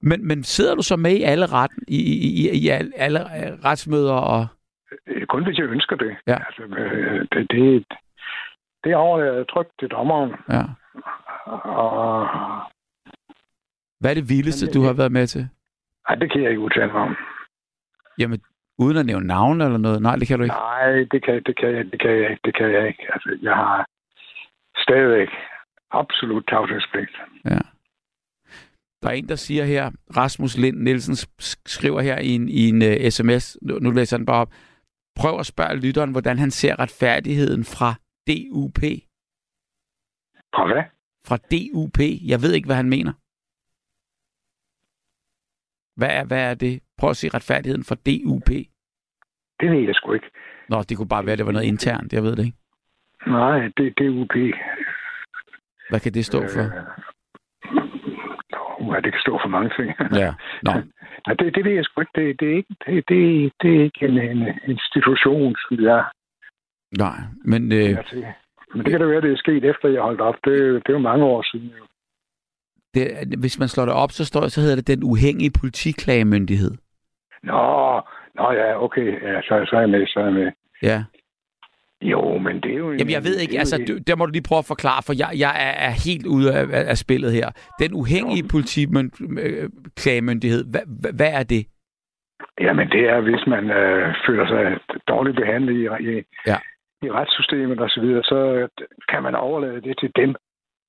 Men, 0.00 0.28
men 0.28 0.44
sidder 0.44 0.74
du 0.74 0.82
så 0.82 0.96
med 0.96 1.10
i 1.10 1.22
alle 1.22 1.46
retten, 1.46 1.82
i, 1.88 1.96
i, 1.96 2.28
i, 2.42 2.64
i 2.64 2.68
alle, 2.96 3.20
retsmøder 3.64 4.14
og... 4.14 4.46
Øh, 5.06 5.26
Kun 5.26 5.44
hvis 5.44 5.58
jeg 5.58 5.66
ønsker 5.66 5.96
det. 5.96 6.16
Ja. 6.26 6.36
Altså, 6.46 6.62
øh, 6.62 7.20
det, 7.32 7.50
det, 7.50 7.84
det 8.84 8.94
overlader 8.94 9.36
jeg 9.36 9.48
trygt 9.48 9.72
til 9.80 9.88
dommeren. 9.88 10.30
Ja. 10.48 10.62
Og, 11.82 12.28
Hvad 14.00 14.10
er 14.10 14.14
det 14.14 14.28
vildeste, 14.28 14.66
Men, 14.66 14.72
du 14.74 14.80
øh, 14.80 14.86
har 14.86 14.92
været 14.92 15.12
med 15.12 15.26
til? 15.26 15.48
ej, 16.08 16.14
det 16.14 16.32
kan 16.32 16.42
jeg 16.42 16.50
ikke 16.50 16.60
udtale 16.60 16.92
mig 16.92 17.02
om. 17.02 17.16
Jamen, 18.18 18.40
uden 18.78 18.96
at 18.96 19.06
nævne 19.06 19.26
navn 19.26 19.60
eller 19.60 19.78
noget? 19.78 20.02
Nej, 20.02 20.16
det 20.16 20.28
kan 20.28 20.38
du 20.38 20.42
ikke. 20.44 20.54
Nej, 20.54 20.92
det 21.12 21.24
kan, 21.24 21.42
det 21.46 21.56
kan, 21.60 21.68
jeg, 21.76 21.84
det 21.92 22.00
kan 22.00 22.10
jeg 22.10 22.30
ikke. 22.30 22.40
Det 22.44 22.54
kan 22.56 22.72
jeg 22.72 22.88
ikke. 22.88 23.02
Altså, 23.12 23.38
jeg 23.42 23.54
har 23.54 23.86
stadigvæk 24.78 25.28
absolut 25.90 26.44
tavshedspligt. 26.48 27.10
Ja. 27.44 27.58
Der 29.02 29.08
er 29.08 29.12
en, 29.12 29.28
der 29.28 29.36
siger 29.36 29.64
her, 29.64 29.90
Rasmus 30.16 30.56
Lind 30.58 30.76
Nielsen 30.76 31.14
sk- 31.14 31.62
skriver 31.66 32.00
her 32.00 32.18
i 32.18 32.28
en, 32.28 32.48
i 32.48 32.68
en 32.68 32.82
uh, 32.82 33.08
sms, 33.10 33.56
nu, 33.62 33.78
nu 33.78 33.90
læser 33.90 34.16
han 34.16 34.26
bare 34.26 34.40
op, 34.40 34.50
prøv 35.20 35.38
at 35.38 35.46
spørge 35.46 35.76
lytteren, 35.76 36.10
hvordan 36.10 36.38
han 36.38 36.50
ser 36.50 36.78
retfærdigheden 36.78 37.64
fra 37.64 37.94
DUP. 38.28 38.80
Fra 40.54 40.66
hvad? 40.66 40.82
Fra 41.28 41.36
DUP. 41.36 41.98
Jeg 42.30 42.42
ved 42.42 42.52
ikke, 42.54 42.66
hvad 42.66 42.76
han 42.76 42.88
mener. 42.88 43.12
Hvad 45.96 46.10
er, 46.18 46.24
hvad 46.24 46.50
er 46.50 46.54
det? 46.54 46.82
Prøv 46.98 47.10
at 47.10 47.16
se 47.16 47.28
retfærdigheden 47.28 47.84
fra 47.84 47.94
DUP. 47.94 48.48
Det 49.60 49.70
ved 49.70 49.80
jeg 49.86 49.94
sgu 49.94 50.12
ikke. 50.12 50.30
Nå, 50.68 50.82
det 50.88 50.96
kunne 50.96 51.08
bare 51.08 51.26
være, 51.26 51.32
at 51.32 51.38
det 51.38 51.46
var 51.46 51.52
noget 51.52 51.66
internt. 51.66 52.12
Jeg 52.12 52.22
ved 52.22 52.36
det 52.36 52.44
ikke. 52.44 52.58
Nej, 53.26 53.58
det, 53.76 53.98
det 53.98 54.06
er 54.06 54.10
UP. 54.10 54.34
Hvad 55.90 56.00
kan 56.00 56.14
det 56.14 56.26
stå 56.26 56.38
for? 56.54 56.64
Uh, 58.80 58.96
det 58.96 59.12
kan 59.12 59.20
stå 59.20 59.38
for 59.42 59.48
mange 59.48 59.70
ting. 59.76 59.88
Ja. 60.14 60.34
Nå. 60.62 60.72
Nej, 61.26 61.34
det, 61.38 61.54
det 61.54 61.64
ved 61.64 61.72
jeg 61.72 61.84
sgu 61.84 62.00
ikke. 62.00 62.12
Det, 62.14 62.40
det, 62.40 62.48
er, 62.52 62.56
ikke, 62.56 62.74
det, 62.86 62.94
det, 63.08 63.52
det 63.62 63.70
er 63.76 63.82
ikke 63.84 64.06
en, 64.06 64.18
en 64.18 64.42
institution, 64.68 65.56
som 65.62 65.84
jeg 65.84 66.04
Nej, 66.98 67.16
men 67.44 67.72
øh, 67.72 67.78
er. 67.78 68.32
Men 68.74 68.84
det 68.84 68.90
kan 68.90 69.00
da 69.00 69.06
være, 69.06 69.20
det 69.20 69.32
er 69.32 69.36
sket 69.36 69.64
efter, 69.64 69.88
jeg 69.88 70.02
holdt 70.02 70.20
op. 70.20 70.34
Det, 70.44 70.56
det 70.74 70.88
er 70.88 70.92
jo 70.92 70.98
mange 70.98 71.24
år 71.24 71.42
siden. 71.42 71.72
Jo. 71.78 71.84
det, 72.94 73.38
hvis 73.38 73.58
man 73.58 73.68
slår 73.68 73.84
det 73.84 73.94
op, 73.94 74.10
så, 74.10 74.24
står, 74.24 74.48
så 74.48 74.60
hedder 74.60 74.76
det 74.76 74.86
den 74.86 75.02
uafhængige 75.02 75.52
politiklagemyndighed. 75.60 76.72
Nå, 77.42 78.00
nå 78.34 78.52
ja, 78.52 78.82
okay. 78.84 79.22
Ja, 79.22 79.40
så, 79.42 79.66
så 79.68 79.76
er 79.76 79.80
jeg 79.80 79.90
med, 79.90 80.06
så 80.06 80.20
er 80.20 80.24
jeg 80.24 80.34
med. 80.34 80.50
Ja. 80.82 81.04
Jo, 82.02 82.38
men 82.38 82.60
det 82.62 82.72
er 82.74 82.78
jo... 82.78 82.90
en- 82.90 82.98
Jamen, 82.98 83.12
jeg 83.12 83.24
ved 83.24 83.36
ikke, 83.38 83.58
altså, 83.58 83.84
du, 83.88 83.92
der 84.06 84.16
må 84.16 84.26
du 84.26 84.32
lige 84.32 84.48
prøve 84.48 84.58
at 84.58 84.72
forklare, 84.74 85.02
for 85.06 85.12
jeg, 85.22 85.30
jeg 85.44 85.52
er, 85.68 85.74
er 85.88 85.92
helt 86.06 86.26
ude 86.26 86.48
af, 86.58 86.62
af 86.78 86.84
af 86.92 86.96
spillet 86.98 87.32
her. 87.32 87.48
Den 87.78 87.90
uafhængige 87.94 88.44
politiklagemyndighed, 88.54 90.64
hvad, 90.72 90.80
hvad, 91.00 91.12
hvad 91.12 91.32
er 91.40 91.42
det? 91.42 91.66
Jamen, 92.60 92.88
det 92.88 93.00
er, 93.08 93.20
hvis 93.20 93.46
man 93.46 93.70
øh, 93.70 94.14
føler 94.26 94.46
sig 94.46 94.78
dårligt 95.08 95.36
behandlet 95.36 95.72
i, 95.80 95.82
i, 96.10 96.22
Ja. 96.46 96.56
i 97.06 97.10
retssystemet 97.10 97.80
og 97.80 97.90
så 97.90 98.00
videre, 98.00 98.22
så 98.22 98.68
kan 99.08 99.22
man 99.22 99.34
overlade 99.34 99.80
det 99.80 99.94
til 100.00 100.10
dem. 100.16 100.34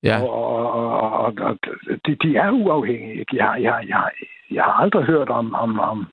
Ja. 0.02 0.22
Og, 0.22 0.30
og, 0.30 1.00
og, 1.00 1.12
og, 1.12 1.32
og 1.40 1.58
de, 2.06 2.14
de 2.22 2.36
er 2.36 2.50
uafhængige. 2.50 3.24
Jeg, 3.32 3.44
har- 3.44 3.56
jeg, 3.56 3.84
jeg, 3.88 4.10
jeg 4.50 4.64
har 4.64 4.72
aldrig 4.72 5.04
hørt 5.04 5.28
om, 5.28 5.54
om, 5.54 5.80
om 5.80 6.06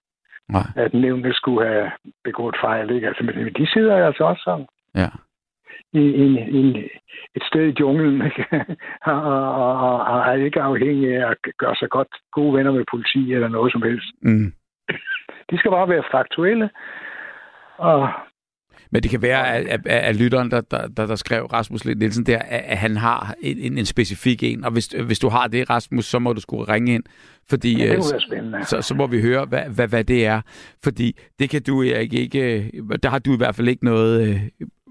Nej. 0.49 0.62
at 0.76 0.93
nævnet 0.93 1.36
skulle 1.36 1.68
have 1.68 1.91
begået 2.24 2.56
fejl. 2.62 2.91
Ikke? 2.95 3.08
Altså, 3.08 3.24
men 3.24 3.54
de 3.58 3.68
sidder 3.74 4.06
altså 4.08 4.24
også 4.24 4.41
sådan. 4.43 4.66
Ja. 4.96 5.10
i, 5.94 6.00
i, 6.00 6.28
i 6.62 6.89
et 7.36 7.44
sted 7.44 7.64
i 7.68 7.76
junglen, 7.80 8.22
ikke? 8.28 8.46
og, 9.06 9.22
og, 9.24 9.80
og, 9.80 10.00
og 10.06 10.20
er 10.20 10.34
ikke 10.34 10.62
afhængig 10.62 11.16
af 11.16 11.32
at 11.32 11.38
gøre 11.58 11.76
sig 11.76 11.89
godt 11.89 12.08
gode 12.32 12.58
venner 12.58 12.72
med 12.72 12.86
politi 12.92 13.34
eller 13.34 13.48
noget 13.48 13.72
som 13.72 13.82
helst. 13.82 14.08
Mm. 14.22 14.54
De 15.52 15.58
skal 15.58 15.72
bare 15.72 15.89
være 15.89 16.04
faktuelle, 16.12 16.70
og 17.78 18.10
Men 18.92 19.04
det 19.04 19.12
kan 19.12 19.22
være, 19.22 19.56
at, 19.56 19.68
at, 19.68 19.88
at 19.88 20.16
lytteren, 20.16 20.52
der, 20.52 20.62
der, 20.62 20.88
der, 20.88 21.06
der 21.08 21.16
skrev 21.16 21.46
Rasmus 21.46 21.86
Lind 21.86 22.00
Nielsen 22.00 22.26
der, 22.26 22.39
at, 22.39 22.62
at 22.66 22.78
han 22.78 22.98
har 22.98 23.36
en, 23.42 23.58
en, 23.58 23.78
en 23.78 23.86
specifik 23.86 24.44
en. 24.44 24.64
Og 24.66 24.72
hvis, 24.72 24.88
hvis 24.88 25.20
du 25.20 25.30
har 25.30 25.48
det, 25.48 25.70
Rasmus, 25.70 26.06
så 26.06 26.20
må 26.20 26.34
du 26.34 26.42
skulle 26.42 26.74
ringe 26.74 26.94
ind. 26.94 27.04
Fordi, 27.50 27.78
Ja, 27.78 27.92
det 27.92 28.14
øh, 28.16 28.22
spændende. 28.22 28.66
Så, 28.66 28.82
så 28.82 28.96
må 28.96 29.08
vi 29.08 29.22
høre, 29.22 29.46
hvad, 29.46 29.64
hvad, 29.76 29.88
hvad 29.88 30.04
det 30.04 30.26
er. 30.26 30.42
Fordi 30.84 31.18
det 31.39 31.50
kan 31.50 31.64
du 31.64 31.84
Erik, 31.84 32.14
ikke... 32.14 32.72
Der 33.04 33.10
har 33.10 33.20
du 33.20 33.34
i 33.34 33.38
hvert 33.38 33.56
fald 33.56 33.68
ikke 33.68 33.86
noget 33.86 34.30
øh, 34.30 34.42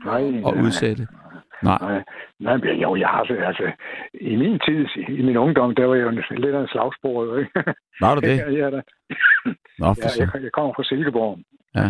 nej, 0.05 0.23
at 0.49 0.55
udsætte. 0.65 1.07
Nej. 1.63 1.79
Nej, 1.81 2.03
nej, 2.41 2.57
men 2.57 2.77
jo, 2.81 2.97
jeg 2.97 3.09
har 3.09 3.25
det, 3.25 3.39
altså, 3.43 3.73
i 4.21 4.37
min 4.37 4.59
tid, 4.59 4.87
i 5.09 5.23
min 5.23 5.37
ungdom, 5.37 5.75
der 5.75 5.85
var 5.87 5.95
jeg 5.95 6.03
jo 6.05 6.09
en- 6.09 6.41
lidt 6.45 6.55
af 6.55 6.61
en 6.61 6.69
slagspor, 6.69 7.25
jo, 7.25 7.37
ikke? 7.37 7.51
Var 8.01 8.15
du 8.15 8.21
det? 8.21 8.37
Ja, 8.45 8.51
ja, 8.51 8.71
da. 8.71 8.81
Nå, 9.79 9.87
for 9.87 10.03
ja, 10.03 10.09
så. 10.09 10.31
jeg, 10.35 10.43
jeg 10.43 10.53
kommer 10.53 10.73
fra 10.77 10.85
Silkeborg 10.85 11.39
Ja. 11.75 11.87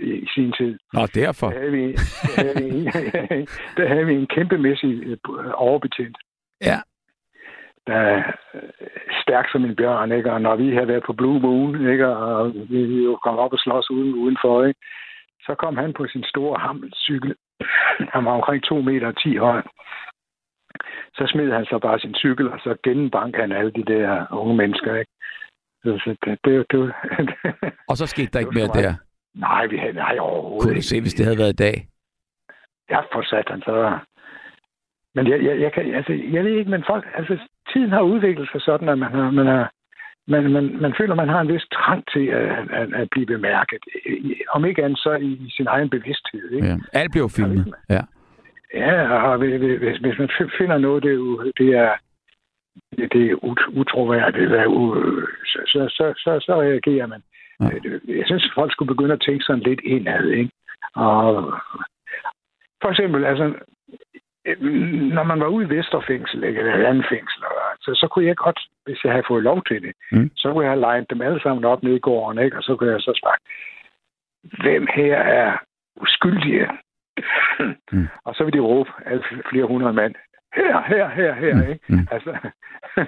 i, 0.00 0.12
i 0.24 0.26
sin 0.34 0.52
tid. 0.52 0.78
Nå, 0.92 1.00
derfor. 1.14 1.50
Der 1.50 1.58
havde 1.58 1.72
vi, 1.72 1.92
der 1.92 2.42
havde 2.42 2.72
vi, 2.72 2.84
der 3.76 3.88
havde 3.88 4.06
vi 4.06 4.14
en 4.14 4.26
kæmpemæssig 4.26 5.02
øh, 5.06 5.16
overbetjent. 5.54 6.16
Ja. 6.60 6.78
Der 7.86 7.94
er 7.94 8.16
øh, 8.54 8.60
stærk 9.22 9.46
som 9.52 9.64
en 9.64 9.76
bjørn, 9.76 10.12
ikke? 10.12 10.32
Og 10.32 10.40
når 10.40 10.56
vi 10.56 10.72
havde 10.74 10.88
været 10.88 11.02
på 11.06 11.12
Blue 11.12 11.40
Moon, 11.40 11.88
ikke? 11.92 12.08
Og 12.08 12.54
vi 12.54 12.84
vi 12.84 13.04
jo 13.04 13.16
kom 13.24 13.36
op 13.38 13.52
og 13.52 13.58
slås 13.58 13.90
uden, 13.90 14.14
udenfor, 14.14 14.64
ikke? 14.64 14.80
Så 15.46 15.54
kom 15.54 15.76
han 15.76 15.92
på 15.92 16.06
sin 16.06 16.24
store 16.24 16.58
hammelcykel. 16.58 17.34
han 18.14 18.24
var 18.24 18.32
omkring 18.32 18.62
2 18.64 18.80
meter 18.80 19.06
og 19.06 19.22
10 19.22 19.36
høj. 19.36 19.62
Så 21.14 21.26
smed 21.26 21.52
han 21.52 21.64
så 21.64 21.78
bare 21.78 21.98
sin 21.98 22.14
cykel, 22.14 22.48
og 22.52 22.58
så 22.58 22.76
gennembankede 22.84 23.42
han 23.42 23.52
alle 23.52 23.72
de 23.72 23.84
der 23.84 24.26
unge 24.30 24.56
mennesker, 24.56 24.96
ikke? 24.96 25.12
Så, 25.82 26.16
det, 26.24 26.38
det, 26.44 26.66
det, 26.70 26.92
Og 27.88 27.96
så 27.96 28.06
skete 28.06 28.30
der 28.32 28.38
ikke 28.38 28.58
mere 28.58 28.66
der. 28.82 28.94
Nej, 29.34 29.66
vi 29.66 29.76
havde, 29.76 29.92
nej, 29.92 30.16
overhovedet 30.20 30.62
Kunne 30.62 30.76
du 30.76 30.82
se, 30.82 31.00
hvis 31.00 31.14
det 31.14 31.26
havde 31.26 31.38
været 31.38 31.52
i 31.52 31.62
dag? 31.66 31.76
Ja, 32.90 33.00
for 33.00 33.22
satan, 33.22 33.62
så... 33.62 33.98
Men 35.14 35.26
jeg, 35.30 35.44
jeg, 35.44 35.60
jeg, 35.60 35.72
kan, 35.72 35.94
altså, 35.94 36.12
jeg 36.12 36.44
ved 36.44 36.52
ikke, 36.58 36.70
men 36.70 36.84
folk, 36.86 37.04
altså, 37.14 37.38
tiden 37.72 37.90
har 37.90 38.00
udviklet 38.02 38.48
sig 38.52 38.60
sådan, 38.60 38.88
at 38.88 38.98
man 38.98 39.12
har, 39.12 39.30
man 39.30 39.46
har, 39.46 39.72
man, 40.28 40.52
man, 40.52 40.76
man 40.80 40.94
føler, 40.98 41.14
man 41.14 41.28
har 41.28 41.40
en 41.40 41.48
vis 41.52 41.66
trang 41.74 42.04
til 42.12 42.26
at, 42.26 42.70
at, 42.70 42.94
at 42.94 43.08
blive 43.10 43.26
bemærket. 43.26 43.78
Om 44.50 44.64
ikke 44.64 44.84
andet, 44.84 44.98
så 44.98 45.12
i, 45.14 45.50
sin 45.56 45.66
egen 45.66 45.90
bevidsthed. 45.90 46.50
Ikke? 46.50 46.66
Ja. 46.66 46.76
Alt 46.92 47.12
blev 47.12 47.28
filmet. 47.28 47.74
Ja. 47.90 48.00
Ja, 48.74 49.18
og 49.28 49.38
hvis, 49.38 49.60
hvis, 50.00 50.18
man 50.18 50.28
finder 50.58 50.78
noget, 50.78 51.02
det 51.02 51.12
er, 51.12 51.18
u- 51.18 51.50
det 51.58 51.68
er, 51.74 51.92
det 52.96 53.12
det 53.12 53.30
er 53.30 53.34
utroværdigt, 53.80 54.50
så, 55.46 55.58
så, 55.66 55.80
så, 55.88 56.12
så, 56.16 56.40
så 56.46 56.60
reagerer 56.60 57.06
man. 57.06 57.22
Ja. 57.60 57.68
Øh, 57.84 58.18
Jeg 58.18 58.26
synes, 58.26 58.50
folk 58.54 58.72
skulle 58.72 58.94
begynde 58.94 59.12
at 59.14 59.20
tænke 59.26 59.44
sådan 59.44 59.62
lidt 59.62 59.80
indad. 59.84 60.26
Ikke? 60.28 60.50
Og 60.94 61.52
for 62.82 62.88
eksempel, 62.90 63.24
altså, 63.24 63.54
når 65.16 65.22
man 65.22 65.40
var 65.40 65.46
ude 65.46 65.66
i 65.66 65.70
Vesterfængsel, 65.76 66.44
eller 66.44 66.74
et 66.74 66.84
andet 66.84 67.06
fængsel, 67.08 67.42
så, 67.80 67.90
så 67.94 68.08
kunne 68.10 68.26
jeg 68.26 68.36
godt, 68.36 68.60
hvis 68.86 69.04
jeg 69.04 69.12
havde 69.12 69.24
fået 69.28 69.42
lov 69.42 69.62
til 69.68 69.82
det, 69.82 69.92
Mm. 70.12 70.30
så 70.36 70.52
kunne 70.52 70.64
jeg 70.64 70.70
have 70.72 70.80
legnet 70.80 71.10
dem 71.10 71.22
alle 71.22 71.40
sammen 71.42 71.64
op 71.64 71.82
nede 71.82 71.96
i 71.96 72.06
gården, 72.08 72.38
ikke? 72.44 72.56
og 72.56 72.62
så 72.62 72.76
kunne 72.76 72.92
jeg 72.92 73.00
så 73.00 73.20
sagt, 73.24 73.42
hvem 74.62 74.86
her 74.94 75.16
er 75.16 75.58
uskyldige? 76.00 76.68
Mm. 77.92 78.08
Og 78.26 78.34
så 78.34 78.44
vil 78.44 78.52
de 78.52 78.60
råbe 78.60 78.90
alle 79.06 79.22
flere 79.50 79.64
hundrede 79.66 79.92
mand, 79.92 80.14
her, 80.56 80.82
her, 80.86 81.08
her, 81.08 81.32
her, 81.34 81.54
Mm. 81.54 81.70
ikke? 81.72 81.84
Mm. 81.88 82.08
Altså, 82.10 82.36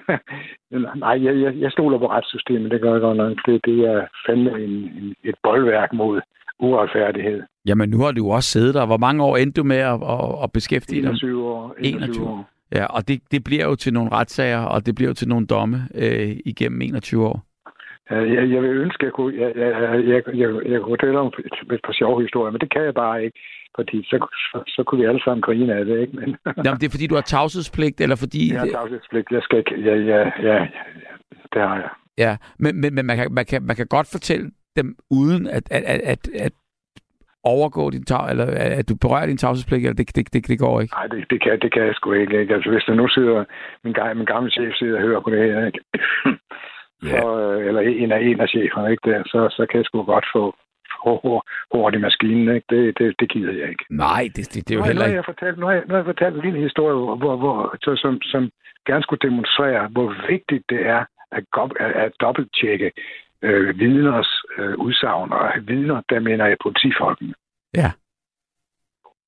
nej, 1.05 1.25
jeg, 1.25 1.35
jeg, 1.43 1.55
jeg 1.57 1.73
stoler 1.73 1.99
på 1.99 2.07
retssystemet, 2.11 2.71
det 2.71 2.81
gør 2.81 2.93
jeg 2.93 3.01
godt 3.01 3.17
nok. 3.17 3.37
Det, 3.47 3.65
det 3.65 3.79
er 3.81 4.07
fandme 4.27 4.51
en, 4.51 4.71
en, 4.71 5.15
et 5.25 5.35
boldværk 5.43 5.93
mod 5.93 6.21
uretfærdighed. 6.61 7.43
Jamen, 7.67 7.91
nu 7.91 7.99
har 7.99 8.13
du 8.13 8.25
jo 8.25 8.29
også 8.29 8.51
siddet 8.51 8.75
der. 8.75 8.87
Hvor 8.87 8.97
mange 8.97 9.25
år 9.25 9.37
endte 9.37 9.61
du 9.61 9.65
med 9.65 9.77
at, 9.77 9.95
at, 9.95 10.43
at 10.43 10.53
beskæftige 10.53 11.03
dig? 11.03 11.09
21 11.09 11.45
år. 11.45 11.75
21 11.79 12.05
21 12.05 12.29
år. 12.29 12.51
Ja, 12.75 12.85
og 12.85 13.09
det, 13.09 13.21
det 13.31 13.45
bliver 13.45 13.65
jo 13.65 13.75
til 13.75 13.93
nogle 13.93 14.13
retssager, 14.13 14.63
og 14.65 14.87
det 14.87 14.95
bliver 14.95 15.09
jo 15.09 15.15
til 15.15 15.29
nogle 15.29 15.47
domme 15.47 15.77
øh, 15.95 16.37
igennem 16.45 16.83
21 16.83 17.27
år. 17.27 17.45
Jeg, 18.11 18.51
jeg 18.55 18.63
vil 18.63 18.71
ønske, 18.71 19.01
at 19.01 19.05
jeg 19.05 19.13
kunne, 19.13 19.41
jeg, 19.41 19.53
jeg, 19.57 19.71
jeg, 19.83 20.05
jeg, 20.07 20.23
jeg, 20.35 20.49
jeg 20.73 20.81
kunne 20.81 20.93
fortælle 20.93 21.19
om 21.19 21.27
et, 21.27 21.75
et 21.75 21.81
par 21.85 21.93
sjove 21.93 22.23
historier, 22.23 22.53
men 22.53 22.61
det 22.61 22.71
kan 22.73 22.83
jeg 22.83 22.95
bare 22.95 23.25
ikke, 23.25 23.39
fordi 23.77 23.99
så, 24.11 24.17
så, 24.51 24.63
så 24.67 24.83
kunne 24.87 25.01
vi 25.01 25.07
alle 25.07 25.23
sammen 25.25 25.43
grine 25.43 25.75
af 25.75 25.85
det, 25.85 26.01
ikke? 26.01 26.17
Men 26.17 26.37
Jamen, 26.65 26.81
det 26.81 26.87
er 26.87 26.91
fordi, 26.91 27.07
du 27.07 27.15
har 27.15 27.23
tavshedspligt, 27.23 28.01
eller 28.01 28.17
fordi... 28.17 28.53
jeg 28.53 28.61
har 28.61 28.67
tavshedspligt. 28.67 29.27
Jeg 29.31 29.43
skal 29.43 29.59
ikke... 29.59 29.81
Ja, 29.81 29.95
ja, 29.95 30.19
ja, 30.19 30.55
ja, 30.55 30.67
det 31.53 31.63
har 31.63 31.77
jeg. 31.77 31.91
Ja, 32.19 32.37
men, 32.59 32.81
men, 32.81 32.95
men 32.95 33.07
man, 33.07 33.17
kan, 33.17 33.33
man, 33.33 33.45
kan, 33.45 33.63
man 33.63 33.77
kan 33.77 33.87
godt 33.87 34.09
fortælle 34.13 34.51
dem, 34.77 34.97
uden 35.11 35.47
at, 35.47 35.65
at, 35.71 35.83
at, 35.85 36.01
at, 36.05 36.29
at 36.47 36.53
overgå 37.45 37.91
din 37.91 38.05
tav, 38.05 38.27
eller 38.31 38.47
at 38.81 38.89
du 38.89 38.95
berører 38.97 39.27
din 39.27 39.37
tavshedspligt, 39.37 39.81
eller 39.87 39.95
det, 39.95 40.17
det, 40.17 40.33
det, 40.33 40.49
det 40.49 40.59
går 40.59 40.81
ikke. 40.81 40.95
Nej, 40.95 41.07
det, 41.07 41.31
det, 41.31 41.43
kan, 41.43 41.59
det 41.63 41.73
kan 41.73 41.83
jeg 41.87 41.95
sgu 41.95 42.13
ikke, 42.13 42.41
ikke? 42.41 42.55
Altså, 42.55 42.71
hvis 42.71 42.85
der 42.89 42.95
nu 42.95 43.09
sidder... 43.09 43.45
Min, 43.85 43.93
gamle, 43.93 44.15
min 44.15 44.27
gamle 44.27 44.51
chef 44.51 44.75
sidder 44.75 44.97
og 44.97 45.03
hører 45.03 45.21
på 45.21 45.31
det 45.31 45.39
her, 45.39 45.67
ikke? 45.67 45.81
Ja. 47.03 47.21
Så, 47.21 47.41
øh, 47.41 47.67
eller 47.69 47.81
en 47.81 48.13
af, 48.13 48.21
en 48.21 48.41
af 48.41 48.49
cheferne, 48.49 48.91
ikke? 48.91 49.11
Der, 49.11 49.23
så, 49.27 49.49
så 49.57 49.67
kan 49.71 49.79
jeg 49.79 49.85
sgu 49.85 50.03
godt 50.03 50.27
få 50.37 50.55
få 51.05 51.11
hår- 51.25 51.45
hurtigt 51.73 52.01
i 52.01 52.03
maskinen, 52.03 52.55
ikke? 52.57 52.67
Det, 52.71 52.99
det, 52.99 53.15
det 53.21 53.29
gider 53.33 53.53
jeg 53.53 53.69
ikke. 53.69 53.85
Nej, 53.91 54.23
det, 54.37 54.45
det, 54.55 54.69
det 54.69 54.71
er 54.71 54.75
jo 54.75 54.81
nu, 54.81 54.87
heller 54.87 55.03
nu, 55.03 55.05
har 55.05 55.09
ikke... 55.09 55.17
jeg 55.17 55.25
fortalt, 55.33 55.59
nu, 55.59 55.67
har 55.67 55.73
jeg, 55.73 55.83
nu 55.87 55.93
har 55.95 55.99
jeg 56.03 56.11
fortalt 56.13 56.35
en 56.37 56.43
lille 56.47 56.61
historie, 56.61 56.95
hvor, 56.97 57.17
hvor, 57.17 57.37
hvor, 57.37 57.77
så- 57.83 58.01
som, 58.05 58.21
som 58.23 58.43
gerne 58.87 59.03
skulle 59.03 59.25
demonstrere, 59.29 59.89
hvor 59.95 60.09
vigtigt 60.31 60.65
det 60.69 60.81
er 60.87 61.05
at, 61.33 61.45
at 62.05 62.13
dobbelttjekke 62.21 62.91
øh, 63.45 63.79
vidners 63.79 64.31
øh, 64.59 64.75
udsagn, 64.79 65.33
og 65.33 65.53
vidner, 65.67 66.03
der 66.11 66.21
mener 66.21 66.47
jeg 66.47 66.57
politifolkene. 66.63 67.35
Ja. 67.75 67.91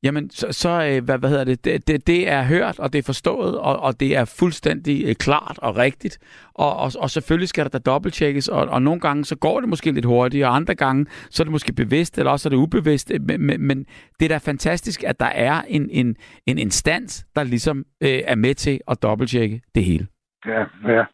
Jamen, 0.02 0.30
så, 0.30 0.46
så 0.50 0.68
øh, 0.68 1.04
hvad, 1.04 1.18
hvad 1.18 1.30
hedder 1.30 1.44
det? 1.44 1.64
Det, 1.64 1.88
det? 1.88 2.06
det 2.06 2.28
er 2.28 2.42
hørt, 2.44 2.78
og 2.78 2.92
det 2.92 2.98
er 2.98 3.02
forstået, 3.02 3.58
og, 3.58 3.80
og 3.80 4.00
det 4.00 4.16
er 4.16 4.34
fuldstændig 4.38 5.08
øh, 5.08 5.14
klart 5.14 5.58
og 5.62 5.76
rigtigt. 5.76 6.18
Og, 6.54 6.76
og, 6.76 6.92
og 6.98 7.10
selvfølgelig 7.10 7.48
skal 7.48 7.64
der 7.64 7.70
da 7.70 7.78
dobbelttjekkes, 7.78 8.48
og, 8.48 8.68
og 8.68 8.82
nogle 8.82 9.00
gange 9.00 9.24
så 9.24 9.36
går 9.36 9.60
det 9.60 9.68
måske 9.68 9.92
lidt 9.92 10.04
hurtigt, 10.04 10.44
og 10.44 10.56
andre 10.56 10.74
gange 10.74 11.06
så 11.30 11.42
er 11.42 11.44
det 11.44 11.52
måske 11.52 11.72
bevidst, 11.72 12.18
eller 12.18 12.30
også 12.32 12.48
er 12.48 12.50
det 12.50 12.56
ubevidst. 12.56 13.12
Men, 13.20 13.46
men, 13.46 13.66
men 13.66 13.86
det 14.20 14.24
er 14.24 14.28
da 14.28 14.38
fantastisk, 14.38 15.04
at 15.04 15.20
der 15.20 15.26
er 15.26 15.62
en, 15.68 15.90
en, 15.90 16.16
en 16.46 16.58
instans, 16.58 17.26
der 17.34 17.44
ligesom 17.44 17.78
øh, 17.78 18.20
er 18.26 18.34
med 18.34 18.54
til 18.54 18.80
at 18.88 19.02
dobbelttjekke 19.02 19.60
det 19.74 19.84
hele. 19.84 20.06
Ja, 20.46 20.64
ja. 20.88 21.04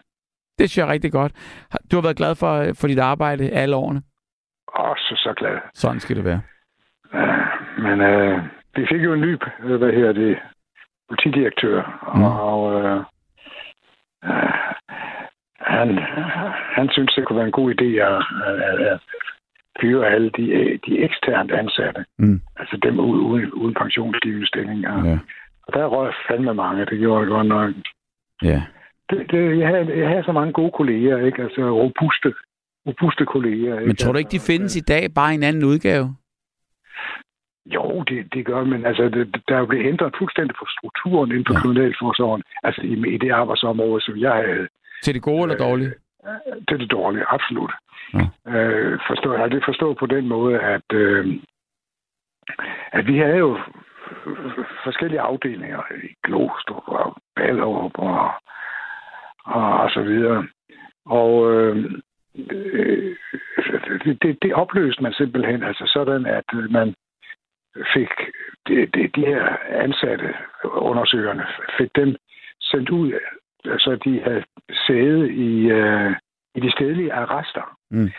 Det 0.59 0.71
synes 0.71 0.79
jeg 0.79 0.89
er 0.89 0.93
rigtig 0.93 1.13
godt. 1.13 1.33
Du 1.91 1.97
har 1.97 2.03
været 2.03 2.17
glad 2.17 2.35
for, 2.35 2.53
øh, 2.61 2.75
for 2.81 2.87
dit 2.89 2.99
arbejde 2.99 3.51
alle 3.51 3.77
årene. 3.77 4.03
Også 4.69 5.15
så 5.17 5.33
glad. 5.37 5.59
Sådan 5.75 6.01
skal 6.01 6.17
det 6.17 6.25
være. 6.25 6.41
Ja, 7.15 7.37
men 7.79 8.01
øh, 8.01 8.39
vi 8.77 8.87
fik 8.93 9.03
jo 9.05 9.13
en 9.15 9.21
ny, 9.21 9.39
øh, 9.65 9.77
hvad 9.77 9.93
hedder 9.93 10.13
det, 10.13 10.39
politidirektør, 11.09 11.83
Mm. 12.15 12.23
og 12.25 12.83
øh, 12.85 12.99
øh, 14.25 14.53
han, 15.61 15.99
han 16.77 16.89
synes, 16.93 17.15
det 17.15 17.27
kunne 17.27 17.37
være 17.37 17.47
en 17.47 17.53
god 17.61 17.75
idé 17.75 17.85
at, 17.85 18.23
at, 18.47 18.81
at 18.93 19.01
fyre 19.81 20.07
alle 20.09 20.31
de, 20.31 20.79
de 20.87 20.99
eksternt 20.99 21.53
ansatte. 21.53 22.05
Mm. 22.19 22.41
Altså 22.57 22.77
dem 22.83 23.01
uden, 23.01 23.53
uden, 23.53 23.75
pensionsgivende 23.75 24.47
stillinger. 24.47 25.09
Ja. 25.09 25.19
Og 25.67 25.73
der 25.75 25.87
røg 25.87 26.13
fandme 26.31 26.55
mange, 26.55 26.85
det 26.87 26.99
gjorde 26.99 27.21
jeg 27.21 27.29
godt 27.29 27.47
nok. 27.47 27.71
Ja. 28.43 28.63
Det, 29.13 29.31
det, 29.31 29.59
jeg, 29.59 29.69
havde, 29.69 29.99
jeg 29.99 30.09
havde 30.09 30.25
så 30.25 30.33
mange 30.33 30.53
gode 30.53 30.73
kolleger, 30.79 31.17
ikke? 31.19 31.43
Altså 31.43 31.61
robuste, 31.83 32.35
robuste 32.87 33.25
kolleger. 33.27 33.75
Ikke? 33.75 33.87
Men 33.87 33.97
tror 33.97 34.13
du 34.13 34.19
ikke, 34.19 34.37
de 34.39 34.41
findes 34.51 34.77
i 34.77 34.81
dag, 34.81 35.03
bare 35.15 35.33
i 35.33 35.35
en 35.35 35.43
anden 35.43 35.65
udgave? 35.65 36.07
Jo, 37.67 38.03
det, 38.09 38.35
det 38.35 38.47
gør, 38.47 38.65
men 38.65 38.87
altså, 38.87 39.03
det, 39.09 39.37
der 39.49 39.55
er 39.55 39.59
jo 39.59 39.67
blevet 39.67 39.87
ændret 39.87 40.15
fuldstændig 40.19 40.55
på 40.59 40.67
strukturen 40.77 41.31
inden 41.31 41.47
for 41.49 41.55
Ja. 41.55 41.61
kriminalforsorgen. 41.61 42.43
Altså 42.63 42.81
i, 42.83 43.15
i 43.15 43.19
det 43.19 43.31
arbejdsområde, 43.31 44.01
som 44.01 44.17
jeg 44.17 44.33
havde. 44.35 44.69
Til 45.03 45.15
det 45.15 45.23
gode 45.23 45.43
eller 45.43 45.57
dårlige? 45.67 45.93
Det 46.69 46.75
er 46.75 46.77
det 46.77 46.91
dårlige, 46.91 47.25
absolut. 47.29 47.73
Ja. 48.15 48.53
Øh, 48.57 48.99
forstå, 49.09 49.33
jeg 49.33 49.41
har 49.41 49.49
det 49.49 49.63
forstået 49.65 49.97
på 49.99 50.07
den 50.07 50.29
måde, 50.29 50.61
at, 50.61 50.89
øh, 50.93 51.27
at 52.93 53.07
vi 53.07 53.19
havde 53.19 53.37
jo 53.37 53.59
forskellige 54.85 55.21
afdelinger 55.21 55.83
i 56.05 56.09
Glostrup 56.25 56.83
og 56.87 57.17
Ballerup 57.37 57.99
og, 57.99 58.31
og, 59.45 59.91
så 59.91 60.03
videre. 60.03 60.49
Og 61.07 61.53
øh, 61.53 61.77
øh, 62.51 63.17
det, 64.05 64.23
det, 64.23 64.39
det 64.43 64.55
opløste 64.55 65.03
man 65.03 65.13
simpelthen, 65.13 65.63
altså 65.63 65.85
sådan, 65.87 66.27
at 66.27 66.45
man 66.71 66.95
fik 67.95 68.11
de, 68.69 68.87
de, 68.87 69.09
de 69.09 69.27
her 69.27 69.57
ansatte 69.69 70.35
undersøgerne, 70.65 71.47
fik 71.79 71.91
dem 71.97 72.17
sendt 72.61 72.91
ud, 72.91 73.13
så 73.65 73.99
de 74.05 74.21
havde 74.21 74.45
sæde 74.87 75.33
i, 75.33 75.71
øh, 75.71 76.13
i 76.55 76.61
de 76.61 76.73
stedlige 76.73 77.13
arrester. 77.13 77.77
Mm. 77.91 78.11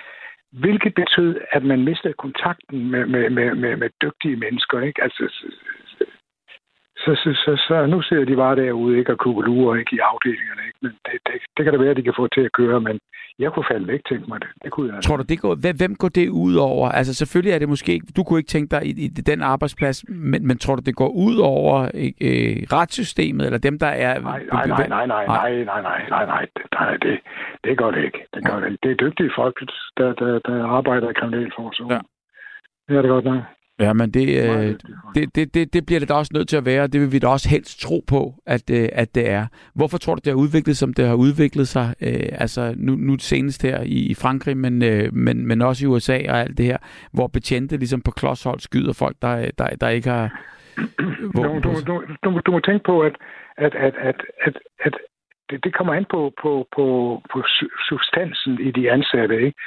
Hvilket 0.52 0.95
betød, 0.95 1.41
at 1.52 1.64
man 1.64 1.84
mistede 1.84 2.14
kontakten 2.14 2.91
med, 2.91 3.06
med, 3.06 3.30
med, 3.30 3.56
med, 3.56 3.76
med 3.76 3.90
dygtige 4.02 4.36
mennesker. 4.36 4.80
Ikke? 4.80 5.04
Altså, 5.04 5.24
så, 7.04 7.12
så, 7.24 7.30
så, 7.44 7.52
så 7.68 7.86
nu 7.86 8.02
sidder 8.02 8.26
de 8.26 8.36
bare 8.36 8.56
derude 8.56 8.98
ikke, 9.00 9.12
og 9.12 9.18
kukkelurer 9.18 9.76
ikke 9.76 9.96
i 9.96 10.00
afdelingerne. 10.12 10.62
Ikke? 10.68 10.80
Men 10.82 10.92
det, 11.06 11.14
det, 11.28 11.34
det, 11.58 11.64
kan 11.64 11.74
det 11.74 11.80
være, 11.82 11.90
at 11.90 11.98
de 11.98 12.04
kan 12.04 12.14
få 12.18 12.28
til 12.28 12.42
at 12.42 12.52
køre, 12.52 12.82
men 12.82 13.00
jeg 13.40 13.52
kunne 13.52 13.66
fandme 13.72 13.94
ikke 13.94 14.10
tænke 14.10 14.26
mig 14.28 14.40
det. 14.42 14.50
det 14.64 14.72
kunne 14.72 14.94
jeg. 14.94 15.04
Tror 15.04 15.18
du, 15.18 15.24
det 15.24 15.42
går, 15.42 15.56
hvem, 15.64 15.76
hvem 15.78 15.96
går 15.96 16.10
det 16.10 16.30
ud 16.30 16.56
over? 16.56 16.90
Altså 16.90 17.14
selvfølgelig 17.14 17.54
er 17.54 17.60
det 17.60 17.70
måske 17.70 17.94
ikke, 17.94 18.08
du 18.18 18.24
kunne 18.24 18.40
ikke 18.40 18.54
tænke 18.56 18.70
dig 18.76 18.82
i, 18.86 18.92
i 19.06 19.24
den 19.32 19.42
arbejdsplads, 19.42 20.06
men, 20.10 20.48
men 20.48 20.58
tror 20.58 20.76
du, 20.76 20.82
det 20.86 20.96
går 20.96 21.12
ud 21.28 21.38
over 21.38 21.76
øh, 22.28 22.56
retssystemet, 22.76 23.46
eller 23.46 23.60
dem, 23.60 23.80
der 23.80 23.92
er... 24.06 24.14
Nej, 24.20 24.44
nej, 24.54 24.68
nej, 24.68 24.88
nej, 24.88 25.06
nej, 25.06 25.26
nej, 25.26 25.64
nej, 25.64 25.82
nej, 25.82 25.82
nej, 26.10 26.26
nej, 26.26 26.46
nej, 26.80 26.98
det, 27.04 27.20
det 27.64 27.78
gør 27.78 27.92
det 27.92 28.04
ikke. 28.04 28.20
Det 28.34 28.46
gør 28.46 28.60
det 28.60 28.66
ikke. 28.72 28.80
Det 28.84 28.92
er 28.92 28.96
dygtige 28.96 29.32
folk, 29.36 29.56
der, 29.98 30.14
der, 30.14 30.40
der 30.40 30.66
arbejder 30.66 31.10
i 31.10 31.14
kriminalforsorgen. 31.14 31.92
Ja. 31.92 32.00
Det 32.88 32.98
er 32.98 33.02
det 33.02 33.10
godt 33.10 33.26
nok. 33.26 33.44
Ja, 33.80 33.94
men 33.94 34.12
det, 34.12 34.26
øh, 34.44 34.76
det, 35.16 35.36
det, 35.36 35.54
det, 35.54 35.74
det 35.74 35.86
bliver 35.86 36.00
det 36.00 36.10
da 36.10 36.14
også 36.14 36.32
nødt 36.36 36.50
til 36.50 36.58
at 36.58 36.66
være, 36.66 36.88
det 36.88 37.02
vil 37.02 37.12
vi 37.12 37.20
da 37.20 37.28
også 37.28 37.50
helst 37.50 37.82
tro 37.82 38.04
på, 38.08 38.34
at, 38.45 38.70
øh, 38.72 38.90
at 38.94 39.16
det 39.16 39.30
er. 39.30 39.48
Hvorfor 39.76 39.98
tror 39.98 40.16
du, 40.16 40.22
det 40.26 40.34
har 40.34 40.40
udviklet 40.40 40.78
som 40.78 40.94
det 40.94 41.08
har 41.08 41.16
udviklet 41.16 41.68
sig? 41.68 41.95
Øh, 42.02 42.30
altså 42.32 42.74
nu, 42.78 42.95
nu 42.95 43.18
senest 43.20 43.64
her 43.64 43.82
i, 43.82 44.00
i 44.12 44.14
Frankrig, 44.14 44.58
men, 44.58 44.84
øh, 44.84 45.14
men, 45.14 45.48
men 45.48 45.62
også 45.62 45.86
i 45.86 45.88
USA 45.88 46.18
og 46.30 46.40
alt 46.40 46.58
det 46.58 46.66
her, 46.66 46.78
hvor 47.14 47.28
betjente 47.28 47.78
ligesom 47.78 48.02
på 48.02 48.12
klodshold 48.12 48.60
skyder 48.60 48.94
folk, 48.94 49.16
der, 49.22 49.52
der, 49.58 49.68
der 49.82 49.90
ikke 49.90 50.10
har... 50.10 50.41
Hvor, 51.34 51.44
du, 51.44 51.60
du, 51.64 51.82
du, 51.88 52.04
du, 52.24 52.41
du 52.45 52.52
må 52.52 52.60
tænke 52.60 52.84
på, 52.86 53.02
at, 53.02 53.16
at, 53.58 53.76
at, 53.76 53.94
at, 53.98 54.16
at, 54.45 54.60
at 54.80 54.94
det, 55.50 55.64
det 55.64 55.76
kommer 55.76 55.94
an 55.94 56.06
på, 56.12 56.34
på, 56.41 56.68
på, 56.76 56.86
på 57.34 57.44
substansen 57.90 58.60
i 58.62 58.72
de 58.72 58.91
ansatte. 58.91 59.36
Ikke? 59.36 59.60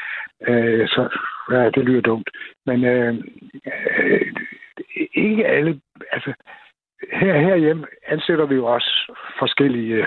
Øh, 0.49 0.89
så 0.89 1.09
ja, 1.51 1.71
det 1.71 1.85
lyder 1.85 2.01
dumt. 2.01 2.31
Men 2.67 2.85
øh, 2.85 3.15
øh, 4.01 4.33
ikke 5.15 5.47
alle... 5.47 5.81
Altså, 6.13 6.33
her, 7.13 7.39
herhjemme 7.39 7.87
ansætter 8.07 8.47
vi 8.47 8.55
jo 8.55 8.67
også 8.67 9.13
forskellige 9.39 10.07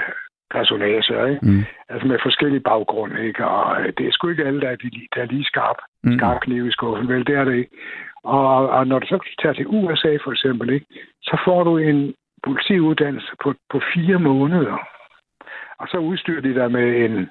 personager, 0.52 1.26
ikke? 1.26 1.46
Mm. 1.46 1.64
Altså 1.90 2.08
med 2.08 2.18
forskellige 2.24 2.68
baggrunde, 2.72 3.28
ikke? 3.28 3.46
Og 3.46 3.82
øh, 3.82 3.94
det 3.98 4.08
er 4.08 4.12
sgu 4.12 4.30
ikke 4.30 4.46
alle, 4.46 4.62
der 4.62 4.70
er, 4.70 4.76
de, 4.76 4.92
der 5.16 5.22
er 5.22 5.26
lige 5.26 5.44
skarp, 5.44 5.78
mm. 6.04 6.18
skarp 6.18 6.42
kniv 6.42 6.68
i 6.68 6.72
skuffen, 6.72 7.08
vel? 7.08 7.28
Det 7.28 7.36
er 7.36 7.44
det 7.44 7.56
ikke. 7.56 7.72
Og, 8.24 8.70
og 8.70 8.88
når 8.88 9.00
du 9.00 9.08
så 9.08 9.20
tager 9.42 9.54
til 9.54 9.68
USA 9.68 10.18
for 10.24 10.32
eksempel, 10.32 10.70
ikke? 10.70 10.86
Så 11.22 11.42
får 11.46 11.64
du 11.64 11.78
en 11.78 12.14
politiuddannelse 12.44 13.32
på, 13.44 13.54
på 13.72 13.82
fire 13.94 14.20
måneder. 14.20 14.78
Og 15.80 15.88
så 15.88 15.98
udstyrer 15.98 16.42
de 16.42 16.54
dig 16.54 16.72
med 16.72 17.06
en 17.06 17.30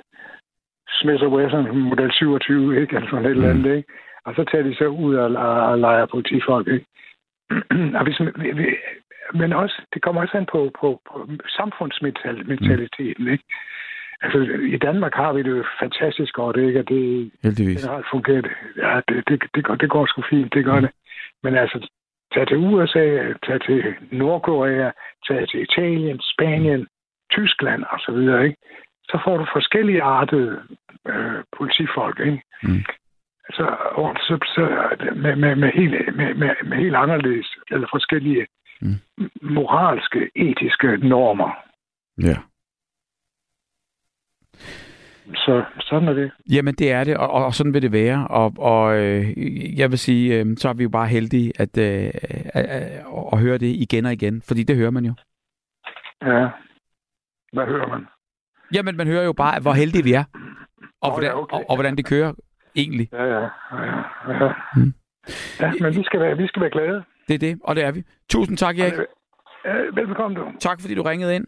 Smith 0.89 1.23
Wesson 1.23 1.79
model 1.79 2.13
27, 2.13 2.81
ikke? 2.81 2.97
Altså 2.97 3.11
sådan 3.11 3.25
et 3.25 3.31
eller 3.31 3.51
andet, 3.51 3.71
mm. 3.71 3.77
ikke? 3.77 3.89
Og 4.27 4.35
så 4.35 4.45
tager 4.45 4.65
de 4.65 4.75
så 4.75 4.87
ud 4.87 5.15
og, 5.15 5.29
og 5.71 5.79
leger 5.79 6.07
politifolk, 6.07 6.69
ikke? 6.69 6.87
og 7.99 8.05
hvis, 8.05 8.21
vi, 8.59 8.77
men 9.35 9.53
også, 9.53 9.83
det 9.95 10.03
kommer 10.03 10.23
også 10.23 10.37
an 10.37 10.47
på, 10.53 10.71
på, 10.81 11.01
på 11.09 11.27
samfundsmentaliteten, 11.49 13.25
mm. 13.25 13.33
ikke? 13.33 13.45
Altså, 14.23 14.39
i 14.75 14.77
Danmark 14.77 15.15
har 15.15 15.33
vi 15.33 15.43
det 15.43 15.51
jo 15.51 15.65
fantastisk 15.81 16.35
godt, 16.35 16.57
ikke? 16.57 16.79
Og 16.79 16.89
det, 16.89 17.31
Heldigvis. 17.43 17.81
det 17.81 17.91
har 17.91 18.09
fungeret. 18.11 18.47
Ja, 18.77 19.01
det, 19.09 19.29
det, 19.29 19.43
det, 19.55 19.65
går, 19.65 19.75
det 19.75 19.91
går 19.91 20.07
sgu 20.07 20.23
fint, 20.31 20.55
det 20.55 20.65
gør 20.65 20.75
mm. 20.75 20.83
det. 20.83 20.91
Men 21.43 21.57
altså, 21.57 21.89
tag 22.35 22.47
til 22.47 22.57
USA, 22.57 23.05
tag 23.47 23.61
til 23.61 23.95
Nordkorea, 24.13 24.91
tag 25.29 25.49
til 25.49 25.63
Italien, 25.63 26.21
Spanien, 26.21 26.87
Tyskland 27.33 27.85
og 27.91 27.99
så 28.01 28.13
videre, 28.13 28.45
ikke? 28.45 28.57
Så 29.11 29.21
får 29.25 29.37
du 29.37 29.47
forskellige 29.53 30.03
artede 30.03 30.63
øh, 31.09 31.45
politifolk, 31.59 32.21
ikke? 32.21 32.43
Mm. 32.63 32.85
Så, 33.51 33.65
så, 34.21 34.39
så 34.55 34.63
med, 35.17 35.37
med, 35.37 35.57
med, 35.57 35.71
helt, 35.73 36.17
med, 36.17 36.35
med, 36.35 36.51
med 36.65 36.77
helt 36.77 36.97
anderledes, 36.97 37.57
eller 37.71 37.89
forskellige 37.91 38.47
mm. 38.81 38.95
moralske, 39.43 40.31
etiske 40.35 40.97
normer. 40.97 41.51
Ja. 42.23 42.37
Så 45.35 45.65
sådan 45.81 46.09
er 46.09 46.13
det. 46.13 46.31
Jamen, 46.51 46.75
det 46.75 46.93
er 46.93 47.05
det, 47.05 47.17
og, 47.17 47.31
og 47.31 47.55
sådan 47.55 47.75
vil 47.75 47.83
det 47.83 47.93
være. 47.93 48.29
Og, 48.29 48.53
og 48.59 48.99
øh, 48.99 49.25
jeg 49.79 49.91
vil 49.91 49.99
sige, 49.99 50.41
øh, 50.41 50.47
så 50.57 50.69
er 50.69 50.75
vi 50.75 50.83
jo 50.83 50.89
bare 50.89 51.07
heldige 51.07 51.53
at, 51.61 51.79
øh, 51.79 52.11
at, 52.55 52.65
at, 52.65 53.05
at 53.33 53.41
høre 53.41 53.59
det 53.59 53.67
igen 53.67 54.07
og 54.07 54.13
igen, 54.13 54.43
fordi 54.43 54.63
det 54.63 54.77
hører 54.77 54.91
man 54.91 55.05
jo. 55.05 55.15
Ja. 56.23 56.49
Hvad 57.53 57.67
hører 57.67 57.89
man? 57.89 58.07
Jamen, 58.75 58.97
man 58.97 59.07
hører 59.07 59.25
jo 59.25 59.33
bare, 59.33 59.61
hvor 59.61 59.73
heldige 59.73 60.05
vi 60.05 60.13
er, 60.13 60.25
og, 61.03 61.11
oh, 61.11 61.13
hvordan, 61.13 61.31
ja, 61.31 61.39
okay. 61.43 61.57
og, 61.57 61.65
og 61.71 61.77
hvordan 61.77 61.97
det 61.97 62.07
kører 62.07 62.33
egentlig. 62.77 63.09
Ja, 63.13 63.25
ja. 63.25 63.41
ja, 63.41 64.45
ja. 64.45 64.53
Hmm. 64.75 64.93
ja 65.61 65.73
men 65.81 65.97
vi 65.97 66.03
skal, 66.03 66.21
være, 66.21 66.37
vi 66.37 66.47
skal 66.47 66.63
være 66.63 66.71
glade. 66.71 67.05
Det 67.29 67.35
er 67.35 67.39
det, 67.39 67.59
og 67.65 67.77
det 67.77 67.85
er 67.85 67.93
vi. 67.93 68.03
Tusind 68.31 68.57
tak, 68.57 68.79
Erik. 68.79 68.93
Ja, 69.65 69.73
velbekomme 69.95 70.37
du. 70.37 70.45
Tak, 70.61 70.81
fordi 70.81 70.95
du 70.95 71.03
ringede 71.03 71.35
ind. 71.37 71.47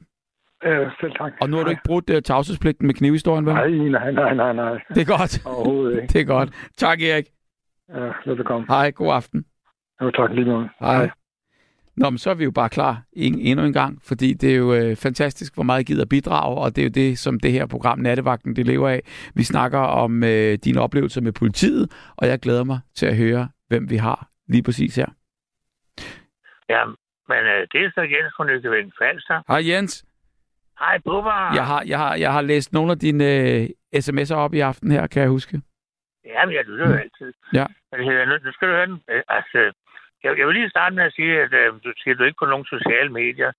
Ja, 0.65 0.91
selv 1.01 1.13
tak. 1.13 1.33
Og 1.41 1.51
nu 1.51 1.57
har 1.57 1.65
du 1.65 1.71
ikke 1.71 1.83
brugt 1.85 2.11
uh, 2.11 2.17
tavshedspligten 2.25 2.87
med 2.87 2.95
knivhistorien, 2.95 3.47
vel? 3.47 3.55
Nej, 3.55 3.71
nej, 3.71 4.11
nej, 4.13 4.35
nej, 4.35 4.53
nej. 4.53 4.81
Det 4.95 5.01
er 5.01 5.19
godt. 5.19 5.47
Overhovedet 5.47 6.03
ikke. 6.03 6.13
Det 6.13 6.21
er 6.21 6.25
godt. 6.25 6.51
Tak, 6.77 7.03
Erik. 7.03 7.27
Ja, 7.89 8.13
velbekomme. 8.27 8.67
Hej, 8.69 8.91
god 8.91 9.13
aften. 9.13 9.45
Jo, 10.03 10.11
tak 10.11 10.31
lige 10.31 10.45
måde. 10.45 10.69
Hej. 10.81 10.97
Hej. 10.97 11.11
Nå, 11.97 12.11
men 12.11 12.19
så 12.19 12.31
er 12.31 12.35
vi 12.35 12.45
jo 12.45 12.51
bare 12.51 12.69
klar 12.69 13.03
en, 13.13 13.39
endnu 13.39 13.65
en 13.65 13.73
gang, 13.73 14.03
fordi 14.03 14.33
det 14.33 14.53
er 14.53 14.57
jo 14.57 14.75
øh, 14.75 14.97
fantastisk, 14.97 15.55
hvor 15.55 15.63
meget 15.63 15.81
I 15.81 15.85
gider 15.85 16.07
bidrage, 16.07 16.59
og 16.59 16.77
det 16.77 16.83
er 16.83 16.87
jo 16.87 16.91
det, 16.95 17.19
som 17.19 17.41
det 17.41 17.53
her 17.53 17.67
program 17.67 17.99
Nattevagten, 17.99 18.57
det 18.57 18.67
lever 18.67 18.89
af. 18.89 19.01
Vi 19.35 19.43
snakker 19.43 19.79
om 19.79 20.25
øh, 20.25 20.59
dine 20.65 20.81
oplevelser 20.81 21.21
med 21.21 21.33
politiet, 21.33 22.13
og 22.17 22.29
jeg 22.29 22.39
glæder 22.41 22.65
mig 22.65 22.81
til 22.95 23.07
at 23.07 23.17
høre, 23.17 23.49
hvem 23.69 23.91
vi 23.91 23.97
har 23.97 24.29
lige 24.49 24.63
præcis 24.63 24.97
her. 24.97 25.07
Ja, 26.69 26.85
men 27.29 27.39
øh, 27.39 27.67
det 27.73 27.85
er 27.85 27.91
så 27.95 28.01
Jens 28.01 28.33
fra 28.37 28.45
Nykøbing 28.45 28.93
Falster. 28.99 29.43
Hej 29.49 29.69
Jens. 29.69 30.05
Hej 30.79 30.99
Bubber. 31.05 31.55
Jeg 31.55 31.67
har, 31.67 31.83
jeg, 31.87 31.99
har, 31.99 32.15
jeg 32.15 32.33
har 32.33 32.43
læst 32.43 32.73
nogle 32.73 32.93
af 32.93 32.99
dine 32.99 33.25
øh, 33.25 33.69
sms'er 33.97 34.35
op 34.35 34.55
i 34.55 34.61
aften 34.61 34.91
her, 34.91 35.07
kan 35.07 35.23
jeg 35.23 35.31
huske. 35.31 35.63
Ja, 36.25 36.47
men 36.47 36.55
jeg 36.55 36.65
lytter 36.65 36.87
jo 36.89 36.97
altid. 37.05 37.33
Ja. 37.53 37.67
Men 37.93 38.29
nu, 38.29 38.35
nu 38.45 38.53
skal 38.53 38.69
du 38.69 38.73
høre 38.73 38.87
den. 38.87 39.01
Øh, 39.11 39.23
altså, 39.29 39.73
jeg, 40.25 40.39
jeg 40.39 40.47
vil 40.47 40.55
lige 40.55 40.71
starte 40.71 40.95
med 40.95 41.05
at 41.05 41.13
sige, 41.13 41.43
at 41.45 41.53
øh, 41.53 41.73
du 41.85 41.93
siger, 42.03 42.15
du 42.15 42.25
ikke 42.25 42.43
på 42.43 42.51
nogen 42.53 42.67
sociale 42.75 43.11
medier. 43.21 43.53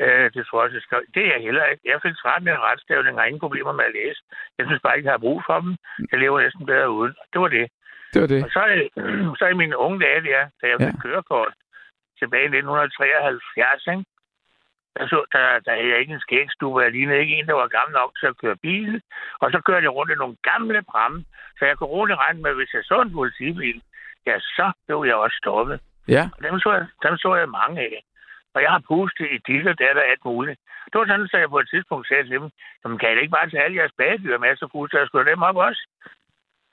Øh, 0.00 0.30
det 0.34 0.46
tror 0.46 0.64
jeg, 0.64 0.72
det, 0.72 0.82
skal. 0.82 1.00
det 1.14 1.22
er 1.26 1.32
jeg 1.34 1.42
heller 1.42 1.64
ikke. 1.64 1.82
Jeg 1.84 2.00
fik 2.02 2.16
svært 2.22 2.42
med 2.42 2.52
retstavning 2.68 3.18
og 3.18 3.26
ingen 3.26 3.40
problemer 3.40 3.72
med 3.72 3.84
at 3.84 3.96
læse. 4.00 4.20
Jeg 4.58 4.66
synes 4.66 4.82
bare 4.82 4.96
ikke, 4.96 5.06
jeg 5.06 5.12
har 5.12 5.26
brug 5.26 5.42
for 5.46 5.60
dem. 5.60 5.76
Jeg 6.10 6.18
lever 6.20 6.40
næsten 6.40 6.66
bedre 6.66 6.90
uden. 6.90 7.14
Det 7.32 7.40
var 7.40 7.48
det. 7.48 7.66
Det 8.12 8.20
var 8.22 8.28
det. 8.34 8.44
Og 8.44 8.50
så, 8.56 8.62
øh, 8.74 9.36
så 9.38 9.44
i 9.46 9.60
mine 9.62 9.76
unge 9.84 10.00
dage 10.04 10.20
der, 10.30 10.42
da 10.60 10.64
jeg 10.70 10.78
fik 10.80 10.96
ja. 10.96 11.02
kørekort 11.04 11.54
tilbage 12.20 12.46
i 12.48 12.54
1973, 12.58 13.86
ikke? 13.86 14.04
Der, 14.96 15.06
så, 15.12 15.18
der, 15.34 15.44
der 15.66 15.72
havde 15.74 15.90
jeg 15.92 16.00
ikke 16.00 16.14
en 16.14 16.26
skægstue, 16.26 16.82
jeg 16.82 16.92
lignede 16.92 17.20
ikke 17.20 17.34
en, 17.36 17.46
der 17.46 17.60
var 17.62 17.76
gammel 17.76 17.94
nok 18.00 18.12
til 18.20 18.26
at 18.26 18.38
køre 18.42 18.56
bil. 18.56 19.02
Og 19.42 19.50
så 19.52 19.58
kørte 19.66 19.84
jeg 19.84 19.94
rundt 19.94 20.12
i 20.12 20.22
nogle 20.22 20.36
gamle 20.50 20.82
pramme, 20.92 21.24
så 21.58 21.62
jeg 21.64 21.76
kunne 21.76 21.94
roligt 21.96 22.18
regne 22.18 22.42
med, 22.42 22.50
at 22.50 22.56
hvis 22.56 22.74
jeg 22.74 22.84
så 22.84 23.00
en 23.00 23.12
politibil, 23.12 23.82
ja, 24.26 24.38
så 24.38 24.66
blev 24.86 25.04
jeg 25.06 25.14
også 25.14 25.36
stoppet. 25.42 25.80
Ja. 26.16 26.24
Og 26.36 26.40
dem 26.44 26.60
så, 26.64 26.70
jeg, 26.72 26.86
dem 27.04 27.16
så 27.16 27.34
jeg 27.34 27.48
mange 27.48 27.80
af. 27.80 28.04
Og 28.54 28.62
jeg 28.62 28.70
har 28.70 28.82
pustet 28.88 29.26
i 29.36 29.38
diller, 29.46 29.72
der 29.72 29.86
er 29.86 30.10
alt 30.12 30.24
muligt. 30.24 30.60
Det 30.90 30.98
var 30.98 31.06
sådan, 31.06 31.28
at 31.32 31.40
jeg 31.40 31.48
på 31.50 31.58
et 31.58 31.68
tidspunkt 31.70 32.08
sagde 32.08 32.22
til 32.22 32.40
dem, 32.40 32.50
jamen 32.80 32.98
kan 32.98 33.08
I 33.10 33.20
ikke 33.20 33.36
bare 33.38 33.50
tage 33.50 33.64
alle 33.64 33.76
jeres 33.76 33.98
bagedyr 33.98 34.38
med, 34.38 34.56
så 34.56 34.66
puster 34.72 34.98
jeg 34.98 35.06
sgu 35.06 35.24
dem 35.24 35.42
op 35.42 35.56
også. 35.56 35.82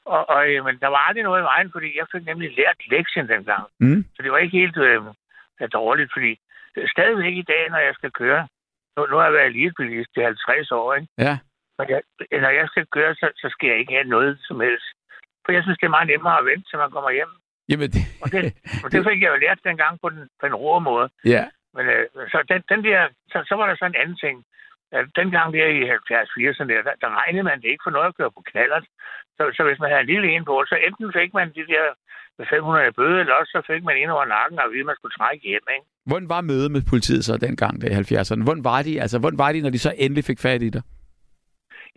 Og, 0.05 0.29
og 0.29 0.41
men 0.65 0.75
der 0.83 0.87
var 0.87 1.01
aldrig 1.07 1.23
noget 1.23 1.41
i 1.41 1.49
vejen, 1.51 1.71
fordi 1.71 1.97
jeg 1.97 2.07
fik 2.11 2.25
nemlig 2.25 2.49
lært 2.57 2.79
lektien 2.95 3.27
dengang. 3.29 3.65
Mm. 3.79 4.05
Så 4.15 4.19
det 4.23 4.31
var 4.31 4.37
ikke 4.37 4.57
helt 4.57 4.77
øh, 4.77 5.01
dårligt, 5.73 6.11
fordi 6.15 6.31
stadigvæk 6.93 7.33
i 7.37 7.49
dag, 7.53 7.69
når 7.69 7.77
jeg 7.87 7.93
skal 7.95 8.11
køre, 8.11 8.47
nu, 8.97 9.05
nu 9.05 9.15
har 9.17 9.23
jeg 9.23 9.33
været 9.33 9.45
elitebilist 9.45 10.11
i 10.17 10.21
50 10.21 10.71
år, 10.71 10.93
ikke? 10.93 11.07
Ja. 11.17 11.37
Men 11.77 11.89
jeg, 11.89 12.01
når 12.31 12.49
jeg 12.59 12.67
skal 12.67 12.85
køre, 12.95 13.15
så, 13.15 13.27
så 13.35 13.47
skal 13.49 13.69
jeg 13.69 13.77
ikke 13.79 13.93
have 13.93 14.13
noget 14.15 14.39
som 14.47 14.59
helst. 14.59 14.87
For 15.45 15.51
jeg 15.51 15.63
synes, 15.63 15.77
det 15.77 15.85
er 15.85 15.97
meget 15.97 16.07
nemmere 16.07 16.39
at 16.39 16.45
vente, 16.45 16.69
til 16.69 16.79
man 16.79 16.91
kommer 16.91 17.11
hjem. 17.11 17.33
Jamen, 17.69 17.89
det... 17.95 18.01
og, 18.23 18.27
det, 18.31 18.39
og 18.83 18.87
det 18.91 18.99
fik 19.07 19.21
jeg 19.21 19.31
jo 19.33 19.43
lært 19.45 19.59
dengang 19.69 19.93
på 20.01 20.07
den, 20.09 20.21
på 20.39 20.45
en 20.45 20.55
rå 20.63 20.79
måde. 20.79 21.07
Ja. 21.33 21.43
Men 21.75 21.85
øh, 21.93 22.05
så, 22.31 22.37
den, 22.51 22.61
den 22.71 22.81
der, 22.87 22.99
så, 23.31 23.37
så 23.49 23.53
var 23.59 23.65
der 23.67 23.75
så 23.75 23.85
en 23.85 24.01
anden 24.03 24.17
ting. 24.25 24.37
Dengang 25.19 25.47
der 25.53 25.67
i 25.79 25.81
70-80'erne, 25.95 26.71
der, 26.87 26.95
der 27.03 27.09
regnede 27.21 27.47
man 27.49 27.61
det 27.61 27.69
ikke 27.69 27.85
for 27.85 27.95
noget 27.95 28.07
at 28.07 28.17
køre 28.17 28.31
på 28.37 28.41
knallert. 28.49 28.85
Så, 29.37 29.43
så 29.55 29.61
hvis 29.67 29.79
man 29.79 29.89
havde 29.91 30.03
en 30.05 30.11
lille 30.13 30.27
en 30.35 30.45
på, 30.45 30.55
så 30.69 30.75
enten 30.87 31.07
fik 31.19 31.31
man 31.39 31.47
de 31.57 31.63
der 31.73 31.85
500 32.43 32.91
bøde, 32.99 33.19
eller 33.19 33.33
også 33.39 33.51
så 33.55 33.61
fik 33.71 33.83
man 33.83 33.97
ind 34.01 34.09
over 34.15 34.25
nakken, 34.25 34.59
og 34.59 34.65
at 34.65 34.85
man 34.85 34.95
skulle 34.95 35.17
trække 35.19 35.43
hjem. 35.49 35.65
Ikke? 35.75 35.87
Hvordan 36.09 36.29
var 36.29 36.41
mødet 36.41 36.71
med 36.71 36.81
politiet 36.91 37.25
så 37.25 37.37
dengang 37.37 37.81
der 37.81 37.87
i 37.93 37.95
70'erne? 38.01 38.43
Hvordan 38.43 38.63
var 38.63 38.81
de, 38.87 39.01
altså, 39.03 39.17
hvordan 39.19 39.39
var 39.43 39.51
de, 39.51 39.61
når 39.61 39.69
de 39.69 39.79
så 39.79 39.91
endelig 39.97 40.23
fik 40.23 40.39
fat 40.39 40.61
i 40.61 40.69
dig? 40.69 40.83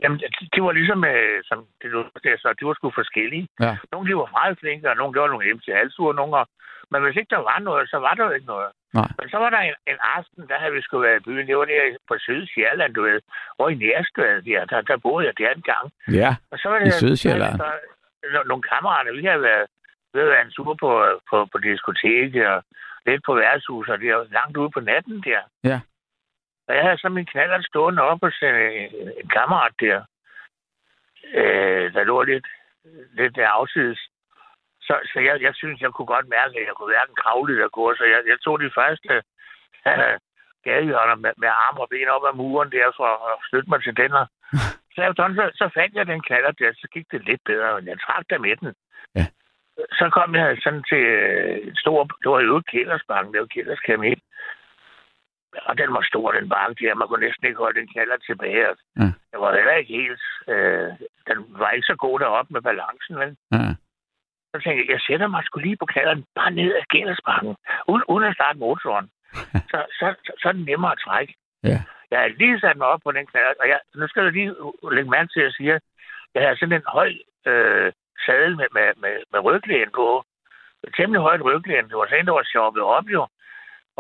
Jamen, 0.03 0.19
det 0.55 0.61
var 0.63 0.73
ligesom, 0.73 1.05
øh, 1.05 1.39
som 1.49 1.59
det, 1.83 1.89
det, 2.23 2.41
så, 2.43 2.49
de 2.61 2.67
var 2.67 2.75
sgu 2.75 2.91
forskellige. 2.91 3.49
Ja. 3.61 3.73
Nogle 3.93 4.09
de 4.09 4.17
var 4.17 4.31
meget 4.39 4.59
flinke, 4.59 4.91
og 4.91 4.97
nogle 4.97 5.13
gjorde 5.13 5.31
nogle 5.31 5.47
hjem 5.47 5.61
til 5.61 5.75
halsure, 5.75 6.15
nogle 6.15 6.45
men 6.91 7.03
hvis 7.03 7.17
ikke 7.17 7.35
der 7.37 7.43
var 7.51 7.59
noget, 7.69 7.91
så 7.93 7.97
var 8.07 8.15
der 8.15 8.25
jo 8.25 8.31
ikke 8.31 8.53
noget. 8.55 8.71
Nej. 8.95 9.11
Men 9.19 9.27
så 9.33 9.37
var 9.43 9.51
der 9.51 9.61
en, 9.69 9.75
en 9.93 9.99
aften, 10.17 10.49
der 10.49 10.59
havde 10.59 10.75
vi 10.75 10.83
skulle 10.83 11.07
være 11.09 11.17
i 11.17 11.27
byen. 11.27 11.47
Det 11.47 11.57
var 11.57 11.65
der 11.65 11.97
på 12.09 12.15
Sydsjælland, 12.19 12.95
du 12.95 13.03
ved. 13.03 13.21
Og 13.59 13.73
i 13.73 13.75
Nærsgade, 13.75 14.45
der, 14.49 14.65
der, 14.71 14.81
der 14.81 14.97
boede 14.97 15.27
jeg 15.27 15.35
der 15.39 15.51
en 15.51 15.63
gang. 15.73 15.87
Ja, 16.21 16.31
og 16.51 16.59
så 16.59 16.69
var 16.69 16.79
det, 16.79 16.87
i 16.87 16.91
Sydsjælland. 16.91 17.57
Så, 17.57 18.43
nogle 18.47 18.63
kammerater, 18.63 19.13
vi 19.13 19.25
havde 19.25 19.43
været, 19.43 19.67
vi 20.13 20.19
havde 20.19 20.31
været 20.31 20.45
en 20.47 20.53
tur 20.57 20.75
på, 20.85 20.91
på, 21.31 21.37
på 21.53 21.59
diskoteket, 21.59 22.47
og 22.47 22.63
lidt 23.07 23.23
på 23.27 23.35
værtshuset, 23.35 23.93
og 23.95 24.01
det 24.01 24.09
er 24.09 24.33
langt 24.39 24.57
ude 24.57 24.71
på 24.71 24.81
natten 24.81 25.23
der. 25.29 25.43
Ja. 25.71 25.81
Og 26.69 26.75
jeg 26.77 26.83
havde 26.85 26.99
så 26.99 27.09
min 27.09 27.27
knaller 27.27 27.63
stående 27.63 28.03
op 28.03 28.19
hos 28.23 28.43
en, 28.43 28.55
en 29.21 29.29
kammerat 29.29 29.75
der, 29.81 29.99
øh, 31.35 31.93
der 31.95 32.05
lå 32.05 32.23
lidt, 32.23 32.47
lidt 33.19 33.37
der 33.37 33.49
afsides. 33.49 34.01
Så, 34.81 34.95
så 35.13 35.21
jeg, 35.21 35.43
jeg 35.43 35.55
synes, 35.55 35.81
jeg 35.81 35.91
kunne 35.93 36.13
godt 36.15 36.29
mærke, 36.29 36.61
at 36.61 36.67
jeg 36.67 36.75
kunne 36.77 36.93
hverken 36.95 37.17
kravle 37.23 37.53
eller 37.53 37.69
gå, 37.69 37.95
så 37.95 38.05
jeg, 38.05 38.21
jeg 38.29 38.39
tog 38.41 38.61
de 38.61 38.71
første 38.75 39.13
øh, 39.87 40.17
gadehjørner 40.65 41.15
med, 41.15 41.33
med 41.43 41.49
arme 41.49 41.81
og 41.81 41.89
ben 41.89 42.09
op 42.15 42.25
ad 42.31 42.37
muren 42.41 42.73
der 42.73 42.93
for 42.97 43.11
at 43.31 43.39
støtte 43.49 43.71
mig 43.71 43.83
til 43.83 43.97
den. 43.97 44.13
Så, 44.95 45.13
så, 45.17 45.51
så 45.55 45.71
fandt 45.75 45.95
jeg 45.95 46.07
den 46.07 46.23
knaller 46.23 46.51
der, 46.51 46.73
så 46.73 46.87
gik 46.95 47.07
det 47.13 47.25
lidt 47.25 47.41
bedre, 47.45 47.73
og 47.73 47.87
jeg 47.87 48.01
trak 48.01 48.25
der 48.31 48.39
med 48.39 48.57
den. 48.57 48.75
Ja. 49.17 49.27
Så 49.99 50.11
kom 50.13 50.35
jeg 50.35 50.59
sådan 50.65 50.85
til 50.91 50.99
øh, 50.99 51.67
en 51.69 51.77
stor, 51.77 52.05
det 52.23 52.31
var 52.31 52.41
jo 52.41 52.63
Kældersbanken, 52.71 53.33
det 53.33 53.41
var 53.41 53.47
Kælders 53.47 53.81
Kamel. 53.81 54.21
Og 55.69 55.79
den 55.79 55.93
var 55.93 56.03
stor, 56.11 56.33
den 56.33 56.49
bank 56.49 56.79
der. 56.81 56.95
Man 56.95 57.09
kunne 57.09 57.27
næsten 57.27 57.47
ikke 57.47 57.59
holde 57.59 57.81
den 57.81 57.89
knaller 57.93 58.17
tilbage. 58.17 58.67
Ja. 58.97 59.09
Det 59.31 59.39
var 59.43 59.55
heller 59.55 59.75
ikke 59.75 59.93
helt... 60.01 60.21
Øh, 60.53 60.91
den 61.29 61.37
var 61.49 61.71
ikke 61.71 61.87
så 61.87 61.97
god 61.97 62.21
deroppe 62.21 62.53
med 62.53 62.63
balancen, 62.63 63.15
men 63.19 63.37
Ja. 63.53 63.71
så 64.53 64.57
tænkte 64.63 64.81
jeg, 64.85 64.89
jeg 64.95 65.01
sætter 65.01 65.27
mig 65.27 65.43
sgu 65.45 65.59
lige 65.61 65.77
på 65.77 65.87
knalleren, 65.87 66.25
bare 66.35 66.51
ned 66.51 66.75
ad 66.75 66.83
Gældersbanken, 66.89 67.57
uden, 67.89 68.05
uden 68.09 68.25
at 68.29 68.35
starte 68.35 68.59
motoren. 68.59 69.11
så, 69.73 69.79
så, 69.99 70.15
så, 70.25 70.33
så 70.41 70.49
er 70.49 70.53
den 70.53 70.65
nemmere 70.65 70.93
at 70.93 71.03
trække. 71.07 71.35
Ja. 71.65 71.79
Jeg 72.11 72.19
har 72.21 72.29
lige 72.29 72.61
sat 72.61 72.77
mig 72.77 72.87
op 72.87 73.01
på 73.05 73.13
den 73.13 73.27
knaller, 73.27 73.53
og 73.61 73.69
jeg, 73.69 73.81
nu 73.95 74.09
skal 74.09 74.25
du 74.25 74.31
lige 74.31 74.55
lægge 74.93 75.11
mærke 75.11 75.31
til, 75.33 75.41
at 75.41 75.45
jeg 75.45 75.53
siger, 75.53 75.79
jeg 76.35 76.49
har 76.49 76.55
sådan 76.55 76.73
en 76.81 76.87
høj 76.87 77.11
øh, 77.47 77.93
sadel 78.27 78.57
med, 78.57 78.67
med, 78.77 78.89
med, 79.03 79.15
med 79.33 79.41
ryglægen 79.45 79.91
på. 79.95 80.25
Temmelig 80.97 81.21
højt 81.23 81.43
ryglægen. 81.45 81.89
Det 81.89 81.97
var 81.97 82.07
sådan, 82.09 82.27
der 82.27 82.33
var 82.33 82.43
shoppet 82.53 82.83
op 82.83 83.07
jo. 83.17 83.27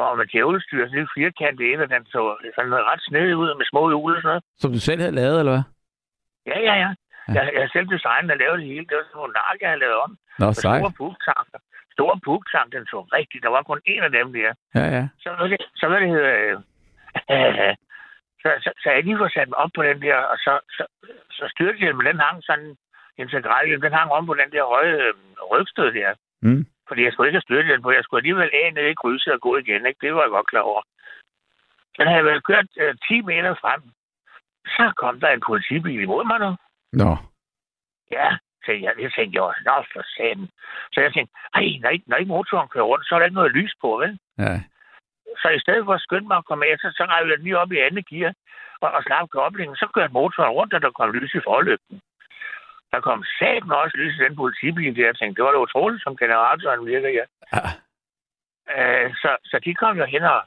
Og 0.01 0.16
med 0.19 0.27
djævlestyr, 0.27 0.85
sådan 0.85 0.99
lidt 0.99 1.15
firkantet 1.16 1.65
ind, 1.73 1.81
og 1.85 1.89
den 1.95 2.05
så 2.15 2.20
sådan 2.57 2.75
ret 2.91 3.03
snedig 3.09 3.37
ud 3.43 3.51
med 3.59 3.66
små 3.73 3.83
hjul 3.93 4.15
og 4.16 4.23
sådan 4.23 4.29
noget. 4.33 4.43
Som 4.62 4.70
du 4.73 4.81
selv 4.89 5.01
havde 5.01 5.19
lavet, 5.20 5.39
eller 5.41 5.55
hvad? 5.55 5.65
Ja, 6.51 6.59
ja, 6.69 6.75
ja. 6.85 6.91
Jeg, 7.37 7.45
jeg 7.55 7.62
har 7.65 7.70
selv 7.77 7.89
designet 7.95 8.31
og 8.35 8.39
lavet 8.43 8.59
det 8.61 8.66
hele. 8.73 8.87
Det 8.89 8.97
var 8.97 9.05
sådan 9.05 9.19
nogle 9.20 9.37
nark, 9.41 9.57
jeg 9.61 9.69
havde 9.70 9.85
lavet 9.85 9.99
om. 10.05 10.11
Nå, 10.41 10.47
Med 10.47 10.55
sej. 10.55 10.79
store 10.79 10.93
pugtanker. 11.01 11.59
Store 11.97 12.16
pugtank, 12.27 12.69
den 12.77 12.85
så 12.93 12.99
rigtig. 13.19 13.39
Der 13.45 13.51
var 13.57 13.62
kun 13.70 13.81
en 13.93 14.03
af 14.09 14.12
dem 14.19 14.27
der. 14.39 14.51
Ja, 14.79 14.85
ja. 14.97 15.03
Så 15.23 15.29
det, 15.53 15.59
så 15.81 15.85
hvad 15.89 16.01
det 16.01 16.11
hedder... 16.16 16.35
Øh, 16.45 16.57
så, 18.43 18.49
så, 18.65 18.70
så, 18.83 18.87
jeg 18.95 19.05
lige 19.05 19.20
får 19.23 19.31
sat 19.37 19.49
mig 19.49 19.59
op 19.65 19.70
på 19.75 19.83
den 19.89 19.99
der, 20.07 20.16
og 20.33 20.37
så, 20.47 20.53
så, 20.77 20.85
så 21.39 21.45
styrthjelmen, 21.55 22.07
den 22.07 22.19
hang 22.27 22.39
sådan 22.49 22.70
integralhjelm, 23.23 23.83
den 23.83 23.99
hang 23.99 24.11
om 24.16 24.27
på 24.27 24.35
den 24.41 24.51
der 24.55 24.65
høje 24.75 24.95
øh, 25.07 25.15
rygstød 25.53 25.93
der. 25.99 26.11
Mm. 26.43 26.65
Fordi 26.89 27.02
jeg 27.05 27.12
skulle 27.12 27.28
ikke 27.28 27.36
have 27.36 27.48
styrthjelm 27.48 27.82
på. 27.82 27.90
Jeg 27.90 28.05
skulle 28.05 28.20
alligevel 28.20 28.51
af 28.52 28.73
ned 28.74 28.86
i 28.90 29.01
krydset 29.01 29.32
og 29.32 29.40
gå 29.40 29.56
igen. 29.56 29.86
Ikke? 29.86 30.01
Det 30.02 30.15
var 30.15 30.23
jeg 30.23 30.31
godt 30.31 30.47
klar 30.47 30.60
over. 30.60 30.82
Den 31.98 32.06
havde 32.06 32.24
vel 32.24 32.43
kørt 32.43 32.69
øh, 32.77 32.94
10 33.09 33.20
meter 33.20 33.55
frem. 33.62 33.82
Så 34.77 34.93
kom 34.97 35.20
der 35.20 35.31
en 35.31 35.47
politibil 35.48 36.01
imod 36.01 36.24
mig 36.24 36.39
nu. 36.39 36.51
Nå. 36.93 37.16
Ja, 38.10 38.28
så 38.65 38.73
jeg, 38.73 38.93
jeg 39.05 39.12
tænkte 39.12 39.36
jo, 39.36 39.44
nå 39.66 39.74
for 39.93 40.02
satan. 40.16 40.48
Så 40.93 41.01
jeg 41.01 41.12
tænkte, 41.12 41.32
ej, 41.55 41.66
når 41.82 41.90
ikke, 41.90 42.05
når 42.09 42.16
ikke 42.16 42.35
motoren 42.35 42.69
kører 42.69 42.90
rundt, 42.90 43.06
så 43.06 43.15
er 43.15 43.19
der 43.19 43.27
ikke 43.27 43.40
noget 43.40 43.56
lys 43.59 43.73
på, 43.82 43.90
vel? 44.02 44.19
Ja. 44.39 44.55
Så 45.43 45.48
i 45.48 45.60
stedet 45.65 45.85
for 45.85 45.94
at 45.94 46.05
skynde 46.06 46.28
mig 46.28 46.36
at 46.36 46.48
komme 46.48 46.66
af, 46.66 46.74
så, 46.78 46.89
så 46.97 47.05
rev 47.05 47.28
jeg 47.28 47.36
den 47.36 47.44
lige 47.44 47.59
op 47.59 47.73
i 47.73 47.78
andet 47.78 48.09
gear 48.09 48.32
og, 48.81 48.90
og 48.97 49.02
slap 49.02 49.28
koblingen. 49.28 49.77
Så 49.77 49.86
kørte 49.94 50.12
motoren 50.12 50.56
rundt, 50.59 50.74
og 50.74 50.82
der 50.82 50.90
kom 50.90 51.10
lys 51.12 51.35
i 51.35 51.40
forlygten. 51.48 52.01
Der 52.93 53.01
kom 53.01 53.24
satan 53.39 53.70
også 53.82 53.97
lys 53.97 54.15
i 54.19 54.24
den 54.24 54.36
politibil 54.36 54.97
der. 54.97 55.06
Jeg 55.06 55.16
tænkte, 55.16 55.36
det 55.36 55.44
var 55.44 55.52
da 55.52 55.59
utroligt, 55.59 56.02
som 56.02 56.16
generatoren 56.16 56.86
virker, 56.86 57.10
ja. 57.19 57.24
ja. 57.56 57.62
Øh, 58.74 59.15
så, 59.23 59.31
så 59.44 59.56
de 59.65 59.74
kom 59.74 59.98
jo 59.98 60.05
hen 60.05 60.23
og, 60.23 60.40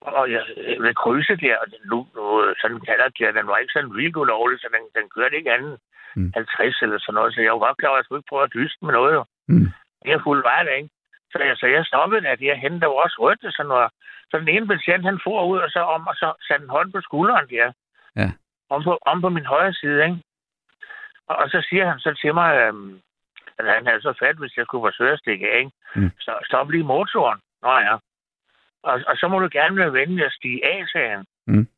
og 0.00 0.32
jeg, 0.32 0.42
ved 0.84 0.94
krydset 0.94 1.40
der, 1.40 1.56
og 1.62 1.66
nu, 1.90 1.98
nu 2.16 2.24
sådan 2.60 2.80
kalder 2.88 3.08
det, 3.08 3.34
den 3.34 3.46
var 3.46 3.56
ikke 3.58 3.72
sådan 3.72 3.94
vildt 3.94 4.16
ulovlig, 4.16 4.60
så 4.60 4.68
den, 4.74 4.84
den 5.02 5.10
kørte 5.14 5.36
ikke 5.36 5.52
anden 5.52 5.76
Mm. 6.16 6.32
50 6.34 6.82
eller 6.82 6.98
sådan 6.98 7.14
noget, 7.14 7.34
så 7.34 7.40
jeg 7.40 7.52
var 7.52 7.58
godt 7.58 7.78
klar 7.78 7.88
over, 7.88 7.98
at 7.98 8.00
jeg 8.00 8.04
skulle 8.04 8.20
ikke 8.20 8.32
prøve 8.32 8.44
at 8.48 8.54
dyste 8.58 8.84
med 8.84 8.92
noget, 8.98 9.12
jo. 9.18 9.24
Mm. 9.48 9.68
Det 10.02 10.10
er 10.12 10.26
fuld 10.26 10.42
vej, 10.42 10.62
det, 10.62 10.74
ikke? 10.80 10.90
Så 11.32 11.38
jeg, 11.48 11.56
så 11.56 11.66
jeg 11.66 11.84
stoppede 11.86 12.22
der, 12.26 12.34
der 12.34 12.62
henne, 12.64 12.80
der 12.80 12.86
var 12.86 12.98
også 13.04 13.16
rødt, 13.24 13.44
og 13.44 13.52
sådan 13.52 13.68
noget. 13.68 13.90
Så 14.30 14.34
den 14.38 14.48
ene 14.48 14.66
betjent, 14.66 15.04
han 15.04 15.20
for 15.24 15.46
ud, 15.52 15.58
og 15.58 15.70
så 15.70 15.80
om, 15.94 16.06
og 16.06 16.14
så 16.14 16.28
satte 16.46 16.64
en 16.64 16.74
hånd 16.76 16.92
på 16.92 17.00
skulderen 17.00 17.48
der. 17.54 17.72
Ja. 18.16 18.28
Om 18.70 18.82
på, 18.82 18.98
om 19.10 19.20
på 19.20 19.28
min 19.28 19.46
højre 19.46 19.72
side, 19.72 20.04
ikke? 20.04 20.18
Og, 21.38 21.50
så 21.50 21.66
siger 21.68 21.88
han 21.90 21.98
så 22.00 22.14
til 22.22 22.34
mig, 22.34 22.50
øhm, 22.56 23.00
at 23.58 23.64
han 23.74 23.86
havde 23.86 24.02
så 24.02 24.12
fat, 24.18 24.36
hvis 24.36 24.56
jeg 24.56 24.66
kunne 24.66 24.86
forsøge 24.88 25.12
at 25.12 25.18
stikke 25.18 25.52
af, 25.52 25.58
ikke? 25.58 25.70
Mm. 25.94 26.10
Så 26.20 26.32
stop 26.46 26.70
lige 26.70 26.84
motoren. 26.84 27.40
Nå 27.62 27.72
ja. 27.78 27.94
Og, 28.82 28.94
og 29.06 29.16
så 29.16 29.28
må 29.28 29.38
du 29.38 29.48
gerne 29.52 29.76
være 29.76 29.92
venlig 29.92 30.24
at 30.26 30.32
stige 30.32 30.64
af, 30.66 30.86
sagde 30.92 31.10
han. 31.10 31.24
Mm. 31.46 31.68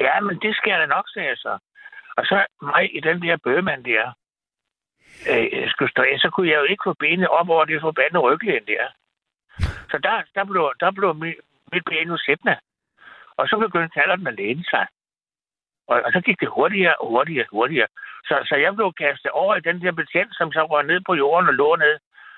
Ja, 0.00 0.20
men 0.20 0.38
det 0.42 0.56
skal 0.56 0.70
jeg 0.70 0.80
da 0.80 0.86
nok, 0.86 1.04
sagde 1.08 1.28
jeg 1.28 1.36
så. 1.36 1.58
Og 2.16 2.26
så 2.26 2.46
mig 2.62 2.96
i 2.96 3.00
den 3.00 3.22
der 3.22 3.36
bøgemand 3.36 3.84
der, 3.84 4.12
øh, 5.30 5.70
skulle 5.70 5.90
stå 5.90 6.02
af, 6.02 6.18
så 6.18 6.30
kunne 6.30 6.48
jeg 6.48 6.58
jo 6.58 6.62
ikke 6.62 6.86
få 6.86 6.94
benet 7.00 7.28
op 7.28 7.48
over 7.48 7.64
det 7.64 7.80
forbandede 7.80 8.22
ryglæn 8.22 8.66
der. 8.66 8.84
Så 9.90 9.98
der, 10.02 10.22
der 10.34 10.44
blev, 10.44 10.72
der 10.80 10.90
blev 10.90 11.14
mit, 11.14 11.34
mit 11.72 11.84
ben 11.84 12.08
jo 12.08 12.16
sættende. 12.16 12.56
Og 13.36 13.48
så 13.48 13.56
begyndte 13.58 13.94
kalderen 13.94 14.26
at 14.26 14.34
læne 14.34 14.64
sig. 14.64 14.86
Og, 15.90 15.96
og 16.04 16.10
så 16.12 16.20
gik 16.26 16.40
det 16.40 16.48
hurtigere 16.56 16.94
og 17.00 17.06
hurtigere 17.08 17.46
og 17.50 17.56
hurtigere. 17.56 17.86
Så, 18.28 18.34
så 18.48 18.54
jeg 18.56 18.74
blev 18.74 18.92
kastet 19.02 19.30
over 19.30 19.54
i 19.56 19.66
den 19.68 19.82
der 19.82 19.92
betjent, 19.92 20.32
som 20.36 20.52
så 20.52 20.62
røg 20.64 20.84
ned 20.86 21.00
på 21.06 21.14
jorden 21.14 21.48
og 21.48 21.54
lå 21.54 21.76
ned. 21.76 21.96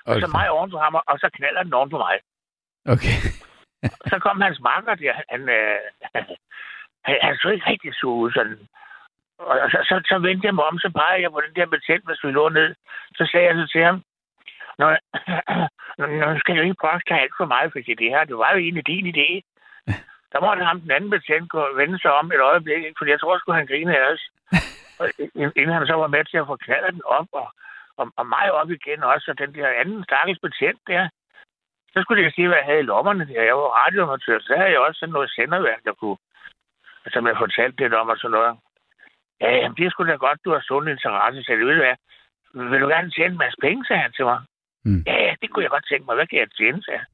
Og 0.09 0.15
så 0.21 0.27
Okay. 0.27 0.35
mig 0.37 0.49
oven 0.49 0.71
på 0.71 0.77
ham, 0.77 0.95
og 1.11 1.19
så 1.19 1.29
knaller 1.37 1.63
den 1.63 1.73
oven 1.73 1.89
på 1.89 1.97
mig. 1.97 2.15
Okay. 2.93 3.17
så 4.11 4.15
kom 4.19 4.41
hans 4.41 4.59
makker 4.59 4.95
der, 4.95 5.13
han, 5.31 5.41
øh, 5.49 5.79
han, 6.13 6.23
han 7.21 7.35
så 7.41 7.49
ikke 7.49 7.69
rigtig 7.69 7.93
så 7.95 8.07
ud 8.07 8.31
sådan. 8.31 8.59
Og 9.39 9.69
så, 9.71 9.79
så, 9.89 9.95
så 10.09 10.19
vendte 10.19 10.45
jeg 10.45 10.55
mig 10.55 10.65
om, 10.65 10.79
så 10.79 10.89
pegede 10.99 11.21
jeg 11.23 11.31
på 11.31 11.41
den 11.45 11.55
der 11.55 11.65
betjent, 11.65 12.05
hvis 12.05 12.23
vi 12.23 12.31
lå 12.31 12.49
ned. 12.49 12.75
Så 13.17 13.29
sagde 13.31 13.45
jeg 13.47 13.55
så 13.55 13.67
til 13.73 13.83
ham, 13.83 14.03
Nå, 14.81 14.87
nu 15.97 16.39
skal 16.39 16.57
du 16.57 16.61
ikke 16.61 16.83
påstå 16.87 17.13
alt 17.13 17.35
for 17.37 17.45
meget, 17.45 17.71
fordi 17.71 17.93
det 18.01 18.09
her, 18.13 18.23
det 18.23 18.37
var 18.37 18.51
jo 18.53 18.57
egentlig 18.57 18.87
din 18.87 19.07
idé. 19.13 19.29
Der 20.31 20.39
måtte 20.41 20.63
ham 20.63 20.81
den 20.81 20.91
anden 20.91 21.09
betjent 21.09 21.49
gå 21.49 21.61
vende 21.75 21.99
sig 21.99 22.11
om 22.13 22.31
et 22.31 22.41
øjeblik, 22.51 22.83
ikke? 22.83 22.97
fordi 22.97 23.11
jeg 23.11 23.19
tror 23.19 23.37
sgu, 23.37 23.51
han 23.51 23.67
griner 23.67 23.95
af 23.95 24.13
os. 24.13 24.23
Og 24.99 25.05
inden 25.59 25.75
han 25.77 25.87
så 25.87 25.93
var 25.93 26.07
med 26.07 26.25
til 26.25 26.37
at 26.37 26.47
få 26.47 26.55
knaldet 26.55 26.93
den 26.93 27.01
op, 27.05 27.27
og, 27.31 27.47
og, 27.97 28.05
og 28.19 28.25
mig 28.27 28.51
op 28.51 28.69
igen 28.71 29.03
også, 29.03 29.31
og 29.31 29.39
den 29.39 29.55
der 29.55 29.67
anden 29.81 30.03
stakkels 30.03 30.39
betjent 30.39 30.81
der, 30.87 31.09
så 31.93 32.01
skulle 32.01 32.23
jeg 32.23 32.31
sige, 32.31 32.47
hvad 32.47 32.57
jeg 32.57 32.65
havde 32.65 32.79
i 32.79 32.89
lommerne 32.91 33.27
der. 33.27 33.41
Jeg 33.49 33.55
var 33.55 33.69
radioamatør, 33.81 34.39
så 34.39 34.53
havde 34.57 34.71
jeg 34.71 34.79
også 34.79 34.99
sådan 34.99 35.13
noget 35.13 35.29
senderværk, 35.31 35.81
der 35.85 35.93
kunne, 35.93 36.17
som 37.13 37.27
jeg 37.27 37.37
fortalte 37.37 37.77
lidt 37.81 37.93
om 37.93 38.09
og 38.09 38.17
sådan 38.17 38.31
noget. 38.31 38.57
Ja, 39.41 39.49
jamen, 39.55 39.77
det 39.77 39.85
er 39.85 39.89
sgu 39.89 40.03
da 40.03 40.15
godt, 40.15 40.45
du 40.45 40.51
har 40.53 40.61
sund 40.61 40.89
interesse, 40.89 41.43
så 41.43 41.51
det 41.51 41.65
ved 41.65 41.75
du 41.75 41.83
hvad. 41.85 41.97
Vil 42.71 42.81
du 42.81 42.87
gerne 42.87 43.11
tjene 43.11 43.33
en 43.33 43.43
masse 43.43 43.57
penge, 43.61 43.85
sagde 43.85 44.01
han 44.01 44.13
til 44.13 44.25
mig. 44.25 44.39
Mm. 44.85 45.03
Ja, 45.07 45.35
det 45.41 45.49
kunne 45.49 45.63
jeg 45.63 45.71
godt 45.75 45.87
tænke 45.87 46.05
mig. 46.05 46.15
Hvad 46.15 46.27
kan 46.27 46.39
jeg 46.39 46.49
tjene, 46.57 46.83
sagde. 46.83 47.05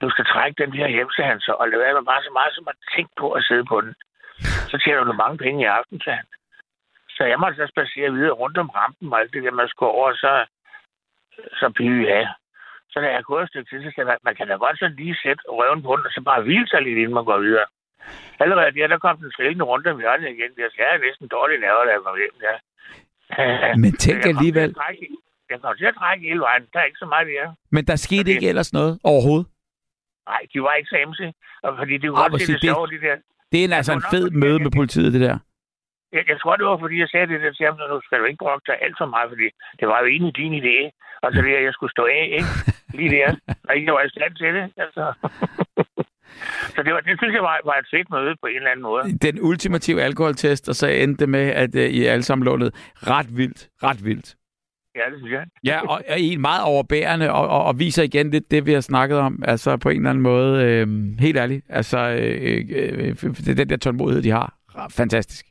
Du 0.00 0.10
skal 0.10 0.24
trække 0.24 0.62
den 0.62 0.72
her 0.78 0.88
hjem, 0.88 1.10
sagde 1.16 1.30
han 1.30 1.40
så, 1.40 1.52
og 1.60 1.68
lade 1.68 1.80
være 1.84 1.94
med 1.94 2.04
bare 2.12 2.22
så 2.22 2.30
meget 2.38 2.52
som 2.54 2.68
at 2.72 2.76
tænke 2.94 3.12
på 3.22 3.26
at 3.38 3.42
sidde 3.48 3.64
på 3.72 3.80
den. 3.84 3.92
Så 4.70 4.76
tjener 4.84 5.04
du 5.04 5.12
mange 5.12 5.38
penge 5.44 5.58
i 5.62 5.72
aften, 5.78 6.00
sagde 6.04 6.16
han. 6.22 6.26
Så 7.16 7.22
jeg 7.30 7.38
måtte 7.40 7.56
så 7.56 7.66
spacere 7.74 8.12
videre 8.16 8.38
rundt 8.42 8.58
om 8.58 8.68
rampen 8.78 9.12
og 9.12 9.20
alt 9.20 9.32
det 9.32 9.42
der, 9.44 9.50
man 9.60 9.68
skulle 9.68 9.92
over, 9.98 10.12
så, 10.24 10.32
så 11.60 11.66
pige 11.76 12.02
ja. 12.14 12.22
Så 12.92 12.96
da 13.00 13.06
jeg 13.12 13.24
gået 13.24 13.42
et 13.42 13.48
stykke 13.48 13.68
tid, 13.70 13.78
så 13.84 13.90
sagde 13.94 14.10
jeg, 14.10 14.18
man 14.28 14.36
kan 14.36 14.48
da 14.48 14.54
godt 14.54 14.78
så 14.78 14.88
lige 15.00 15.16
sætte 15.22 15.42
røven 15.58 15.82
på 15.82 15.92
den, 15.96 16.06
og 16.06 16.12
så 16.12 16.20
bare 16.30 16.42
hvile 16.42 16.68
sig 16.68 16.82
lidt, 16.82 16.98
inden 16.98 17.14
man 17.18 17.24
går 17.24 17.38
videre. 17.38 17.66
Allerede 18.42 18.74
der, 18.78 18.86
der 18.86 18.98
kom 18.98 19.16
den 19.16 19.32
trillende 19.36 19.64
rundt 19.64 19.86
om 19.86 19.98
hjørnet 20.00 20.28
igen. 20.28 20.50
Jeg 20.64 20.70
sagde, 20.74 20.88
jeg 20.90 20.96
er 20.98 21.06
næsten 21.06 21.28
dårlig 21.28 21.56
nerver, 21.60 21.84
da 21.84 21.90
jeg 21.96 22.02
kom 22.06 22.16
hjem 22.22 22.36
der. 22.44 22.56
Men 23.82 23.92
tænk 24.04 24.18
Jeg 24.24 24.26
alligevel- 24.32 24.74
trække- 24.74 25.16
Jeg 25.50 25.60
kom 25.60 25.76
til 25.76 25.84
at 25.92 25.94
trække 25.94 26.22
hele 26.28 26.40
vejen. 26.40 26.64
Der 26.72 26.78
er 26.80 26.84
ikke 26.84 26.98
så 27.04 27.06
meget 27.06 27.26
der. 27.26 27.52
Men 27.70 27.84
der 27.84 27.96
skete 27.96 28.30
ikke 28.30 28.48
ellers 28.48 28.72
noget 28.72 28.92
overhovedet. 29.04 29.46
Nej, 30.28 30.40
de 30.52 30.62
var 30.62 30.74
ikke. 30.74 31.34
Og 31.62 31.70
fordi 31.78 31.94
det 32.02 32.08
Ah, 32.08 32.14
kunne 32.14 32.30
godt 32.30 32.40
se 32.42 32.46
sig 32.46 32.54
det 32.54 32.62
det- 32.62 32.70
sjovt, 32.74 32.90
de 32.94 33.00
der. 33.06 33.16
Det 33.52 33.58
er 33.64 33.76
altså 33.76 33.92
en 33.92 34.04
fed 34.14 34.30
møde 34.30 34.58
med 34.64 34.70
politiet, 34.78 35.12
det 35.12 35.20
der. 35.20 35.38
Jeg, 36.12 36.22
jeg 36.28 36.38
tror, 36.40 36.56
det 36.56 36.66
var, 36.66 36.78
fordi 36.78 36.96
jeg 36.98 37.08
sagde 37.08 37.26
det 37.26 37.40
der 37.40 37.52
til 37.52 37.66
ham, 37.66 37.76
nu 37.92 38.00
skal 38.04 38.18
du 38.20 38.24
ikke 38.24 38.42
brokke 38.44 38.64
dig 38.70 38.76
alt 38.84 38.96
for 39.00 39.06
meget, 39.14 39.28
fordi 39.32 39.46
det 39.80 39.86
var 39.88 39.98
jo 40.02 40.06
egentlig 40.06 40.34
din 40.36 40.54
idé. 40.62 40.76
Og 41.22 41.28
så 41.32 41.38
det, 41.42 41.54
at 41.60 41.64
jeg 41.68 41.72
skulle 41.72 41.94
stå 41.96 42.04
af, 42.18 42.24
ikke? 42.38 42.52
Lige 42.98 43.10
der. 43.16 43.28
Og 43.68 43.70
ikke 43.76 43.86
jeg 43.86 43.94
var 43.94 44.02
i 44.02 44.08
stand 44.16 44.32
til 44.42 44.50
det. 44.56 44.64
Altså. 44.84 45.04
så 46.74 46.82
det, 46.86 46.92
var, 46.94 47.00
det 47.00 47.14
synes 47.20 47.34
jeg 47.34 47.42
var, 47.42 47.60
var 47.64 47.76
et 47.82 47.86
fedt 47.94 48.10
møde 48.10 48.34
på 48.42 48.46
en 48.46 48.56
eller 48.56 48.70
anden 48.70 48.82
måde. 48.82 49.02
Den 49.18 49.38
ultimative 49.40 50.02
alkoholtest, 50.02 50.68
og 50.68 50.74
så 50.74 50.86
endte 50.86 51.20
det 51.20 51.28
med, 51.28 51.46
at 51.62 51.74
uh, 51.74 51.80
I 51.80 52.04
alle 52.04 52.22
sammen 52.22 52.44
lå. 52.44 52.54
Ret 53.12 53.36
vildt. 53.36 53.68
Ret 53.82 54.04
vildt. 54.04 54.28
Ja, 54.94 55.10
det 55.10 55.18
synes 55.18 55.32
jeg. 55.32 55.46
Ja, 55.70 55.80
og, 55.92 56.02
og 56.08 56.18
I 56.18 56.34
er 56.34 56.38
meget 56.38 56.64
overbærende, 56.64 57.32
og, 57.32 57.48
og, 57.48 57.64
og 57.64 57.78
viser 57.78 58.02
igen 58.02 58.30
lidt 58.30 58.50
det, 58.50 58.66
vi 58.66 58.72
har 58.72 58.80
snakket 58.80 59.18
om. 59.18 59.42
Altså 59.44 59.76
på 59.76 59.88
en 59.88 59.96
eller 59.96 60.10
anden 60.10 60.22
måde, 60.22 60.64
øh, 60.64 60.86
helt 61.20 61.38
ærligt. 61.38 61.66
Altså, 61.68 61.98
øh, 61.98 62.58
øh, 62.80 63.14
det 63.46 63.48
er 63.48 63.54
den 63.54 63.70
der 63.70 63.76
tålmodighed, 63.76 64.22
de 64.22 64.30
har. 64.30 64.54
Fantastisk. 64.90 65.46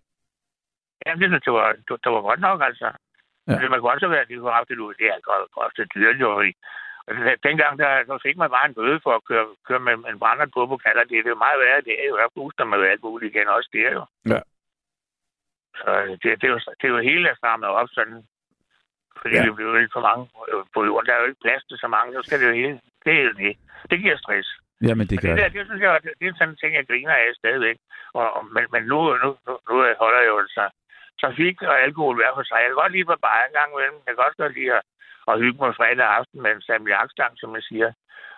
Jamen, 1.05 1.31
det 1.31 1.45
jeg 1.45 1.53
var, 1.53 1.71
det, 1.71 1.95
det 2.03 2.11
var 2.15 2.21
godt 2.21 2.39
nok, 2.39 2.61
altså. 2.69 2.85
Ja. 3.47 3.53
Ja. 3.53 3.59
Det 3.61 3.71
man 3.71 3.79
kunne 3.79 3.91
også 3.91 4.07
være, 4.07 4.21
at 4.21 4.29
de 4.29 4.35
kunne 4.35 4.57
have 4.57 4.69
det 4.69 4.79
ud. 4.85 4.93
Det 4.99 5.07
er 5.07 5.19
godt, 5.27 5.77
det 5.77 5.93
dyrt, 5.95 6.17
jo. 6.25 6.29
Altså, 7.07 7.35
dengang 7.47 7.73
der, 7.79 7.89
så 8.09 8.19
fik 8.25 8.37
man 8.37 8.49
bare 8.55 8.65
en 8.67 8.77
bøde 8.79 8.99
for 9.05 9.13
at 9.15 9.25
køre, 9.29 9.47
køre 9.67 9.79
med 9.79 9.93
en 10.11 10.19
brændert 10.19 10.51
på 10.53 10.61
på 10.67 10.77
kalder. 10.77 11.03
Det, 11.03 11.09
det 11.23 11.29
er 11.29 11.35
jo 11.35 11.45
meget 11.45 11.59
værre. 11.63 11.81
Det 11.89 11.95
er 12.01 12.07
jo, 12.11 12.15
jeg 12.17 12.29
booster 12.35 12.65
med 12.65 12.89
alt 12.91 13.03
muligt 13.03 13.35
igen 13.35 13.47
også. 13.55 13.69
Det 13.73 13.81
er 13.87 13.93
jo. 13.99 14.03
Ja. 14.33 14.41
Så 15.79 15.89
det, 16.21 16.29
det, 16.41 16.47
er 16.47 16.53
jo, 16.55 16.59
det 16.79 16.85
er 16.87 16.93
jo 16.95 17.07
hele 17.11 17.35
strammet 17.39 17.69
op 17.69 17.89
sådan. 17.91 18.19
Fordi 19.21 19.33
Ja. 19.35 19.41
ja. 19.41 19.45
det 19.47 19.55
bliver 19.57 19.79
lidt 19.79 19.93
for 19.97 20.03
mange 20.09 20.23
øh, 20.51 20.63
på 20.73 20.79
jorden. 20.89 21.05
Der 21.07 21.13
er 21.15 21.21
jo 21.23 21.27
ikke 21.31 21.43
plads 21.45 21.63
til 21.69 21.77
så 21.83 21.87
mange. 21.95 22.09
Så 22.15 22.21
skal 22.27 22.37
det 22.41 22.47
jo 22.51 22.55
hele. 22.61 22.75
Det 23.05 23.13
er 23.19 23.23
jo 23.29 23.33
det. 23.43 23.53
Det 23.91 23.97
giver 24.03 24.17
stress. 24.23 24.49
Det 24.81 24.97
Men 24.97 25.07
gør 25.07 25.15
det, 25.23 25.37
der, 25.41 25.47
det. 25.49 25.53
det, 25.57 25.63
synes 25.69 25.81
jeg, 25.85 25.91
det, 26.05 26.11
det 26.19 26.25
er 26.27 26.33
sådan 26.39 26.51
en 26.53 26.59
ting, 26.61 26.71
jeg 26.79 26.85
griner 26.91 27.15
af 27.23 27.29
stadigvæk. 27.41 27.77
Og, 28.19 28.25
og, 28.37 28.43
men, 28.55 28.63
men 28.73 28.81
nu, 28.91 28.99
nu, 29.23 29.29
nu, 29.47 29.53
nu 29.69 29.75
holder 30.03 30.19
jeg 30.23 30.29
jo 30.33 30.37
altså 30.45 30.63
trafik 31.21 31.57
og 31.71 31.75
alkohol 31.85 32.15
hver 32.19 32.31
for 32.37 32.43
sig. 32.47 32.57
Jeg 32.63 32.69
kan 32.69 32.81
godt 32.81 32.93
lide 32.95 33.07
på 33.09 33.15
bare 33.27 33.41
en 33.47 33.55
gang 33.59 33.69
imellem. 33.75 33.97
Jeg 34.05 34.11
kan 34.13 34.25
også 34.27 34.39
godt 34.43 34.53
lide 34.59 34.71
at, 34.77 34.83
at 35.29 35.39
hygge 35.43 35.59
mig 35.63 35.71
fredag 35.79 36.07
aften 36.19 36.37
med 36.43 36.51
en 36.55 36.61
Samuel 36.67 36.91
Jackstang, 36.95 37.33
som 37.41 37.49
jeg 37.57 37.63
siger. 37.69 37.89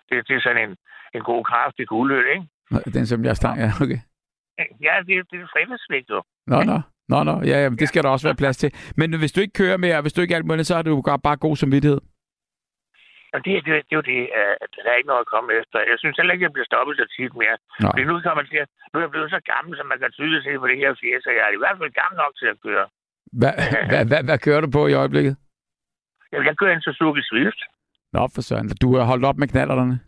Det, 0.08 0.16
det 0.28 0.34
er 0.36 0.44
sådan 0.46 0.62
en, 0.66 0.74
en 1.18 1.24
god 1.32 1.42
kraftig 1.52 1.86
guldøl, 1.94 2.28
ikke? 2.36 2.46
Den 2.98 3.06
som 3.12 3.20
jeg 3.28 3.36
stang, 3.42 3.56
ja, 3.66 3.70
okay. 3.84 4.00
Ja, 4.88 4.94
det, 5.08 5.14
det 5.32 5.38
er 5.42 5.50
fredagsvægt, 5.54 6.10
jo. 6.16 6.20
Nå, 6.52 6.58
nå. 6.72 6.78
Nå, 7.10 7.24
nå. 7.24 7.36
Ja, 7.52 7.58
jamen, 7.64 7.80
det 7.80 7.88
skal 7.88 8.04
der 8.04 8.10
også 8.10 8.28
være 8.28 8.42
plads 8.44 8.58
til. 8.58 8.70
Men 8.98 9.20
hvis 9.20 9.32
du 9.32 9.40
ikke 9.42 9.60
kører 9.62 9.78
mere, 9.78 10.02
hvis 10.02 10.14
du 10.14 10.22
ikke 10.22 10.34
er 10.34 10.38
alt 10.38 10.46
muligt, 10.46 10.68
så 10.68 10.76
har 10.76 10.82
du 10.82 11.02
bare 11.24 11.38
god 11.38 11.56
samvittighed. 11.56 12.02
Og 13.34 13.40
det, 13.46 13.52
det, 13.66 13.74
det 13.88 13.94
er 13.96 14.00
jo 14.02 14.08
det, 14.14 14.22
at 14.64 14.70
der 14.76 14.92
er 14.92 14.98
ikke 15.00 15.12
noget 15.12 15.26
at 15.26 15.32
komme 15.34 15.50
efter. 15.62 15.78
Jeg 15.92 15.98
synes 16.02 16.18
heller 16.18 16.34
ikke, 16.34 16.46
at 16.46 16.48
jeg 16.50 16.56
bliver 16.56 16.70
stoppet 16.72 16.94
så 16.98 17.06
tit 17.16 17.34
mere. 17.42 17.58
Nej. 17.60 17.92
Fordi 17.92 18.04
nu 18.10 18.14
kan 18.26 18.40
man 18.40 18.48
sige, 18.52 18.66
nu 18.90 18.96
er 19.00 19.04
jeg 19.06 19.14
blevet 19.16 19.30
så 19.36 19.40
gammel, 19.54 19.74
som 19.78 19.88
man 19.92 20.00
kan 20.00 20.12
tydeligt 20.12 20.44
se 20.46 20.52
på 20.62 20.68
det 20.72 20.78
her 20.82 20.92
fjæs, 21.02 21.24
og 21.30 21.34
jeg 21.38 21.44
er 21.48 21.54
i 21.58 21.62
hvert 21.64 21.78
fald 21.80 22.00
gammel 22.02 22.18
nok 22.24 22.34
til 22.42 22.48
at 22.54 22.58
køre. 22.66 22.86
Hvad, 23.40 23.54
hvad, 23.90 24.04
hvad, 24.10 24.22
hvad 24.28 24.40
kører 24.46 24.62
du 24.62 24.70
på 24.78 24.82
i 24.88 24.94
øjeblikket? 25.02 25.34
Jeg, 26.32 26.40
jeg 26.50 26.56
kører 26.58 26.74
en 26.76 26.86
Suzuki 26.86 27.22
Swift. 27.30 27.62
Nå, 28.16 28.22
for 28.36 28.42
søren. 28.48 28.68
Du 28.84 28.88
har 28.98 29.06
holdt 29.12 29.26
op 29.30 29.38
med 29.38 29.48
knallerne. 29.48 30.00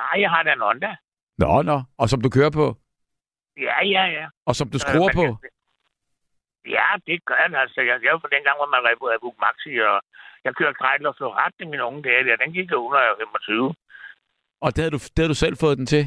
Nej, 0.00 0.14
jeg 0.24 0.30
har 0.30 0.42
da 0.42 0.52
en 0.52 0.60
Honda. 0.60 0.92
Nå, 1.38 1.62
nå. 1.62 1.76
Og 1.98 2.08
som 2.08 2.20
du 2.20 2.28
kører 2.30 2.50
på? 2.50 2.66
Ja, 3.66 3.76
ja, 3.94 4.04
ja. 4.18 4.26
Og 4.48 4.54
som 4.56 4.68
du 4.74 4.78
skruer 4.78 5.10
Øh, 5.10 5.18
på? 5.20 5.24
Ja, 6.76 6.88
det 7.06 7.16
gør 7.28 7.38
jeg 7.44 7.60
altså. 7.64 7.80
Jeg, 7.88 7.96
jeg 8.04 8.12
var 8.14 8.22
på 8.26 8.32
den 8.34 8.42
gang, 8.46 8.56
hvor 8.60 8.70
man 8.74 8.82
rev 8.86 9.20
Buk 9.24 9.36
Maxi, 9.44 9.72
og 9.90 9.96
jeg 10.44 10.52
kører 10.58 10.72
Kreidler 10.80 11.12
Florat 11.18 11.54
i 11.60 11.64
mine 11.72 11.84
unge 11.88 12.02
dage. 12.02 12.24
Der. 12.26 12.36
Den 12.44 12.52
gik 12.56 12.70
jo 12.72 12.78
under 12.86 13.00
25. 13.18 13.74
Og 14.64 14.68
det 14.74 14.80
havde, 14.82 14.94
du, 14.96 15.00
det 15.14 15.18
havde 15.18 15.34
du 15.34 15.40
selv 15.44 15.56
fået 15.64 15.78
den 15.78 15.86
til? 15.94 16.04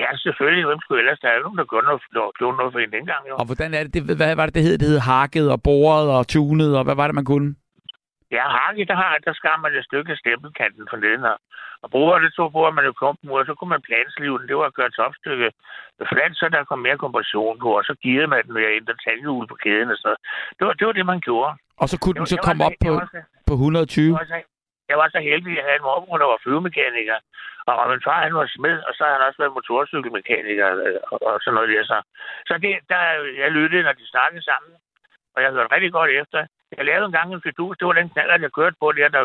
Ja, 0.00 0.10
selvfølgelig. 0.16 0.64
Hvem 0.66 0.80
skulle 0.80 1.00
ellers? 1.02 1.18
Der 1.18 1.28
er 1.28 1.40
nogen, 1.46 1.58
der 1.58 1.64
gjorde 1.70 1.86
noget, 1.86 2.02
gjorde 2.38 2.56
noget 2.56 2.72
for 2.72 2.80
en 2.80 2.92
dengang, 2.92 3.22
jo. 3.28 3.34
Og 3.40 3.46
hvordan 3.46 3.74
er 3.74 3.82
det? 3.82 3.94
det 3.94 4.16
hvad 4.16 4.36
var 4.36 4.46
det, 4.46 4.54
det 4.54 4.62
hed? 4.62 4.78
Det 4.78 4.88
hed 4.88 4.98
hakket 4.98 5.46
og 5.54 5.62
boret 5.62 6.08
og 6.16 6.28
tunet, 6.28 6.78
og 6.78 6.84
hvad 6.84 6.94
var 6.94 7.06
det, 7.08 7.14
man 7.14 7.24
kunne? 7.24 7.50
Ja, 8.30 8.44
Harki, 8.56 8.84
der, 8.90 8.96
har, 9.02 9.18
der 9.26 9.32
skar 9.40 9.56
man 9.56 9.74
et 9.74 9.84
stykke 9.84 10.16
stempelkanten 10.22 10.86
for 10.90 10.96
neden 10.96 11.20
her. 11.28 11.36
Og 11.82 11.90
bruger 11.90 12.18
det 12.18 12.30
så 12.34 12.44
at 12.68 12.74
man 12.74 12.84
jo 12.84 12.92
kom 12.92 13.16
ud, 13.22 13.38
og 13.40 13.46
så 13.46 13.54
kunne 13.54 13.72
man 13.74 13.82
planslive 13.88 14.38
den. 14.38 14.48
Det 14.48 14.56
var 14.56 14.66
at 14.70 14.74
gøre 14.78 14.90
topstykke 14.90 15.48
fladt, 16.12 16.34
så 16.40 16.48
der 16.48 16.64
kom 16.64 16.78
mere 16.78 16.98
kompression 17.04 17.58
på, 17.64 17.68
og 17.78 17.84
så 17.84 17.94
gearede 18.02 18.26
man 18.32 18.42
den 18.46 18.54
ved 18.54 18.64
at 18.70 18.76
ændre 18.80 18.94
tandhjul 19.04 19.46
på 19.48 19.54
kæden 19.64 19.90
og 19.94 19.98
sådan. 20.02 20.20
Det 20.58 20.66
var, 20.66 20.72
det 20.78 20.86
var 20.86 20.92
det, 20.92 21.06
man 21.06 21.20
gjorde. 21.20 21.52
Og 21.82 21.86
så 21.88 21.96
kunne 22.02 22.14
den 22.18 22.26
så 22.26 22.36
var 22.36 22.46
komme 22.48 22.62
så- 22.62 22.66
op 22.68 22.76
på, 22.86 22.92
var 23.00 23.08
så- 23.14 23.26
på 23.48 23.54
120? 23.54 24.06
Jeg 24.12 24.18
var, 24.20 24.26
så, 24.32 24.38
jeg 24.90 24.98
var 25.02 25.08
så 25.14 25.20
heldig, 25.30 25.50
at 25.52 25.56
jeg 25.58 25.64
havde 25.66 25.78
en 25.82 25.86
mormor, 25.88 26.18
der 26.22 26.28
var 26.32 26.38
flyvemekaniker. 26.44 27.18
Og, 27.68 27.74
og 27.80 27.86
min 27.92 28.02
far, 28.06 28.22
han 28.26 28.34
var 28.40 28.46
smed, 28.56 28.76
og 28.88 28.92
så 28.96 29.00
har 29.04 29.12
han 29.16 29.26
også 29.28 29.38
været 29.42 29.56
motorcykelmekaniker 29.58 30.68
øh, 30.86 30.98
og, 31.12 31.18
og 31.28 31.34
sådan 31.40 31.54
noget 31.56 31.68
der. 31.74 31.84
Så, 31.92 31.96
så 32.48 32.54
det, 32.64 32.72
der, 32.92 33.00
jeg 33.42 33.50
lyttede, 33.58 33.82
når 33.86 33.92
de 34.00 34.06
snakkede 34.14 34.44
sammen. 34.50 34.72
Og 35.36 35.42
jeg 35.42 35.50
hørte 35.50 35.74
rigtig 35.74 35.92
godt 35.92 36.10
efter. 36.10 36.46
Jeg 36.76 36.84
lavede 36.84 37.06
en 37.06 37.12
gang 37.12 37.34
en 37.34 37.42
fidus. 37.42 37.78
Det 37.78 37.86
var 37.86 37.92
den 37.92 38.08
knaller, 38.08 38.38
jeg 38.40 38.52
kørte 38.52 38.76
på 38.80 38.92
der, 38.92 39.08
der 39.08 39.22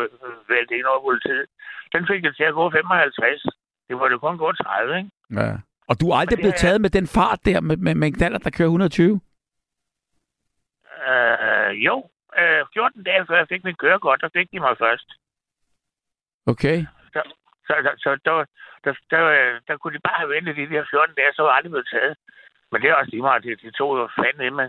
vælte 0.48 0.76
ind 0.78 0.86
over 0.92 1.00
politiet. 1.08 1.46
Den 1.92 2.06
fik 2.06 2.24
jeg 2.24 2.34
til 2.36 2.44
at 2.44 2.54
gå 2.54 2.70
55. 2.70 3.42
Det 3.88 3.96
var 4.00 4.08
det 4.08 4.20
kun 4.20 4.38
gå 4.38 4.52
30, 4.52 4.98
ikke? 4.98 5.10
Ja. 5.40 5.52
Og 5.88 6.00
du 6.00 6.04
er 6.10 6.16
aldrig 6.16 6.36
det 6.36 6.42
blevet 6.42 6.62
taget 6.64 6.80
med 6.80 6.90
den 6.90 7.06
fart 7.06 7.40
der, 7.44 7.60
med, 7.60 7.76
med, 7.76 7.94
med 7.94 8.06
en 8.08 8.14
knaller, 8.14 8.38
der 8.38 8.50
kører 8.50 8.68
120? 8.68 9.20
Øh, 11.08 11.84
jo, 11.86 11.96
øh, 12.38 12.62
14 12.72 13.04
dage 13.04 13.26
før 13.26 13.36
jeg 13.36 13.48
fik 13.48 13.64
mit 13.64 13.78
kørekort, 13.78 14.20
der 14.20 14.28
fik 14.36 14.48
de 14.52 14.60
mig 14.60 14.74
først. 14.78 15.08
Okay. 16.46 16.78
Så, 17.14 17.20
så, 17.66 17.74
så, 17.84 17.90
så 17.98 18.10
der, 18.24 18.44
der, 18.84 18.92
der, 19.10 19.22
der, 19.68 19.76
kunne 19.76 19.94
de 19.96 20.06
bare 20.08 20.20
have 20.20 20.34
ventet 20.34 20.56
de 20.56 20.70
der 20.74 20.84
14 20.90 21.14
dage, 21.14 21.32
så 21.32 21.42
var 21.42 21.50
jeg 21.50 21.56
aldrig 21.56 21.70
blevet 21.70 21.92
taget. 21.94 22.16
Men 22.70 22.82
det 22.82 22.90
er 22.90 22.94
også 22.94 23.10
lige 23.10 23.26
meget, 23.28 23.44
de, 23.44 23.56
de 23.64 23.70
tog 23.70 23.90
jo 23.98 24.08
fanden 24.18 24.56
med 24.56 24.68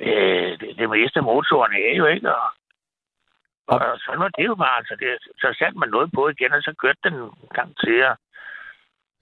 øh, 0.00 0.50
det, 0.60 0.68
det 0.78 0.90
meste 0.90 1.18
af 1.18 1.24
motoren 1.24 1.72
er 1.72 1.94
jo 1.96 2.06
ikke, 2.06 2.28
og, 2.36 2.48
og, 3.68 3.78
og 3.78 3.98
sådan 4.04 4.20
var 4.20 4.28
det 4.38 4.44
jo 4.46 4.54
bare, 4.54 4.76
altså, 4.80 4.94
det, 5.00 5.08
så 5.42 5.56
satte 5.58 5.78
man 5.78 5.88
noget 5.88 6.10
på 6.14 6.28
igen, 6.28 6.52
og 6.52 6.62
så 6.62 6.74
kørte 6.82 6.98
den 7.04 7.14
en 7.14 7.30
gang 7.54 7.70
til, 7.82 8.04
og 8.10 8.16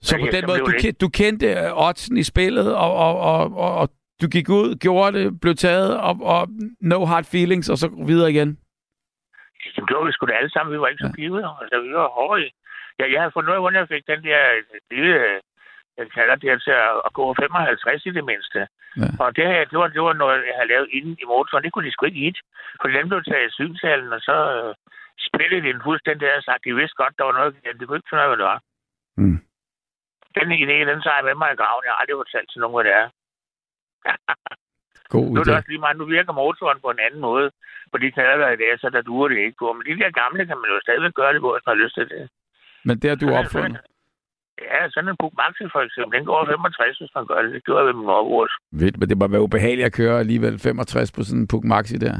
Så 0.01 0.15
Ja, 0.15 0.21
på 0.21 0.25
ja, 0.31 0.31
den 0.37 0.45
måde, 0.47 0.59
du, 0.59 0.73
ke- 0.83 0.97
du 1.01 1.09
kendte 1.09 1.47
øh, 1.47 1.85
oddsen 1.87 2.17
i 2.17 2.23
spillet, 2.23 2.75
og, 2.75 2.91
og, 3.05 3.13
og, 3.31 3.41
og, 3.65 3.71
og 3.81 3.89
du 4.21 4.27
gik 4.35 4.49
ud, 4.49 4.75
gjorde 4.75 5.11
det, 5.17 5.39
blev 5.41 5.55
taget, 5.55 5.91
og, 6.07 6.15
og 6.33 6.41
no 6.81 7.05
hard 7.05 7.25
feelings, 7.33 7.69
og 7.69 7.77
så 7.77 7.87
videre 8.09 8.31
igen. 8.31 8.49
det 9.75 9.87
gjorde 9.87 10.05
vi 10.05 10.11
sgu 10.11 10.25
da 10.25 10.33
alle 10.33 10.49
sammen, 10.51 10.73
vi 10.73 10.79
var 10.79 10.87
ikke 10.87 11.03
så 11.05 11.11
pivet, 11.15 11.43
altså 11.61 11.77
vi 11.81 11.93
var 11.93 12.07
hårde. 12.17 12.49
Ja, 12.99 13.05
jeg 13.11 13.19
havde 13.21 13.31
fundet 13.33 13.49
ud 13.49 13.55
af, 13.55 13.61
hvordan 13.61 13.79
jeg 13.79 13.87
fik 13.87 14.07
den 14.07 14.23
der 14.23 14.39
lille, 14.91 15.15
det 15.97 16.49
her 16.51 16.57
til 16.67 16.75
at, 16.85 16.93
at 17.07 17.11
gå 17.13 17.23
55 17.33 18.05
i 18.05 18.11
det 18.17 18.25
mindste. 18.31 18.59
Ja. 19.01 19.09
Og 19.23 19.35
det, 19.35 19.45
her, 19.51 19.65
det, 19.71 19.77
var, 19.79 19.87
det 19.87 20.01
var 20.01 20.13
noget, 20.13 20.47
jeg 20.49 20.55
havde 20.57 20.71
lavet 20.73 20.87
inden 20.97 21.15
i 21.21 21.25
motoren. 21.31 21.63
Det 21.63 21.71
kunne 21.73 21.87
de 21.87 21.93
sgu 21.93 22.05
ikke 22.05 22.25
i. 22.27 22.29
For 22.81 22.87
den 22.87 23.09
blev 23.09 23.23
taget 23.23 23.49
i 23.49 23.55
synshallen, 23.57 24.13
og 24.17 24.21
så 24.29 24.37
øh, 24.57 24.71
spillede 25.27 25.61
de 25.63 25.73
den 25.73 25.81
fuldstændig 25.87 26.25
og 26.37 26.43
sagt, 26.43 26.65
de 26.65 26.79
vidste 26.79 26.99
godt, 27.01 27.17
der 27.17 27.23
var 27.23 27.35
noget 27.37 27.63
galt. 27.63 27.79
De 27.79 27.85
kunne 27.85 27.99
ikke 27.99 28.09
finde 28.09 28.21
ud 28.21 28.25
af, 28.25 28.29
hvad 28.31 28.41
det 28.41 28.51
var. 28.53 28.59
Mm. 29.21 29.39
Den 30.37 30.47
idé, 30.63 30.77
den 30.91 30.99
tager 31.01 31.19
jeg 31.19 31.27
med 31.29 31.35
mig 31.41 31.49
i 31.51 31.59
graven. 31.61 31.83
Jeg 31.85 31.91
har 31.93 32.01
aldrig 32.01 32.21
fortalt 32.23 32.49
til 32.49 32.61
nogen, 32.61 32.75
hvad 32.75 32.85
det 32.87 32.95
er. 33.01 33.07
God 35.13 35.27
Nu 35.33 35.39
er 35.39 35.43
det 35.43 35.53
idé. 35.53 35.57
også 35.59 35.69
lige 35.71 35.83
meget. 35.83 35.97
Nu 35.97 36.05
virker 36.15 36.33
motoren 36.41 36.79
på 36.83 36.89
en 36.91 37.01
anden 37.05 37.21
måde. 37.29 37.47
For 37.91 37.97
de 38.03 38.11
kalder 38.17 38.37
der 38.43 38.49
i 38.53 38.61
dag, 38.63 38.71
så 38.79 38.87
der 38.89 39.01
duer 39.09 39.27
det 39.27 39.37
ikke 39.45 39.59
på. 39.63 39.67
Men 39.73 39.83
de 39.89 39.99
der 40.03 40.11
gamle 40.21 40.45
kan 40.49 40.57
man 40.61 40.69
jo 40.73 40.77
stadigvæk 40.85 41.13
gøre 41.21 41.33
det 41.33 41.41
på, 41.41 41.49
hvis 41.53 41.65
man 41.65 41.77
har 41.77 41.83
lyst 41.83 41.95
til 41.95 42.09
det. 42.13 42.29
Men 42.87 42.95
det 43.01 43.07
har 43.09 43.19
du 43.23 43.27
opfundet. 43.41 43.81
Ja, 44.65 44.89
sådan 44.89 45.09
en 45.09 45.17
Maxi 45.41 45.63
for 45.75 45.81
eksempel, 45.87 46.13
den 46.17 46.25
går 46.25 46.45
65, 46.45 46.97
hvis 46.97 47.15
man 47.15 47.25
gør 47.27 47.41
det. 47.41 47.53
Det 47.53 47.63
gjorde 47.65 47.79
jeg 47.79 47.87
ved 47.87 47.93
min 47.99 48.05
morbror. 48.11 48.47
Ved, 48.71 48.91
men 48.99 49.09
det 49.09 49.17
må 49.17 49.27
være 49.27 49.47
ubehageligt 49.47 49.85
at 49.85 49.97
køre 49.99 50.19
alligevel 50.19 50.59
65 50.59 51.11
på 51.11 51.23
sådan 51.23 51.47
en 51.53 51.69
Maxi 51.73 51.97
der. 52.05 52.15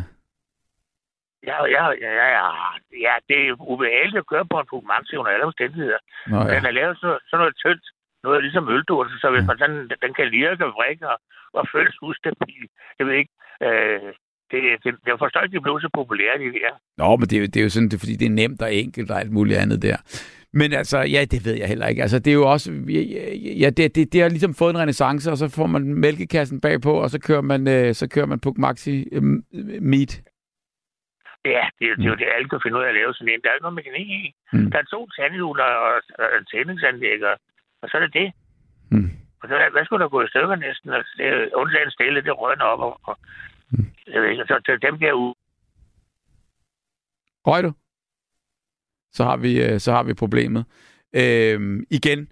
Ja, 1.50 1.58
ja, 1.76 1.84
ja, 2.04 2.12
ja, 2.22 2.28
ja. 2.38 2.48
ja, 3.06 3.14
det 3.30 3.38
er 3.48 3.54
ubehageligt 3.74 4.24
at 4.24 4.30
køre 4.32 4.46
på 4.52 4.76
en 4.82 4.88
Maxi 4.94 5.16
under 5.20 5.32
alle 5.32 5.46
omstændigheder. 5.52 6.00
Nå 6.32 6.38
ja. 6.38 6.56
Den 6.56 6.66
er 6.66 6.74
lavet 6.80 6.96
sådan, 7.02 7.20
sådan 7.30 7.42
noget 7.42 7.56
tyndt, 7.64 7.86
noget 8.24 8.44
ligesom 8.46 8.70
øldåse, 8.76 9.16
så 9.22 9.28
hvis 9.34 9.48
man 9.50 9.58
sådan, 9.58 9.80
den 10.04 10.14
kan 10.18 10.28
lirke 10.36 10.66
og 10.66 10.74
vrikke 10.78 11.06
og, 11.14 11.18
og 11.58 11.64
føles 11.74 11.96
ustabil. 12.02 12.66
Jeg 13.00 13.06
ved 13.08 13.16
ikke, 13.22 13.34
øh, 13.68 14.10
det, 14.52 14.60
det, 14.84 14.92
jeg 15.10 15.18
forstår 15.24 15.42
ikke, 15.42 15.56
det 15.56 15.64
blev 15.64 15.80
så 15.82 15.90
populært 16.00 16.42
i 16.42 16.50
det 16.54 16.62
her. 16.66 16.76
Nå, 17.02 17.10
men 17.20 17.26
det 17.30 17.36
er, 17.38 17.42
jo, 17.44 17.48
det 17.54 17.60
er 17.60 17.68
jo 17.68 17.74
sådan, 17.74 17.90
det 17.90 17.98
er, 17.98 18.04
fordi 18.04 18.16
det 18.22 18.28
er 18.28 18.40
nemt 18.42 18.62
og 18.62 18.74
enkelt 18.74 19.12
og 19.12 19.20
alt 19.22 19.34
muligt 19.38 19.60
andet 19.64 19.82
der. 19.82 19.98
Men 20.60 20.70
altså, 20.82 20.98
ja, 21.16 21.22
det 21.34 21.46
ved 21.46 21.56
jeg 21.62 21.68
heller 21.68 21.88
ikke. 21.88 22.02
Altså, 22.02 22.20
det 22.20 22.32
er 22.32 22.40
jo 22.42 22.48
også, 22.56 22.68
ja, 23.64 23.70
det, 23.78 23.96
det, 23.96 24.14
det 24.14 24.22
har 24.22 24.30
ligesom 24.30 24.54
fået 24.54 24.70
en 24.74 24.80
renaissance, 24.84 25.32
og 25.32 25.38
så 25.38 25.48
får 25.58 25.68
man 25.76 25.84
mælkekassen 26.06 26.62
bagpå, 26.62 26.92
og 27.04 27.10
så 27.10 27.20
kører 27.28 27.42
man, 27.52 27.62
øh, 27.68 27.94
så 28.00 28.06
kører 28.14 28.26
man 28.26 28.40
Puk 28.40 28.58
Maxi 28.58 28.96
øh, 29.12 29.24
meat. 29.92 30.12
Ja, 31.56 31.64
det, 31.80 31.86
er- 31.90 31.96
det 32.00 32.06
er 32.06 32.10
jo 32.14 32.20
det, 32.22 32.28
alle 32.36 32.50
kan 32.50 32.60
finde 32.64 32.78
ud 32.78 32.84
af 32.84 32.90
at 32.90 32.98
lave 33.00 33.14
sådan 33.14 33.34
en. 33.34 33.42
Der 33.42 33.50
er 33.50 33.54
ikke 33.58 33.68
noget 33.68 33.80
mekanik 33.82 34.08
i. 34.22 34.24
Mm. 34.54 34.72
Der 34.72 34.78
er 34.80 34.88
to 34.96 35.02
tandhjul 35.18 35.60
og, 35.60 35.74
og, 35.90 35.96
og 36.22 36.28
en 36.40 36.46
tændingsanlæg, 36.52 37.20
og, 37.32 37.36
og 37.82 37.86
så 37.90 37.94
er 37.98 38.02
det 38.06 38.14
det. 38.22 38.28
Mm. 38.94 39.10
Og 39.42 39.46
så, 39.50 39.56
hvad 39.74 39.86
skulle 39.86 40.04
der 40.04 40.10
gå 40.16 40.20
i 40.24 40.32
stykker 40.34 40.56
næsten? 40.68 40.88
Altså, 40.98 41.12
det 41.18 41.26
er 41.28 41.56
undtagen 41.62 41.92
stille, 41.92 42.22
det 42.28 42.40
rødner 42.42 42.66
op. 42.74 42.80
Og, 42.88 42.94
og, 43.10 43.16
jeg 44.14 44.22
ved 44.22 44.30
ikke, 44.30 44.44
så, 44.52 44.56
så 44.66 44.72
dem 44.88 44.96
der 45.04 45.14
ude. 45.24 45.34
Røg 47.50 47.64
du? 47.64 47.72
Så 49.18 49.24
har 49.24 49.38
vi, 49.38 49.62
øh, 49.62 49.80
så 49.80 49.92
har 49.92 50.04
vi 50.04 50.14
problemet. 50.14 50.66
Øh, 51.16 51.80
igen, 51.90 52.28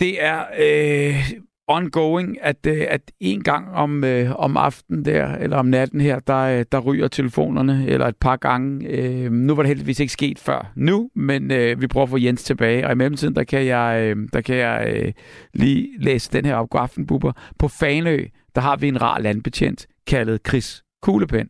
det 0.00 0.24
er 0.24 0.44
øh, 0.60 1.30
ongoing, 1.68 2.42
at, 2.42 2.66
øh, 2.66 2.86
at 2.88 3.12
en 3.20 3.42
gang 3.42 3.68
om, 3.68 4.04
øh, 4.04 4.36
om 4.36 4.56
aftenen 4.56 5.04
der, 5.04 5.34
eller 5.34 5.56
om 5.56 5.66
natten 5.66 6.00
her, 6.00 6.18
der, 6.18 6.38
øh, 6.38 6.64
der 6.72 6.78
ryger 6.78 7.08
telefonerne, 7.08 7.84
eller 7.86 8.06
et 8.06 8.16
par 8.16 8.36
gange. 8.36 8.88
Øh, 8.88 9.32
nu 9.32 9.54
var 9.54 9.62
det 9.62 9.68
heldigvis 9.68 10.00
ikke 10.00 10.12
sket 10.12 10.38
før 10.38 10.72
nu, 10.76 11.10
men 11.14 11.50
øh, 11.50 11.80
vi 11.80 11.86
prøver 11.86 12.04
at 12.04 12.10
få 12.10 12.18
Jens 12.18 12.42
tilbage, 12.42 12.86
og 12.86 12.92
i 12.92 12.94
mellemtiden, 12.94 13.36
der 13.36 13.44
kan 13.44 13.66
jeg, 13.66 14.00
øh, 14.02 14.28
der 14.32 14.40
kan 14.40 14.56
jeg 14.56 14.92
øh, 14.96 15.12
lige 15.54 15.88
læse 15.98 16.32
den 16.32 16.44
her 16.44 16.54
op, 16.54 16.70
God 16.70 16.80
aften, 16.80 17.06
Bubber. 17.06 17.32
På 17.58 17.68
Fanø, 17.68 18.24
der 18.54 18.60
har 18.60 18.76
vi 18.76 18.88
en 18.88 19.02
rar 19.02 19.18
landbetjent, 19.18 19.86
kaldet 20.06 20.40
Chris 20.48 20.82
Kuglepen. 21.02 21.48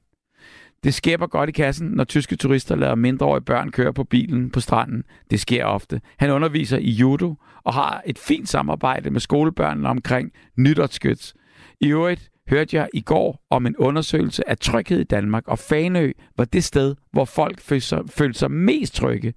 Det 0.84 0.94
skæber 0.94 1.26
godt 1.26 1.48
i 1.48 1.52
kassen, 1.52 1.88
når 1.88 2.04
tyske 2.04 2.36
turister 2.36 2.76
lader 2.76 2.94
mindreårige 2.94 3.44
børn 3.44 3.70
køre 3.70 3.92
på 3.92 4.04
bilen 4.04 4.50
på 4.50 4.60
stranden. 4.60 5.04
Det 5.30 5.40
sker 5.40 5.64
ofte. 5.64 6.00
Han 6.18 6.30
underviser 6.30 6.78
i 6.78 6.90
judo 6.90 7.34
og 7.64 7.74
har 7.74 8.02
et 8.06 8.18
fint 8.18 8.48
samarbejde 8.48 9.10
med 9.10 9.20
skolebørnene 9.20 9.88
omkring 9.88 10.32
nytårsskyts. 10.56 11.34
I 11.80 11.88
øvrigt 11.88 12.30
hørte 12.50 12.76
jeg 12.76 12.88
i 12.94 13.00
går 13.00 13.46
om 13.50 13.66
en 13.66 13.76
undersøgelse 13.76 14.48
af 14.48 14.58
tryghed 14.58 15.00
i 15.00 15.04
Danmark, 15.04 15.48
og 15.48 15.58
Fanø 15.58 16.12
var 16.36 16.44
det 16.44 16.64
sted, 16.64 16.94
hvor 17.12 17.24
folk 17.24 17.60
følte 17.60 17.86
sig, 17.86 18.00
følte 18.08 18.38
sig 18.38 18.50
mest 18.50 18.94
trygge. 18.94 19.34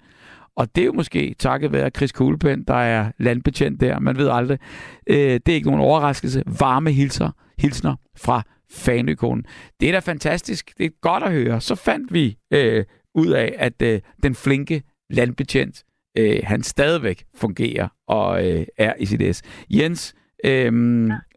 Og 0.55 0.75
det 0.75 0.81
er 0.81 0.85
jo 0.85 0.93
måske 0.93 1.35
takket 1.39 1.71
være 1.71 1.89
Chris 1.89 2.11
Kuglepen, 2.11 2.63
der 2.63 2.73
er 2.73 3.11
landbetjent 3.17 3.81
der. 3.81 3.99
Man 3.99 4.17
ved 4.17 4.29
aldrig. 4.29 4.59
Øh, 5.07 5.17
det 5.17 5.49
er 5.49 5.53
ikke 5.53 5.67
nogen 5.67 5.81
overraskelse. 5.81 6.43
Varme 6.59 6.91
hilser, 6.91 7.31
hilsner 7.57 7.95
fra 8.17 8.43
fanøkonen. 8.85 9.45
Det 9.79 9.89
er 9.89 9.93
da 9.93 9.99
fantastisk. 9.99 10.77
Det 10.77 10.85
er 10.85 10.89
godt 11.01 11.23
at 11.23 11.31
høre. 11.31 11.61
Så 11.61 11.75
fandt 11.75 12.13
vi 12.13 12.37
øh, 12.53 12.85
ud 13.15 13.27
af, 13.27 13.55
at 13.57 13.81
øh, 13.81 14.01
den 14.23 14.35
flinke 14.35 14.83
landbetjent, 15.09 15.83
øh, 16.17 16.39
han 16.43 16.63
stadigvæk 16.63 17.23
fungerer 17.41 17.87
og 18.07 18.49
øh, 18.49 18.65
er 18.77 18.93
i 18.99 19.05
sit 19.05 19.35
S. 19.35 19.41
Jens, 19.69 20.15
øh, 20.45 20.71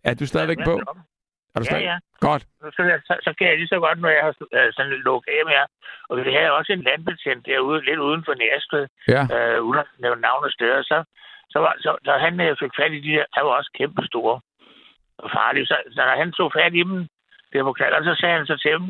er 0.04 0.14
du 0.20 0.26
stadigvæk 0.26 0.58
på? 0.64 0.74
Er 1.54 1.58
du 1.60 1.66
ja, 1.68 1.70
stadig? 1.70 1.84
ja. 1.84 1.96
Godt. 2.20 2.42
Så, 2.76 2.82
så, 3.08 3.14
så 3.26 3.30
kan 3.38 3.46
jeg 3.48 3.56
lige 3.58 3.72
så 3.74 3.78
godt, 3.86 3.98
når 4.00 4.08
jeg 4.16 4.22
har 4.26 4.34
øh, 4.58 4.72
sådan 4.72 4.92
lukket 5.08 5.30
af 5.36 5.42
med 5.46 5.54
jer. 5.58 5.66
Og 6.08 6.12
vi 6.16 6.32
havde 6.38 6.52
også 6.58 6.72
en 6.72 6.82
landbetjent 6.88 7.46
derude, 7.46 7.84
lidt 7.88 8.00
uden 8.08 8.22
for 8.26 8.34
Næstved, 8.42 8.86
Ja. 9.14 9.22
øh, 9.36 9.58
uden 9.66 9.78
at 9.84 9.86
nævne 10.04 10.20
navn 10.28 10.44
og 10.48 10.52
steder. 10.58 10.82
Så, 10.90 10.98
så, 11.52 11.58
var, 11.64 11.72
så, 11.84 11.90
så 12.06 12.12
han 12.26 12.34
øh, 12.40 12.56
fik 12.62 12.72
fat 12.80 12.92
i 12.98 13.00
de 13.06 13.12
der, 13.16 13.24
han 13.36 13.44
var 13.46 13.54
også 13.60 13.70
kæmpe 13.78 14.02
store 14.10 14.36
og 15.24 15.28
farlige. 15.36 15.66
Så, 15.70 15.76
så 15.94 16.00
når 16.08 16.16
han 16.22 16.32
tog 16.38 16.48
fat 16.58 16.74
i 16.80 16.82
dem, 16.88 17.06
på 17.64 17.72
knaller, 17.72 18.04
så 18.04 18.14
sagde 18.20 18.36
han 18.36 18.46
så 18.46 18.56
til 18.56 18.72
dem, 18.78 18.86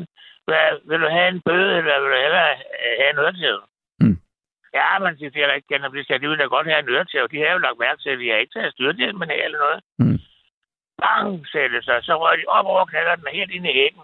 hvad, 0.47 0.65
vil 0.89 0.99
du 1.03 1.09
have 1.17 1.29
en 1.33 1.41
bøde, 1.47 1.77
eller 1.77 1.99
vil 2.01 2.11
du 2.15 2.19
hellere 2.25 2.47
have 3.01 3.11
en 3.13 3.19
øretæve? 3.23 3.61
Mm. 4.03 4.17
Ja, 4.77 4.99
man 4.99 5.17
siger, 5.17 5.29
det 5.29 5.41
er 5.43 5.47
da 5.47 5.53
ikke 5.53 5.71
gerne, 5.71 5.89
fordi 5.89 6.03
de 6.21 6.29
vil 6.29 6.39
da 6.39 6.43
godt 6.55 6.67
have 6.67 6.79
en 6.79 6.89
øretæve. 6.89 7.31
De 7.33 7.41
har 7.41 7.51
jo 7.53 7.57
lagt 7.65 7.79
mærke 7.85 8.01
til, 8.01 8.09
at 8.09 8.19
de 8.19 8.29
har 8.29 8.37
ikke 8.37 8.55
taget 8.55 8.73
styrthjelmen 8.73 9.29
af 9.31 9.41
eller 9.45 9.59
noget. 9.65 9.79
Mm. 10.01 10.19
Bang, 11.01 11.47
sagde 11.51 11.69
det 11.73 11.81
så. 11.85 11.93
Så 12.07 12.13
røg 12.21 12.37
de 12.37 12.43
op 12.57 12.65
over 12.65 12.85
knalleren 12.85 13.27
og 13.27 13.33
helt 13.37 13.51
ind 13.51 13.65
i 13.67 13.77
hækken 13.79 14.03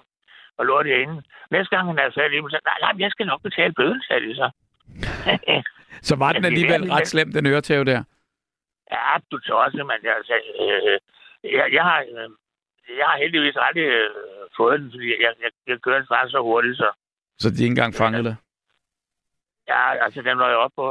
og 0.57 0.65
lå 0.65 0.83
derinde. 0.83 1.23
Næste 1.51 1.75
gang 1.75 1.87
han 1.87 1.97
havde 1.99 2.33
i 2.33 2.37
dem, 2.37 2.49
så 2.49 2.59
nej, 2.69 2.77
nej, 2.81 2.93
jeg 3.03 3.11
skal 3.11 3.25
nok 3.25 3.41
betale 3.41 3.73
bøden, 3.73 4.01
sagde 4.07 4.27
de 4.27 4.35
så. 4.35 4.49
Så 6.09 6.15
var 6.15 6.31
den 6.33 6.45
alligevel 6.45 6.91
ret 6.91 7.07
slem, 7.07 7.31
den 7.31 7.45
øretæve 7.45 7.85
der? 7.85 8.03
Ja, 8.91 9.17
du 9.31 9.37
tosset, 9.39 9.85
men 9.85 9.97
jeg, 10.03 10.13
altså, 10.15 10.33
øh, 10.61 10.99
jeg, 11.57 11.65
jeg, 11.73 11.83
har, 11.83 11.99
øh, 11.99 12.29
jeg 12.99 13.05
har 13.11 13.17
heldigvis 13.23 13.57
aldrig 13.67 13.83
øh, 13.99 14.09
fået 14.57 14.79
den, 14.79 14.91
fordi 14.93 15.07
jeg, 15.25 15.31
jeg, 15.43 15.51
jeg 15.67 15.77
kørte 15.81 16.05
faktisk 16.11 16.31
så 16.31 16.41
hurtigt, 16.49 16.77
så 16.77 16.89
Så 17.41 17.49
de 17.49 17.53
ikke 17.63 17.65
engang 17.75 17.93
fangede 17.95 18.23
det? 18.29 18.35
ja, 19.67 20.03
altså, 20.05 20.21
den 20.21 20.37
var 20.37 20.49
jo 20.51 20.57
op 20.65 20.71
på... 20.75 20.85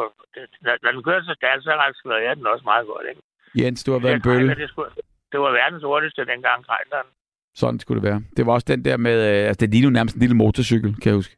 Når, 0.64 0.74
når 0.82 0.92
den 0.92 1.02
kørte 1.02 1.24
så 1.26 1.34
stærkt, 1.40 1.62
så 1.64 1.70
accelererede 1.70 2.26
jeg 2.28 2.36
den 2.36 2.46
også 2.46 2.64
meget 2.64 2.86
godt, 2.86 3.06
ikke? 3.10 3.22
Jens, 3.60 3.84
du 3.84 3.92
har 3.92 3.98
været 3.98 4.14
en 4.14 4.22
Jeg 4.24 4.28
bølle. 4.30 4.54
Det, 4.62 4.68
skulle, 4.68 4.90
det 5.32 5.40
var 5.40 5.50
verdens 5.50 5.82
hurtigste 5.82 6.24
dengang, 6.32 6.58
krejleren. 6.66 7.08
Sådan 7.54 7.80
skulle 7.80 8.00
det 8.02 8.08
være. 8.10 8.20
Det 8.36 8.46
var 8.46 8.52
også 8.52 8.66
den 8.74 8.84
der 8.84 8.96
med, 8.96 9.16
øh, 9.30 9.48
altså 9.48 9.60
det 9.60 9.70
lignede 9.74 9.92
nærmest 9.92 10.14
en 10.16 10.20
lille 10.24 10.36
motorcykel, 10.36 10.90
kan 11.00 11.08
jeg 11.10 11.14
huske. 11.20 11.36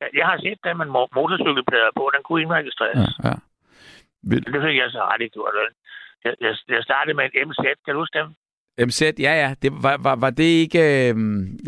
Jeg, 0.00 0.08
jeg 0.14 0.26
har 0.30 0.38
set 0.44 0.58
den 0.64 0.76
med 0.80 0.86
mo- 0.96 1.12
motorcykelplader 1.20 1.90
på, 1.96 2.10
den 2.14 2.22
kunne 2.22 2.42
indregistreres. 2.42 2.98
Ja, 3.24 3.28
ja. 3.28 3.34
Vildt. 4.30 4.46
Det 4.54 4.62
fik 4.66 4.76
jeg 4.82 4.90
så 4.90 5.02
ikke 5.20 5.32
gjort. 5.32 5.54
Jeg, 6.24 6.34
jeg, 6.40 6.54
jeg 6.68 6.82
startede 6.88 7.16
med 7.16 7.24
en 7.34 7.48
MZ, 7.48 7.58
kan 7.84 7.94
du 7.94 7.98
huske 8.00 8.18
dem? 8.18 8.28
MZ, 8.78 9.02
ja, 9.02 9.32
ja. 9.42 9.54
Det 9.62 9.72
var, 9.82 9.96
var, 10.06 10.16
var 10.16 10.30
det 10.30 10.50
ikke... 10.64 10.78
Øh, 10.78 11.14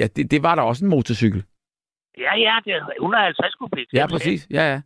ja, 0.01 0.07
det, 0.17 0.31
det 0.31 0.43
var 0.43 0.55
der 0.55 0.63
også 0.63 0.85
en 0.85 0.91
motorcykel. 0.91 1.45
Ja, 2.19 2.33
ja, 2.47 2.55
det 2.65 2.73
er 2.73 2.83
150 3.01 3.55
kubik. 3.55 3.89
Ja, 3.93 4.07
præcis. 4.07 4.47
Ja, 4.51 4.65
ja. 4.73 4.81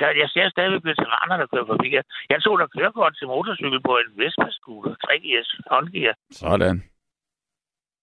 Der, 0.00 0.08
jeg 0.22 0.28
ser 0.34 0.48
stadigvæk 0.50 0.84
veteraner, 0.84 1.36
der 1.36 1.46
kører 1.52 1.66
forbi. 1.66 1.88
Jeg, 1.94 2.04
jeg 2.30 2.42
tog 2.42 2.58
der 2.58 2.66
kørekort 2.66 3.12
til 3.18 3.26
motorcykel 3.26 3.80
på 3.88 3.92
en 4.02 4.10
Vespa-scooter, 4.20 4.94
3GS, 5.04 5.48
håndgear. 5.70 6.14
Sådan. 6.30 6.76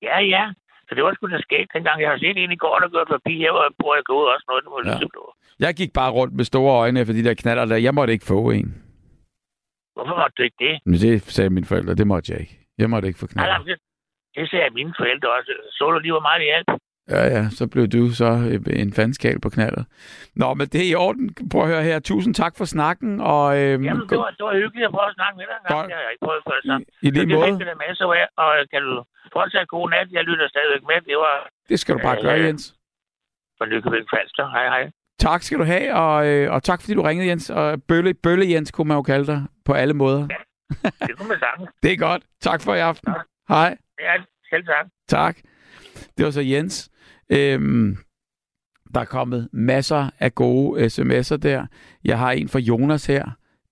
Ja, 0.02 0.18
ja. 0.20 0.44
Så 0.88 0.96
det 0.96 1.04
var 1.04 1.14
sgu 1.14 1.28
da 1.28 1.40
skægt, 1.42 1.74
dengang 1.74 2.02
jeg 2.02 2.10
har 2.10 2.18
set 2.18 2.38
en 2.38 2.52
i 2.52 2.56
går, 2.56 2.80
der 2.80 2.90
kørte 2.90 3.12
forbi 3.16 3.38
her, 3.38 3.52
hvor 3.52 3.96
jeg 3.96 4.04
ud 4.10 4.26
også 4.34 4.46
noget, 4.50 4.64
var 4.66 4.82
Ja. 4.92 5.66
Jeg 5.66 5.76
gik 5.76 5.94
bare 5.94 6.12
rundt 6.12 6.34
med 6.34 6.46
store 6.46 6.74
øjne 6.84 7.00
efter 7.00 7.14
de 7.14 7.24
der 7.24 7.34
knaller 7.34 7.66
der. 7.66 7.76
Jeg 7.76 7.94
måtte 7.94 8.14
ikke 8.14 8.26
få 8.26 8.50
en. 8.52 8.84
Hvorfor 9.94 10.16
måtte 10.22 10.34
du 10.38 10.44
ikke 10.44 10.60
det? 10.60 10.80
Men 10.86 10.94
det 10.94 11.22
sagde 11.22 11.50
mine 11.50 11.66
forældre. 11.66 11.96
Det 11.96 12.08
måtte 12.08 12.32
jeg 12.32 12.40
ikke. 12.42 12.61
Jeg 12.82 12.90
måtte 12.94 13.08
ikke 13.10 13.20
få 13.24 13.28
Nej, 13.28 13.34
knaller. 13.34 13.58
nej, 13.58 13.76
det, 14.36 14.50
sagde 14.52 14.70
mine 14.80 14.94
forældre 15.02 15.30
også. 15.38 15.52
Så 15.78 15.84
du 15.94 16.00
lige, 16.00 16.16
hvor 16.18 16.26
meget 16.30 16.40
det 16.44 16.50
hjalp? 16.54 16.68
Ja, 17.16 17.24
ja. 17.36 17.44
Så 17.60 17.64
blev 17.74 17.86
du 17.96 18.02
så 18.22 18.30
øh, 18.52 18.60
en 18.84 18.92
fanskal 19.00 19.38
på 19.46 19.50
knaller. 19.56 19.84
Nå, 20.42 20.48
men 20.60 20.66
det 20.74 20.80
er 20.86 20.90
i 20.94 20.96
orden. 21.06 21.26
Prøv 21.52 21.62
at 21.66 21.68
høre 21.74 21.84
her. 21.90 21.98
Tusind 22.12 22.34
tak 22.42 22.54
for 22.60 22.66
snakken. 22.76 23.12
Og, 23.34 23.46
øhm, 23.62 23.84
Jamen, 23.88 24.06
det 24.12 24.18
var, 24.24 24.30
det 24.38 24.44
var 24.50 24.54
hyggeligt 24.64 24.86
at 24.90 24.94
prøve 24.96 25.10
at 25.12 25.16
snakke 25.20 25.36
med 25.40 25.46
dig. 25.52 25.58
Godt. 25.76 25.86
Det 25.88 25.96
har 25.98 26.04
jeg 26.06 26.12
ikke 26.14 26.26
prøvet 26.28 26.44
før. 26.50 26.58
Så. 26.70 26.76
I 27.06 27.10
lige 27.10 27.16
Så 27.16 27.30
det 27.30 27.38
måde. 27.40 27.66
det 27.72 27.78
masser 27.88 28.06
af, 28.20 28.26
og 28.44 28.50
kan 28.74 28.82
du 28.88 28.94
fortsat 29.36 29.68
god 29.76 29.86
nat. 29.96 30.08
Jeg 30.18 30.24
lytter 30.30 30.46
stadigvæk 30.54 30.84
med. 30.90 30.98
Det 31.10 31.18
var 31.26 31.36
Det 31.72 31.78
skal 31.82 31.92
du 31.96 32.00
bare 32.08 32.18
Øh, 32.18 32.24
gøre, 32.28 32.40
Jens. 32.46 32.64
fra 33.58 33.66
Nykøbing 33.72 34.08
Falster. 34.14 34.46
Hej, 34.56 34.66
hej. 34.76 34.84
Tak 35.28 35.42
skal 35.46 35.58
du 35.62 35.64
have, 35.74 35.88
og, 36.04 36.18
øh, 36.28 36.46
og 36.54 36.60
tak 36.64 36.80
fordi 36.82 36.94
du 36.94 37.02
ringede, 37.02 37.28
Jens. 37.30 37.50
Og 37.50 37.68
Bølle, 37.90 38.14
Bølle 38.24 38.46
Jens 38.54 38.72
kunne 38.72 38.88
man 38.88 38.98
jo 38.98 39.02
kalde 39.12 39.26
dig 39.34 39.40
på 39.66 39.74
alle 39.74 39.94
måder. 39.94 40.24
Det 41.08 41.18
kunne 41.18 41.28
man 41.28 41.40
sagtens. 41.40 41.70
Det 41.84 41.92
er 41.92 41.98
godt. 41.98 42.24
Tak 42.42 42.62
for 42.62 42.76
i 42.76 42.80
aften. 42.80 43.14
Hej. 43.50 43.78
Ja, 44.00 44.14
selv 44.50 44.66
tak. 44.66 44.86
Tak. 45.08 45.38
Det 46.18 46.26
var 46.26 46.32
så 46.32 46.42
Jens. 46.42 46.90
Øhm, 47.30 47.98
der 48.94 49.02
er 49.02 49.06
kommet 49.06 49.50
masser 49.54 50.10
af 50.20 50.36
gode 50.36 50.86
sms'er 50.86 51.38
der. 51.38 51.66
Jeg 52.04 52.20
har 52.20 52.32
en 52.32 52.50
fra 52.50 52.60
Jonas 52.60 53.06
her. 53.06 53.26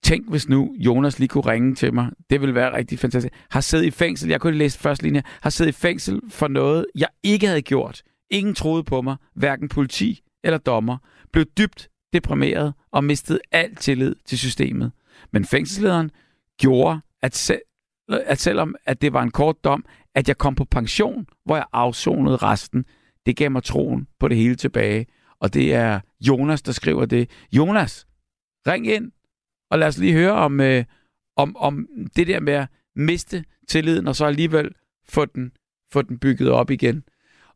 Tænk, 0.03 0.29
hvis 0.29 0.49
nu 0.49 0.75
Jonas 0.77 1.19
lige 1.19 1.29
kunne 1.29 1.45
ringe 1.45 1.75
til 1.75 1.93
mig. 1.93 2.09
Det 2.29 2.41
ville 2.41 2.55
være 2.55 2.73
rigtig 2.77 2.99
fantastisk. 2.99 3.33
Har 3.51 3.61
siddet 3.61 3.85
i 3.85 3.91
fængsel. 3.91 4.29
Jeg 4.29 4.41
kunne 4.41 4.57
læse 4.57 4.79
første 4.79 5.03
linje. 5.03 5.23
Har 5.41 5.49
siddet 5.49 5.71
i 5.71 5.75
fængsel 5.81 6.21
for 6.29 6.47
noget, 6.47 6.85
jeg 6.95 7.07
ikke 7.23 7.47
havde 7.47 7.61
gjort. 7.61 8.01
Ingen 8.29 8.55
troede 8.55 8.83
på 8.83 9.01
mig. 9.01 9.15
Hverken 9.35 9.69
politi 9.69 10.21
eller 10.43 10.57
dommer. 10.57 10.97
Blev 11.33 11.45
dybt 11.57 11.89
deprimeret 12.13 12.73
og 12.91 13.03
mistede 13.03 13.39
al 13.51 13.75
tillid 13.75 14.15
til 14.25 14.37
systemet. 14.37 14.91
Men 15.31 15.45
fængselslederen 15.45 16.11
gjorde, 16.59 16.99
at, 17.21 17.35
selv, 17.35 17.61
at 18.09 18.39
selvom 18.39 18.75
at 18.85 19.01
det 19.01 19.13
var 19.13 19.23
en 19.23 19.31
kort 19.31 19.63
dom, 19.63 19.85
at 20.15 20.27
jeg 20.27 20.37
kom 20.37 20.55
på 20.55 20.65
pension, 20.65 21.25
hvor 21.45 21.55
jeg 21.55 21.65
afsonede 21.73 22.37
resten. 22.37 22.85
Det 23.25 23.37
gav 23.37 23.51
mig 23.51 23.63
troen 23.63 24.07
på 24.19 24.27
det 24.27 24.37
hele 24.37 24.55
tilbage. 24.55 25.05
Og 25.39 25.53
det 25.53 25.73
er 25.73 25.99
Jonas, 26.21 26.61
der 26.61 26.71
skriver 26.71 27.05
det. 27.05 27.29
Jonas, 27.51 28.07
ring 28.67 28.87
ind, 28.87 29.11
og 29.71 29.79
lad 29.79 29.87
os 29.87 29.97
lige 29.97 30.13
høre 30.13 30.31
om, 30.31 30.59
øh, 30.59 30.83
om, 31.35 31.57
om 31.57 31.87
det 32.15 32.27
der 32.27 32.39
med 32.39 32.53
at 32.53 32.67
miste 32.95 33.43
tilliden, 33.67 34.07
og 34.07 34.15
så 34.15 34.25
alligevel 34.25 34.71
få 35.09 35.25
den, 35.25 35.51
få 35.91 36.01
den 36.01 36.19
bygget 36.19 36.49
op 36.51 36.71
igen. 36.71 37.03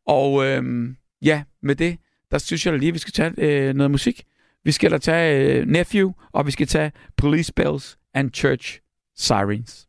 Og 0.08 0.46
øh, 0.46 0.90
ja, 1.22 1.44
med 1.62 1.76
det, 1.76 1.98
der 2.32 2.38
synes 2.38 2.66
jeg 2.66 2.74
da 2.74 2.78
lige, 2.78 2.88
at 2.88 2.94
vi 2.94 3.00
skal 3.00 3.14
tage 3.14 3.34
øh, 3.38 3.74
noget 3.74 3.92
musik. 3.92 4.24
Vi 4.64 4.72
skal 4.72 4.92
da 4.92 4.98
tage 4.98 5.58
øh, 5.60 5.68
Nephew, 5.68 6.12
og 6.32 6.46
vi 6.46 6.52
skal 6.52 6.68
tage 6.68 6.92
Police 7.18 7.54
Bells 7.54 7.98
and 8.14 8.32
Church 8.34 8.80
Sirens. 9.16 9.88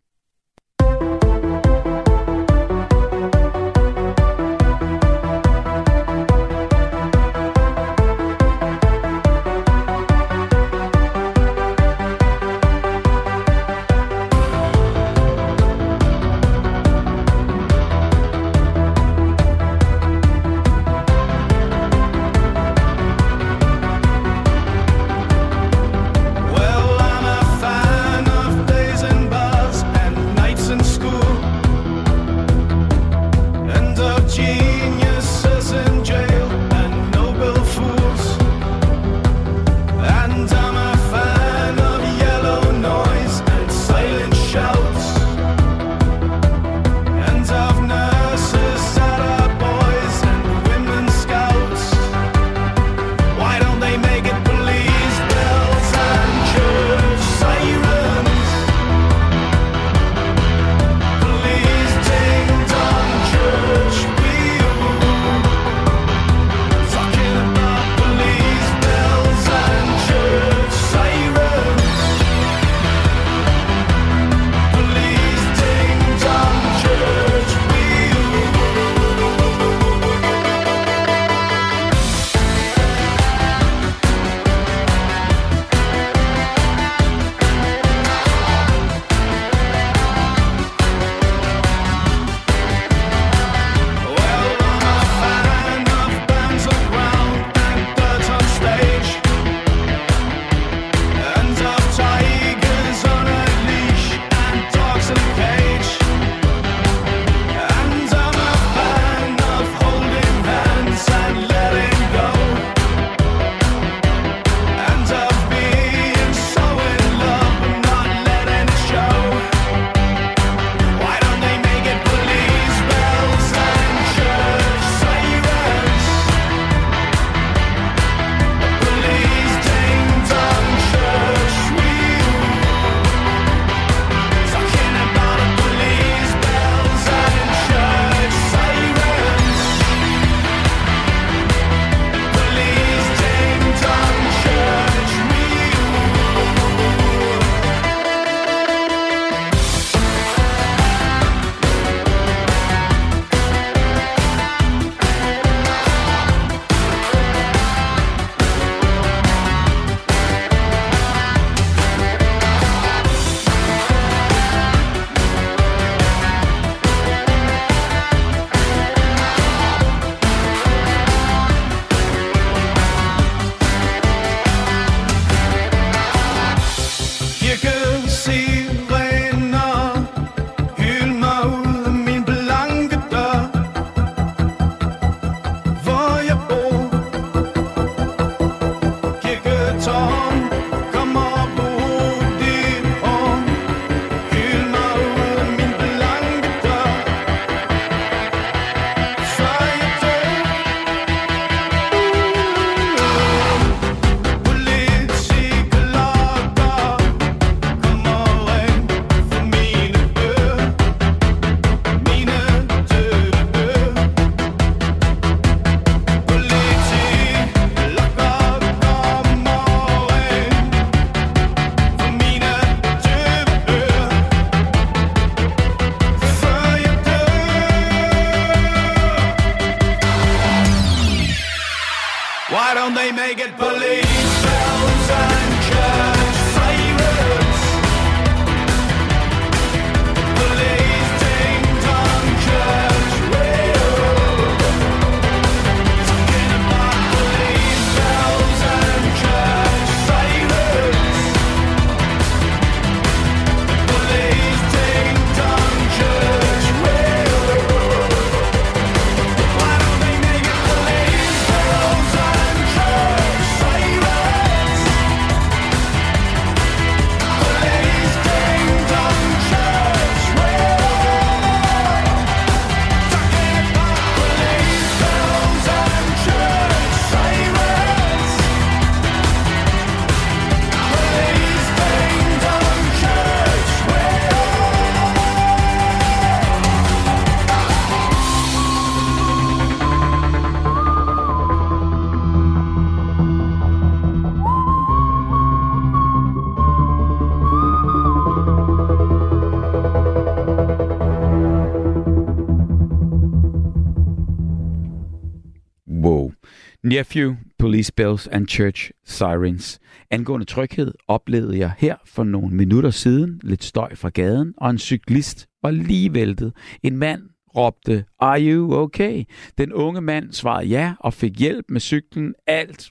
Nephew, 306.95 307.37
police 307.59 307.91
bells 307.91 308.29
and 308.29 308.49
church 308.49 308.91
sirens. 309.05 309.81
Angående 310.11 310.47
tryghed 310.47 310.93
oplevede 311.09 311.59
jeg 311.59 311.73
her 311.79 311.97
for 312.07 312.25
nogle 312.25 312.57
minutter 312.57 312.91
siden 312.91 313.41
lidt 313.43 313.65
støj 313.65 313.95
fra 313.95 314.09
gaden, 314.09 314.55
og 314.57 314.71
en 314.71 314.79
cyklist 314.79 315.47
var 315.63 315.71
lige 315.71 316.15
væltet. 316.15 316.53
En 316.83 316.97
mand 316.97 317.23
råbte, 317.57 318.05
Are 318.19 318.41
you 318.41 318.75
okay? 318.75 319.25
Den 319.59 319.73
unge 319.73 320.01
mand 320.01 320.33
svarede 320.33 320.69
ja 320.69 320.95
og 321.01 321.15
fik 321.15 321.39
hjælp 321.39 321.65
med 321.69 321.81
cyklen, 321.81 322.35
alt 322.47 322.91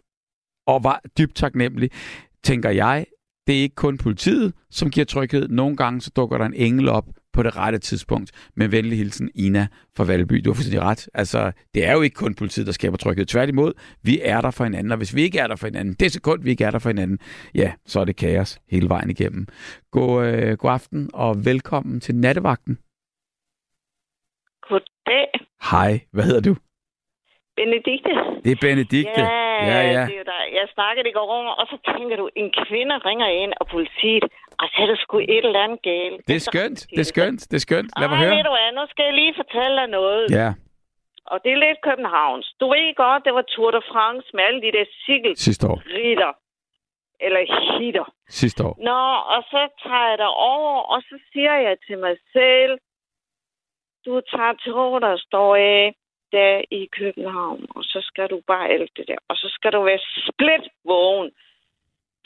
og 0.67 0.84
var 0.84 1.01
dybt 1.17 1.35
taknemmelig. 1.35 1.89
Tænker 2.43 2.69
jeg, 2.69 3.05
det 3.47 3.57
er 3.57 3.61
ikke 3.61 3.75
kun 3.75 3.97
politiet, 3.97 4.53
som 4.69 4.89
giver 4.89 5.05
tryghed. 5.05 5.47
Nogle 5.47 5.77
gange 5.77 6.01
så 6.01 6.11
dukker 6.15 6.38
der 6.38 6.45
en 6.45 6.53
engel 6.53 6.89
op 6.89 7.05
på 7.34 7.43
det 7.43 7.57
rette 7.57 7.80
tidspunkt. 7.80 8.31
Med 8.55 8.68
venlig 8.68 8.97
hilsen, 8.97 9.30
Ina 9.35 9.68
fra 9.95 10.03
Valby. 10.03 10.35
Du 10.45 10.49
har 10.49 10.55
fuldstændig 10.55 10.81
ret. 10.81 11.10
Altså, 11.14 11.51
det 11.73 11.85
er 11.85 11.93
jo 11.93 12.01
ikke 12.01 12.15
kun 12.15 12.35
politiet, 12.35 12.65
der 12.68 12.73
skaber 12.73 12.97
tryghed. 12.97 13.26
Tværtimod, 13.26 13.73
vi 14.01 14.19
er 14.23 14.41
der 14.41 14.51
for 14.51 14.64
hinanden, 14.64 14.91
og 14.91 14.97
hvis 14.97 15.15
vi 15.15 15.22
ikke 15.22 15.39
er 15.39 15.47
der 15.47 15.55
for 15.55 15.68
hinanden, 15.68 15.93
det 15.93 16.11
sekund, 16.11 16.43
vi 16.43 16.49
ikke 16.49 16.64
er 16.64 16.72
der 16.72 16.80
for 16.80 16.89
hinanden, 16.89 17.19
ja, 17.55 17.73
så 17.85 17.99
er 17.99 18.05
det 18.05 18.15
kaos 18.15 18.60
hele 18.69 18.89
vejen 18.89 19.10
igennem. 19.10 19.47
God, 19.91 20.26
øh, 20.26 20.57
god 20.57 20.72
aften, 20.72 21.10
og 21.14 21.45
velkommen 21.45 21.99
til 21.99 22.15
nattevagten. 22.15 22.77
Goddag. 24.69 25.27
Hej, 25.72 25.99
hvad 26.11 26.23
hedder 26.23 26.41
du? 26.41 26.55
Benedikte. 27.59 28.13
Det 28.45 28.51
er 28.55 28.59
Benedikte. 28.67 29.21
Ja, 29.21 29.65
ja, 29.71 29.80
ja. 29.95 30.03
det 30.09 30.15
er 30.15 30.21
jo 30.23 30.27
dig. 30.35 30.43
Jeg 30.59 30.67
snakkede 30.77 31.09
i 31.09 31.13
går 31.17 31.30
om, 31.39 31.45
og 31.61 31.65
så 31.71 31.77
tænker 31.91 32.15
du, 32.21 32.25
en 32.41 32.49
kvinde 32.65 32.95
ringer 33.07 33.27
ind, 33.41 33.53
og 33.61 33.65
politiet, 33.75 34.23
og 34.61 34.65
så 34.73 34.77
er 34.84 34.88
der 34.91 34.97
sgu 35.03 35.15
et 35.19 35.45
eller 35.49 35.63
andet 35.65 35.81
galt. 35.91 36.19
Det 36.27 36.35
er 36.39 36.43
skønt, 36.51 36.80
det 36.95 36.99
er 37.05 37.09
skønt, 37.13 37.41
det 37.51 37.57
er 37.61 37.65
skønt. 37.67 37.89
Lad 37.99 38.07
mig 38.09 38.17
høre. 38.17 38.35
ved 38.38 38.43
du 38.49 38.53
hvad, 38.57 38.69
nu 38.80 38.84
skal 38.91 39.03
jeg 39.09 39.13
lige 39.21 39.34
fortælle 39.41 39.75
dig 39.81 39.88
noget. 39.99 40.23
Ja, 40.39 40.49
Og 41.31 41.38
det 41.43 41.51
er 41.51 41.59
lidt 41.65 41.80
Københavns. 41.89 42.47
Du 42.59 42.65
ved 42.73 42.95
godt, 42.95 43.21
det 43.25 43.34
var 43.38 43.45
Tour 43.53 43.71
de 43.71 43.81
France 43.91 44.27
med 44.35 44.43
alle 44.47 44.61
de 44.65 44.71
der 44.77 44.85
sidste 45.45 45.63
år. 45.71 45.80
cykelritter. 45.81 46.31
Eller 47.25 47.41
hitter. 47.80 48.07
Sidste 48.30 48.59
år. 48.67 48.75
Nå, 48.89 49.01
og 49.35 49.41
så 49.51 49.61
tager 49.84 50.07
jeg 50.09 50.27
over, 50.53 50.75
og 50.93 51.01
så 51.09 51.15
siger 51.31 51.55
jeg 51.67 51.75
til 51.88 51.97
mig 52.05 52.15
selv, 52.35 52.73
du 54.05 54.21
tager 54.31 54.53
tog, 54.65 55.01
der 55.01 55.17
står 55.27 55.55
af 55.55 55.93
der 56.38 56.61
i 56.72 56.89
København, 56.99 57.65
og 57.76 57.84
så 57.84 57.99
skal 58.01 58.27
du 58.30 58.41
bare 58.47 58.69
alt 58.69 58.91
det 58.97 59.07
der. 59.07 59.19
Og 59.27 59.35
så 59.38 59.47
skal 59.55 59.72
du 59.73 59.81
være 59.81 59.99
split 60.30 60.65
vågen 60.84 61.31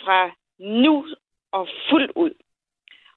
fra 0.03 0.31
nu 0.59 1.05
og 1.51 1.67
fuld 1.89 2.09
ud. 2.15 2.33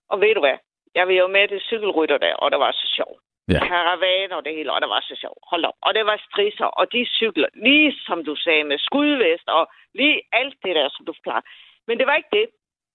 Og 0.08 0.20
ved 0.20 0.34
du 0.34 0.40
hvad? 0.40 0.58
Jeg 0.94 1.06
var 1.06 1.12
jo 1.12 1.26
med 1.26 1.48
til 1.48 1.60
cykelrytter 1.60 2.18
der, 2.18 2.34
og 2.34 2.50
det 2.50 2.60
var 2.60 2.72
så 2.72 2.86
sjovt. 2.96 3.20
Ja. 3.48 3.60
Karavaner 3.66 4.36
og 4.36 4.44
det 4.44 4.54
hele, 4.54 4.72
og 4.72 4.80
det 4.80 4.88
var 4.88 5.00
så 5.00 5.16
sjovt. 5.22 5.38
Hold 5.50 5.64
op. 5.64 5.78
Og 5.82 5.94
det 5.94 6.04
var 6.06 6.16
strisser, 6.28 6.64
og 6.64 6.92
de 6.92 7.06
cykler, 7.18 7.48
lige 7.54 7.92
som 8.06 8.24
du 8.24 8.34
sagde, 8.36 8.64
med 8.64 8.78
skudvest, 8.78 9.48
og 9.48 9.70
lige 9.94 10.22
alt 10.32 10.56
det 10.64 10.76
der, 10.76 10.88
som 10.88 11.06
du 11.06 11.12
forklarer. 11.12 11.44
Men 11.86 11.98
det 11.98 12.06
var 12.06 12.16
ikke 12.16 12.36
det. 12.38 12.46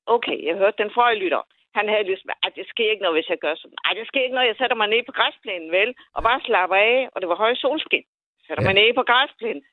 Okay, 0.05 0.38
jeg 0.47 0.55
hørte 0.55 0.84
den 0.84 0.91
forrige 0.93 1.19
lytter. 1.19 1.41
Han 1.77 1.88
havde 1.91 2.10
lyst 2.11 2.26
med, 2.26 2.35
at 2.45 2.53
det 2.57 2.65
sker 2.72 2.91
ikke 2.91 3.03
noget, 3.03 3.18
hvis 3.18 3.31
jeg 3.34 3.39
gør 3.45 3.56
sådan. 3.56 3.77
Ej, 3.85 3.93
det 3.93 4.07
sker 4.07 4.23
ikke 4.23 4.38
noget, 4.38 4.52
jeg 4.52 4.60
sætter 4.60 4.77
mig 4.81 4.88
ned 4.88 5.03
på 5.06 5.14
græsplænen, 5.19 5.72
vel? 5.77 5.89
Og 6.15 6.22
bare 6.23 6.45
slapper 6.47 6.76
af, 6.76 7.10
og 7.14 7.18
det 7.22 7.30
var 7.30 7.35
høj 7.43 7.53
solskin. 7.56 8.06
Sætter 8.47 8.64
ja. 8.64 8.68
mig 8.68 8.76
ned 8.80 8.93
på 8.99 9.03
græsplænen. 9.11 9.64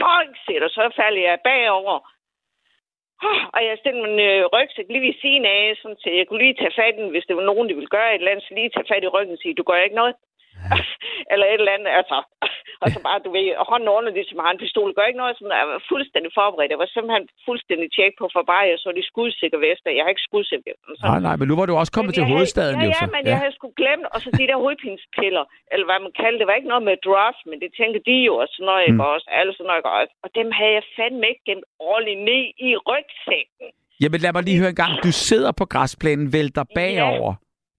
Boing, 0.00 0.32
siger 0.44 0.68
så 0.68 0.84
falder 0.96 1.22
jeg 1.28 1.38
bagover. 1.44 1.98
Og 3.54 3.60
jeg 3.66 3.78
stillede 3.78 4.04
min 4.06 4.18
øh, 4.30 4.44
rygsæk 4.54 4.88
lige 4.88 5.06
ved 5.06 5.14
siden 5.22 5.44
af, 5.44 5.76
sådan 5.80 5.96
til 6.02 6.12
jeg 6.18 6.26
kunne 6.26 6.42
lige 6.44 6.58
tage 6.60 6.76
fat 6.80 6.94
i 6.94 7.02
den, 7.02 7.10
hvis 7.10 7.26
det 7.28 7.36
var 7.36 7.46
nogen, 7.50 7.68
der 7.68 7.74
ville 7.74 7.94
gøre 7.96 8.10
et 8.10 8.18
eller 8.18 8.30
andet, 8.30 8.44
så 8.44 8.54
lige 8.54 8.70
tage 8.70 8.90
fat 8.92 9.04
i 9.04 9.12
ryggen 9.14 9.36
og 9.36 9.40
sige, 9.42 9.54
du 9.54 9.62
gør 9.62 9.86
ikke 9.86 10.00
noget. 10.02 10.14
eller 11.32 11.46
et 11.46 11.60
eller 11.62 11.76
andet, 11.76 11.90
altså. 12.00 12.18
og 12.82 12.86
så 12.94 12.98
bare, 13.06 13.18
du 13.26 13.30
ved, 13.36 13.46
hånden 13.70 13.88
under 13.96 14.12
det, 14.18 14.24
som 14.30 14.38
har 14.44 14.50
en 14.52 14.62
pistol, 14.64 14.90
gør 14.96 15.10
ikke 15.10 15.22
noget. 15.22 15.34
Sådan, 15.36 15.60
jeg 15.62 15.68
var 15.74 15.82
fuldstændig 15.92 16.30
forberedt. 16.40 16.72
Jeg 16.74 16.82
var 16.84 16.90
simpelthen 16.96 17.24
fuldstændig 17.48 17.88
tjek 17.96 18.12
på 18.20 18.26
for 18.34 18.42
bare, 18.52 18.64
jeg 18.72 18.78
så 18.84 18.88
de 18.98 19.04
skudsikre 19.10 19.58
vester. 19.66 19.90
Jeg 19.96 20.02
har 20.04 20.12
ikke 20.14 20.26
skudsikre 20.28 20.72
vester. 20.88 21.06
Nej, 21.10 21.20
nej, 21.28 21.36
men 21.40 21.46
nu 21.50 21.54
var 21.60 21.66
du 21.68 21.74
også 21.82 21.92
kommet 21.96 22.12
Men 22.12 22.18
til 22.18 22.24
hovedstaden 22.32 22.74
havde, 22.76 22.88
jo 22.88 22.94
ja, 22.94 23.00
så. 23.00 23.04
Ja, 23.04 23.14
men 23.16 23.22
jeg 23.32 23.38
havde 23.42 23.54
sgu 23.58 23.66
glemt, 23.80 24.06
og 24.12 24.18
så 24.24 24.28
de 24.40 24.44
der 24.50 24.58
hovedpinspiller, 24.64 25.44
eller 25.72 25.86
hvad 25.88 26.00
man 26.06 26.12
kalder 26.22 26.38
det, 26.40 26.46
var 26.50 26.56
ikke 26.58 26.72
noget 26.72 26.84
med 26.88 26.96
drops, 27.06 27.40
men 27.50 27.56
det 27.64 27.70
tænker 27.80 28.00
de 28.08 28.16
jo, 28.28 28.34
og 28.42 28.48
sådan 28.52 28.68
noget, 28.70 28.94
mm. 28.94 29.12
også, 29.12 29.26
alle 29.38 29.52
sådan 29.56 29.70
noget 29.72 29.84
også. 30.00 30.12
Og 30.24 30.28
dem 30.38 30.48
havde 30.58 30.74
jeg 30.78 30.84
fandme 30.96 31.24
ikke 31.30 31.44
gemt 31.48 31.66
ordentligt 31.90 32.20
ned 32.30 32.44
i 32.66 32.70
rygsækken. 32.88 33.68
Jamen 34.02 34.20
lad 34.24 34.32
mig 34.32 34.42
lige 34.42 34.58
høre 34.62 34.72
en 34.74 34.80
gang. 34.84 34.92
Du 35.06 35.12
sidder 35.28 35.52
på 35.60 35.64
græsplænen, 35.72 36.26
vælter 36.32 36.64
bagover. 36.74 37.34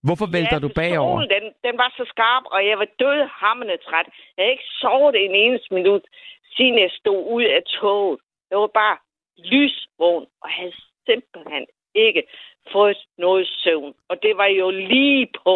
Hvorfor 0.08 0.28
vælter 0.38 0.60
du 0.66 0.70
bagover? 0.80 1.16
Solen, 1.18 1.30
den, 1.36 1.46
den 1.68 1.76
var 1.82 1.90
så 1.98 2.04
skarp, 2.14 2.44
og 2.56 2.60
jeg 2.70 2.76
var 2.82 2.88
død 3.04 3.20
hammende 3.42 3.78
træt. 3.88 4.08
Jeg 4.36 4.42
havde 4.44 4.52
ikke 4.56 4.70
sovet 4.82 5.16
en 5.26 5.36
eneste 5.44 5.70
minut, 5.78 6.04
siden 6.56 6.76
jeg 6.86 6.92
stod 7.02 7.20
ud 7.36 7.44
af 7.58 7.62
toget. 7.80 8.20
Jeg 8.52 8.58
var 8.64 8.72
bare 8.82 8.98
lysvågen, 9.52 10.26
og 10.44 10.50
havde 10.58 10.74
simpelthen 11.08 11.66
ikke 11.96 12.24
fået 12.74 12.98
noget 13.18 13.48
søvn. 13.64 13.94
Og 14.10 14.16
det 14.24 14.34
var 14.42 14.50
jo 14.62 14.70
lige 14.70 15.28
på 15.44 15.54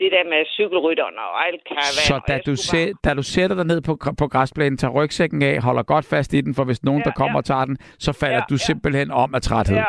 det 0.00 0.12
der 0.12 0.24
med 0.32 0.42
cykelrytterne 0.56 1.20
og 1.32 1.46
alt 1.46 1.62
karavaner. 1.68 2.06
Så 2.10 2.20
da 2.28 2.34
du, 2.46 2.56
sæ, 2.56 2.80
da 3.04 3.14
du 3.14 3.22
sætter 3.22 3.56
dig 3.56 3.66
ned 3.66 3.80
på, 3.88 3.92
på 4.18 4.26
græsplænen, 4.28 4.78
tager 4.78 4.92
rygsækken 4.98 5.42
af, 5.42 5.62
holder 5.62 5.82
godt 5.82 6.06
fast 6.12 6.32
i 6.34 6.40
den, 6.40 6.54
for 6.54 6.64
hvis 6.64 6.82
nogen, 6.82 7.00
Ja, 7.00 7.04
der 7.04 7.10
kommer 7.20 7.38
ja. 7.38 7.42
og 7.42 7.44
tager 7.44 7.64
den, 7.64 7.76
så 7.98 8.12
falder 8.20 8.36
Ja, 8.36 8.42
du 8.50 8.54
ja. 8.54 8.66
simpelthen 8.68 9.10
om 9.10 9.34
af 9.34 9.42
træthed. 9.42 9.76
Ja. 9.76 9.84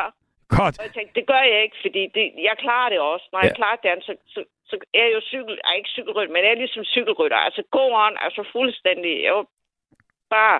Godt. 0.60 0.74
Og 0.80 0.84
jeg 0.86 0.92
tænkte, 0.96 1.14
det 1.18 1.26
gør 1.32 1.42
jeg 1.52 1.60
ikke, 1.66 1.78
fordi 1.84 2.02
det, 2.16 2.24
jeg 2.48 2.56
klarer 2.64 2.88
det 2.92 3.00
også. 3.12 3.26
Når 3.32 3.40
ja. 3.40 3.46
jeg 3.46 3.56
klarer 3.60 3.76
det, 3.82 4.04
så, 4.08 4.12
så, 4.34 4.40
så 4.68 4.74
er 4.98 5.04
jeg 5.06 5.14
jo 5.16 5.22
cykel, 5.32 5.54
ej, 5.68 5.74
ikke 5.80 5.94
cykelrytter, 5.96 6.32
men 6.34 6.42
jeg 6.44 6.50
er 6.54 6.60
ligesom 6.64 6.84
cykelrytter. 6.96 7.38
Altså 7.46 7.62
go 7.76 7.84
on, 8.04 8.14
altså 8.26 8.42
fuldstændig. 8.56 9.12
Jeg 9.26 9.32
var 9.38 9.46
bare, 10.36 10.56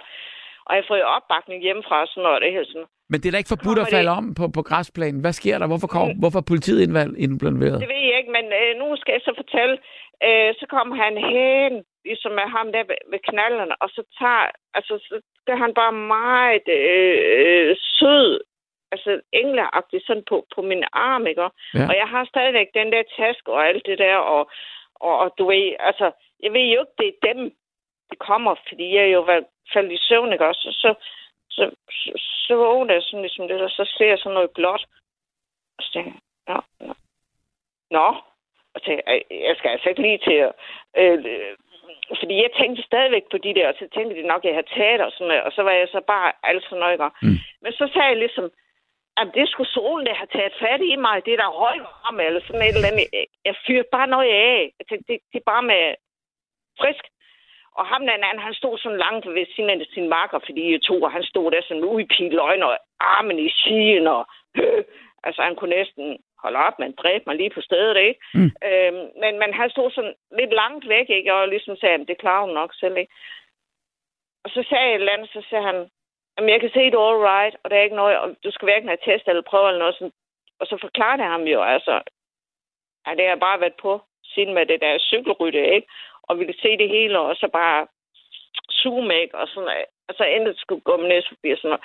og 0.68 0.72
jeg 0.78 0.84
får 0.88 0.96
jo 1.02 1.06
opbakning 1.16 1.58
hjemmefra 1.66 1.96
og 2.04 2.08
sådan 2.10 2.22
noget. 2.26 2.42
Det 2.44 2.52
her 2.56 2.64
sådan. 2.70 2.88
Men 3.10 3.18
det 3.20 3.26
er 3.28 3.32
da 3.34 3.42
ikke 3.42 3.54
forbudt 3.56 3.78
at 3.78 3.84
Kommer 3.84 3.96
falde 3.96 4.10
det- 4.10 4.18
om 4.20 4.26
på, 4.40 4.44
på 4.58 4.62
græsplænen. 4.70 5.20
Hvad 5.24 5.34
sker 5.40 5.56
der? 5.58 5.66
Hvorfor, 5.72 5.90
kom, 5.96 6.06
hvorfor 6.22 6.38
er 6.40 6.50
politiet 6.52 6.80
involveret? 7.26 7.80
Det 7.84 7.92
ved 7.94 8.02
jeg 8.10 8.18
ikke, 8.20 8.32
men 8.38 8.46
øh, 8.60 8.70
nu 8.80 8.86
skal 9.00 9.12
jeg 9.16 9.22
så 9.28 9.32
fortælle. 9.42 9.74
Øh, 10.26 10.50
så 10.60 10.64
kom 10.74 10.88
han 11.02 11.14
hen, 11.36 11.72
ligesom 12.08 12.32
med 12.40 12.46
ham 12.56 12.66
der 12.74 12.82
ved, 12.90 13.00
ved 13.12 13.20
knallerne, 13.30 13.74
og 13.82 13.88
så 13.96 14.02
tager, 14.18 14.46
altså, 14.78 14.94
så 15.08 15.14
gør 15.46 15.56
han 15.64 15.72
bare 15.80 15.94
meget 16.16 16.66
øh, 16.78 17.16
øh, 17.42 17.76
sød, 17.98 18.30
altså 18.92 19.20
engleagtigt 19.32 20.06
sådan 20.06 20.24
på, 20.28 20.46
på 20.54 20.62
min 20.62 20.84
arm, 20.92 21.26
ikke? 21.26 21.42
Ja. 21.42 21.84
Og 21.90 21.94
jeg 22.00 22.08
har 22.08 22.24
stadigvæk 22.24 22.68
den 22.74 22.92
der 22.92 23.02
taske 23.16 23.52
og 23.52 23.66
alt 23.68 23.86
det 23.86 23.98
der, 23.98 24.16
og, 24.16 24.50
og, 24.94 25.18
og 25.18 25.34
du 25.38 25.46
ved, 25.46 25.74
altså, 25.78 26.10
jeg 26.42 26.52
ved 26.52 26.66
jo 26.74 26.80
ikke, 26.80 26.96
det 26.98 27.08
er 27.08 27.32
dem, 27.32 27.54
det 28.10 28.18
kommer, 28.18 28.54
fordi 28.68 28.96
jeg 28.96 29.12
jo 29.12 29.20
været 29.20 29.46
faldet 29.72 29.92
i 29.92 30.04
søvn, 30.08 30.32
ikke 30.32 30.46
også? 30.46 30.68
Så, 30.82 30.94
så, 31.50 31.70
så, 31.90 32.12
så 32.46 32.54
vågner 32.56 32.94
jeg 32.94 33.02
sådan 33.02 33.22
ligesom 33.22 33.48
det, 33.48 33.60
og 33.60 33.70
så 33.70 33.84
ser 33.96 34.08
jeg 34.08 34.18
sådan 34.18 34.34
noget 34.34 34.50
blåt. 34.50 34.84
Og 35.78 35.82
så 35.84 35.92
tænker 35.92 36.12
jeg, 36.12 36.20
nå, 36.48 36.86
nå. 36.86 36.94
Nå, 37.90 38.06
og 38.74 38.80
så 38.80 38.84
tænkte 38.84 39.04
jeg, 39.30 39.54
skal 39.56 39.70
altså 39.70 39.88
ikke 39.88 40.02
lige 40.02 40.18
til 40.18 40.38
at... 40.46 40.52
Øh, 40.96 41.24
fordi 42.20 42.34
jeg 42.42 42.50
tænkte 42.60 42.82
stadigvæk 42.82 43.24
på 43.30 43.38
de 43.38 43.54
der, 43.54 43.68
og 43.68 43.74
så 43.78 43.88
tænkte 43.94 44.16
de 44.16 44.26
nok, 44.26 44.44
at 44.44 44.48
jeg 44.48 44.54
havde 44.54 44.74
taget 44.78 45.00
og 45.00 45.12
sådan 45.12 45.28
noget, 45.28 45.42
og 45.42 45.52
så 45.52 45.62
var 45.62 45.70
jeg 45.70 45.88
så 45.88 46.00
bare 46.06 46.32
alt 46.42 46.64
sådan 46.64 46.78
noget. 46.78 47.12
Mm. 47.22 47.38
Men 47.62 47.72
så 47.72 47.90
sagde 47.92 48.08
jeg 48.08 48.16
ligesom, 48.16 48.50
at 49.16 49.28
det 49.34 49.48
skulle 49.48 49.70
solen, 49.70 50.06
der 50.06 50.14
har 50.14 50.26
taget 50.26 50.54
fat 50.60 50.80
i 50.92 50.96
mig, 50.96 51.24
det 51.24 51.32
er 51.32 51.36
der 51.42 51.58
højvarme, 51.62 52.22
eller 52.24 52.40
sådan 52.46 52.62
et 52.62 52.74
eller 52.74 52.88
andet. 52.88 53.06
Jeg- 53.12 53.26
fyrte 53.66 53.88
bare 53.92 54.06
noget 54.06 54.28
af. 54.28 54.72
Jeg 54.78 54.86
tænkte, 54.88 55.12
det, 55.12 55.20
det 55.32 55.38
er 55.38 55.50
bare 55.52 55.62
med 55.62 55.94
frisk. 56.80 57.04
Og 57.78 57.86
ham 57.86 58.00
den 58.00 58.10
anden, 58.10 58.38
han 58.48 58.54
stod 58.54 58.78
sådan 58.78 58.98
langt 58.98 59.26
ved 59.26 59.46
af 59.80 59.86
sin 59.94 60.08
marker, 60.08 60.38
fordi 60.46 60.72
jeg 60.72 60.82
tog, 60.82 61.02
og 61.02 61.12
han 61.12 61.22
stod 61.22 61.50
der 61.50 61.62
sådan 61.62 61.84
udpilet 61.84 62.38
øjne 62.40 62.66
og 62.66 62.78
armen 63.00 63.38
i 63.38 63.50
siden, 63.50 64.06
og 64.06 64.26
øh, 64.62 64.84
altså 65.24 65.42
han 65.42 65.56
kunne 65.56 65.76
næsten 65.76 66.18
holde 66.42 66.58
op, 66.58 66.78
men 66.78 66.92
dræbe 66.92 67.24
mig 67.26 67.36
lige 67.36 67.50
på 67.50 67.60
stedet, 67.60 67.96
ikke? 67.96 68.20
Mm. 68.34 68.50
Øhm, 68.68 69.04
men, 69.22 69.38
men 69.38 69.54
han 69.54 69.70
stod 69.70 69.90
sådan 69.90 70.14
lidt 70.38 70.52
langt 70.54 70.88
væk, 70.88 71.10
ikke? 71.10 71.34
Og 71.34 71.48
ligesom 71.48 71.76
sagde, 71.76 71.92
"Jamen, 71.92 72.06
det 72.08 72.18
klarer 72.18 72.44
hun 72.46 72.54
nok 72.54 72.74
selv, 72.74 72.96
ikke? 72.96 73.12
Og 74.44 74.50
så 74.50 74.64
sagde 74.68 74.84
jeg 74.84 74.90
et 74.94 74.94
eller 75.00 75.12
andet, 75.12 75.28
så 75.32 75.42
sagde 75.50 75.64
han, 75.64 75.88
Jamen, 76.34 76.50
jeg 76.50 76.60
kan 76.60 76.70
se, 76.70 76.90
det 76.92 77.04
all 77.06 77.20
right, 77.32 77.56
og 77.62 77.70
der 77.70 77.76
er 77.76 77.82
ikke 77.82 77.96
noget, 78.02 78.18
og 78.18 78.36
du 78.44 78.50
skal 78.50 78.66
hverken 78.66 78.88
have 78.88 79.04
test 79.04 79.28
eller 79.28 79.42
prøve 79.42 79.68
eller 79.68 79.78
noget 79.78 79.94
sådan. 79.94 80.12
Og 80.60 80.66
så 80.66 80.76
forklarer 80.80 81.16
det 81.16 81.26
ham 81.26 81.42
jo, 81.42 81.62
altså, 81.62 81.94
at 83.06 83.18
det 83.18 83.28
har 83.28 83.36
bare 83.36 83.60
været 83.60 83.74
på 83.82 84.00
siden 84.24 84.54
med 84.54 84.66
det 84.66 84.80
der 84.80 84.98
cykelrytte, 84.98 85.74
ikke? 85.74 85.88
Og 86.22 86.38
ville 86.38 86.54
se 86.62 86.78
det 86.78 86.88
hele, 86.88 87.18
og 87.18 87.36
så 87.36 87.48
bare 87.52 87.86
zoome, 88.70 89.14
ikke? 89.22 89.38
Og 89.38 89.48
sådan, 89.48 89.68
altså, 89.68 89.92
og 90.08 90.14
så 90.14 90.24
endte 90.24 90.54
skulle 90.56 90.80
gå 90.80 90.96
med 90.96 91.08
næse 91.08 91.28
forbi 91.28 91.50
og 91.50 91.58
sådan 91.58 91.68
noget. 91.68 91.84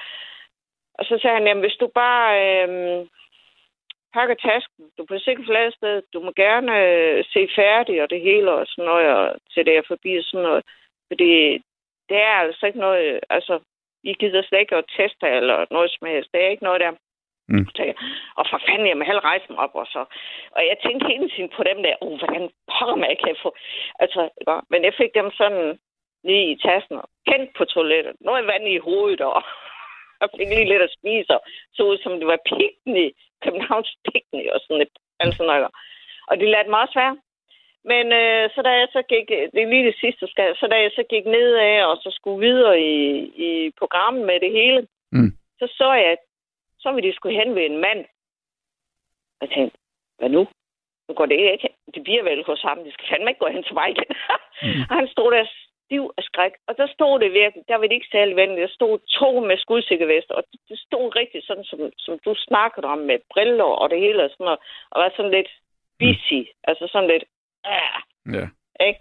Og 0.94 1.06
så 1.06 1.18
sagde 1.22 1.36
han, 1.38 1.48
jamen, 1.48 1.64
hvis 1.66 1.80
du 1.82 1.88
bare 1.88 2.30
øh, 2.46 3.08
pakker 4.14 4.36
tasken, 4.36 4.84
du 4.98 5.02
er 5.04 5.08
på 5.08 5.20
sikkert 5.20 5.46
flere 5.46 5.72
sted, 5.72 6.02
du 6.14 6.20
må 6.20 6.32
gerne 6.36 6.72
øh, 6.86 7.26
se 7.34 7.50
færdig 7.56 8.04
og 8.04 8.10
det 8.10 8.22
hele, 8.22 8.52
og 8.52 8.68
sådan 8.68 8.86
noget, 8.86 9.08
og 9.16 9.36
til 9.54 9.66
det 9.66 9.78
er 9.78 9.82
forbi 9.88 10.18
og 10.18 10.24
sådan 10.24 10.44
noget. 10.50 10.64
Fordi 11.08 11.32
det 12.10 12.18
er 12.30 12.38
altså 12.44 12.66
ikke 12.66 12.80
noget, 12.80 13.20
altså, 13.30 13.60
i 14.12 14.14
gider 14.20 14.42
slet 14.44 14.60
ikke 14.60 14.76
at 14.76 14.92
teste 14.98 15.28
eller 15.40 15.66
noget 15.72 15.90
som 15.92 16.08
helst. 16.08 16.32
Det 16.34 16.44
er 16.44 16.54
ikke 16.54 16.68
noget 16.70 16.82
der. 16.82 16.92
Mm. 17.50 17.66
Så 17.76 17.94
og 18.40 18.46
for 18.50 18.60
fanden, 18.68 18.88
jeg 18.88 18.98
må 18.98 19.04
hellere 19.04 19.30
rejse 19.32 19.46
mig 19.50 19.60
op. 19.66 19.76
Og, 19.82 19.88
så. 19.94 20.02
og 20.56 20.62
jeg 20.70 20.78
tænkte 20.86 21.08
hele 21.12 21.30
tiden 21.30 21.50
på 21.58 21.64
dem 21.70 21.78
der, 21.86 21.96
oh, 22.02 22.18
hvordan 22.20 22.44
pokker 22.72 22.96
man 22.96 23.16
kan 23.24 23.36
få... 23.44 23.50
Altså, 24.04 24.22
men 24.72 24.84
jeg 24.84 24.94
fik 25.00 25.12
dem 25.20 25.32
sådan 25.32 25.80
ned 26.24 26.42
i 26.54 26.62
tassen 26.66 26.96
og 27.04 27.10
kendt 27.30 27.50
på 27.58 27.66
toilettet. 27.66 28.16
Nu 28.20 28.32
er 28.32 28.52
vand 28.52 28.68
i 28.68 28.86
hovedet, 28.88 29.22
og 29.22 29.42
jeg 30.22 30.30
fik 30.38 30.50
lige 30.50 30.72
lidt 30.72 30.88
at 30.88 30.96
spise, 30.98 31.32
og 31.38 31.42
så 31.74 31.82
ud 31.84 31.98
som 31.98 32.14
det 32.20 32.28
var 32.28 32.40
picnic, 32.50 33.14
Københavns 33.44 33.94
picnic 34.08 34.48
og 34.54 34.60
sådan 34.60 34.78
lidt. 34.82 34.96
Altså. 35.20 35.70
Og 36.30 36.38
det 36.40 36.48
lærte 36.48 36.70
mig 36.70 36.82
også 36.82 37.00
være. 37.04 37.18
Men 37.92 38.06
øh, 38.22 38.50
så 38.54 38.60
da 38.62 38.70
jeg 38.82 38.88
så 38.92 39.02
gik, 39.02 39.28
det 39.54 39.60
er 39.62 39.70
lige 39.74 39.88
det 39.92 39.98
sidste, 40.00 40.28
skal, 40.28 40.56
så 40.56 40.68
da 40.68 40.76
jeg 40.82 40.92
så 40.96 41.04
gik 41.10 41.26
nedad 41.26 41.84
og 41.92 41.98
så 41.98 42.10
skulle 42.18 42.40
videre 42.48 42.82
i, 42.82 42.98
i 43.48 43.72
programmet 43.80 44.26
med 44.26 44.40
det 44.40 44.52
hele, 44.52 44.88
Mm. 45.12 45.32
så 45.60 45.66
så 45.78 45.94
jeg, 45.94 46.12
at 46.12 46.18
så 46.80 46.92
ville 46.92 47.10
de 47.10 47.16
skulle 47.16 47.40
hen 47.40 47.56
ved 47.56 47.66
en 47.66 47.78
mand. 47.78 48.06
Jeg 49.42 49.50
tænkte, 49.50 49.78
hvad 50.18 50.30
nu? 50.30 50.48
Nu 51.08 51.14
går 51.14 51.26
det 51.26 51.40
ikke. 51.54 51.70
Det 51.94 52.04
bliver 52.04 52.24
vel 52.24 52.44
hos 52.44 52.62
ham. 52.62 52.84
Det 52.84 52.94
skal 52.94 53.08
fandme 53.10 53.30
ikke 53.30 53.40
gå 53.40 53.48
hen 53.48 53.64
til 53.64 53.74
mig 53.74 53.90
igen. 53.90 54.12
mm. 54.64 54.82
og 54.90 54.96
han 55.00 55.08
stod 55.08 55.32
der 55.32 55.46
stiv 55.86 56.04
af 56.18 56.24
skræk. 56.24 56.54
Og 56.68 56.78
der 56.78 56.88
stod 56.88 57.20
det 57.20 57.32
virkelig, 57.34 57.64
der 57.68 57.76
var 57.76 57.88
det 57.88 57.96
ikke 57.96 58.12
særlig 58.12 58.36
venligt. 58.36 58.62
Der 58.68 58.74
stod 58.80 59.00
to 59.20 59.40
med 59.40 59.58
skudsikkervester, 59.58 60.34
og 60.36 60.44
det 60.70 60.80
stod 60.80 61.16
rigtig 61.16 61.42
sådan, 61.44 61.64
som, 61.64 61.80
som 61.98 62.20
du 62.26 62.36
snakkede 62.36 62.88
om, 62.88 62.98
med 62.98 63.20
briller 63.34 63.72
og 63.82 63.90
det 63.90 64.00
hele, 64.00 64.24
og, 64.24 64.30
sådan 64.30 64.44
noget, 64.44 64.60
og 64.92 65.02
var 65.02 65.14
sådan 65.16 65.32
lidt 65.32 65.52
busy. 66.00 66.40
Mm. 66.42 66.60
Altså 66.70 66.88
sådan 66.92 67.10
lidt, 67.10 67.24
ah, 67.68 68.02
Ja. 68.36 68.48
ikke? 68.88 69.00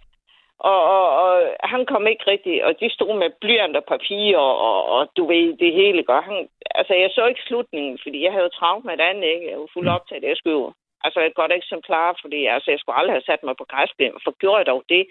Og, 0.59 0.81
og, 0.95 1.05
og 1.25 1.57
han 1.73 1.87
kom 1.87 2.07
ikke 2.07 2.25
rigtig, 2.27 2.65
og 2.65 2.81
de 2.81 2.91
stod 2.91 3.19
med 3.19 3.31
blyant 3.41 3.77
og 3.77 3.85
papir, 3.85 4.37
og, 4.39 4.55
og, 4.69 4.85
og 4.97 5.09
du 5.17 5.27
ved, 5.27 5.57
det 5.57 5.73
hele 5.73 6.03
gør. 6.03 6.21
Han, 6.21 6.49
altså, 6.75 6.95
jeg 6.95 7.11
så 7.11 7.27
ikke 7.27 7.43
slutningen, 7.47 7.99
fordi 8.03 8.25
jeg 8.25 8.33
havde 8.33 8.51
travlt 8.59 8.85
med 8.85 8.95
et 8.95 9.01
andet, 9.01 9.29
ikke? 9.29 9.51
Jeg 9.51 9.59
var 9.61 9.69
fuldt 9.73 9.89
optaget, 9.89 10.23
jeg 10.23 10.37
skulle 10.37 10.57
jo- 10.59 10.73
Altså, 11.05 11.21
et 11.21 11.35
godt 11.35 11.53
eksemplar, 11.53 12.19
fordi 12.21 12.47
altså, 12.47 12.71
jeg 12.71 12.79
skulle 12.81 12.99
aldrig 12.99 13.15
have 13.15 13.29
sat 13.31 13.43
mig 13.43 13.55
på 13.57 13.65
græsplænen, 13.65 14.21
for 14.25 14.31
gjorde 14.41 14.57
jeg 14.59 14.67
dog 14.67 14.83
det, 14.89 15.07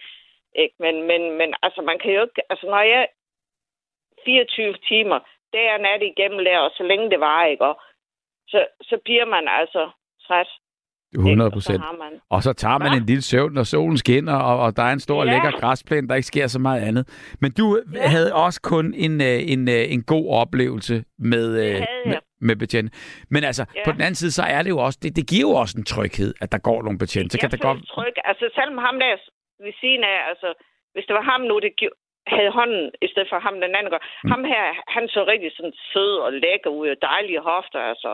ikke? 0.56 0.76
Men, 0.80 1.03
men, 1.03 1.32
men 1.32 1.53
altså, 1.61 1.82
man 1.82 1.99
kan 1.99 2.11
jo 2.14 2.22
ikke... 2.22 2.41
Altså, 2.52 2.65
når 2.65 2.80
jeg 2.82 3.07
24 4.26 4.73
timer, 4.88 5.19
dag 5.53 5.73
og 5.73 5.80
nat 5.80 6.02
igennem 6.03 6.45
der, 6.45 6.60
og 6.60 6.72
så 6.77 6.84
længe 6.84 7.10
det 7.10 7.19
var, 7.19 7.45
ikke? 7.45 7.65
Og 7.65 7.82
så, 8.48 8.68
så 8.82 8.98
bliver 9.06 9.26
man 9.26 9.48
altså 9.48 9.90
træt. 10.27 10.48
100 11.14 11.48
Og 11.48 11.52
så 11.52 11.56
procent. 11.56 11.84
Og 12.30 12.44
så 12.44 12.53
tager 12.53 12.77
man 12.77 12.94
en 13.02 13.06
lille 13.06 13.22
søvn, 13.22 13.53
når 13.53 13.64
solen 13.64 13.98
skinner, 13.98 14.36
og, 14.36 14.60
og 14.60 14.76
der 14.77 14.84
er 14.84 14.94
en 14.94 14.99
stor 14.99 15.26
Ja. 15.26 15.32
lækker 15.32 15.52
græsplæne, 15.60 16.07
der 16.07 16.15
ikke 16.15 16.27
sker 16.27 16.48
så 16.48 16.60
meget 16.60 16.82
andet. 16.82 17.03
Men 17.41 17.52
du 17.52 17.82
ja. 17.94 18.07
havde 18.07 18.34
også 18.45 18.61
kun 18.61 18.94
en, 18.94 19.22
øh, 19.22 19.40
en, 19.53 19.69
øh, 19.69 19.84
en 19.94 20.03
god 20.03 20.26
oplevelse 20.41 21.03
med, 21.19 21.45
øh, 21.65 21.72
havde 21.73 21.86
med, 22.06 22.14
jeg. 22.14 22.22
med 22.41 22.56
betjente. 22.56 22.91
Men 23.30 23.44
altså, 23.44 23.65
Ja. 23.76 23.82
på 23.86 23.91
den 23.91 24.02
anden 24.02 24.15
side, 24.15 24.32
så 24.32 24.44
er 24.44 24.61
det 24.61 24.69
jo 24.69 24.77
også, 24.77 24.99
det, 25.03 25.15
det 25.15 25.27
giver 25.27 25.41
jo 25.49 25.53
også 25.64 25.76
en 25.77 25.86
tryghed, 25.94 26.34
at 26.41 26.52
der 26.52 26.57
går 26.57 26.82
nogle 26.84 26.98
betjente. 27.03 27.32
Så 27.32 27.38
kan 27.40 27.48
jeg 27.48 27.52
det 27.52 27.61
godt... 27.61 27.77
følte 27.77 27.91
tryg. 27.95 28.14
Altså, 28.32 28.45
selvom 28.57 28.77
ham 28.88 28.95
der 28.99 29.11
ved 29.65 29.73
siden 29.82 30.03
af, 30.03 30.18
altså, 30.32 30.49
hvis 30.94 31.06
det 31.07 31.14
var 31.19 31.26
ham 31.32 31.41
nu, 31.41 31.56
det 31.65 31.72
havde 32.34 32.52
hånden, 32.60 32.84
i 33.06 33.07
stedet 33.11 33.30
for 33.31 33.39
ham 33.45 33.56
den 33.64 33.76
anden 33.76 33.91
gør. 33.93 34.03
Mm. 34.23 34.31
Ham 34.31 34.43
her, 34.53 34.64
han 34.95 35.03
så 35.15 35.22
rigtig 35.31 35.52
sådan 35.57 35.76
sød 35.91 36.14
og 36.26 36.31
lækker 36.43 36.72
ud, 36.80 36.88
og 36.93 36.97
dejlige 37.11 37.41
hofter, 37.49 37.81
altså. 37.91 38.11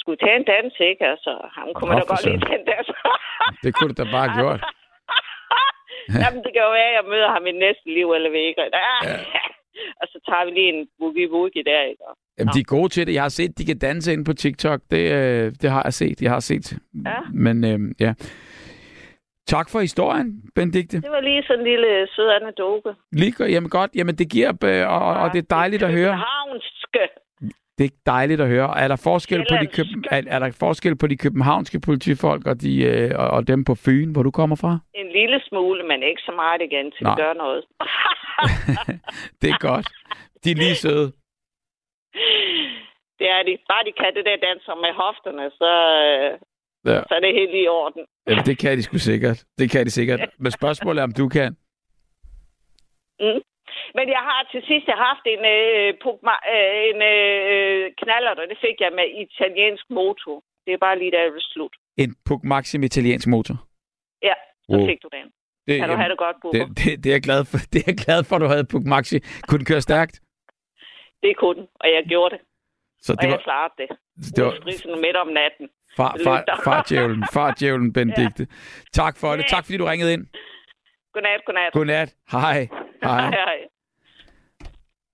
Skulle 0.00 0.18
tage 0.24 0.36
en 0.40 0.46
dans, 0.54 0.74
ikke? 0.90 1.04
Altså, 1.12 1.32
ham 1.56 1.68
kunne 1.74 1.88
man 1.88 1.98
da 2.00 2.06
godt 2.12 2.24
lide 2.26 2.46
den 2.50 2.62
dans. 2.72 2.88
Det 3.64 3.70
kunne 3.74 3.90
du 3.92 3.96
da 4.02 4.06
bare 4.18 4.28
gjort. 4.40 4.60
Jamen, 6.22 6.40
det 6.44 6.50
kan 6.52 6.62
jo 6.66 6.72
være, 6.78 6.90
at 6.92 6.98
jeg 6.98 7.06
møder 7.12 7.30
ham 7.36 7.46
i 7.46 7.52
næste 7.52 7.86
liv, 7.96 8.06
eller 8.16 8.30
ved 8.30 8.44
ikke. 8.50 8.62
Ja. 8.62 8.96
og 10.00 10.06
så 10.12 10.18
tager 10.28 10.44
vi 10.46 10.50
lige 10.50 10.72
en 10.74 10.82
boogie-woogie 10.98 11.64
der, 11.70 11.82
ikke? 11.90 12.02
Jamen, 12.38 12.52
de 12.54 12.60
er 12.60 12.74
gode 12.76 12.88
til 12.88 13.06
det. 13.06 13.14
Jeg 13.14 13.22
har 13.22 13.34
set, 13.38 13.58
de 13.58 13.64
kan 13.64 13.78
danse 13.78 14.12
ind 14.12 14.24
på 14.24 14.32
TikTok. 14.32 14.80
Det, 14.90 15.04
øh, 15.18 15.52
det 15.62 15.70
har 15.70 15.82
jeg 15.84 15.94
set. 15.94 16.22
Jeg 16.22 16.30
har 16.30 16.40
set. 16.40 16.66
Ja. 17.06 17.20
Men 17.34 17.56
øh, 17.64 17.78
ja. 18.00 18.12
Tak 19.56 19.66
for 19.72 19.80
historien, 19.80 20.28
Benedikte. 20.54 20.96
Det 21.06 21.10
var 21.10 21.20
lige 21.20 21.42
sådan 21.42 21.60
en 21.60 21.66
lille 21.66 22.08
sød 22.14 22.28
anekdote. 22.40 22.90
Lige. 23.12 23.34
Jamen 23.54 23.70
godt. 23.70 23.90
Jamen, 23.94 24.14
det 24.20 24.30
giver, 24.30 24.50
øh, 24.64 24.88
og, 24.96 25.12
og 25.22 25.32
det 25.32 25.38
er 25.38 25.48
dejligt 25.60 25.82
at 25.82 25.92
høre. 25.92 26.12
Københavnske. 26.12 27.02
Det 27.78 27.84
er 27.90 27.94
dejligt 28.06 28.40
at 28.40 28.48
høre. 28.48 28.68
Er 28.82 28.88
der 28.88 29.00
forskel 29.10 29.40
på 29.50 29.54
de, 29.62 29.66
køb, 29.66 29.86
er, 30.10 30.22
er 30.34 30.38
der 30.38 30.56
forskel 30.60 30.98
på 30.98 31.06
de 31.06 31.16
københavnske 31.16 31.80
politifolk 31.80 32.46
og, 32.46 32.60
de, 32.60 32.72
øh, 32.90 33.10
og, 33.22 33.28
og 33.36 33.48
dem 33.48 33.64
på 33.64 33.74
Fyn, 33.84 34.12
hvor 34.12 34.22
du 34.22 34.30
kommer 34.30 34.56
fra? 34.56 34.72
En 34.94 35.08
lille 35.18 35.40
smule, 35.48 35.82
men 35.90 36.02
ikke 36.02 36.22
så 36.28 36.32
meget 36.32 36.60
igen, 36.68 36.86
til 36.90 37.04
Nej. 37.04 37.12
at 37.12 37.18
gøre 37.22 37.34
noget. 37.34 37.62
Det 39.40 39.48
er 39.54 39.58
godt. 39.70 39.86
De 40.44 40.50
er 40.50 40.58
lige 40.64 40.74
søde. 40.84 41.08
Det 43.18 43.26
er 43.36 43.42
de. 43.48 43.52
Bare 43.70 43.84
de 43.88 43.92
kan 44.00 44.14
det 44.16 44.24
der 44.28 44.46
danser 44.48 44.74
med 44.84 44.92
hofterne, 45.02 45.50
så, 45.60 45.72
øh, 46.06 46.30
Ja. 46.84 47.00
så 47.08 47.14
er 47.14 47.20
det 47.20 47.34
helt 47.34 47.54
i 47.54 47.68
orden. 47.68 48.02
Jamen, 48.28 48.44
det 48.44 48.58
kan 48.58 48.76
de 48.78 48.82
sgu 48.82 48.98
sikkert. 48.98 49.44
Det 49.58 49.70
kan 49.70 49.86
de 49.86 49.90
sikkert. 49.90 50.20
Men 50.38 50.52
spørgsmålet 50.52 51.00
er, 51.00 51.04
om 51.04 51.12
du 51.12 51.28
kan. 51.28 51.56
Mm. 53.20 53.40
Men 53.98 54.06
jeg 54.16 54.22
har 54.30 54.40
til 54.52 54.62
sidst 54.68 54.86
jeg 54.92 54.96
haft 55.08 55.24
en, 55.34 55.42
øh, 55.54 55.88
Pugma- 56.04 56.44
øh, 56.54 56.80
en 56.90 56.98
øh, 57.12 57.92
knaller, 58.02 58.30
og 58.30 58.46
det 58.52 58.58
fik 58.66 58.76
jeg 58.84 58.92
med 58.98 59.06
italiensk 59.24 59.84
motor. 59.90 60.42
Det 60.66 60.72
er 60.72 60.78
bare 60.86 60.98
lige 60.98 61.10
der, 61.10 61.18
er 61.18 61.30
slut. 61.40 61.74
En 61.96 62.14
Puk 62.26 62.44
Maxim 62.44 62.82
italiensk 62.82 63.26
motor. 63.28 63.56
Ja, 64.22 64.34
så 64.70 64.76
Wow. 64.76 64.86
fik 64.88 65.02
du 65.02 65.08
den. 65.12 65.26
Det, 65.66 65.78
Kan 65.80 65.88
du 65.88 65.94
have 65.96 66.08
det 66.08 66.18
godt, 66.18 66.36
Bubber? 66.42 66.58
det, 66.66 66.78
det, 66.78 67.04
det, 67.04 67.10
er 67.10 67.14
jeg 67.14 67.22
glad 67.22 67.44
for. 67.50 67.58
Det 67.72 67.78
er 67.80 67.84
jeg 67.92 67.96
glad 68.06 68.24
for, 68.24 68.36
at 68.36 68.42
du 68.42 68.46
havde 68.46 68.64
Puk 68.72 68.84
Maxi. 68.94 69.18
Kunne 69.48 69.58
den 69.58 69.66
køre 69.72 69.80
stærkt? 69.80 70.20
Det 71.22 71.36
kunne 71.36 71.56
den, 71.60 71.66
og 71.74 71.86
jeg 71.94 72.02
gjorde 72.12 72.30
det. 72.34 72.40
Så 73.04 73.12
og 73.12 73.16
det 73.22 73.28
jeg 73.28 73.32
var 73.32 73.42
klarede 73.48 73.74
det. 73.78 73.88
det 74.36 74.44
var- 74.44 74.50
Udstrisen 74.52 75.00
midt 75.04 75.16
om 75.16 75.28
natten. 75.40 75.66
Far, 75.96 76.16
far, 76.24 76.38
lykter. 76.38 76.60
fartjævlen, 76.64 77.24
fartjævlen, 77.32 77.92
Benedikte. 77.92 78.46
Tak 78.92 79.16
for 79.16 79.36
det. 79.36 79.44
Tak 79.48 79.64
fordi 79.64 79.76
du 79.76 79.84
ringede 79.84 80.12
ind. 80.12 80.26
Godnat, 81.12 81.40
godnat. 81.46 81.72
Godnat. 81.72 82.14
Hej. 82.32 82.68
Hej. 83.02 83.20
Hej, 83.20 83.30
hej. 83.30 83.56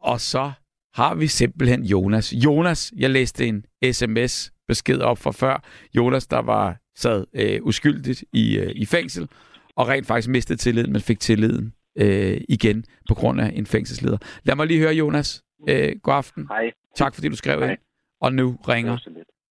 Og 0.00 0.20
så 0.20 0.52
har 0.94 1.14
vi 1.14 1.26
simpelthen 1.26 1.84
Jonas. 1.84 2.32
Jonas, 2.32 2.92
jeg 2.96 3.10
læste 3.10 3.46
en 3.46 3.64
sms-besked 3.92 5.00
op 5.00 5.18
fra 5.18 5.30
før. 5.30 5.62
Jonas, 5.96 6.26
der 6.26 6.38
var 6.42 6.76
sad 6.96 7.24
øh, 7.34 7.58
uskyldigt 7.62 8.24
i, 8.32 8.58
øh, 8.58 8.72
i 8.74 8.86
fængsel, 8.86 9.28
og 9.76 9.88
rent 9.88 10.06
faktisk 10.06 10.28
mistede 10.28 10.58
tilliden, 10.58 10.92
men 10.92 11.00
fik 11.00 11.20
tilliden 11.20 11.72
øh, 11.98 12.40
igen 12.48 12.84
på 13.08 13.14
grund 13.14 13.40
af 13.40 13.52
en 13.54 13.66
fængselsleder. 13.66 14.18
Lad 14.44 14.56
mig 14.56 14.66
lige 14.66 14.80
høre, 14.80 14.92
Jonas. 14.94 15.42
Øh, 15.68 15.96
god 16.02 16.14
aften. 16.14 16.46
Hej. 16.48 16.70
Tak 16.96 17.14
fordi 17.14 17.28
du 17.28 17.36
skrev 17.36 17.70
ind. 17.70 17.78
Og 18.20 18.32
nu 18.32 18.56
ringer. 18.68 18.98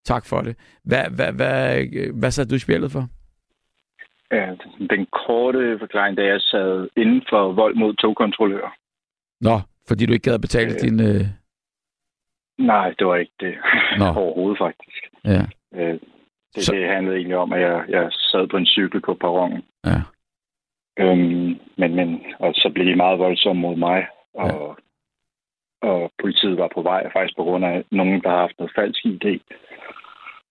Tak 0.06 0.26
for 0.26 0.42
det. 0.42 0.56
Hvad, 0.84 1.06
hvad, 1.16 1.34
hvad, 1.34 1.86
hvad 2.20 2.32
satte 2.32 2.50
du 2.52 2.56
i 2.56 2.60
spillet 2.60 2.92
for? 2.92 3.04
Ja, 4.32 4.56
den 4.90 5.08
korte 5.26 5.80
forklaring, 5.80 6.18
da 6.18 6.24
jeg 6.24 6.42
sad 6.42 6.88
inden 6.98 7.24
for 7.30 7.52
vold 7.52 7.76
mod 7.76 7.94
togkontrollører. 7.94 8.72
Nå, 9.42 9.60
fordi 9.88 10.06
du 10.06 10.14
ikke 10.14 10.24
gad 10.24 10.34
at 10.34 10.42
betale 10.42 10.74
øh. 10.74 10.80
din... 10.80 11.00
Øh... 11.00 11.26
Nej, 12.58 12.94
det 13.00 13.08
var 13.08 13.16
ikke 13.16 13.34
det 13.40 13.56
Nå. 13.98 14.06
overhovedet 14.22 14.58
faktisk. 14.58 15.02
Ja. 15.26 15.44
Øh, 15.76 16.00
det, 16.56 16.64
så... 16.64 16.72
det 16.76 16.90
handlede 16.90 17.18
egentlig 17.18 17.38
om, 17.38 17.54
at 17.54 17.62
jeg, 17.62 17.86
jeg 17.90 18.08
sad 18.12 18.48
på 18.48 18.58
en 18.58 18.66
cykel 18.66 19.02
på 19.02 19.14
perronen. 19.14 19.62
Ja. 19.86 20.02
Øhm, 21.00 21.60
men, 21.78 21.96
men, 21.96 22.22
og 22.40 22.54
så 22.54 22.72
blev 22.74 22.86
de 22.86 22.96
meget 22.96 23.20
voldsomme 23.20 23.62
mod 23.62 23.76
mig, 23.76 24.08
og, 24.34 24.48
ja. 24.48 24.85
Og 25.90 26.12
politiet 26.22 26.58
var 26.58 26.70
på 26.76 26.82
vej, 26.82 27.02
faktisk 27.14 27.38
på 27.38 27.44
grund 27.44 27.66
af 27.66 27.84
nogen, 27.92 28.22
der 28.24 28.30
har 28.30 28.42
haft 28.46 28.60
noget 28.60 28.76
falsk 28.76 29.02
idé. 29.06 29.34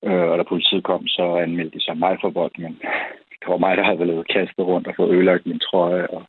Øh, 0.06 0.27
og 0.31 0.39
da 0.39 0.43
politiet 0.43 0.85
kom, 0.85 1.06
så 1.06 1.24
anmeldte 1.36 1.78
de 1.78 1.85
sig 1.85 1.97
mig 1.97 2.19
for 2.20 2.31
vold, 2.31 2.56
men 2.59 2.73
det 3.40 3.48
var 3.48 3.56
mig, 3.56 3.77
der 3.77 3.85
havde 3.85 3.98
blevet 3.98 4.28
kastet 4.28 4.65
rundt 4.70 4.86
og 4.86 4.94
fået 4.97 5.15
ødelagt 5.15 5.47
min 5.47 5.59
trøje. 5.59 6.06
Og, 6.06 6.23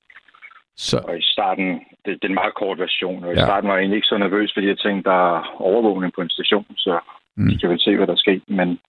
så... 0.76 0.98
og 1.07 1.18
i 1.18 1.22
starten, 1.22 1.68
det, 2.06 2.11
det 2.19 2.23
er 2.23 2.27
en 2.34 2.41
meget 2.41 2.56
kort 2.56 2.80
version, 2.80 3.23
og 3.23 3.32
i 3.34 3.36
Ja. 3.38 3.45
starten 3.45 3.68
var 3.69 3.76
jeg 3.76 3.82
egentlig 3.82 3.98
ikke 3.98 4.14
så 4.14 4.18
nervøs, 4.18 4.53
fordi 4.53 4.68
jeg 4.68 4.80
tænkte, 4.80 5.10
der 5.10 5.36
er 5.36 5.56
overvågning 5.61 6.14
på 6.14 6.22
en 6.22 6.30
station, 6.30 6.65
så 6.77 6.99
mm. 7.38 7.48
vi 7.49 7.57
kan 7.57 7.69
vel 7.69 7.80
se, 7.80 7.95
hvad 7.95 8.07
der 8.07 8.15
sker. 8.15 8.40
Men 8.48 8.80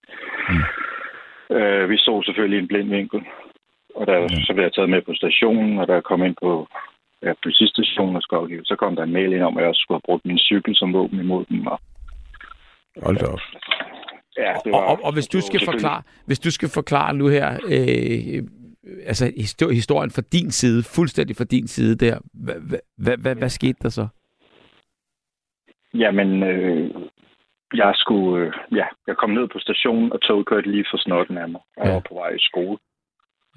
mm. 0.49 0.63
øh, 1.55 1.89
vi 1.89 1.97
så 1.97 2.21
selvfølgelig 2.25 2.57
i 2.57 2.61
en 2.61 2.67
blind 2.67 2.89
vinkel, 2.89 3.21
og 3.95 4.07
der, 4.07 4.27
så 4.47 4.53
blev 4.53 4.63
jeg 4.63 4.73
taget 4.73 4.89
med 4.89 5.01
på 5.01 5.13
stationen, 5.13 5.79
og 5.79 5.85
jeg 5.87 6.03
kom 6.03 6.23
ind 6.23 6.35
på 6.41 6.67
ja, 7.23 7.33
politistationen 7.43 8.15
og 8.15 8.21
skulle 8.21 8.41
afgive, 8.41 8.65
så 8.65 8.75
kom 8.75 8.95
der 8.95 9.03
en 9.03 9.13
mail 9.13 9.33
ind 9.33 9.43
om, 9.43 9.57
at 9.57 9.61
jeg 9.61 9.69
også 9.69 9.79
skulle 9.79 9.95
have 9.95 10.07
brugt 10.09 10.25
min 10.25 10.37
cykel 10.39 10.75
som 10.75 10.93
våben 10.93 11.19
imod 11.19 11.45
dem. 11.45 11.67
Og, 11.67 11.79
Hold 13.03 13.17
da 13.17 13.25
op. 13.25 13.39
ja, 14.37 14.53
det 14.63 14.73
Og, 14.73 14.81
var, 14.81 14.87
og, 14.87 14.99
og 15.03 15.13
hvis 15.13 15.27
du 15.27 15.41
skal 15.41 15.61
forklare, 15.65 16.01
hvis 16.25 16.39
du 16.39 16.51
skal 16.51 16.69
forklare 16.69 17.13
nu 17.13 17.27
her, 17.27 17.47
øh, 17.53 18.43
altså 19.05 19.25
histo- 19.25 19.73
historien 19.73 20.11
fra 20.11 20.21
din 20.31 20.51
side, 20.51 20.83
fuldstændig 20.95 21.35
fra 21.35 21.43
din 21.43 21.67
side 21.67 21.95
der, 22.05 22.19
hvad, 22.33 22.55
hvad, 22.97 23.17
hvad, 23.17 23.35
hvad, 23.35 23.49
skete 23.49 23.77
der 23.83 23.89
så? 23.89 24.07
Jamen, 25.93 26.43
øh, 26.43 26.91
jeg 27.73 27.91
skulle, 27.95 28.45
øh, 28.47 28.53
ja, 28.77 28.85
jeg 29.07 29.15
kom 29.17 29.29
ned 29.29 29.47
på 29.47 29.59
stationen, 29.59 30.13
og 30.13 30.21
toget 30.21 30.45
kørte 30.47 30.71
lige 30.71 30.85
for 30.91 30.97
snotten 30.97 31.37
af 31.37 31.49
mig. 31.49 31.61
og 31.77 31.83
Jeg 31.83 31.87
Ja. 31.87 31.93
var 31.93 32.03
på 32.09 32.13
vej 32.13 32.29
i 32.29 32.39
skole. 32.39 32.77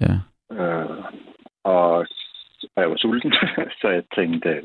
Ja. 0.01 0.13
Øh, 0.55 1.03
og, 1.63 2.07
og 2.75 2.81
jeg 2.81 2.89
var 2.89 2.97
sulten, 2.97 3.33
så 3.81 3.87
jeg 3.89 4.03
tænkte, 4.15 4.49
øh, 4.49 4.63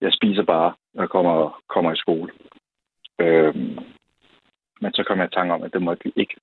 jeg 0.00 0.12
spiser 0.12 0.42
bare, 0.42 0.72
når 0.94 1.02
jeg 1.02 1.10
kommer, 1.10 1.62
kommer 1.68 1.92
i 1.92 1.96
skole. 1.96 2.32
Øh, 3.20 3.54
men 4.80 4.92
så 4.92 5.04
kom 5.06 5.18
jeg 5.18 5.26
i 5.26 5.34
tanke 5.34 5.54
om, 5.54 5.62
at 5.62 5.72
det 5.72 5.82
måtte 5.82 6.04
vi 6.04 6.12
ikke. 6.16 6.36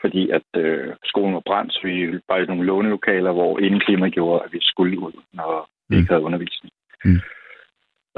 fordi 0.00 0.30
at 0.30 0.48
øh, 0.56 0.94
skolen 1.04 1.34
var 1.34 1.42
brændt, 1.46 1.72
så 1.72 1.80
vi 1.84 2.20
var 2.28 2.36
i 2.36 2.46
nogle 2.46 2.64
lånelokaler, 2.64 3.32
hvor 3.32 3.58
indeklima 3.58 4.08
gjorde, 4.08 4.44
at 4.44 4.52
vi 4.52 4.58
skulle 4.62 4.98
ud, 4.98 5.12
når 5.32 5.68
vi 5.88 5.96
ikke 5.96 6.08
havde 6.08 6.22
undervisning. 6.22 6.72
Mm. 7.04 7.20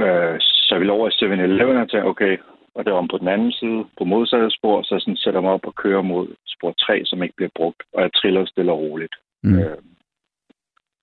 Øh, 0.00 0.36
så 0.40 0.78
vi 0.78 0.84
lå 0.84 0.94
over 0.94 1.08
i 1.08 1.24
7-Eleven 1.24 1.76
og 1.76 1.90
tænkte, 1.90 2.08
okay, 2.08 2.38
og 2.74 2.84
det 2.84 2.92
var 2.92 2.98
om 2.98 3.08
på 3.08 3.18
den 3.18 3.28
anden 3.28 3.52
side, 3.52 3.84
på 3.98 4.04
modsatte 4.04 4.50
spor, 4.50 4.82
så 4.82 4.98
sådan 4.98 5.16
sætter 5.16 5.40
mig 5.40 5.50
op 5.50 5.66
og 5.66 5.74
kører 5.74 6.02
mod 6.02 6.26
spor 6.46 6.72
3, 6.72 7.04
som 7.04 7.22
ikke 7.22 7.36
bliver 7.36 7.54
brugt, 7.54 7.82
og 7.92 8.02
jeg 8.02 8.10
triller 8.12 8.46
stille 8.46 8.72
og 8.72 8.78
roligt. 8.78 9.14
Mm. 9.42 9.58
Øh, 9.58 9.78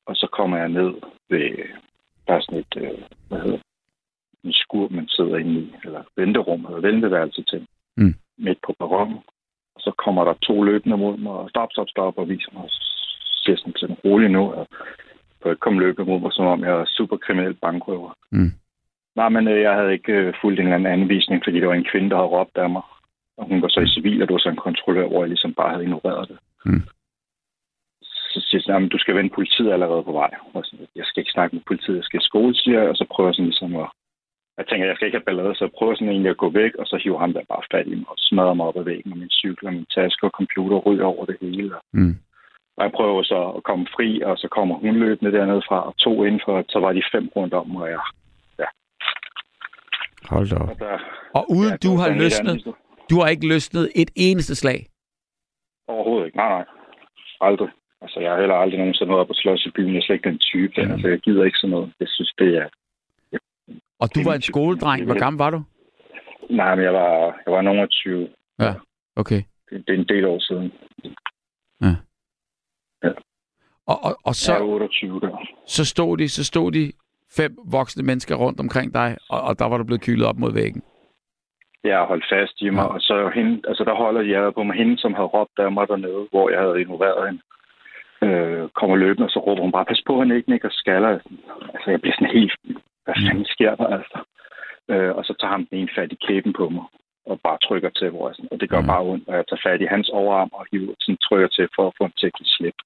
og 0.05 0.15
så 0.15 0.27
kommer 0.31 0.57
jeg 0.57 0.69
ned 0.69 0.93
ved, 1.29 1.49
er 2.27 2.39
sådan 2.39 2.59
et, 2.59 2.73
øh, 2.77 2.99
hvad 3.27 3.39
hedder 3.39 3.57
det, 3.57 3.65
en 4.43 4.53
skur, 4.53 4.87
man 4.89 5.07
sidder 5.07 5.37
inde 5.37 5.59
i, 5.61 5.73
eller 5.83 6.03
venterum, 6.17 6.65
eller 6.65 6.79
venteværelse 6.79 7.43
til, 7.43 7.67
Mm. 7.97 8.13
midt 8.37 8.59
på 8.65 8.75
perronen. 8.79 9.17
Og 9.75 9.81
så 9.81 9.91
kommer 9.97 10.23
der 10.23 10.33
to 10.33 10.63
løbende 10.63 10.97
mod 10.97 11.17
mig, 11.17 11.31
og 11.31 11.49
stop, 11.49 11.69
stop, 11.71 11.89
stop, 11.89 12.17
og 12.17 12.29
viser 12.29 12.51
mig, 12.53 12.63
og 12.63 12.69
siger 13.43 13.57
sådan 13.57 13.73
til 13.73 13.87
rolig 14.05 14.29
nu, 14.29 14.51
og 14.53 14.67
for 15.41 15.49
ikke 15.49 15.59
komme 15.59 15.79
løbende 15.79 16.11
mod 16.11 16.19
mig, 16.19 16.33
som 16.33 16.45
om 16.45 16.63
jeg 16.63 16.71
er 16.71 16.85
super 16.85 17.17
kriminel 17.17 17.53
bankrøver. 17.53 18.11
Mm. 18.31 18.51
Nej, 19.15 19.29
men 19.29 19.47
øh, 19.47 19.61
jeg 19.61 19.73
havde 19.73 19.93
ikke 19.93 20.13
øh, 20.13 20.33
fulgt 20.41 20.59
en 20.59 20.65
eller 20.65 20.75
anden 20.75 21.01
anvisning, 21.01 21.41
fordi 21.43 21.59
der 21.59 21.67
var 21.67 21.73
en 21.73 21.89
kvinde, 21.91 22.09
der 22.09 22.15
havde 22.15 22.27
råbt 22.29 22.57
af 22.57 22.69
mig. 22.69 22.81
Og 23.37 23.45
hun 23.47 23.61
var 23.61 23.67
så 23.67 23.79
i 23.79 23.87
civil, 23.87 24.21
og 24.21 24.27
det 24.27 24.33
var 24.33 24.39
så 24.39 24.49
en 24.49 24.65
kontrollør, 24.67 25.07
hvor 25.07 25.19
jeg 25.19 25.27
ligesom 25.29 25.53
bare 25.53 25.69
havde 25.71 25.83
ignoreret 25.83 26.29
det. 26.29 26.37
Mm. 26.65 26.81
Så 28.35 28.39
siger 28.47 28.61
jeg, 28.67 28.83
at 28.85 28.91
du 28.95 28.97
skal 29.03 29.15
vende 29.15 29.35
politiet 29.37 29.71
allerede 29.75 30.03
på 30.03 30.11
vej. 30.21 30.31
Og 30.53 30.61
så, 30.65 30.73
jeg 30.99 31.05
skal 31.05 31.21
ikke 31.21 31.31
snakke 31.35 31.55
med 31.55 31.63
politiet, 31.69 31.95
jeg 31.99 32.03
skal 32.07 32.19
i 32.21 32.29
skole, 32.29 32.55
siger 32.55 32.79
jeg, 32.81 32.89
og 32.89 32.95
så 32.99 33.05
prøver 33.11 33.27
jeg 33.29 33.35
sådan 33.35 33.45
ligesom 33.51 33.75
at... 33.83 33.87
Jeg 34.57 34.65
tænker, 34.67 34.85
jeg 34.87 34.95
skal 34.95 35.05
ikke 35.07 35.17
have 35.19 35.29
ballade, 35.29 35.55
så 35.55 35.63
jeg 35.65 35.71
prøver 35.77 35.93
sådan 35.95 36.09
egentlig 36.13 36.29
at 36.29 36.37
gå 36.43 36.49
væk, 36.49 36.73
og 36.81 36.85
så 36.87 36.95
hiver 37.03 37.19
ham 37.19 37.33
der 37.33 37.41
bare 37.53 37.63
fat 37.71 37.87
i 37.87 37.95
mig 37.95 38.09
og 38.09 38.17
smadrer 38.17 38.53
mig 38.53 38.65
op 38.65 38.77
ad 38.77 38.83
væggen, 38.83 39.11
og 39.11 39.17
min 39.17 39.29
cykel 39.41 39.67
og 39.67 39.73
min 39.73 39.85
taske 39.95 40.23
og 40.27 40.31
computer 40.39 40.77
ryger 40.77 41.05
over 41.13 41.25
det 41.25 41.37
hele. 41.41 41.75
Og 41.75 41.81
Mm. 41.93 42.15
og 42.77 42.83
jeg 42.85 42.91
prøver 42.91 43.23
så 43.23 43.39
at 43.57 43.63
komme 43.63 43.85
fri, 43.95 44.21
og 44.21 44.37
så 44.37 44.47
kommer 44.47 44.75
hun 44.75 44.95
løbende 44.95 45.31
dernede 45.37 45.61
fra, 45.67 45.79
og 45.87 45.97
to 45.97 46.23
indenfor, 46.23 46.65
så 46.69 46.79
var 46.79 46.93
de 46.93 47.03
fem 47.11 47.25
rundt 47.35 47.53
om, 47.53 47.75
og 47.75 47.89
jeg... 47.89 47.99
Ja, 48.59 48.67
Hold 50.29 50.47
da 50.49 50.55
op. 50.55 50.69
og 50.69 50.79
der, 50.79 50.97
Og 51.37 51.43
uden 51.57 51.71
Ja, 51.71 51.77
du 51.87 51.91
har 52.01 52.09
løsnet, 52.21 52.57
du 53.09 53.15
har 53.21 53.27
ikke 53.27 53.47
løsnet 53.47 53.91
et 53.95 54.11
eneste 54.15 54.55
slag. 54.55 54.79
Overhovedet 55.87 56.25
ikke. 56.25 56.37
Nej, 56.37 56.49
nej. 56.49 56.65
Aldrig. 57.41 57.69
Altså, 58.01 58.19
jeg 58.19 58.31
har 58.31 58.39
heller 58.39 58.55
aldrig 58.55 58.79
nogensinde 58.79 59.09
været 59.09 59.21
op 59.21 59.29
og 59.29 59.35
slås 59.35 59.65
i 59.65 59.71
byen. 59.75 59.93
Jeg 59.93 59.97
er 59.97 60.05
slet 60.05 60.15
ikke 60.15 60.29
den 60.29 60.39
type. 60.39 60.73
Der. 60.75 60.93
Altså, 60.93 61.07
jeg 61.07 61.19
gider 61.19 61.43
ikke 61.43 61.57
sådan 61.57 61.69
noget. 61.69 61.93
Jeg 61.99 62.07
synes, 62.07 62.33
det 62.37 62.57
er... 62.57 62.67
Og 63.99 64.15
du 64.15 64.19
var 64.23 64.33
en 64.33 64.41
skoledreng. 64.41 65.05
Hvor 65.05 65.19
gammel 65.19 65.37
var 65.37 65.49
du? 65.49 65.63
Nej, 66.49 66.75
men 66.75 66.83
jeg 66.85 66.93
var, 66.93 67.41
jeg 67.45 67.53
var 67.53 67.61
nogen 67.61 67.79
af 67.79 67.89
20. 67.89 68.29
Ja, 68.59 68.73
okay. 69.15 69.41
Det, 69.69 69.87
det 69.87 69.95
er 69.95 69.99
en 69.99 70.07
del 70.07 70.25
år 70.25 70.39
siden. 70.39 70.71
Og, 73.87 73.97
og, 74.03 74.17
og 74.23 74.35
Så... 74.35 74.51
Jeg 74.51 74.61
er 74.61 74.65
så, 74.65 74.65
28 74.65 75.19
der. 75.19 75.47
så, 75.67 75.85
stod 75.85 76.17
de, 76.17 76.29
så 76.29 76.43
stod 76.43 76.71
de 76.71 76.91
fem 77.37 77.57
voksne 77.71 78.03
mennesker 78.03 78.35
rundt 78.35 78.59
omkring 78.59 78.93
dig, 78.93 79.17
og, 79.29 79.41
og 79.41 79.59
der 79.59 79.65
var 79.65 79.77
du 79.77 79.83
blevet 79.83 80.01
kylet 80.01 80.27
op 80.27 80.37
mod 80.37 80.53
væggen. 80.53 80.83
Jeg 81.83 81.97
har 81.97 82.05
holdt 82.05 82.25
fast 82.31 82.61
i 82.61 82.69
mig, 82.69 82.87
og 82.87 83.01
så 83.01 83.31
hende, 83.35 83.61
altså 83.67 83.83
der 83.83 83.95
holder 83.95 84.21
jeg 84.21 84.53
på 84.53 84.63
mig 84.63 84.75
hende, 84.75 84.97
som 84.97 85.13
havde 85.13 85.27
råbt 85.27 85.59
af 85.59 85.71
mig 85.71 85.87
dernede, 85.87 86.27
hvor 86.31 86.49
jeg 86.49 86.59
havde 86.59 86.81
ignoreret 86.81 87.27
hende. 87.27 87.41
Øh, 88.21 88.69
kommer 88.69 88.95
løbende, 88.95 89.27
og 89.27 89.31
så 89.31 89.39
råber 89.39 89.61
hun 89.61 89.71
bare, 89.71 89.85
pas 89.85 90.03
på, 90.07 90.13
at 90.13 90.27
han 90.27 90.37
ikke 90.37 90.49
nikker 90.49 90.69
skaller. 90.71 91.09
Altså, 91.73 91.87
jeg 91.91 92.01
bliver 92.01 92.15
sådan 92.15 92.37
helt, 92.39 92.53
hvad 93.03 93.15
fanden 93.27 93.45
sker 93.45 93.75
der, 93.75 93.87
altså? 93.97 94.19
Øh, 94.91 95.15
og 95.17 95.25
så 95.25 95.33
tager 95.39 95.51
han 95.51 95.67
den 95.69 95.77
ene 95.79 95.95
fat 95.95 96.11
i 96.11 96.23
kæben 96.27 96.53
på 96.53 96.69
mig, 96.69 96.83
og 97.25 97.39
bare 97.43 97.57
trykker 97.67 97.89
til, 97.89 98.09
hvor 98.09 98.27
jeg 98.29 98.35
sådan, 98.35 98.51
og 98.51 98.59
det 98.59 98.69
gør 98.69 98.81
bare 98.81 99.03
ondt, 99.11 99.27
og 99.29 99.35
jeg 99.35 99.45
tager 99.47 99.65
fat 99.65 99.81
i 99.81 99.93
hans 99.93 100.09
overarm 100.09 100.49
og 100.53 100.65
hiver 100.71 100.93
sådan 100.99 101.17
trykker 101.17 101.47
til 101.47 101.67
for 101.75 101.87
at 101.87 101.95
få 101.97 102.03
en 102.05 102.19
teknisk 102.21 102.51
slip. 102.57 102.77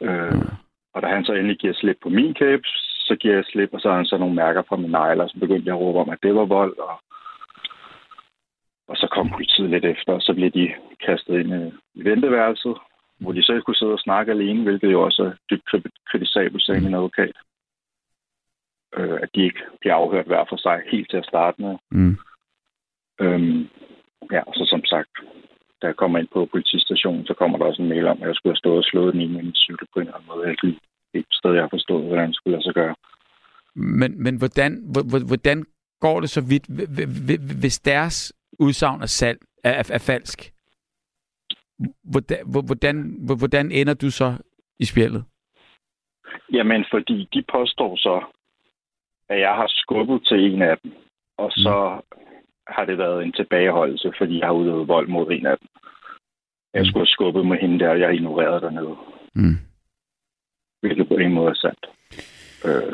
Øh, 0.00 0.42
og 0.94 1.02
da 1.02 1.06
han 1.06 1.24
så 1.24 1.32
endelig 1.32 1.58
giver 1.58 1.74
slip 1.74 1.98
på 2.02 2.08
min 2.08 2.34
kæbe, 2.34 2.66
så 3.08 3.16
giver 3.20 3.34
jeg 3.34 3.44
slip, 3.44 3.70
og 3.72 3.80
så 3.80 3.88
har 3.88 3.96
han 3.96 4.06
så 4.06 4.18
nogle 4.18 4.34
mærker 4.34 4.62
fra 4.68 4.76
mine 4.76 4.92
negler, 4.92 5.28
så 5.28 5.36
begyndte 5.40 5.66
jeg 5.66 5.74
at 5.74 5.80
råbe 5.80 5.98
om, 5.98 6.10
at 6.10 6.22
det 6.22 6.34
var 6.34 6.44
vold, 6.44 6.78
og 6.78 7.00
og 8.88 8.96
så 8.96 9.06
kom 9.10 9.30
politiet 9.30 9.70
lidt 9.70 9.84
efter, 9.84 10.12
og 10.12 10.22
så 10.22 10.34
blev 10.34 10.50
de 10.50 10.74
kastet 11.06 11.40
ind 11.40 11.72
i 11.94 12.04
venteværelset, 12.04 12.76
hvor 13.20 13.32
de 13.32 13.44
selv 13.44 13.62
kunne 13.62 13.76
sidde 13.76 13.92
og 13.92 13.98
snakke 13.98 14.32
alene, 14.32 14.62
hvilket 14.62 14.92
jo 14.92 15.02
også 15.02 15.22
er 15.22 15.32
dybt 15.50 15.66
kri- 15.70 16.02
kritisabelt, 16.10 16.64
sagde 16.64 16.80
min 16.80 16.94
advokat. 16.94 17.32
Øh, 18.96 19.18
at 19.22 19.28
de 19.34 19.42
ikke 19.44 19.62
bliver 19.80 19.94
afhørt 19.94 20.26
hver 20.26 20.44
for 20.48 20.56
sig 20.56 20.82
helt 20.92 21.10
til 21.10 21.16
at 21.16 21.24
starte 21.32 21.62
med. 21.62 21.74
Mm. 21.90 22.16
Øhm, 23.20 23.68
ja, 24.32 24.40
og 24.48 24.54
så 24.54 24.64
som 24.68 24.84
sagt, 24.84 25.10
da 25.82 25.86
jeg 25.86 25.96
kommer 25.96 26.18
ind 26.18 26.28
på 26.32 26.46
politistationen, 26.52 27.26
så 27.26 27.34
kommer 27.34 27.58
der 27.58 27.64
også 27.64 27.82
en 27.82 27.88
mail 27.88 28.06
om, 28.06 28.22
at 28.22 28.28
jeg 28.28 28.34
skulle 28.36 28.52
have 28.52 28.56
stået 28.64 28.78
og 28.78 28.84
slået 28.84 29.12
den 29.14 29.20
i 29.22 29.26
min 29.26 29.54
cykel 29.54 29.86
på 29.92 30.00
en 30.00 30.06
eller 30.06 30.14
anden 30.16 30.28
måde. 30.28 30.40
Jeg 30.42 30.48
er 30.48 30.66
ikke 30.66 30.78
et 31.14 31.26
sted, 31.32 31.52
jeg 31.52 31.62
har 31.62 31.68
forstået, 31.76 32.06
hvordan 32.06 32.28
det 32.28 32.36
skulle 32.36 32.54
lade 32.56 32.64
sig 32.64 32.74
gøre. 32.74 32.94
Men, 33.74 34.22
men 34.22 34.36
hvordan, 34.38 34.72
hvor- 34.92 35.06
hvor- 35.10 35.26
hvordan 35.26 35.64
går 36.00 36.20
det 36.20 36.30
så 36.30 36.40
vidt, 36.48 36.66
hv- 36.68 36.90
hv- 36.96 37.10
hv- 37.26 37.60
hvis 37.60 37.78
deres 37.78 38.32
udsagn 38.58 39.02
er, 39.02 39.06
salg, 39.06 39.38
er, 39.64 39.70
er, 39.72 39.90
er 39.92 39.98
falsk? 39.98 40.52
Hvordan, 42.04 42.38
hvor- 42.50 42.62
hvordan, 42.66 43.16
hvor- 43.26 43.36
hvordan 43.36 43.72
ender 43.72 43.94
du 43.94 44.10
så 44.10 44.34
i 44.78 44.84
spjældet? 44.84 45.24
Jamen, 46.52 46.84
fordi 46.90 47.28
de 47.34 47.44
påstår 47.52 47.96
så, 47.96 48.24
at 49.28 49.40
jeg 49.40 49.54
har 49.54 49.66
skubbet 49.68 50.26
til 50.26 50.38
en 50.54 50.62
af 50.62 50.78
dem, 50.78 50.92
og 51.38 51.50
så 51.52 52.00
har 52.68 52.84
det 52.84 52.98
været 52.98 53.24
en 53.24 53.32
tilbageholdelse, 53.32 54.12
fordi 54.18 54.38
jeg 54.38 54.46
har 54.46 54.52
udøvet 54.54 54.88
vold 54.88 55.08
mod 55.08 55.30
en 55.30 55.46
af 55.46 55.58
dem. 55.58 55.68
Jeg 56.74 56.86
skulle 56.86 57.00
have 57.00 57.06
skubbet 57.16 57.46
med 57.46 57.56
hende 57.56 57.78
der, 57.78 57.88
og 57.90 58.00
jeg 58.00 58.14
ignorerede 58.14 58.60
dernede. 58.60 58.96
Mm. 59.34 59.58
Hvilket 60.80 61.08
på 61.08 61.14
en 61.14 61.32
måde 61.32 61.50
er 61.50 61.54
sandt. 61.54 61.86
Øh, 62.64 62.92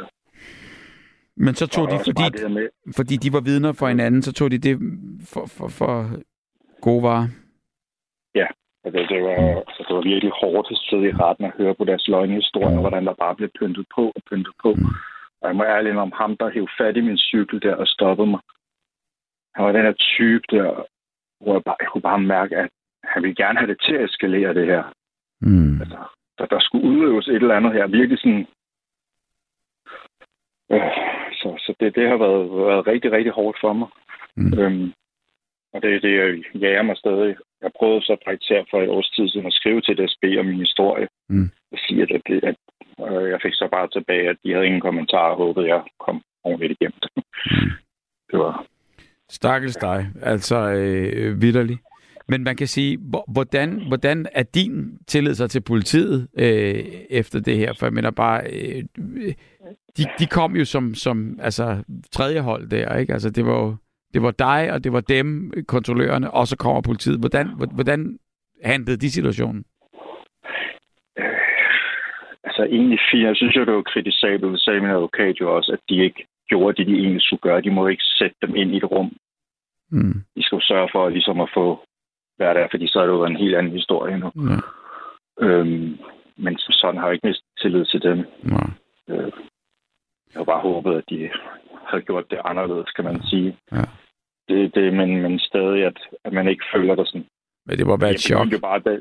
Men 1.36 1.54
så 1.54 1.66
tog 1.66 1.84
og 1.84 1.90
de, 1.90 1.98
fordi, 2.04 2.22
fordi 2.96 3.16
de 3.16 3.32
var 3.32 3.40
vidner 3.40 3.72
for 3.72 3.88
hinanden, 3.88 4.22
så 4.22 4.32
tog 4.32 4.50
de 4.50 4.58
det 4.58 4.78
for, 5.32 5.46
for, 5.46 5.68
for 5.68 6.10
gode 6.80 7.02
varer. 7.02 7.28
Ja, 8.34 8.46
altså, 8.84 9.00
det, 9.14 9.22
var, 9.22 9.36
altså, 9.68 9.84
det 9.88 9.96
var 9.96 10.02
virkelig 10.12 10.32
hårdt 10.42 10.70
at 10.70 10.78
sidde 10.88 11.08
i 11.08 11.16
retten 11.22 11.44
og 11.44 11.52
høre 11.58 11.74
på 11.74 11.84
deres 11.84 12.08
løgnhistorier, 12.08 12.80
hvordan 12.80 13.06
der 13.06 13.14
bare 13.14 13.36
blev 13.36 13.50
pyntet 13.58 13.86
på 13.94 14.04
og 14.16 14.22
pyntet 14.30 14.54
på. 14.62 14.70
Og 15.40 15.48
jeg 15.48 15.56
må 15.56 15.64
ærligt 15.64 15.96
om 15.96 16.12
ham, 16.20 16.36
der 16.36 16.50
hævde 16.50 16.76
fat 16.78 16.96
i 16.96 17.00
min 17.00 17.18
cykel 17.18 17.62
der 17.62 17.74
og 17.74 17.86
stoppede 17.86 18.30
mig. 18.30 18.40
Han 19.54 19.64
var 19.64 19.72
den 19.72 19.82
her 19.88 19.92
type 19.92 20.44
der, 20.50 20.86
hvor 21.40 21.52
jeg, 21.52 21.62
bare, 21.64 21.76
jeg 21.80 21.88
kunne 21.88 22.08
bare 22.10 22.20
mærke, 22.20 22.56
at 22.56 22.68
han 23.04 23.22
ville 23.22 23.36
gerne 23.36 23.58
have 23.58 23.70
det 23.72 23.80
til 23.80 23.94
at 23.94 24.04
eskalere 24.04 24.54
det 24.54 24.66
her. 24.66 24.82
Mm. 25.40 25.80
Altså, 25.80 25.98
der, 26.38 26.46
der 26.46 26.60
skulle 26.60 26.88
udøves 26.90 27.28
et 27.28 27.34
eller 27.34 27.56
andet 27.56 27.72
her. 27.72 27.86
Virkelig 27.86 28.18
sådan... 28.18 28.46
Øh, 30.72 30.92
så 31.32 31.48
så 31.58 31.74
det, 31.80 31.94
det 31.94 32.08
har 32.08 32.16
været, 32.16 32.50
været 32.50 32.86
rigtig, 32.86 33.12
rigtig 33.12 33.32
hårdt 33.32 33.58
for 33.60 33.72
mig. 33.72 33.88
Mm. 34.36 34.58
Øhm, 34.58 34.92
og 35.72 35.82
det, 35.82 36.02
det 36.02 36.44
jager 36.54 36.82
mig 36.82 36.96
stadig. 36.96 37.36
Jeg 37.64 37.72
prøvede 37.78 38.02
så 38.08 38.14
faktisk 38.26 38.50
her 38.54 38.62
for 38.70 38.78
et 38.82 38.88
års 38.96 39.10
tid 39.16 39.28
siden 39.28 39.46
at 39.46 39.52
skrive 39.60 39.80
til 39.80 39.96
DSB 39.98 40.24
om 40.40 40.46
min 40.46 40.58
historie. 40.66 41.06
Mm. 41.28 41.50
Og 41.72 41.78
sige, 41.86 42.02
at, 42.02 42.22
det, 42.28 42.44
at 42.50 42.56
øh, 43.06 43.30
jeg 43.32 43.38
fik 43.44 43.54
så 43.54 43.68
bare 43.72 43.88
tilbage, 43.96 44.28
at 44.30 44.36
de 44.44 44.52
havde 44.52 44.66
ingen 44.66 44.80
kommentarer 44.80 45.30
og 45.30 45.36
håbede, 45.36 45.68
jeg 45.74 45.82
kom 46.04 46.22
ordentligt 46.44 46.72
igennem 46.80 46.98
det. 47.02 47.10
det 48.30 48.38
var... 48.38 48.66
Stakkels 49.30 49.76
dig, 49.76 50.06
altså 50.22 50.56
øh, 50.56 51.42
vidderlig. 51.42 51.78
Men 52.28 52.44
man 52.44 52.56
kan 52.56 52.66
sige, 52.66 52.98
hvor- 53.10 53.24
hvordan, 53.32 53.88
hvordan 53.88 54.26
er 54.32 54.42
din 54.42 54.98
tillid 55.06 55.34
sig 55.34 55.50
til 55.50 55.60
politiet 55.60 56.28
øh, 56.38 56.84
efter 57.10 57.40
det 57.40 57.56
her? 57.56 57.72
For 57.78 57.86
jeg 57.86 57.92
mener 57.92 58.10
bare, 58.10 58.40
øh, 58.52 58.84
de, 59.96 60.04
de 60.18 60.26
kom 60.26 60.56
jo 60.56 60.64
som, 60.64 60.94
som 60.94 61.38
altså, 61.42 61.82
tredje 62.12 62.40
hold 62.40 62.68
der, 62.70 62.96
ikke? 62.98 63.12
Altså 63.12 63.30
det 63.30 63.46
var 63.46 63.52
jo, 63.60 63.76
det 64.14 64.22
var 64.22 64.30
dig, 64.30 64.72
og 64.72 64.84
det 64.84 64.92
var 64.92 65.00
dem, 65.00 65.52
kontrollørerne, 65.68 66.30
og 66.30 66.46
så 66.46 66.56
kommer 66.56 66.82
politiet. 66.82 67.18
Hvordan, 67.18 67.46
hvordan 67.74 68.18
handlede 68.64 68.96
de 68.96 69.10
situationen? 69.10 69.64
Altså 72.44 72.62
egentlig. 72.64 72.98
Jeg 73.12 73.36
synes 73.36 73.56
jo, 73.56 73.64
det 73.64 73.74
var 73.74 73.82
kritisabelt, 73.82 74.60
sagde 74.60 74.80
min 74.80 74.90
advokat 74.90 75.40
jo 75.40 75.56
også, 75.56 75.72
at 75.72 75.78
de 75.88 76.04
ikke 76.04 76.26
gjorde 76.48 76.76
det, 76.76 76.86
de 76.86 76.92
egentlig 76.92 77.22
skulle 77.22 77.40
gøre. 77.40 77.60
De 77.60 77.70
må 77.70 77.86
ikke 77.86 78.02
sætte 78.18 78.36
dem 78.42 78.56
ind 78.56 78.70
i 78.70 78.76
et 78.76 78.84
rum. 78.84 79.12
Mm. 79.90 80.14
De 80.36 80.42
skal 80.42 80.56
jo 80.56 80.60
sørge 80.62 80.88
for 80.92 81.08
ligesom 81.08 81.40
at 81.40 81.50
få 81.54 81.80
hvad 82.36 82.54
der, 82.54 82.66
fordi 82.70 82.86
så 82.88 83.00
er 83.00 83.06
det 83.06 83.12
jo 83.12 83.24
en 83.24 83.36
helt 83.36 83.54
anden 83.54 83.72
historie 83.72 84.18
nu. 84.18 84.30
Ja. 84.36 84.58
Øhm, 85.46 85.98
men 86.36 86.58
som 86.58 86.72
sådan 86.72 87.00
har 87.00 87.06
jeg 87.06 87.14
ikke 87.14 87.26
mistet 87.26 87.46
tillid 87.60 87.84
til 87.84 88.02
dem. 88.02 88.18
Ja. 88.44 88.64
Øh, 89.14 89.32
jeg 90.30 90.40
har 90.40 90.44
bare 90.44 90.60
håbet, 90.60 90.94
at 90.94 91.04
de 91.10 91.30
havde 91.88 92.02
gjort 92.02 92.30
det 92.30 92.38
anderledes, 92.44 92.90
kan 92.90 93.04
man 93.04 93.22
sige. 93.22 93.56
Ja. 93.72 93.84
Det, 94.48 94.74
det, 94.74 94.92
men, 94.92 95.22
men 95.22 95.38
stadig, 95.38 95.84
at, 95.84 95.98
at 96.24 96.32
man 96.32 96.48
ikke 96.48 96.64
føler 96.74 96.94
det 96.94 97.08
sådan. 97.08 97.26
Men 97.66 97.78
det 97.78 97.86
må 97.86 97.96
være 97.96 98.10
et 98.10 98.12
Jeg 98.12 98.20
chok. 98.20 98.52
Jo, 98.52 98.58
bare, 98.58 98.78
da, 98.78 98.98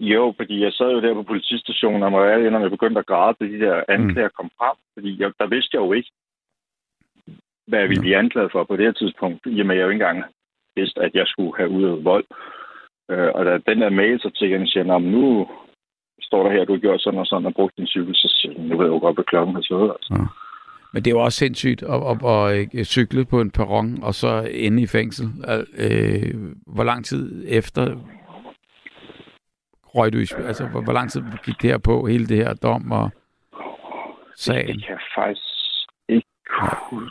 jo, 0.00 0.34
fordi 0.36 0.64
jeg 0.64 0.72
sad 0.72 0.90
jo 0.92 1.00
der 1.00 1.14
på 1.14 1.22
politistationen, 1.22 2.02
og 2.02 2.12
var 2.12 2.50
når 2.50 2.60
jeg 2.60 2.70
begyndte 2.70 2.98
at 2.98 3.06
græde, 3.06 3.36
da 3.40 3.44
de 3.44 3.60
der 3.60 3.84
anklager 3.88 4.28
kom 4.28 4.50
frem. 4.58 4.76
Fordi 4.94 5.20
jeg, 5.20 5.32
der 5.38 5.46
vidste 5.46 5.76
jeg 5.76 5.80
jo 5.86 5.92
ikke, 5.92 6.10
hvad 7.66 7.78
jeg 7.80 7.88
ville 7.88 8.00
blive 8.02 8.16
anklaget 8.16 8.52
for 8.52 8.64
på 8.64 8.76
det 8.76 8.84
her 8.84 8.92
tidspunkt. 8.92 9.46
Jamen, 9.46 9.76
jeg 9.76 9.84
jo 9.84 9.88
ikke 9.90 10.04
engang 10.04 10.24
vidste, 10.76 11.00
at 11.00 11.14
jeg 11.14 11.26
skulle 11.26 11.56
have 11.56 11.70
udøvet 11.70 12.04
vold. 12.04 12.24
Øh, 13.10 13.30
og 13.34 13.44
da 13.44 13.58
den 13.58 13.80
der 13.80 13.90
mail 13.90 14.20
så 14.20 14.30
til 14.30 14.48
hende 14.48 14.70
siger, 14.70 14.84
"Nå, 14.84 14.98
men 14.98 15.12
nu 15.12 15.48
står 16.22 16.42
der 16.42 16.52
her, 16.52 16.62
at 16.62 16.68
du 16.68 16.72
har 16.72 16.80
gjort 16.80 17.02
sådan 17.02 17.20
og 17.20 17.26
sådan 17.26 17.46
og 17.46 17.54
brugt 17.54 17.76
din 17.76 17.86
cykel, 17.86 18.14
så 18.14 18.28
siger 18.36 18.54
hun, 18.56 18.66
nu 18.66 18.76
ved 18.76 18.86
jeg 18.86 18.92
jo 18.92 18.98
godt, 18.98 19.16
hvad 19.16 19.24
klokken 19.24 19.54
har 19.54 19.62
slået. 19.62 19.90
Altså. 19.96 20.14
Ja. 20.14 20.24
Men 20.92 21.02
det 21.04 21.10
er 21.10 21.14
jo 21.14 21.20
også 21.20 21.38
sindssygt 21.38 21.82
at, 21.82 22.02
at, 22.10 22.18
at, 22.30 22.74
at 22.80 22.86
cykle 22.86 23.24
på 23.24 23.40
en 23.40 23.50
perron 23.50 24.02
og 24.02 24.14
så 24.14 24.48
ende 24.50 24.82
i 24.82 24.86
fængsel. 24.86 25.26
Øh, 25.78 26.34
hvor 26.66 26.84
lang 26.84 27.04
tid 27.04 27.44
efter 27.48 27.96
røg 29.94 30.12
du 30.12 30.18
i, 30.18 30.26
altså 30.46 30.66
hvor, 30.66 30.80
hvor 30.80 30.92
lang 30.92 31.10
tid 31.10 31.22
gik 31.44 31.62
det 31.62 31.70
her 31.70 31.78
på, 31.78 32.06
hele 32.06 32.26
det 32.26 32.36
her 32.36 32.54
dom 32.54 32.90
og 32.92 33.10
sagen? 34.36 34.66
Det 34.76 34.84
kan 34.84 34.90
jeg 34.90 35.00
faktisk 35.14 35.42
ikke. 36.08 36.28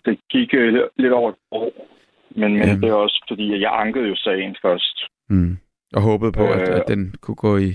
Det 0.06 0.20
gik 0.30 0.54
øh, 0.54 0.74
lidt- 0.98 1.14
over 1.14 1.30
et 1.30 1.36
år. 1.52 1.88
Men, 2.36 2.54
men 2.54 2.62
Jamen. 2.62 2.82
det 2.82 2.90
er 2.90 2.94
også 2.94 3.26
fordi, 3.30 3.54
at 3.54 3.62
jeg 3.62 3.72
ankede 3.74 4.08
jo 4.08 4.16
sagen 4.16 4.56
først. 4.62 4.98
Mm. 5.30 5.58
Og 5.94 6.02
håbede 6.02 6.32
på, 6.32 6.48
at, 6.48 6.70
Øh, 6.70 6.76
at 6.76 6.84
den 6.88 7.16
kunne 7.22 7.36
gå 7.36 7.58
i, 7.58 7.74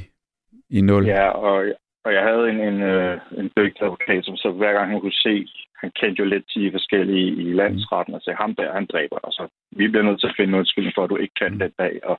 i 0.71 0.81
nul. 0.81 1.07
Ja, 1.07 1.29
og, 1.29 1.65
og 2.07 2.13
jeg 2.15 2.23
havde 2.23 2.45
en, 2.53 2.61
en, 2.69 2.79
øh, 2.83 3.21
en 3.41 3.51
dygtig 3.57 3.83
advokat, 3.83 4.25
som 4.25 4.37
så 4.37 4.51
hver 4.51 4.73
gang 4.73 4.91
han 4.91 5.01
kunne 5.01 5.23
se, 5.27 5.49
han 5.83 5.91
kendte 6.01 6.21
jo 6.21 6.27
lidt 6.29 6.47
til 6.51 6.73
forskellige 6.73 7.29
i 7.43 7.53
landsretten, 7.53 8.15
og 8.15 8.23
sagde, 8.23 8.37
ham 8.37 8.55
der, 8.55 8.73
han 8.73 8.87
dræber. 8.93 9.19
Og 9.27 9.33
så, 9.33 9.49
vi 9.71 9.89
bliver 9.89 10.07
nødt 10.07 10.21
til 10.21 10.27
at 10.27 10.37
finde 10.37 10.53
en 10.53 10.59
undskyldning 10.59 10.95
for, 10.95 11.05
at 11.05 11.11
du 11.11 11.17
ikke 11.17 11.35
kan 11.41 11.61
den 11.61 11.73
dag. 11.79 11.95
Og 12.05 12.17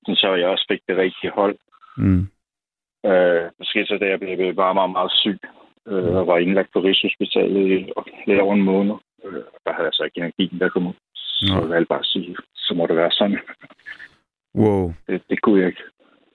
sådan, 0.00 0.16
så 0.16 0.34
jeg 0.34 0.48
også 0.48 0.66
fik 0.70 0.82
det 0.88 0.96
rigtige 0.96 1.30
hold. 1.30 1.56
Mm. 1.96 2.22
Øh, 3.10 3.44
måske 3.58 3.86
så 3.86 3.98
da 4.00 4.06
jeg 4.08 4.20
blev 4.20 4.54
bare 4.54 4.74
meget, 4.74 4.90
meget 4.90 5.12
syg, 5.22 5.40
øh, 5.86 6.14
og 6.18 6.26
var 6.26 6.38
indlagt 6.38 6.72
på 6.72 6.80
Rigshospitalet 6.80 7.64
i 7.76 7.92
lidt 8.26 8.40
over 8.40 8.54
en 8.54 8.68
måned. 8.72 8.96
Øh, 9.24 9.44
der 9.64 9.72
havde 9.72 9.88
jeg 9.88 9.96
så 9.96 10.04
ikke 10.04 10.18
energien, 10.18 10.60
der 10.60 10.68
kom 10.68 10.86
ud. 10.86 10.96
Så 11.14 11.54
jeg 11.60 11.68
valgte 11.68 11.88
bare 11.88 12.04
at 12.06 12.12
sige, 12.14 12.36
så 12.54 12.74
må 12.74 12.86
det 12.86 12.96
være 12.96 13.10
sådan. 13.10 13.38
Wow. 14.54 14.92
Det, 15.06 15.22
det 15.30 15.40
kunne 15.42 15.60
jeg 15.60 15.68
ikke. 15.68 15.82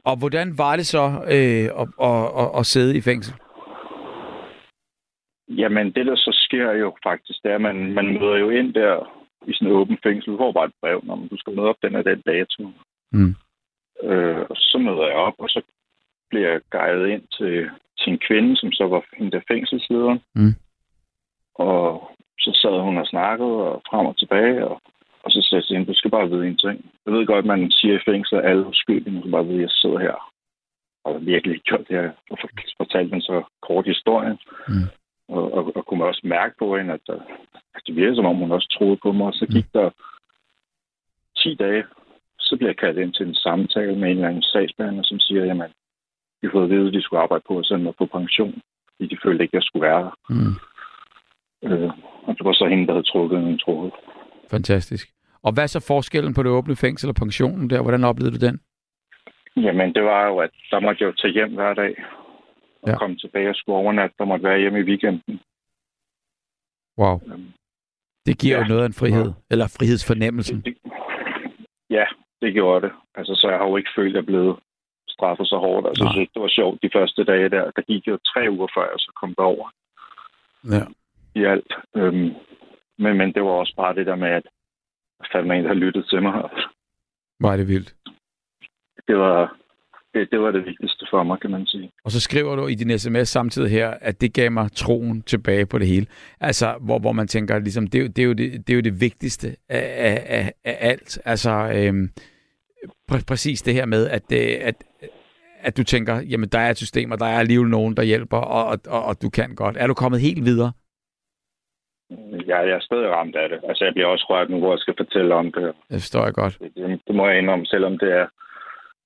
Og 0.05 0.15
hvordan 0.19 0.57
var 0.57 0.75
det 0.75 0.85
så 0.85 1.05
øh, 1.35 1.65
at, 1.81 1.87
at, 2.09 2.23
at, 2.41 2.49
at 2.59 2.65
sidde 2.65 2.97
i 2.97 3.01
fængsel? 3.01 3.33
Jamen, 5.47 5.91
det 5.95 6.05
der 6.05 6.15
så 6.15 6.31
sker 6.45 6.71
jo 6.71 6.95
faktisk, 7.03 7.43
det 7.43 7.51
er, 7.51 7.55
at 7.55 7.61
man, 7.61 7.93
man 7.93 8.07
møder 8.19 8.37
jo 8.37 8.49
ind 8.49 8.73
der 8.73 8.95
i 9.47 9.53
sådan 9.53 9.67
en 9.67 9.73
åben 9.73 9.97
fængsel. 10.03 10.33
Du 10.33 10.37
får 10.37 10.51
bare 10.51 10.65
et 10.65 10.79
brev, 10.81 11.01
når 11.03 11.15
du 11.31 11.37
skal 11.37 11.55
møde 11.55 11.69
op 11.69 11.81
den 11.81 11.95
og 11.95 12.05
den 12.05 12.21
dato. 12.21 12.71
Mm. 13.11 13.35
Øh, 14.03 14.41
og 14.49 14.55
så 14.55 14.77
møder 14.77 15.05
jeg 15.07 15.15
op, 15.15 15.33
og 15.39 15.49
så 15.49 15.61
bliver 16.29 16.49
jeg 16.51 16.61
guidet 16.71 17.07
ind 17.07 17.23
til, 17.37 17.69
til 17.99 18.13
en 18.13 18.19
kvinde, 18.27 18.57
som 18.57 18.71
så 18.71 18.87
var 18.87 19.05
hende 19.17 19.31
der 19.31 19.41
fængselslederen. 19.47 20.19
Mm. 20.35 20.53
Og 21.55 22.11
så 22.39 22.51
sad 22.61 22.81
hun 22.81 22.97
og 22.97 23.07
snakkede 23.07 23.55
og 23.71 23.81
frem 23.89 24.05
og 24.05 24.17
tilbage, 24.17 24.67
og, 24.67 24.81
og 25.25 25.31
så 25.31 25.39
sagde 25.41 25.59
jeg 25.59 25.65
til 25.65 25.75
hende, 25.75 25.91
du 25.91 25.97
skal 25.97 26.11
bare 26.11 26.29
vide 26.29 26.47
en 26.47 26.57
ting. 26.57 26.91
Jeg 27.05 27.13
ved 27.13 27.25
godt, 27.25 27.45
man 27.45 27.71
siger 27.71 27.95
i 27.95 28.05
fængsel, 28.09 28.35
at 28.35 28.45
alle 28.49 28.67
uskyldige, 28.67 29.11
men 29.11 29.21
du 29.21 29.21
skal 29.21 29.31
bare 29.31 29.45
vide, 29.45 29.57
at 29.57 29.61
jeg 29.61 29.69
sidder 29.81 29.99
her. 29.99 30.15
Og 31.03 31.11
jeg 31.11 31.19
har 31.19 31.25
virkelig 31.25 31.61
gjort 31.61 31.87
det 31.87 31.95
her, 31.97 32.09
og 32.31 32.37
for- 32.41 32.77
fortalte 32.77 33.15
en 33.15 33.21
så 33.21 33.43
kort 33.67 33.85
historie. 33.85 34.37
Mm. 34.67 34.87
Og, 35.35 35.53
og, 35.53 35.75
og 35.75 35.85
kunne 35.85 35.99
man 35.99 36.07
også 36.07 36.21
mærke 36.23 36.55
på 36.59 36.77
hende, 36.77 36.93
at, 36.93 37.01
der, 37.07 37.19
at 37.75 37.81
det 37.87 37.95
virkede, 37.95 38.15
som 38.15 38.25
om 38.25 38.35
hun 38.35 38.51
også 38.51 38.69
troede 38.77 38.97
på 39.03 39.11
mig. 39.11 39.27
Og 39.27 39.33
så 39.33 39.45
gik 39.45 39.67
der 39.73 39.89
10 41.37 41.55
dage, 41.55 41.83
så 42.39 42.55
bliver 42.57 42.69
jeg 42.69 42.77
kaldt 42.77 42.99
ind 42.99 43.13
til 43.13 43.27
en 43.27 43.35
samtale 43.35 43.95
med 43.95 44.09
en 44.09 44.15
eller 44.17 44.27
anden 44.27 44.43
sagsbehandler, 44.43 45.03
som 45.03 45.19
siger, 45.19 45.45
jamen, 45.45 45.69
de 46.41 46.49
fået 46.51 46.63
at 46.63 46.69
vide, 46.69 46.87
at 46.87 46.93
de 46.93 47.01
skulle 47.01 47.21
arbejde 47.21 47.43
på 47.47 47.59
at 47.59 47.65
sende 47.65 47.83
mig 47.83 47.93
på 47.97 48.05
pension, 48.05 48.61
fordi 48.95 49.15
de 49.15 49.17
følte 49.23 49.43
ikke, 49.43 49.51
at 49.57 49.59
jeg 49.59 49.63
skulle 49.67 49.87
være 49.87 50.01
der. 50.03 50.11
Mm. 50.29 50.53
Øh, 51.63 51.91
og 52.27 52.37
det 52.37 52.45
var 52.45 52.53
så 52.53 52.65
hende, 52.67 52.87
der 52.87 52.93
havde 52.93 53.11
trukket 53.11 53.37
en 53.39 53.59
tråd. 53.59 53.91
Fantastisk. 54.51 55.14
Og 55.45 55.51
hvad 55.53 55.63
er 55.63 55.67
så 55.67 55.79
forskellen 55.87 56.33
på 56.33 56.43
det 56.43 56.51
åbne 56.51 56.75
fængsel 56.75 57.09
og 57.09 57.15
pensionen 57.15 57.69
der? 57.69 57.81
Hvordan 57.81 58.03
oplevede 58.03 58.35
du 58.39 58.45
den? 58.45 58.59
Jamen, 59.65 59.93
det 59.95 60.03
var 60.03 60.27
jo, 60.27 60.37
at 60.37 60.49
der 60.71 60.79
måtte 60.79 61.03
jeg 61.03 61.07
jo 61.07 61.13
tage 61.21 61.33
hjem 61.33 61.53
hver 61.53 61.73
dag 61.73 61.93
og 62.81 62.87
Ja. 62.87 62.91
ja. 62.91 62.97
komme 62.97 63.15
tilbage 63.17 63.49
og 63.49 63.55
skulle 63.55 63.75
overnatte. 63.77 64.15
Der 64.19 64.25
måtte 64.25 64.43
være 64.49 64.59
hjemme 64.59 64.79
i 64.79 64.83
weekenden. 64.83 65.39
Wow. 66.97 67.19
Det 68.25 68.39
giver 68.39 68.55
ja. 68.55 68.59
Ja. 68.61 68.63
jo 68.65 68.69
noget 68.69 68.81
af 68.83 68.87
en 68.87 68.93
frihed, 69.01 69.33
eller 69.51 69.67
frihedsfornemmelsen. 69.77 70.65
Ja, 71.89 72.05
det 72.41 72.53
gjorde 72.53 72.81
det. 72.87 72.93
Altså, 73.15 73.35
så 73.35 73.49
jeg 73.49 73.57
har 73.57 73.67
jo 73.67 73.77
ikke 73.77 73.89
følt, 73.95 74.09
at 74.09 74.15
jeg 74.15 74.25
blev 74.25 74.59
straffet 75.07 75.47
så 75.47 75.57
hårdt. 75.57 75.87
Altså, 75.87 76.03
jeg 76.03 76.11
synes 76.11 76.21
ikke, 76.21 76.33
det 76.33 76.41
var 76.41 76.47
sjovt 76.59 76.83
de 76.83 76.89
første 76.93 77.23
dage 77.23 77.49
der. 77.49 77.71
Der 77.75 77.81
gik 77.81 78.07
jo 78.07 78.17
tre 78.31 78.41
uger 78.51 78.67
før, 78.75 78.81
jeg 78.93 78.99
så 78.99 79.11
kom 79.21 79.33
derover 79.37 79.67
Ja. 80.75 80.83
i 81.39 81.43
alt. 81.53 81.71
Øhm, 81.95 82.29
men, 82.97 83.17
men 83.17 83.33
det 83.33 83.43
var 83.43 83.49
også 83.61 83.73
bare 83.77 83.95
det 83.95 84.05
der 84.05 84.15
med, 84.15 84.27
at 84.29 84.47
man 85.33 85.57
en, 85.59 85.65
der 85.65 85.73
lyttede 85.73 86.05
til 86.09 86.21
mig. 86.21 86.33
Er 87.43 87.57
det 87.57 87.67
vildt. 87.67 87.95
Det 89.07 89.17
var 89.17 89.57
det, 90.13 90.27
det 90.31 90.39
var 90.39 90.51
det 90.51 90.65
vigtigste 90.65 91.05
for 91.11 91.23
mig, 91.23 91.39
kan 91.41 91.51
man 91.51 91.65
sige. 91.65 91.91
Og 92.05 92.11
så 92.11 92.19
skriver 92.19 92.55
du 92.55 92.67
i 92.67 92.75
din 92.75 92.99
sms 92.99 93.27
samtidig 93.29 93.71
her, 93.71 93.89
at 93.89 94.21
det 94.21 94.33
gav 94.33 94.51
mig 94.51 94.71
troen 94.71 95.21
tilbage 95.21 95.65
på 95.65 95.77
det 95.77 95.87
hele. 95.87 96.05
Altså, 96.39 96.75
hvor, 96.81 96.99
hvor 96.99 97.11
man 97.11 97.27
tænker, 97.27 97.59
ligesom, 97.59 97.87
det, 97.87 97.99
er 97.99 98.01
jo- 98.03 98.07
det, 98.07 98.19
er 98.19 98.25
jo 98.25 98.33
det, 98.33 98.67
det 98.67 98.73
er 98.73 98.75
jo 98.75 98.81
det 98.81 99.01
vigtigste 99.01 99.47
af, 99.69 99.93
af, 99.97 100.23
af, 100.27 100.53
af 100.63 100.77
alt. 100.89 101.19
Altså, 101.25 101.51
øhm, 101.75 102.09
præ- 103.11 103.23
præcis 103.27 103.61
det 103.61 103.73
her 103.73 103.85
med, 103.85 104.07
at, 104.09 104.29
det, 104.29 104.37
at, 104.55 104.75
at 105.59 105.77
du 105.77 105.83
tænker, 105.83 106.21
jamen, 106.21 106.49
der 106.49 106.59
er 106.59 106.69
et 106.69 106.77
system, 106.77 107.11
og 107.11 107.19
der 107.19 107.25
er 107.25 107.39
alligevel 107.39 107.69
nogen, 107.69 107.97
der 107.97 108.03
hjælper, 108.03 108.37
og, 108.37 108.65
og, 108.65 108.77
og, 108.87 109.05
og 109.05 109.21
du 109.21 109.29
kan 109.29 109.55
godt. 109.55 109.77
Er 109.79 109.87
du 109.87 109.93
kommet 109.93 110.21
helt 110.21 110.45
videre? 110.45 110.71
Jeg, 112.47 112.47
jeg 112.67 112.75
er 112.75 112.79
stadig 112.79 113.09
ramt 113.09 113.35
af 113.35 113.49
det. 113.49 113.59
Altså, 113.69 113.85
jeg 113.85 113.93
bliver 113.93 114.07
også 114.07 114.25
rørt 114.29 114.49
nu, 114.49 114.59
hvor 114.59 114.71
jeg 114.73 114.79
skal 114.79 114.93
fortælle 114.97 115.35
om 115.35 115.51
det. 115.51 115.63
Det 115.63 116.01
forstår 116.01 116.23
jeg 116.25 116.33
godt. 116.33 116.57
Det, 116.61 116.71
det, 116.75 117.01
det 117.07 117.15
må 117.15 117.27
jeg 117.29 117.37
indrømme, 117.37 117.65
selvom 117.65 117.97
det 117.99 118.11
er 118.13 118.27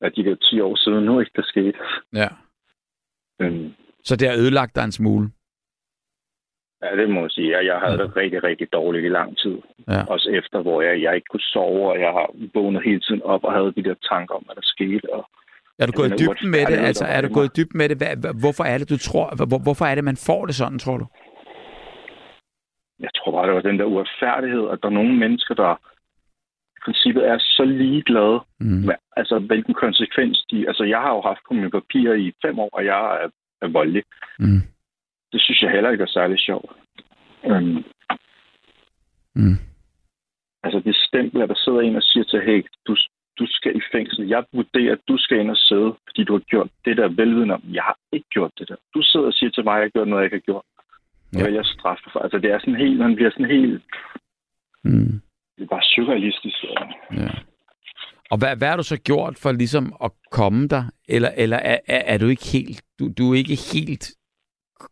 at 0.02 0.12
de 0.16 0.24
der 0.24 0.36
10 0.36 0.60
år 0.62 0.76
siden 0.76 1.04
nu 1.06 1.20
ikke, 1.20 1.32
der 1.36 1.42
skete. 1.46 1.74
Ja. 2.14 2.28
Øhm, 3.42 3.74
Så 4.04 4.16
det 4.16 4.30
har 4.30 4.38
ødelagt 4.38 4.76
dig 4.76 4.84
en 4.84 4.92
smule? 4.92 5.30
ja, 6.84 6.96
det 7.02 7.10
må 7.10 7.20
jeg 7.22 7.32
sige. 7.32 7.52
Jeg, 7.58 7.66
jeg 7.66 7.80
havde 7.80 7.98
det 7.98 8.16
rigtig, 8.16 8.44
rigtig 8.44 8.74
dårligt 8.74 9.06
i 9.06 9.10
lang 9.10 9.38
tid. 9.38 9.58
Ja. 9.88 10.04
Også 10.06 10.30
efter, 10.30 10.62
hvor 10.62 10.82
jeg, 10.82 11.02
jeg 11.02 11.16
ikke 11.16 11.26
kunne 11.32 11.50
sove, 11.54 11.92
og 11.92 12.00
jeg 12.00 12.12
har 12.18 12.28
vågnet 12.54 12.84
hele 12.86 13.00
tiden 13.00 13.22
op 13.24 13.44
og 13.44 13.54
havde 13.54 13.74
de 13.78 13.84
der 13.84 13.96
tanker 14.12 14.36
om, 14.36 14.44
hvad 14.46 14.56
der 14.56 14.62
skete. 14.76 15.14
Og, 15.14 15.30
Er 15.80 15.86
du 15.86 15.92
gået 15.92 16.12
i 16.12 16.24
dybden 16.24 16.50
med 16.52 16.66
det? 16.66 16.78
Altså, 16.90 17.06
er 17.06 17.22
du 17.22 17.28
gået 17.34 17.46
i 17.46 17.56
dybden 17.62 17.78
med 17.78 17.90
det? 17.90 17.98
Hvad- 17.98 18.40
hvorfor 18.44 18.64
er 18.64 18.78
det, 18.78 18.90
du 18.90 18.98
tror? 18.98 19.46
Hvor, 19.50 19.60
hvorfor 19.64 19.86
er 19.86 19.96
det, 19.96 20.04
man 20.04 20.18
får 20.28 20.46
det 20.46 20.56
sådan, 20.56 20.80
tror 20.80 20.98
du? 20.98 21.06
Jeg 23.00 23.10
tror 23.18 23.32
bare, 23.32 23.48
det 23.48 23.56
var 23.56 23.62
den 23.62 23.80
der 23.80 23.86
uretfærdighed, 23.86 24.70
at 24.70 24.80
der 24.82 24.88
er 24.90 24.94
nogle 25.00 25.16
mennesker, 25.18 25.54
der 25.56 25.76
i 26.78 26.80
princippet 26.86 27.28
er 27.28 27.38
så 27.40 27.64
ligeglade 27.66 28.40
Mm. 28.60 28.66
med, 28.88 28.96
altså, 29.18 29.40
hvilken 29.40 29.74
konsekvens 29.74 30.46
de... 30.52 30.68
Altså, 30.68 30.84
jeg 30.84 31.00
har 31.02 31.14
jo 31.16 31.22
haft 31.22 31.40
på 31.48 31.54
mine 31.54 31.72
papirer 31.72 32.14
i 32.14 32.32
fem 32.46 32.60
år, 32.60 32.70
og 32.74 32.86
jeg 32.86 33.24
er, 33.24 33.30
er 33.62 33.68
voldelig. 33.68 34.04
Mm. 34.40 34.62
Det 35.32 35.42
synes 35.42 35.62
jeg 35.62 35.72
heller 35.72 35.90
ikke 35.90 36.02
er 36.04 36.08
særlig 36.18 36.40
sjovt. 36.40 36.72
Øhm, 37.46 37.84
Mm. 39.36 39.58
altså, 40.64 40.80
det 40.80 40.96
stempel, 40.96 41.42
at 41.42 41.50
der 41.50 41.56
sidder 41.56 41.80
en 41.82 41.96
og 41.96 42.04
siger 42.04 42.24
til, 42.24 42.42
hey, 42.42 42.66
du, 42.88 42.96
du 43.40 43.46
skal 43.50 43.76
i 43.78 43.82
fængsel. 43.92 44.28
Jeg 44.28 44.46
vurderer, 44.54 44.92
at 44.92 45.08
du 45.08 45.18
skal 45.18 45.40
ind 45.40 45.52
og 45.52 45.58
sidde, 45.58 45.96
fordi 46.08 46.24
du 46.24 46.34
har 46.34 46.40
gjort 46.40 46.70
det 46.86 46.98
der 46.98 47.08
velviden 47.08 47.52
om. 47.52 47.64
Jeg 47.74 47.84
har 47.84 47.98
ikke 48.12 48.30
gjort 48.30 48.52
det 48.60 48.70
der. 48.70 48.76
Du 48.94 49.02
sidder 49.02 49.26
og 49.28 49.34
siger 49.34 49.50
til 49.50 49.64
mig, 49.64 49.74
at 49.74 49.78
jeg 49.80 49.86
har 49.86 49.90
gjort 49.90 50.08
noget, 50.08 50.22
jeg 50.22 50.26
ikke 50.28 50.36
har 50.38 50.52
gjort. 50.52 50.66
Og 51.34 51.40
Ja. 51.40 51.46
vælger 51.46 51.64
for. 52.14 52.20
Altså, 52.20 52.38
det 52.38 52.52
er 52.52 52.60
sådan 52.60 52.76
helt, 52.76 53.00
man 53.00 53.16
bliver 53.16 53.32
sådan 53.32 53.46
helt, 53.58 53.84
Mm. 54.84 55.22
det 55.58 55.64
er 55.64 55.68
bare 55.68 55.82
surrealistisk. 55.84 56.64
Ja. 56.64 56.84
Ja. 57.24 57.30
Og 58.32 58.38
hvad, 58.38 58.58
hvad 58.58 58.68
har 58.68 58.78
du 58.78 58.84
så 58.84 58.98
gjort 59.02 59.38
for 59.38 59.52
ligesom 59.52 59.94
at 60.04 60.12
komme 60.32 60.68
der? 60.68 60.84
Eller, 61.10 61.30
eller 61.38 61.58
er, 61.58 61.80
er, 61.88 62.02
er 62.14 62.18
du 62.18 62.26
ikke 62.28 62.46
helt, 62.54 62.84
du, 63.00 63.10
du 63.18 63.32
er 63.34 63.38
ikke 63.38 63.58
helt 63.74 64.06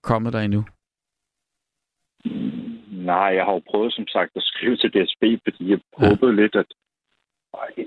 kommet 0.04 0.34
der 0.34 0.40
endnu? 0.40 0.66
Nej, 2.92 3.30
jeg 3.38 3.46
har 3.46 3.54
jo 3.54 3.62
prøvet, 3.72 3.94
som 3.94 4.08
sagt, 4.08 4.32
at 4.36 4.44
skrive 4.44 4.78
til 4.78 4.90
DSB, 4.94 5.24
fordi 5.44 5.70
jeg 5.72 5.80
håbede 5.98 6.36
lidt, 6.36 6.56
at 6.56 6.66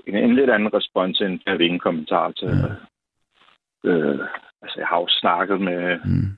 en, 0.07 0.15
en 0.15 0.35
lidt 0.35 0.49
anden 0.49 0.73
respons 0.73 1.21
end 1.21 1.39
at 1.47 1.61
ingen 1.61 1.79
kommentar 1.79 2.31
til. 2.31 2.47
Ja. 2.47 2.71
Øh, 3.89 4.19
altså, 4.61 4.75
jeg 4.79 4.87
har 4.87 4.99
jo 4.99 5.07
snakket 5.09 5.61
med, 5.61 5.99
mm. 6.05 6.37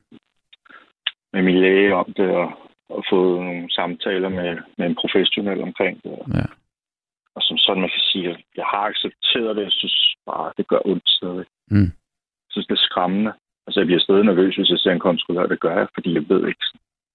Med 1.33 1.41
min 1.43 1.59
læge 1.59 1.95
om 1.95 2.13
det, 2.17 2.29
og, 2.29 2.49
og 2.89 3.03
fået 3.11 3.43
nogle 3.43 3.71
samtaler 3.71 4.29
med, 4.29 4.57
med 4.77 4.85
en 4.87 4.95
professionel 5.01 5.61
omkring 5.61 6.03
det. 6.03 6.11
Ja. 6.37 6.45
Og 7.35 7.41
som 7.41 7.57
sådan, 7.57 7.81
man 7.81 7.89
kan 7.95 8.05
sige, 8.11 8.29
at 8.29 8.39
jeg 8.55 8.65
har 8.73 8.83
accepteret 8.91 9.55
det. 9.55 9.63
Jeg 9.63 9.71
synes 9.71 10.15
bare, 10.25 10.53
det 10.57 10.67
gør 10.67 10.81
ondt 10.85 11.09
stadig. 11.09 11.45
Mm. 11.71 11.91
Jeg 12.45 12.51
synes, 12.51 12.67
det 12.67 12.75
er 12.75 12.87
skræmmende. 12.89 13.31
Altså, 13.67 13.79
jeg 13.79 13.87
bliver 13.87 13.99
stadig 13.99 14.23
nervøs, 14.23 14.55
hvis 14.55 14.69
jeg 14.69 14.79
ser 14.79 14.91
en 14.91 15.07
kontrollør. 15.09 15.45
Det 15.47 15.59
gør 15.59 15.77
jeg, 15.77 15.87
fordi 15.93 16.13
jeg 16.13 16.25
ved 16.29 16.47
ikke. 16.47 16.65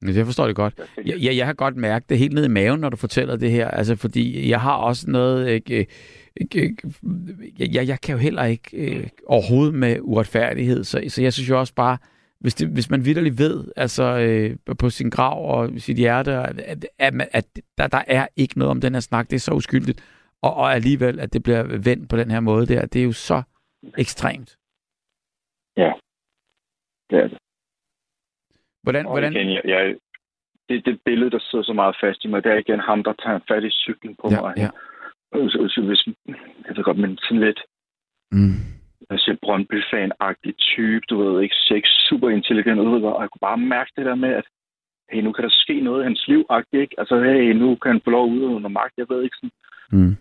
Ja, 0.03 0.13
det 0.13 0.27
forstår 0.27 0.47
jeg 0.47 0.55
godt. 0.55 0.75
Jeg, 0.97 1.17
jeg, 1.23 1.37
jeg 1.37 1.47
har 1.47 1.53
godt 1.53 1.77
mærket 1.77 2.09
det 2.09 2.19
helt 2.19 2.33
ned 2.33 2.45
i 2.45 2.49
maven, 2.59 2.81
når 2.81 2.89
du 2.89 2.97
fortæller 2.97 3.37
det 3.37 3.51
her. 3.51 3.69
Altså, 3.69 3.97
fordi 3.97 4.51
jeg 4.51 4.61
har 4.61 4.77
også 4.77 5.11
noget... 5.11 5.49
Ikke, 5.49 5.87
ikke, 6.41 6.77
jeg, 7.59 7.69
jeg, 7.75 7.89
jeg 7.89 8.01
kan 8.01 8.15
jo 8.15 8.19
heller 8.19 8.45
ikke 8.45 8.71
øh, 8.77 9.09
overhovedet 9.27 9.75
med 9.75 9.97
uretfærdighed, 10.01 10.85
så, 10.85 11.05
så 11.09 11.23
jeg 11.23 11.33
synes 11.33 11.51
jo 11.51 11.59
også 11.59 11.75
bare, 11.75 11.99
hvis, 12.41 12.55
det, 12.55 12.69
hvis 12.69 12.91
man 12.91 13.05
vidderligt 13.05 13.39
ved, 13.39 13.73
altså 13.77 14.05
øh, 14.27 14.77
på 14.79 14.91
sin 14.91 15.11
grav 15.11 15.51
og 15.55 15.71
sit 15.79 15.97
hjerte, 15.97 16.33
at, 16.33 16.61
at, 16.61 16.87
at, 16.99 17.15
at 17.33 17.47
der, 17.79 17.87
der 17.87 18.03
er 18.07 18.27
ikke 18.37 18.59
noget 18.59 18.71
om 18.71 18.81
den 18.81 18.93
her 18.95 19.01
snak, 19.01 19.31
det 19.31 19.37
er 19.37 19.41
så 19.41 19.53
uskyldigt, 19.55 20.01
og, 20.43 20.55
og 20.55 20.73
alligevel, 20.75 21.21
at 21.21 21.33
det 21.33 21.43
bliver 21.43 21.63
vendt 21.63 22.11
på 22.11 22.17
den 22.17 22.31
her 22.31 22.41
måde 22.41 22.67
der, 22.67 22.87
det 22.87 23.01
er 23.01 23.05
jo 23.05 23.13
så 23.13 23.43
ekstremt. 23.99 24.51
Ja, 25.77 25.93
det 27.11 27.19
er 27.25 27.29
det. 27.29 27.39
Hvordan, 28.83 29.07
Og 29.07 29.13
hvordan, 29.13 29.33
igen, 29.33 29.51
jeg, 29.53 29.63
jeg, 29.65 29.97
det, 30.69 30.85
det 30.87 31.01
billede, 31.05 31.31
der 31.31 31.39
sidder 31.39 31.65
så 31.65 31.73
meget 31.73 31.97
fast 32.01 32.25
i 32.25 32.29
mig, 32.29 32.45
det 32.45 32.53
er 32.53 32.57
igen 32.59 32.81
ham, 32.81 33.05
der 33.05 33.13
tager 33.13 33.41
fat 33.49 33.65
i 33.65 33.71
cyklen 33.71 34.17
på 34.23 34.29
Ja, 34.31 34.41
mig. 34.41 34.55
ja. 34.57 34.71
Og 35.33 35.51
så- 35.51 35.69
så 35.69 35.81
Hvis, 35.87 36.07
jeg 36.67 36.77
ved 36.77 36.85
godt, 36.85 36.99
men 36.99 37.19
sådan 37.19 37.41
lidt, 37.41 37.61
mm, 38.33 38.59
jeg 39.11 39.21
siger 39.21 39.37
Brøndby-fan-agtig 39.45 40.53
type, 40.59 41.05
du 41.11 41.23
ved 41.23 41.43
ikke, 41.43 41.55
sex, 41.55 41.83
super 42.09 42.29
intelligent 42.31 42.81
ud, 42.81 43.03
og 43.03 43.23
jeg 43.23 43.31
kunne 43.31 43.47
bare 43.51 43.59
mærke 43.59 43.93
det 43.97 44.07
der 44.07 44.15
med, 44.15 44.29
at 44.29 44.47
hey, 45.11 45.21
nu 45.21 45.33
kan 45.33 45.45
der 45.45 45.51
ske 45.51 45.81
noget 45.81 46.01
i 46.03 46.05
hans 46.05 46.25
liv, 46.29 46.43
ikke? 46.73 46.95
Altså, 46.99 47.15
hey, 47.23 47.53
nu 47.53 47.77
kan 47.77 47.93
han 47.93 48.01
få 48.05 48.11
lov 48.11 48.25
at 48.25 48.31
udøve 48.31 48.57
under 48.59 48.69
magt, 48.69 48.95
jeg 48.97 49.07
ved 49.09 49.23
ikke 49.23 49.37
sådan, 49.37 49.57
mm, 49.93 50.17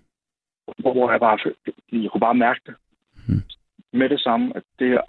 hvor, 0.78 0.94
hvor 0.94 1.12
jeg 1.12 1.20
bare, 1.20 1.38
jeg 1.92 2.12
kunne 2.12 2.28
bare 2.28 2.36
mærke 2.36 2.62
det. 2.66 2.76
Mm. 3.28 3.44
Med 4.00 4.10
det 4.10 4.20
samme, 4.20 4.52
at 4.56 4.64
det 4.80 4.88
her, 4.88 5.02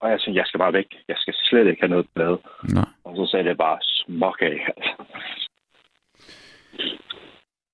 og 0.00 0.10
jeg 0.10 0.20
tænkte, 0.20 0.38
jeg 0.38 0.46
skal 0.46 0.58
bare 0.58 0.72
væk, 0.72 0.86
jeg 1.08 1.16
skal 1.18 1.34
slet 1.36 1.66
ikke 1.66 1.80
have 1.82 1.90
noget 1.90 2.06
blad. 2.14 2.36
nej. 2.74 2.88
Og 3.04 3.16
så 3.16 3.30
sagde 3.30 3.48
det 3.48 3.58
bare, 3.58 3.78
smuk 3.82 4.38
af. 4.42 4.56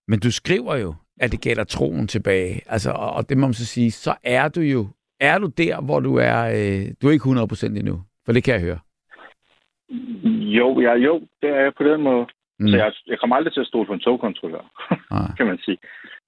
Men 0.08 0.20
du 0.20 0.30
skriver 0.30 0.76
jo, 0.76 0.94
at 1.20 1.32
det 1.32 1.40
gælder 1.40 1.64
troen 1.64 2.08
tilbage. 2.08 2.60
Altså, 2.66 2.90
og, 2.90 3.12
og 3.12 3.28
det 3.28 3.38
må 3.38 3.46
man 3.46 3.54
så 3.54 3.66
sige, 3.66 3.90
så 3.90 4.14
er 4.24 4.48
du 4.48 4.60
jo, 4.60 4.88
er 5.28 5.38
du 5.38 5.46
der, 5.46 5.74
hvor 5.86 6.00
du 6.00 6.12
er, 6.16 6.38
øh, 6.58 6.84
du 6.98 7.08
er 7.08 7.12
ikke 7.12 7.30
100% 7.30 7.78
endnu, 7.78 7.96
for 8.24 8.32
det 8.32 8.44
kan 8.44 8.54
jeg 8.54 8.62
høre. 8.68 8.80
Jo, 10.58 10.80
ja, 10.80 10.94
jo, 10.94 11.14
det 11.42 11.50
er 11.50 11.60
jeg 11.66 11.72
på 11.78 11.84
den 11.84 12.02
måde. 12.02 12.26
Mm. 12.58 12.68
Så 12.68 12.76
jeg, 12.76 12.92
jeg 13.06 13.18
kommer 13.18 13.36
aldrig 13.36 13.52
til 13.52 13.60
at 13.60 13.66
stole 13.66 13.86
på 13.86 13.92
en 13.92 14.00
togkontrollør, 14.06 14.64
Nej. 15.10 15.30
kan 15.38 15.46
man 15.46 15.58
sige. 15.64 15.78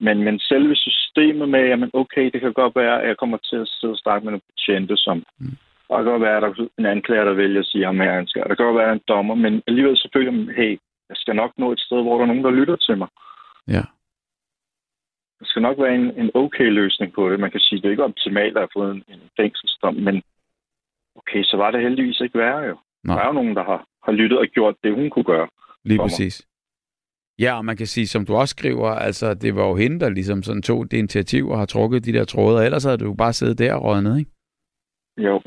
Men, 0.00 0.16
men 0.26 0.38
selve 0.38 0.74
systemet 0.76 1.48
med, 1.48 1.64
jamen 1.70 1.90
okay, 1.92 2.30
det 2.32 2.40
kan 2.40 2.52
godt 2.52 2.76
være, 2.76 3.02
at 3.02 3.08
jeg 3.08 3.16
kommer 3.16 3.36
til 3.36 3.56
at 3.56 3.68
sidde 3.68 3.92
og 3.92 3.98
snakke 3.98 4.24
med 4.24 4.32
nogle 4.32 4.48
betjente, 4.50 4.96
som... 4.96 5.16
Mm. 5.38 5.56
Og 5.88 5.98
det 5.98 6.04
kan 6.04 6.12
godt 6.12 6.28
være, 6.28 6.36
at 6.36 6.42
der 6.42 6.48
er 6.48 6.68
en 6.78 6.86
anklager, 6.86 7.24
der 7.24 7.32
vælger 7.32 7.60
at 7.60 7.66
sige 7.66 7.86
han 7.86 8.26
skal. 8.26 8.42
Og 8.42 8.48
det 8.50 8.56
kan 8.56 8.66
godt 8.66 8.76
være, 8.76 8.90
at 8.90 8.96
en 8.96 9.08
dommer, 9.08 9.34
men 9.34 9.62
alligevel 9.66 9.96
selvfølgelig, 9.98 10.54
hey, 10.56 10.72
jeg 11.08 11.16
skal 11.16 11.36
nok 11.36 11.52
nå 11.58 11.72
et 11.72 11.80
sted, 11.80 12.02
hvor 12.02 12.14
der 12.16 12.22
er 12.22 12.26
nogen, 12.26 12.44
der 12.44 12.50
lytter 12.50 12.76
til 12.76 12.98
mig. 12.98 13.08
Ja. 13.68 13.82
Der 15.44 15.50
skal 15.50 15.62
nok 15.62 15.78
være 15.78 15.94
en, 15.94 16.06
en 16.22 16.30
okay 16.34 16.68
løsning 16.80 17.12
på 17.12 17.30
det. 17.30 17.40
Man 17.40 17.50
kan 17.50 17.60
sige, 17.60 17.80
det 17.80 17.86
er 17.86 17.90
ikke 17.90 18.04
optimalt 18.10 18.56
at 18.56 18.60
have 18.60 18.76
fået 18.76 18.90
en, 18.94 19.02
en 19.08 19.20
fængselsdom, 19.40 19.94
men 19.94 20.22
okay, 21.20 21.42
så 21.42 21.56
var 21.56 21.70
det 21.70 21.80
heldigvis 21.82 22.20
ikke 22.20 22.38
værre 22.38 22.62
jo. 22.70 22.76
Nej. 23.04 23.16
Der 23.16 23.22
er 23.22 23.26
jo 23.26 23.32
nogen, 23.32 23.56
der 23.56 23.64
har, 23.64 23.86
har 24.04 24.12
lyttet 24.12 24.38
og 24.38 24.46
gjort 24.46 24.74
det, 24.84 24.94
hun 24.94 25.10
kunne 25.10 25.24
gøre. 25.24 25.48
Lige 25.84 25.98
præcis. 25.98 26.46
Ja, 27.38 27.56
og 27.58 27.64
man 27.64 27.76
kan 27.76 27.86
sige, 27.86 28.06
som 28.06 28.26
du 28.26 28.34
også 28.34 28.52
skriver, 28.52 28.88
altså 28.88 29.34
det 29.34 29.56
var 29.56 29.66
jo 29.68 29.74
hende, 29.74 30.00
der 30.00 30.08
ligesom 30.08 30.42
sådan 30.42 30.62
tog 30.62 30.90
det 30.90 30.96
initiativ 30.96 31.48
og 31.48 31.58
har 31.58 31.66
trukket 31.66 32.04
de 32.04 32.12
der 32.12 32.24
tråde, 32.24 32.58
og 32.58 32.64
ellers 32.64 32.84
havde 32.84 32.98
du 32.98 33.04
jo 33.04 33.14
bare 33.14 33.32
siddet 33.32 33.58
der 33.58 33.74
og 33.74 33.84
rådnet, 33.84 34.18
ikke? 34.18 34.30
Jo. 35.18 35.40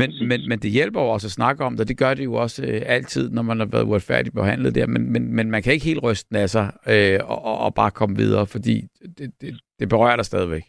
Men, 0.00 0.28
men, 0.28 0.40
men 0.48 0.58
det 0.58 0.70
hjælper 0.70 1.00
jo 1.00 1.08
også 1.08 1.26
at 1.26 1.36
snakke 1.40 1.64
om 1.64 1.76
det, 1.76 1.88
det 1.88 1.98
gør 1.98 2.14
det 2.14 2.24
jo 2.24 2.34
også 2.34 2.60
øh, 2.68 2.82
altid, 2.86 3.30
når 3.30 3.42
man 3.42 3.58
har 3.58 3.66
været 3.66 3.88
uretfærdigt 3.88 4.34
behandlet 4.34 4.74
der, 4.74 4.86
men, 4.86 5.12
men, 5.12 5.22
men 5.36 5.50
man 5.50 5.62
kan 5.62 5.72
ikke 5.72 5.90
helt 5.90 6.02
ryste 6.02 6.28
den 6.28 6.36
af 6.42 6.48
sig 6.48 6.66
øh, 6.92 7.20
og, 7.32 7.44
og, 7.44 7.58
og 7.58 7.74
bare 7.74 7.90
komme 7.90 8.16
videre, 8.16 8.46
fordi 8.46 8.74
det, 9.18 9.28
det, 9.40 9.60
det 9.78 9.88
berører 9.88 10.16
dig 10.16 10.24
stadigvæk. 10.24 10.64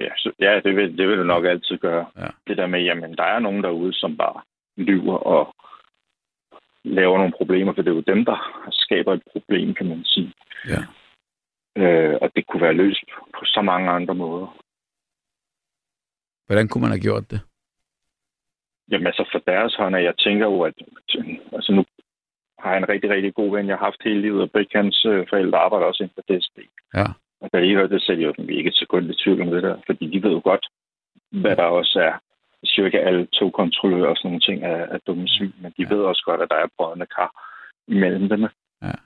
Ja, 0.00 0.10
så, 0.16 0.32
ja 0.40 0.60
det, 0.64 0.76
vil, 0.76 0.98
det 0.98 1.08
vil 1.08 1.18
du 1.18 1.24
nok 1.24 1.44
altid 1.44 1.78
gøre. 1.78 2.06
Ja. 2.16 2.28
Det 2.46 2.56
der 2.56 2.66
med, 2.66 2.80
jamen, 2.80 3.16
der 3.16 3.24
er 3.24 3.38
nogen 3.38 3.62
derude, 3.62 3.92
som 3.92 4.16
bare 4.16 4.40
lyver 4.76 5.16
og 5.16 5.54
laver 6.84 7.16
nogle 7.18 7.34
problemer, 7.36 7.72
for 7.74 7.82
det 7.82 7.90
er 7.90 7.94
jo 7.94 8.12
dem, 8.14 8.24
der 8.24 8.38
skaber 8.70 9.12
et 9.14 9.22
problem, 9.32 9.74
kan 9.74 9.88
man 9.88 10.04
sige. 10.04 10.32
Ja. 10.68 10.80
Øh, 11.82 12.18
og 12.22 12.30
det 12.36 12.46
kunne 12.46 12.62
være 12.62 12.80
løst 12.82 13.04
på 13.38 13.44
så 13.44 13.62
mange 13.62 13.90
andre 13.90 14.14
måder. 14.14 14.46
Hvordan 16.46 16.68
kunne 16.68 16.82
man 16.82 16.90
have 16.90 17.00
gjort 17.00 17.30
det? 17.30 17.40
Jamen 18.90 19.06
altså 19.06 19.28
for 19.32 19.38
deres 19.38 19.74
hånd, 19.74 19.96
jeg 19.96 20.16
tænker 20.18 20.46
jo, 20.46 20.60
at 20.62 20.74
altså 21.52 21.72
nu 21.72 21.84
har 22.58 22.70
jeg 22.70 22.78
en 22.78 22.88
rigtig, 22.88 23.10
rigtig 23.10 23.34
god 23.34 23.50
ven, 23.56 23.68
jeg 23.68 23.76
har 23.76 23.84
haft 23.84 24.04
hele 24.04 24.20
livet, 24.20 24.42
og 24.42 24.50
begge 24.50 24.78
hans 24.78 25.04
øh, 25.04 25.26
forældre 25.28 25.58
arbejder 25.58 25.86
også 25.86 26.02
inden 26.02 26.16
for 26.16 26.26
DSB. 26.28 26.58
Ja. 26.94 27.06
Og 27.40 27.50
da 27.52 27.58
I 27.58 27.74
hørte 27.74 27.94
det, 27.94 28.02
så 28.02 28.12
er 28.12 28.16
de 28.16 28.22
jo 28.22 28.34
ikke 28.48 28.68
et 28.68 28.74
sekund 28.74 29.10
i 29.10 29.22
tvivl 29.22 29.42
om 29.42 29.50
det 29.50 29.62
der, 29.62 29.76
fordi 29.86 30.06
de 30.06 30.22
ved 30.22 30.32
jo 30.32 30.40
godt, 30.44 30.66
hvad 31.30 31.56
der 31.56 31.64
også 31.64 32.00
er. 32.00 32.14
At 32.78 32.94
alle 32.94 33.26
to 33.26 33.50
kontrollører 33.50 34.10
og 34.10 34.16
sådan 34.16 34.28
nogle 34.28 34.40
ting 34.40 34.64
er, 34.64 34.76
er 34.94 34.98
dumme 35.06 35.28
syg, 35.28 35.52
men 35.60 35.72
de 35.76 35.82
ja. 35.82 35.94
ved 35.94 36.02
også 36.02 36.22
godt, 36.26 36.42
at 36.42 36.48
der 36.50 36.56
er 36.56 36.74
brødende 36.78 37.06
kar 37.06 37.30
imellem 37.88 38.28
dem. 38.28 38.42
Ja. 38.82 38.96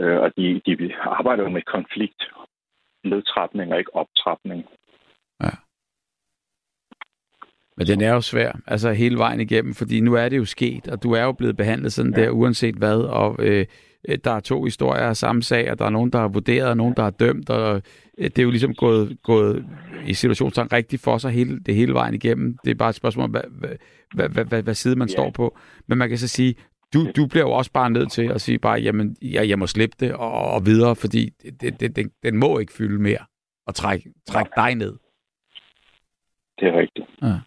Øh, 0.00 0.20
og 0.20 0.32
de, 0.36 0.60
de 0.66 0.94
arbejder 1.00 1.42
jo 1.42 1.48
med 1.48 1.62
konflikt, 1.62 2.22
nedtrapning 3.04 3.72
og 3.72 3.78
ikke 3.78 3.96
optrapning. 3.96 4.66
Men 7.78 7.86
den 7.86 8.00
er 8.00 8.12
jo 8.12 8.20
svær, 8.20 8.52
altså 8.66 8.92
hele 8.92 9.18
vejen 9.18 9.40
igennem, 9.40 9.74
fordi 9.74 10.00
nu 10.00 10.14
er 10.14 10.28
det 10.28 10.36
jo 10.36 10.44
sket, 10.44 10.88
og 10.88 11.02
du 11.02 11.12
er 11.12 11.22
jo 11.22 11.32
blevet 11.32 11.56
behandlet 11.56 11.92
sådan 11.92 12.14
ja. 12.16 12.22
der, 12.22 12.30
uanset 12.30 12.74
hvad, 12.74 12.96
og 12.96 13.36
øh, 13.38 13.66
der 14.24 14.30
er 14.30 14.40
to 14.40 14.64
historier 14.64 15.02
af 15.02 15.16
samme 15.16 15.42
sag, 15.42 15.70
og 15.70 15.78
der 15.78 15.84
er 15.84 15.90
nogen, 15.90 16.10
der 16.10 16.18
har 16.18 16.28
vurderet, 16.28 16.68
og 16.68 16.76
nogen, 16.76 16.94
der 16.96 17.02
har 17.02 17.10
dømt, 17.10 17.50
og 17.50 17.82
øh, 18.18 18.24
det 18.24 18.38
er 18.38 18.42
jo 18.42 18.50
ligesom 18.50 18.74
gået, 18.74 19.18
gået 19.22 19.64
i 20.06 20.14
situationstegn 20.14 20.72
rigtigt 20.72 21.02
for 21.02 21.18
sig 21.18 21.30
hele, 21.30 21.60
det 21.60 21.74
hele 21.74 21.94
vejen 21.94 22.14
igennem. 22.14 22.58
Det 22.64 22.70
er 22.70 22.74
bare 22.74 22.88
et 22.88 22.94
spørgsmål 22.94 23.24
om, 23.24 23.30
hvad, 23.30 23.42
hvad, 24.14 24.28
hvad, 24.28 24.44
hvad, 24.44 24.62
hvad, 24.62 24.74
side 24.74 24.96
man 24.96 25.08
ja. 25.08 25.12
står 25.12 25.30
på. 25.30 25.58
Men 25.86 25.98
man 25.98 26.08
kan 26.08 26.18
så 26.18 26.28
sige, 26.28 26.54
du, 26.94 27.06
du 27.16 27.26
bliver 27.26 27.44
jo 27.44 27.52
også 27.52 27.72
bare 27.72 27.90
nødt 27.90 28.12
til 28.12 28.22
at 28.32 28.40
sige 28.40 28.58
bare, 28.58 28.80
jamen, 28.80 29.16
jeg, 29.22 29.48
jeg 29.48 29.58
må 29.58 29.66
slippe 29.66 29.96
det 30.00 30.12
og, 30.12 30.32
og 30.32 30.66
videre, 30.66 30.96
fordi 30.96 31.30
det, 31.60 31.80
det, 31.80 31.96
det, 31.96 32.10
den 32.22 32.36
må 32.36 32.58
ikke 32.58 32.72
fylde 32.72 33.02
mere 33.02 33.24
og 33.66 33.74
trække, 33.74 34.12
trække 34.26 34.50
dig 34.56 34.74
ned. 34.74 34.96
Det 36.60 36.68
er 36.68 36.78
rigtigt. 36.78 37.06
Ja. 37.22 37.38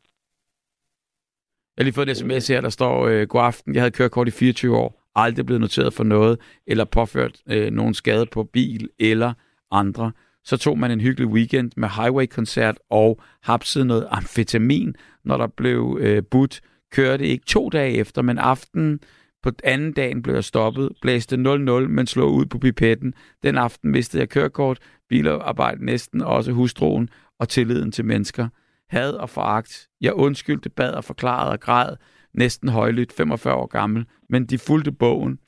Jeg 1.77 1.84
har 1.84 1.84
lige 1.84 1.93
fået 1.93 2.10
en 2.10 2.15
sms 2.15 2.48
her, 2.48 2.61
der 2.61 2.69
står, 2.69 3.07
øh, 3.07 3.27
god 3.27 3.41
aften, 3.41 3.76
jeg 3.76 3.81
havde 3.81 3.91
kørekort 3.91 4.27
i 4.27 4.31
24 4.31 4.77
år, 4.77 5.02
aldrig 5.15 5.45
blevet 5.45 5.61
noteret 5.61 5.93
for 5.93 6.03
noget, 6.03 6.39
eller 6.68 6.85
påført 6.85 7.41
øh, 7.49 7.72
nogen 7.72 7.93
skade 7.93 8.26
på 8.26 8.43
bil 8.43 8.89
eller 8.99 9.34
andre. 9.72 10.11
Så 10.43 10.57
tog 10.57 10.80
man 10.80 10.91
en 10.91 11.02
hyggelig 11.02 11.27
weekend 11.27 11.72
med 11.77 11.89
highway-koncert 11.89 12.80
og 12.89 13.19
hapsede 13.43 13.85
noget 13.85 14.07
amfetamin, 14.10 14.95
når 15.26 15.38
der 15.38 15.48
blev 15.48 15.98
øh, 16.02 16.23
budt. 16.31 16.61
Kørte 16.91 17.27
ikke 17.27 17.45
to 17.45 17.69
dage 17.69 17.93
efter, 17.93 18.22
men 18.22 18.38
aftenen 18.38 18.99
på 19.43 19.52
anden 19.64 19.93
dagen 19.93 20.22
blev 20.22 20.35
jeg 20.35 20.43
stoppet, 20.43 20.89
blæste 21.02 21.35
0-0, 21.35 21.39
men 21.88 22.07
slog 22.07 22.34
ud 22.34 22.45
på 22.45 22.60
pipetten. 22.60 23.14
Den 23.43 23.57
aften 23.57 23.91
mistede 23.91 24.22
jeg 24.22 24.30
kørekort, 24.30 24.80
bilarbejde 25.10 25.85
næsten, 25.85 26.22
også 26.22 26.52
hustruen 26.52 27.10
og 27.39 27.49
tilliden 27.49 27.91
til 27.91 28.06
mennesker 28.06 28.48
had 28.91 29.13
og 29.13 29.30
foragt. 29.30 29.88
Jeg 30.01 30.13
undskyldte, 30.13 30.69
bad 30.69 30.91
og 30.91 31.03
forklarede 31.03 31.51
og 31.51 31.59
græd, 31.59 31.95
næsten 32.34 32.69
højlydt, 32.69 33.13
45 33.13 33.53
år 33.53 33.68
gammel, 33.68 34.05
men 34.30 34.45
de 34.45 34.57
fulgte 34.57 34.91
bogen 34.91 35.39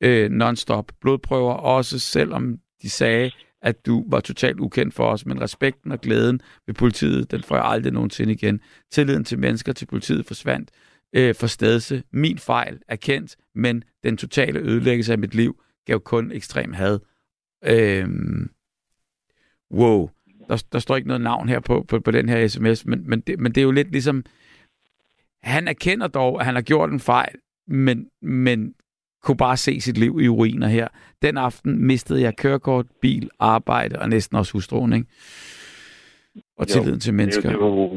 øh, 0.00 0.30
non-stop. 0.30 0.92
Blodprøver 1.00 1.52
også, 1.52 1.98
selvom 1.98 2.58
de 2.82 2.90
sagde, 2.90 3.30
at 3.62 3.86
du 3.86 4.04
var 4.08 4.20
totalt 4.20 4.60
ukendt 4.60 4.94
for 4.94 5.10
os, 5.10 5.26
men 5.26 5.40
respekten 5.40 5.92
og 5.92 6.00
glæden 6.00 6.40
ved 6.66 6.74
politiet, 6.74 7.30
den 7.30 7.42
får 7.42 7.56
jeg 7.56 7.64
aldrig 7.64 7.92
nogensinde 7.92 8.32
igen. 8.32 8.60
Tilliden 8.90 9.24
til 9.24 9.38
mennesker 9.38 9.72
til 9.72 9.86
politiet 9.86 10.26
forsvandt 10.26 10.70
øh, 11.12 11.34
for 11.34 11.46
stedse. 11.46 12.02
Min 12.12 12.38
fejl 12.38 12.80
er 12.88 12.96
kendt, 12.96 13.36
men 13.54 13.84
den 14.04 14.16
totale 14.16 14.60
ødelæggelse 14.60 15.12
af 15.12 15.18
mit 15.18 15.34
liv 15.34 15.62
gav 15.86 16.00
kun 16.00 16.32
ekstrem 16.32 16.72
had. 16.72 16.98
Øh, 17.64 18.08
wow. 19.72 20.10
Der, 20.52 20.64
der 20.72 20.78
står 20.78 20.96
ikke 20.96 21.08
noget 21.08 21.20
navn 21.20 21.48
her 21.48 21.60
på, 21.60 21.84
på, 21.88 22.00
på 22.00 22.10
den 22.10 22.28
her 22.28 22.48
sms, 22.48 22.86
men, 22.86 23.10
men, 23.10 23.20
det, 23.20 23.40
men 23.40 23.52
det 23.52 23.60
er 23.60 23.64
jo 23.64 23.70
lidt 23.70 23.92
ligesom, 23.92 24.24
han 25.42 25.68
erkender 25.68 26.08
dog, 26.08 26.40
at 26.40 26.46
han 26.46 26.54
har 26.54 26.62
gjort 26.62 26.90
en 26.90 27.00
fejl, 27.00 27.34
men, 27.66 28.08
men 28.22 28.74
kunne 29.22 29.36
bare 29.36 29.56
se 29.56 29.80
sit 29.80 29.98
liv 29.98 30.20
i 30.20 30.28
ruiner 30.28 30.68
her. 30.68 30.88
Den 31.22 31.38
aften 31.38 31.86
mistede 31.86 32.22
jeg 32.22 32.36
kørekort, 32.36 32.86
bil, 33.02 33.30
arbejde 33.38 33.98
og 33.98 34.08
næsten 34.08 34.38
også 34.38 34.52
hustruen, 34.52 34.92
ikke? 34.92 35.06
Og 36.58 36.68
tilliden 36.68 37.00
til 37.00 37.14
mennesker. 37.14 37.48
Det 37.48 37.56
er, 37.56 37.64
jo, 37.64 37.94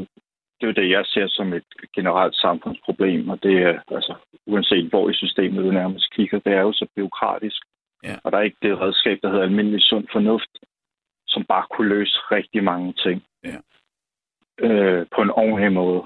det 0.60 0.62
er 0.62 0.66
jo 0.66 0.72
det, 0.72 0.90
jeg 0.90 1.04
ser 1.04 1.26
som 1.28 1.52
et 1.52 1.64
generelt 1.94 2.36
samfundsproblem, 2.36 3.28
og 3.28 3.42
det 3.42 3.62
er, 3.62 3.78
altså, 3.90 4.14
uanset 4.46 4.88
hvor 4.88 5.10
i 5.10 5.14
systemet 5.14 5.64
du 5.64 5.70
nærmest 5.70 6.14
kigger, 6.14 6.38
det 6.38 6.52
er 6.52 6.60
jo 6.60 6.72
så 6.72 6.86
byråkratisk. 6.96 7.62
Ja. 8.04 8.16
Og 8.24 8.32
der 8.32 8.38
er 8.38 8.42
ikke 8.42 8.62
det 8.62 8.80
redskab, 8.80 9.18
der 9.22 9.30
hedder 9.30 9.44
almindelig 9.44 9.82
sund 9.82 10.06
fornuft, 10.12 10.52
som 11.36 11.44
bare 11.52 11.66
kunne 11.72 11.88
løse 11.96 12.16
rigtig 12.36 12.64
mange 12.64 12.92
ting. 13.04 13.18
Ja. 13.50 13.58
Øh, 14.66 15.06
på 15.14 15.20
en 15.22 15.30
ordentlig 15.30 15.72
måde. 15.72 16.02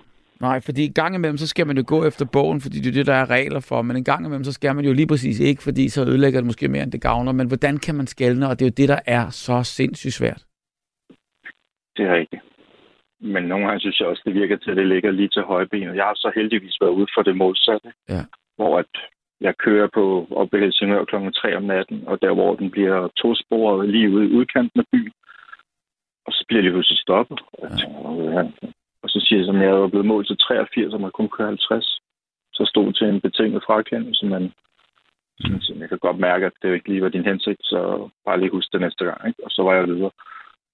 Nej, 0.47 0.61
fordi 0.67 0.83
en 0.87 0.93
gang 0.93 1.15
imellem, 1.15 1.39
så 1.39 1.49
skal 1.49 1.67
man 1.67 1.77
jo 1.77 1.85
gå 1.87 1.99
efter 2.05 2.25
bogen, 2.33 2.61
fordi 2.61 2.79
det 2.79 2.91
er 2.91 2.99
det, 2.99 3.07
der 3.07 3.19
er 3.23 3.31
regler 3.31 3.61
for. 3.69 3.83
Men 3.83 3.97
en 3.97 4.05
gang 4.05 4.21
imellem, 4.27 4.45
så 4.45 4.53
skal 4.53 4.75
man 4.77 4.85
jo 4.85 4.93
lige 4.93 5.07
præcis 5.13 5.41
ikke, 5.41 5.63
fordi 5.63 5.89
så 5.89 6.01
ødelægger 6.11 6.41
det 6.41 6.47
måske 6.47 6.69
mere, 6.69 6.83
end 6.83 6.93
det 6.93 7.03
gavner. 7.03 7.33
Men 7.33 7.47
hvordan 7.49 7.77
kan 7.79 7.95
man 7.95 8.07
skælne? 8.07 8.49
Og 8.49 8.59
det 8.59 8.65
er 8.65 8.71
jo 8.71 8.81
det, 8.81 8.89
der 8.89 9.01
er 9.07 9.31
så 9.31 9.63
sindssygt 9.63 10.15
svært. 10.15 10.43
Det 11.97 12.05
er 12.07 12.15
rigtigt. 12.15 12.43
Men 13.21 13.43
nogle 13.45 13.67
gange 13.67 13.81
synes 13.81 14.01
jeg 14.01 14.09
også, 14.09 14.23
det 14.25 14.35
virker 14.35 14.57
til, 14.57 14.71
at 14.71 14.77
det 14.77 14.87
ligger 14.87 15.11
lige 15.11 15.29
til 15.29 15.43
højbenet. 15.43 15.97
Jeg 15.97 16.05
har 16.05 16.15
så 16.15 16.33
heldigvis 16.35 16.77
været 16.81 16.91
ude 16.91 17.07
for 17.15 17.23
det 17.23 17.37
modsatte. 17.37 17.93
Ja. 18.09 18.23
Hvor 18.57 18.79
at 18.79 18.95
jeg 19.41 19.55
kører 19.57 19.89
på 19.95 20.27
op 20.31 20.55
i 20.55 20.59
Helsingør 20.59 21.05
kl. 21.05 21.17
3 21.35 21.57
om 21.57 21.63
natten, 21.63 22.05
og 22.07 22.23
der 22.23 22.33
hvor 22.35 22.55
den 22.55 22.71
bliver 22.71 23.09
tosporet 23.09 23.89
lige 23.89 24.11
ude 24.11 24.27
i 24.27 24.33
udkanten 24.39 24.81
af 24.81 24.87
byen, 24.93 25.13
og 26.27 26.33
så 26.33 26.45
bliver 26.47 26.59
jeg 26.59 26.65
lige 26.65 26.73
pludselig 26.73 26.99
stoppet. 26.99 27.41
Han? 28.39 28.53
og 29.03 29.09
så 29.11 29.19
siger 29.27 29.41
jeg, 29.45 29.55
at 29.55 29.69
jeg 29.69 29.81
var 29.83 29.89
blevet 29.89 30.07
målt 30.07 30.27
til 30.27 30.37
83, 30.37 30.95
og 30.95 31.01
man 31.01 31.11
kun 31.11 31.29
køre 31.29 31.47
50. 31.47 32.01
Så 32.53 32.65
stod 32.67 32.93
til 32.93 33.07
en 33.07 33.21
betinget 33.21 33.63
frakendelse, 33.67 34.27
men 34.27 34.43
mm. 35.45 35.81
jeg 35.81 35.89
kan 35.89 35.99
godt 35.99 36.19
mærke, 36.19 36.47
at 36.47 36.53
det 36.63 36.75
ikke 36.75 36.89
lige 36.89 37.03
var 37.03 37.09
din 37.09 37.25
hensigt, 37.25 37.61
så 37.63 38.09
bare 38.25 38.41
lige 38.41 38.51
husk 38.51 38.73
det 38.73 38.81
næste 38.81 39.05
gang. 39.05 39.29
Ikke? 39.29 39.45
Og 39.45 39.51
så 39.51 39.63
var 39.63 39.75
jeg 39.75 39.87
videre. 39.87 40.11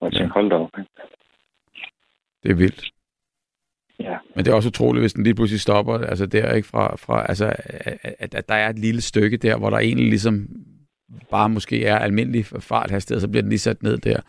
Og 0.00 0.04
jeg 0.06 0.12
tænkte, 0.12 0.34
hold 0.34 0.50
da 0.50 0.56
op. 0.56 0.70
Ikke? 0.78 0.90
Det 2.42 2.50
er 2.50 2.54
vildt. 2.54 2.90
Ja. 4.00 4.18
Men 4.34 4.44
det 4.44 4.50
er 4.50 4.56
også 4.56 4.68
utroligt, 4.68 5.02
hvis 5.02 5.12
den 5.12 5.24
lige 5.24 5.34
pludselig 5.34 5.60
stopper, 5.60 5.98
altså 5.98 6.26
der 6.26 6.52
ikke 6.52 6.68
fra, 6.68 6.96
fra 6.96 7.26
altså, 7.28 7.56
at, 8.18 8.34
at 8.34 8.48
der 8.48 8.54
er 8.54 8.68
et 8.68 8.78
lille 8.78 9.00
stykke 9.00 9.36
der, 9.36 9.58
hvor 9.58 9.70
der 9.70 9.78
egentlig 9.78 10.08
ligesom 10.08 10.48
bare 11.30 11.48
måske 11.48 11.84
er 11.84 11.98
almindelig 11.98 12.46
farthastighed, 12.46 13.20
så 13.20 13.28
bliver 13.28 13.42
den 13.42 13.48
lige 13.48 13.58
sat 13.58 13.82
ned 13.82 13.98
der. 13.98 14.20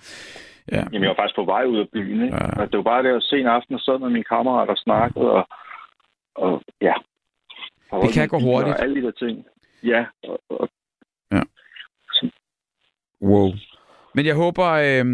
Ja. 0.71 0.83
Jamen, 0.91 1.03
jeg 1.03 1.09
var 1.09 1.15
faktisk 1.15 1.35
på 1.35 1.45
vej 1.45 1.63
ud 1.63 1.77
af 1.79 1.89
byen, 1.93 2.23
ikke? 2.25 2.35
Ja. 2.35 2.61
Og 2.61 2.71
det 2.71 2.77
var 2.77 2.83
bare 2.83 3.03
det 3.03 3.15
at 3.15 3.23
se 3.23 3.39
en 3.39 3.47
aften 3.47 3.75
og 3.75 3.81
sad 3.81 3.99
med 3.99 4.09
mine 4.09 4.23
kammerater 4.23 4.71
og 4.71 4.77
snakkede, 4.77 5.31
og, 5.31 5.47
og 6.35 6.61
ja. 6.81 6.93
Og 7.91 8.01
det 8.03 8.13
kan 8.13 8.27
gå 8.27 8.39
hurtigt. 8.39 8.75
Og 8.75 8.81
alle 8.81 8.95
de 9.01 9.05
der 9.05 9.11
ting. 9.11 9.45
Ja. 9.83 10.05
Og, 10.23 10.39
og, 10.49 10.69
ja. 11.31 11.41
Wow. 13.21 13.49
Men 14.17 14.25
jeg 14.25 14.35
håber, 14.35 14.67
øh, 14.67 15.05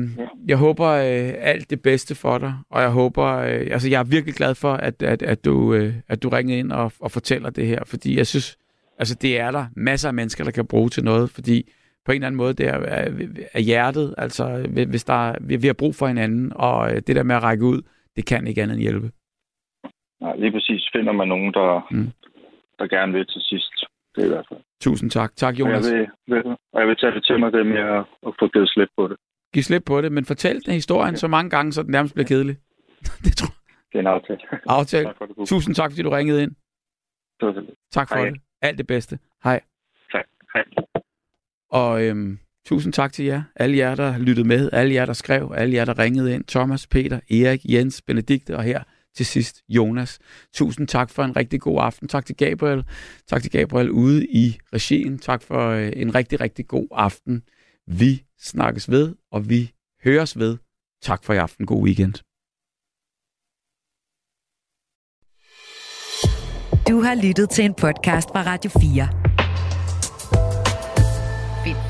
jeg 0.48 0.58
håber 0.58 0.88
øh, 0.88 1.34
alt 1.38 1.70
det 1.70 1.82
bedste 1.82 2.16
for 2.16 2.38
dig, 2.38 2.54
og 2.70 2.82
jeg 2.82 2.90
håber, 2.90 3.26
øh, 3.38 3.68
altså 3.72 3.90
jeg 3.90 4.00
er 4.00 4.04
virkelig 4.04 4.36
glad 4.36 4.56
for, 4.56 4.74
at, 4.74 5.04
at, 5.04 5.22
at, 5.22 5.46
du, 5.46 5.74
øh, 5.74 5.94
at 6.08 6.24
du 6.24 6.30
ringede 6.30 6.60
ind 6.60 6.72
og, 6.72 6.92
og 7.00 7.12
fortæller 7.12 7.50
det 7.50 7.68
her, 7.68 7.80
fordi 7.86 8.18
jeg 8.18 8.28
synes, 8.28 8.58
altså 9.00 9.16
det 9.16 9.40
er 9.40 9.52
der 9.52 9.66
masser 9.76 10.08
af 10.08 10.14
mennesker, 10.14 10.44
der 10.44 10.52
kan 10.52 10.68
bruge 10.68 10.90
til 10.90 11.04
noget, 11.04 11.30
fordi 11.30 11.72
på 12.06 12.12
en 12.12 12.16
eller 12.16 12.28
anden 12.28 12.38
måde, 12.38 12.54
det 12.54 12.68
er, 12.68 12.80
er 13.54 13.60
hjertet, 13.60 14.16
altså 14.18 14.68
hvis 14.90 15.04
der 15.04 15.30
er, 15.30 15.36
vi, 15.42 15.56
vi 15.56 15.68
har 15.68 15.74
brug 15.74 15.96
for 15.96 16.08
hinanden, 16.08 16.52
og 16.56 16.92
øh, 16.92 16.96
det 17.08 17.16
der 17.16 17.24
med 17.24 17.36
at 17.36 17.44
række 17.44 17.66
ud, 17.66 17.82
det 18.16 18.26
kan 18.26 18.48
ikke 18.48 18.64
andet 18.64 18.74
end 18.74 18.82
hjælpe. 18.82 19.12
Nej, 20.22 20.36
lige 20.36 20.52
præcis 20.52 20.90
finder 20.96 21.12
man 21.12 21.28
nogen, 21.28 21.54
der, 21.54 21.88
mm. 21.92 22.12
der 22.80 22.88
gerne 22.88 23.14
vil 23.14 23.26
til 23.26 23.42
sidst. 23.42 23.74
Det 24.16 24.22
er 24.22 24.26
i 24.26 24.30
hvert 24.30 24.46
fald. 24.50 24.60
Tusind 24.82 25.10
tak. 25.12 25.36
Tak, 25.36 25.60
Jonas. 25.60 25.92
Og 25.92 25.98
jeg 25.98 26.08
vil, 26.28 26.46
og 26.74 26.80
jeg 26.82 26.88
vil 26.88 26.96
tage 26.96 27.14
det 27.14 27.26
til 27.26 27.40
mig, 27.40 27.52
det 27.52 27.66
med 27.66 27.78
at, 27.78 28.06
at 28.28 28.34
få 28.40 28.48
givet 28.48 28.70
slip 28.70 28.90
på 28.98 29.08
det. 29.08 29.18
Giv 29.54 29.64
slip 29.64 29.84
på 29.86 30.02
det, 30.02 30.12
men 30.12 30.26
fortæl 30.26 30.66
den 30.66 30.74
historien 30.74 31.10
okay. 31.10 31.18
så 31.18 31.28
mange 31.28 31.50
gange, 31.50 31.72
så 31.72 31.84
den 31.84 31.92
nærmest 31.92 32.14
bliver 32.14 32.28
kedelig. 32.28 32.56
det 33.26 33.38
tror 33.38 33.54
Det 33.92 33.96
er 33.96 34.00
en 34.00 34.08
aftale. 34.08 34.40
Aftale. 34.68 35.06
tak 35.06 35.30
det, 35.38 35.48
Tusind 35.48 35.76
tak, 35.76 35.92
fordi 35.92 36.04
du 36.04 36.10
ringede 36.10 36.44
ind. 36.44 36.52
Tak 37.92 38.08
for 38.10 38.16
Hej. 38.16 38.30
det. 38.30 38.42
Alt 38.62 38.78
det 38.78 38.88
bedste. 38.88 39.20
Hej. 39.44 39.62
Tak. 40.12 40.26
Hej. 40.54 40.64
Og 41.74 42.04
øhm, 42.04 42.40
tusind 42.66 42.94
tak 42.94 43.14
til 43.14 43.26
jer. 43.26 43.44
Alle 43.56 43.78
jer, 43.78 43.95
der 43.95 44.18
lyttede 44.18 44.48
med. 44.48 44.70
Alle 44.74 44.94
jer, 44.94 45.06
der 45.06 45.14
skrev. 45.14 45.52
Alle 45.56 45.76
jer, 45.76 45.86
der 45.86 46.00
ringede 46.00 46.34
ind. 46.34 46.44
Thomas, 46.44 46.88
Peter, 46.88 47.20
Erik, 47.32 47.62
Jens, 47.66 48.02
Benedikte 48.02 48.58
og 48.58 48.64
her 48.64 48.84
til 49.16 49.26
sidst 49.26 49.62
Jonas. 49.70 50.20
Tusind 50.54 50.88
tak 50.88 51.10
for 51.10 51.24
en 51.24 51.36
rigtig 51.36 51.62
god 51.62 51.82
aften. 51.82 52.08
Tak 52.08 52.26
til 52.26 52.36
Gabriel. 52.36 52.84
Tak 53.28 53.41
til 53.41 53.52
Gabriel 53.52 53.91
ude 53.91 54.28
i 54.28 54.58
regien. 54.74 55.20
Tak 55.20 55.41
for 55.41 55.70
øh, 55.70 55.91
en 55.95 56.16
rigtig, 56.16 56.41
rigtig 56.41 56.68
god 56.68 56.88
aften. 56.91 57.44
Vi 57.88 58.24
snakkes 58.40 58.91
ved, 58.91 59.16
og 59.32 59.50
vi 59.50 59.72
høres 60.04 60.40
ved. 60.40 60.58
Tak 61.02 61.24
for 61.24 61.34
i 61.34 61.38
aften. 61.38 61.66
God 61.66 61.84
weekend. 61.84 62.14
Du 66.90 67.02
har 67.02 67.28
lyttet 67.28 67.50
til 67.50 67.66
en 67.66 67.74
podcast 67.74 68.30
fra 68.30 68.44
Radio 68.44 68.72
4. 68.82 69.23